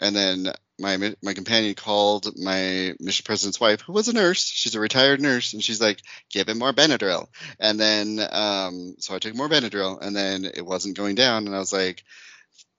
and 0.00 0.16
then 0.16 0.52
my 0.78 1.14
my 1.22 1.34
companion 1.34 1.74
called 1.74 2.38
my 2.38 2.94
mission 2.98 3.24
president's 3.24 3.60
wife, 3.60 3.82
who 3.82 3.92
was 3.92 4.08
a 4.08 4.12
nurse. 4.12 4.42
She's 4.42 4.74
a 4.74 4.80
retired 4.80 5.20
nurse, 5.20 5.52
and 5.52 5.62
she's 5.62 5.80
like, 5.80 6.00
"Give 6.30 6.48
him 6.48 6.58
more 6.58 6.72
Benadryl." 6.72 7.28
And 7.58 7.78
then, 7.78 8.18
um, 8.32 8.96
so 8.98 9.14
I 9.14 9.18
took 9.18 9.34
more 9.34 9.48
Benadryl, 9.48 10.00
and 10.00 10.16
then 10.16 10.44
it 10.46 10.64
wasn't 10.64 10.96
going 10.96 11.14
down, 11.14 11.46
and 11.46 11.54
I 11.54 11.58
was 11.58 11.72
like 11.72 12.02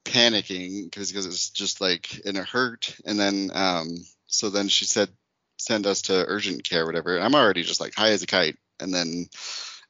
panicking 0.03 0.85
because 0.85 1.11
because 1.11 1.27
it's 1.27 1.51
just 1.51 1.79
like 1.79 2.21
and 2.25 2.37
it 2.37 2.47
hurt, 2.47 2.95
and 3.05 3.19
then 3.19 3.51
um, 3.53 3.87
so 4.27 4.49
then 4.49 4.67
she 4.67 4.85
said 4.85 5.09
send 5.57 5.85
us 5.85 6.03
to 6.03 6.25
urgent 6.27 6.63
care, 6.63 6.85
whatever. 6.85 7.15
And 7.15 7.23
I'm 7.23 7.35
already 7.35 7.61
just 7.63 7.79
like 7.79 7.93
high 7.93 8.11
as 8.11 8.23
a 8.23 8.27
kite, 8.27 8.57
and 8.79 8.93
then 8.93 9.27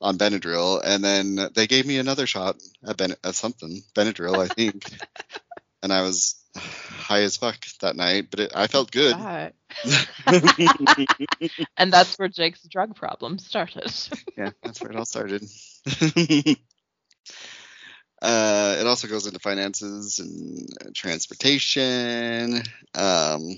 on 0.01 0.17
Benadryl, 0.17 0.81
and 0.83 1.03
then 1.03 1.49
they 1.55 1.67
gave 1.67 1.85
me 1.85 1.97
another 1.97 2.25
shot 2.27 2.57
at, 2.85 2.97
ben- 2.97 3.15
at 3.23 3.35
something 3.35 3.83
Benadryl, 3.95 4.37
I 4.37 4.47
think, 4.47 4.83
and 5.83 5.93
I 5.93 6.01
was 6.01 6.40
high 6.55 7.21
as 7.21 7.37
fuck 7.37 7.57
that 7.81 7.95
night, 7.95 8.27
but 8.31 8.39
it, 8.39 8.51
I 8.55 8.67
felt 8.67 8.91
good. 8.91 9.15
And 11.77 11.91
that's 11.91 12.17
where 12.19 12.27
Jake's 12.27 12.61
drug 12.63 12.95
problem 12.95 13.39
started. 13.39 13.91
yeah, 14.37 14.51
that's 14.63 14.81
where 14.81 14.91
it 14.91 14.97
all 14.97 15.05
started. 15.05 15.43
uh, 18.21 18.75
it 18.79 18.87
also 18.87 19.07
goes 19.07 19.25
into 19.27 19.39
finances 19.39 20.19
and 20.19 20.95
transportation. 20.95 22.61
Um, 22.93 23.55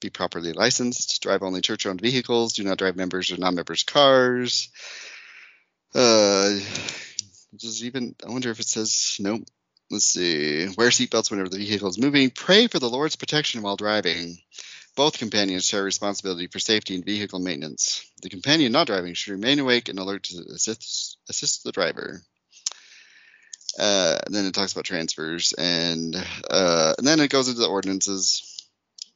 be 0.00 0.10
properly 0.10 0.52
licensed. 0.52 1.22
Drive 1.22 1.42
only 1.42 1.60
church-owned 1.60 2.00
vehicles. 2.00 2.54
Do 2.54 2.64
not 2.64 2.78
drive 2.78 2.96
members 2.96 3.30
or 3.30 3.36
non-members' 3.36 3.84
cars. 3.84 4.70
Uh, 5.94 6.58
does 7.56 7.84
even 7.84 8.14
I 8.26 8.30
wonder 8.30 8.50
if 8.50 8.60
it 8.60 8.68
says 8.68 9.16
nope. 9.18 9.42
Let's 9.90 10.04
see. 10.06 10.68
Wear 10.78 10.90
seatbelts 10.90 11.30
whenever 11.30 11.48
the 11.48 11.58
vehicle 11.58 11.88
is 11.88 11.98
moving. 11.98 12.30
Pray 12.30 12.68
for 12.68 12.78
the 12.78 12.88
Lord's 12.88 13.16
protection 13.16 13.62
while 13.62 13.76
driving. 13.76 14.38
Both 14.96 15.18
companions 15.18 15.66
share 15.66 15.82
responsibility 15.82 16.46
for 16.46 16.58
safety 16.58 16.94
and 16.94 17.04
vehicle 17.04 17.40
maintenance. 17.40 18.04
The 18.22 18.28
companion 18.30 18.72
not 18.72 18.86
driving 18.86 19.14
should 19.14 19.32
remain 19.32 19.58
awake 19.58 19.88
and 19.88 19.98
alert 19.98 20.24
to 20.24 20.38
assist, 20.54 21.18
assist 21.28 21.64
the 21.64 21.72
driver. 21.72 22.22
Uh, 23.78 24.18
and 24.26 24.34
then 24.34 24.46
it 24.46 24.54
talks 24.54 24.72
about 24.72 24.84
transfers, 24.84 25.52
and 25.56 26.16
uh, 26.50 26.92
and 26.98 27.06
then 27.06 27.20
it 27.20 27.30
goes 27.30 27.48
into 27.48 27.60
the 27.60 27.68
ordinances 27.68 28.68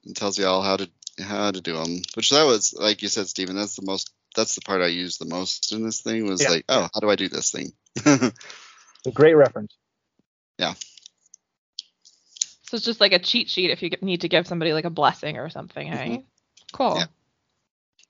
and 0.04 0.16
tells 0.16 0.38
you 0.38 0.46
all 0.46 0.62
how 0.62 0.76
to 0.76 0.88
how 1.20 1.50
to 1.50 1.60
do 1.60 1.74
them. 1.74 2.02
Which 2.14 2.30
that 2.30 2.44
was 2.44 2.72
like 2.72 3.02
you 3.02 3.08
said, 3.08 3.26
Stephen. 3.26 3.56
That's 3.56 3.74
the 3.74 3.84
most. 3.84 4.12
That's 4.36 4.54
the 4.54 4.60
part 4.60 4.80
I 4.80 4.86
used 4.86 5.20
the 5.20 5.26
most 5.26 5.72
in 5.72 5.84
this 5.84 6.00
thing. 6.00 6.26
Was 6.26 6.40
Yeah. 6.42 6.50
like, 6.50 6.64
oh, 6.68 6.88
how 6.94 7.00
do 7.00 7.10
I 7.10 7.16
do 7.16 7.28
this 7.28 7.50
thing? 7.50 7.72
A 8.06 9.10
great 9.12 9.34
reference. 9.34 9.76
So 12.74 12.76
it's 12.76 12.84
just 12.84 13.00
like 13.00 13.12
a 13.12 13.18
cheat 13.18 13.48
sheet 13.48 13.70
if 13.70 13.82
you 13.82 13.90
need 14.00 14.22
to 14.22 14.28
give 14.28 14.46
somebody 14.46 14.72
like 14.72 14.84
a 14.84 14.90
blessing 14.90 15.38
or 15.38 15.48
something, 15.48 15.86
hey? 15.86 16.24
Cool. 16.72 16.88
Mm-hmm. 16.88 16.98
Yeah. 16.98 17.06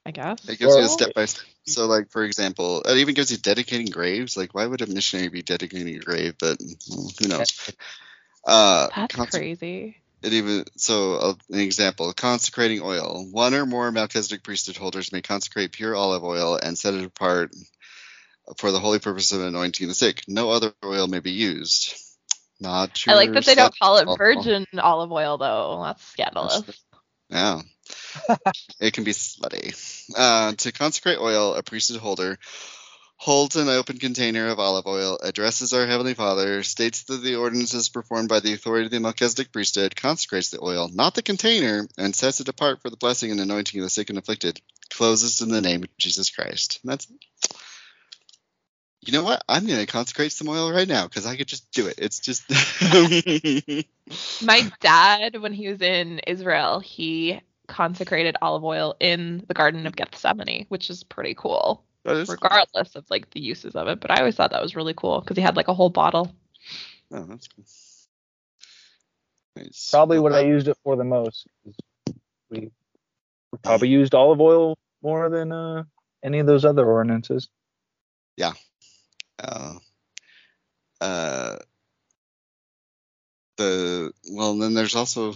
I 0.06 0.10
guess. 0.10 0.48
It 0.48 0.58
gives 0.58 0.76
you 0.76 0.84
a 0.84 0.88
step 0.88 1.14
by 1.14 1.24
step. 1.26 1.44
So, 1.66 1.86
like 1.86 2.10
for 2.10 2.24
example, 2.24 2.82
it 2.82 2.98
even 2.98 3.14
gives 3.14 3.30
you 3.30 3.38
dedicating 3.38 3.86
graves. 3.86 4.36
Like, 4.36 4.54
why 4.54 4.66
would 4.66 4.82
a 4.82 4.86
missionary 4.86 5.28
be 5.28 5.42
dedicating 5.42 5.96
a 5.96 5.98
grave? 5.98 6.34
But 6.38 6.58
well, 6.90 7.10
who 7.18 7.28
knows? 7.28 7.70
Uh, 8.46 8.88
That's 8.94 9.14
conse- 9.14 9.30
crazy. 9.30 9.96
It 10.22 10.34
even 10.34 10.66
so 10.76 11.14
uh, 11.14 11.34
an 11.50 11.60
example: 11.60 12.12
consecrating 12.12 12.82
oil. 12.82 13.26
One 13.30 13.54
or 13.54 13.64
more 13.64 13.90
Melchizedek 13.90 14.42
priesthood 14.42 14.76
holders 14.76 15.12
may 15.12 15.22
consecrate 15.22 15.72
pure 15.72 15.96
olive 15.96 16.24
oil 16.24 16.58
and 16.62 16.76
set 16.76 16.92
it 16.92 17.04
apart 17.04 17.54
for 18.58 18.70
the 18.70 18.80
holy 18.80 18.98
purpose 18.98 19.32
of 19.32 19.40
anointing 19.40 19.88
the 19.88 19.94
sick. 19.94 20.24
No 20.28 20.50
other 20.50 20.74
oil 20.84 21.06
may 21.06 21.20
be 21.20 21.30
used. 21.30 21.94
Not 22.60 22.94
true 22.94 23.12
I 23.12 23.16
like 23.16 23.32
that 23.32 23.44
they 23.44 23.54
don't 23.54 23.76
call 23.78 23.98
it 23.98 24.08
virgin 24.16 24.66
olive 24.78 25.12
oil 25.12 25.38
though. 25.38 25.82
That's 25.84 26.04
scandalous. 26.04 26.62
Yeah. 27.28 27.60
it 28.80 28.92
can 28.92 29.04
be 29.04 29.12
slutty. 29.12 29.74
Uh, 30.16 30.52
to 30.52 30.72
consecrate 30.72 31.18
oil, 31.18 31.54
a 31.54 31.62
priesthood 31.62 32.00
holder 32.00 32.38
holds 33.16 33.56
an 33.56 33.68
open 33.68 33.98
container 33.98 34.48
of 34.48 34.58
olive 34.58 34.86
oil, 34.86 35.18
addresses 35.22 35.72
our 35.72 35.86
Heavenly 35.86 36.14
Father, 36.14 36.62
states 36.62 37.04
that 37.04 37.22
the 37.22 37.36
ordinance 37.36 37.72
is 37.72 37.88
performed 37.88 38.28
by 38.28 38.40
the 38.40 38.52
authority 38.52 38.86
of 38.86 38.90
the 38.90 39.00
Melchizedek 39.00 39.52
priesthood, 39.52 39.96
consecrates 39.96 40.50
the 40.50 40.62
oil, 40.62 40.90
not 40.92 41.14
the 41.14 41.22
container, 41.22 41.88
and 41.96 42.14
sets 42.14 42.40
it 42.40 42.48
apart 42.48 42.82
for 42.82 42.90
the 42.90 42.96
blessing 42.96 43.30
and 43.30 43.40
anointing 43.40 43.80
of 43.80 43.84
the 43.84 43.90
sick 43.90 44.10
and 44.10 44.18
afflicted. 44.18 44.60
Closes 44.90 45.40
in 45.40 45.48
the 45.48 45.62
name 45.62 45.82
of 45.82 45.96
Jesus 45.96 46.30
Christ. 46.30 46.80
And 46.82 46.92
that's. 46.92 47.06
You 49.06 49.12
know 49.12 49.22
what? 49.24 49.42
I'm 49.48 49.66
going 49.66 49.80
to 49.80 49.86
consecrate 49.86 50.32
some 50.32 50.48
oil 50.48 50.72
right 50.72 50.88
now 50.88 51.04
because 51.04 51.26
I 51.26 51.36
could 51.36 51.46
just 51.48 51.70
do 51.72 51.86
it. 51.86 51.96
It's 51.98 52.20
just. 52.20 52.48
My 54.42 54.70
dad, 54.80 55.40
when 55.40 55.52
he 55.52 55.68
was 55.68 55.82
in 55.82 56.20
Israel, 56.20 56.80
he 56.80 57.40
consecrated 57.66 58.36
olive 58.40 58.64
oil 58.64 58.96
in 59.00 59.44
the 59.46 59.54
Garden 59.54 59.86
of 59.86 59.96
Gethsemane, 59.96 60.66
which 60.68 60.90
is 60.90 61.02
pretty 61.04 61.34
cool, 61.34 61.84
That 62.04 62.16
is- 62.16 62.28
regardless 62.28 62.96
of 62.96 63.04
like 63.10 63.30
the 63.30 63.40
uses 63.40 63.74
of 63.74 63.88
it. 63.88 64.00
But 64.00 64.10
I 64.10 64.18
always 64.18 64.36
thought 64.36 64.50
that 64.52 64.62
was 64.62 64.76
really 64.76 64.94
cool 64.94 65.20
because 65.20 65.36
he 65.36 65.42
had 65.42 65.56
like 65.56 65.68
a 65.68 65.74
whole 65.74 65.90
bottle. 65.90 66.34
Oh, 67.12 67.22
that's 67.24 67.48
cool. 67.48 67.64
Nice. 69.56 69.90
Probably 69.90 70.18
what 70.18 70.32
I 70.32 70.40
used 70.40 70.66
it 70.68 70.76
for 70.82 70.96
the 70.96 71.04
most. 71.04 71.46
We 72.50 72.70
we 73.52 73.58
probably 73.62 73.88
used 73.88 74.14
olive 74.14 74.40
oil 74.40 74.76
more 75.02 75.28
than 75.28 75.52
uh, 75.52 75.84
any 76.24 76.40
of 76.40 76.46
those 76.46 76.64
other 76.64 76.84
ordinances. 76.84 77.48
Uh, 79.38 79.74
uh, 81.00 81.56
the 83.56 84.12
well, 84.30 84.52
and 84.52 84.62
then 84.62 84.74
there's 84.74 84.94
also 84.94 85.34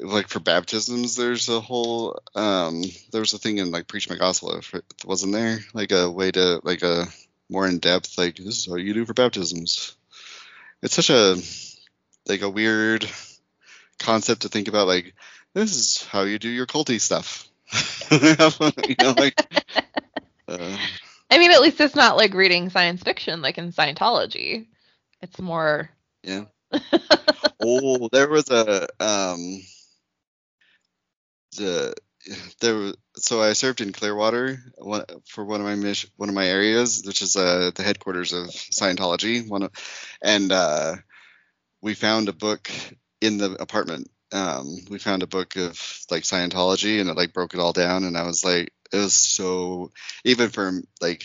like 0.00 0.28
for 0.28 0.40
baptisms, 0.40 1.16
there's 1.16 1.48
a 1.48 1.60
whole 1.60 2.18
um, 2.34 2.82
there 3.12 3.20
was 3.20 3.34
a 3.34 3.38
thing 3.38 3.58
in 3.58 3.70
like 3.70 3.86
preach 3.88 4.08
my 4.08 4.16
gospel, 4.16 4.52
if 4.56 4.74
it- 4.74 4.84
wasn't 5.04 5.32
there? 5.32 5.60
Like 5.74 5.92
a 5.92 6.10
way 6.10 6.30
to 6.32 6.60
like 6.64 6.82
a 6.82 7.06
more 7.48 7.66
in 7.68 7.78
depth, 7.78 8.16
like 8.18 8.36
this 8.36 8.58
is 8.58 8.66
how 8.66 8.76
you 8.76 8.94
do 8.94 9.04
for 9.06 9.14
baptisms. 9.14 9.96
It's 10.82 10.94
such 10.94 11.10
a 11.10 11.36
like 12.28 12.42
a 12.42 12.50
weird 12.50 13.08
concept 14.00 14.42
to 14.42 14.48
think 14.48 14.68
about. 14.68 14.88
Like 14.88 15.14
this 15.54 15.76
is 15.76 16.04
how 16.06 16.22
you 16.22 16.38
do 16.38 16.48
your 16.50 16.66
culty 16.66 17.00
stuff. 17.00 17.48
you 18.10 18.96
know, 19.00 19.12
like. 19.12 19.36
Uh, 20.48 20.76
I 21.32 21.38
mean, 21.38 21.50
at 21.50 21.62
least 21.62 21.80
it's 21.80 21.94
not 21.94 22.18
like 22.18 22.34
reading 22.34 22.68
science 22.68 23.02
fiction 23.02 23.40
like 23.40 23.56
in 23.56 23.72
Scientology. 23.72 24.66
It's 25.22 25.40
more. 25.40 25.88
Yeah. 26.22 26.44
oh, 27.62 28.10
there 28.12 28.28
was 28.28 28.50
a 28.50 28.82
um 29.00 29.62
the 31.56 31.94
there 32.60 32.92
so 33.16 33.40
I 33.40 33.54
served 33.54 33.80
in 33.80 33.92
Clearwater 33.92 34.58
one, 34.76 35.04
for 35.26 35.42
one 35.42 35.60
of 35.60 35.66
my 35.66 35.74
mission, 35.74 36.10
one 36.16 36.28
of 36.28 36.34
my 36.34 36.46
areas, 36.46 37.02
which 37.06 37.22
is 37.22 37.34
uh 37.34 37.70
the 37.74 37.82
headquarters 37.82 38.34
of 38.34 38.48
Scientology. 38.48 39.48
One 39.48 39.62
of, 39.62 39.70
and 40.20 40.52
uh, 40.52 40.96
we 41.80 41.94
found 41.94 42.28
a 42.28 42.34
book 42.34 42.70
in 43.22 43.38
the 43.38 43.52
apartment. 43.52 44.10
Um, 44.32 44.76
we 44.90 44.98
found 44.98 45.22
a 45.22 45.26
book 45.26 45.56
of 45.56 45.80
like 46.10 46.24
Scientology, 46.24 47.00
and 47.00 47.08
it 47.08 47.16
like 47.16 47.32
broke 47.32 47.54
it 47.54 47.60
all 47.60 47.72
down. 47.72 48.04
And 48.04 48.18
I 48.18 48.26
was 48.26 48.44
like, 48.44 48.70
it 48.92 48.96
was 48.96 49.14
so 49.14 49.90
even 50.24 50.50
for 50.50 50.72
like 51.00 51.24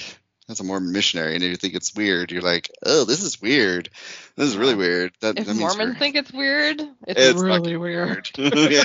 as 0.50 0.60
a 0.60 0.64
Mormon 0.64 0.94
missionary, 0.94 1.36
and 1.36 1.44
you 1.44 1.56
think 1.58 1.74
it's 1.76 1.94
weird, 1.94 2.32
you're 2.32 2.42
like, 2.42 2.72
oh, 2.86 3.04
this 3.04 3.22
is 3.22 3.42
weird. 3.42 3.90
This 4.38 4.48
is 4.48 4.58
really 4.58 4.76
weird. 4.76 5.12
That, 5.20 5.38
If 5.38 5.46
that 5.46 5.56
Mormons 5.56 5.98
think 5.98 6.16
it's 6.16 6.32
weird, 6.32 6.80
it's, 7.06 7.20
It's 7.20 7.42
really 7.42 7.76
weird. 7.76 8.30
yeah. 8.38 8.84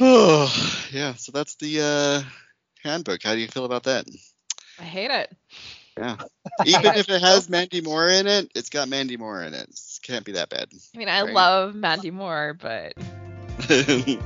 oh, 0.00 0.86
yeah. 0.90 1.14
So 1.14 1.32
that's 1.32 1.56
the 1.56 1.80
uh, 1.82 2.22
handbook. 2.82 3.22
How 3.22 3.34
do 3.34 3.40
you 3.40 3.48
feel 3.48 3.66
about 3.66 3.82
that? 3.84 4.06
I 4.78 4.84
hate 4.84 5.10
it. 5.10 5.36
Yeah. 5.98 6.16
Even 6.64 6.94
if 6.94 7.10
it 7.10 7.20
has 7.20 7.50
Mandy 7.50 7.82
Moore 7.82 8.08
in 8.08 8.26
it, 8.26 8.50
it's 8.54 8.70
got 8.70 8.88
Mandy 8.88 9.18
Moore 9.18 9.42
in 9.42 9.52
it. 9.52 9.68
It 9.68 9.98
can't 10.02 10.24
be 10.24 10.32
that 10.32 10.48
bad. 10.48 10.68
I 10.94 10.98
mean, 10.98 11.08
I 11.08 11.22
Right. 11.22 11.34
love 11.34 11.74
Mandy 11.74 12.10
Moore, 12.10 12.56
but 12.58 12.94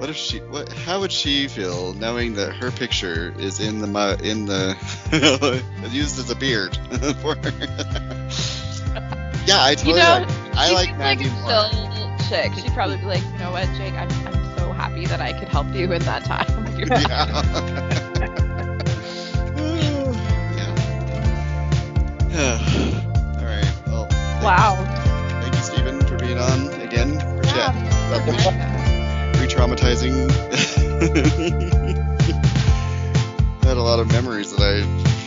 what 0.00 0.08
if 0.08 0.16
she? 0.16 0.38
What? 0.38 0.72
How 0.72 1.00
would 1.00 1.12
she 1.12 1.46
feel 1.46 1.92
knowing 1.92 2.34
that 2.34 2.54
her 2.54 2.70
picture 2.70 3.34
is 3.38 3.60
in 3.60 3.80
the 3.80 4.18
in 4.24 4.46
the 4.46 5.62
used 5.90 6.18
as 6.18 6.30
a 6.30 6.34
beard 6.34 6.74
for 7.20 7.34
her? 7.34 7.50
yeah, 9.46 9.62
I 9.62 9.74
totally 9.76 9.92
you 9.92 9.96
know, 9.98 10.24
like. 10.26 10.56
I 10.56 10.72
like 10.72 10.88
seems 10.88 10.98
like 11.00 11.20
a 11.20 11.28
Moore. 11.28 11.50
chill 11.50 12.16
chick. 12.30 12.52
She'd 12.54 12.72
probably 12.72 12.96
be 12.96 13.04
like, 13.04 13.22
you 13.24 13.38
know 13.38 13.50
what, 13.52 13.66
Jake, 13.76 13.92
I'm, 13.92 14.10
I'm 14.26 14.56
so 14.58 14.72
happy 14.72 15.04
that 15.04 15.20
I 15.20 15.38
could 15.38 15.48
help 15.48 15.66
you 15.74 15.92
in 15.92 16.00
that 16.02 16.24
time. 16.24 16.66
You're 16.78 16.88
yeah. 16.88 17.42
yeah. 22.30 22.58
All 23.38 23.44
right. 23.44 23.72
Well. 23.86 24.06
thank- 24.08 24.44
Wow. 24.44 24.82
Thank 25.42 25.54
you, 25.54 25.60
Stephen, 25.62 26.00
for 26.06 26.16
being 26.16 26.38
on 26.38 26.68
again 26.80 27.18
for. 27.20 27.44
Yeah. 27.44 28.08
Lovely 28.10 28.79
traumatizing. 29.50 30.30
I 33.62 33.66
had 33.66 33.76
a 33.76 33.82
lot 33.82 33.98
of 33.98 34.08
memories 34.08 34.54
that 34.54 34.62
I 34.62 34.84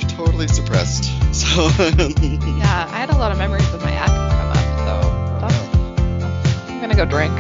totally 0.08 0.48
suppressed. 0.48 1.12
So 1.34 1.64
yeah, 1.78 2.88
I 2.92 2.98
had 2.98 3.10
a 3.10 3.18
lot 3.18 3.32
of 3.32 3.38
memories 3.38 3.74
of 3.74 3.82
my 3.82 3.92
acne 3.92 4.16
come 4.16 4.52
up, 4.52 4.66
so 4.80 5.02
oh. 5.48 6.66
I'm 6.68 6.80
gonna 6.80 6.96
go 6.96 7.06
drink. 7.06 7.34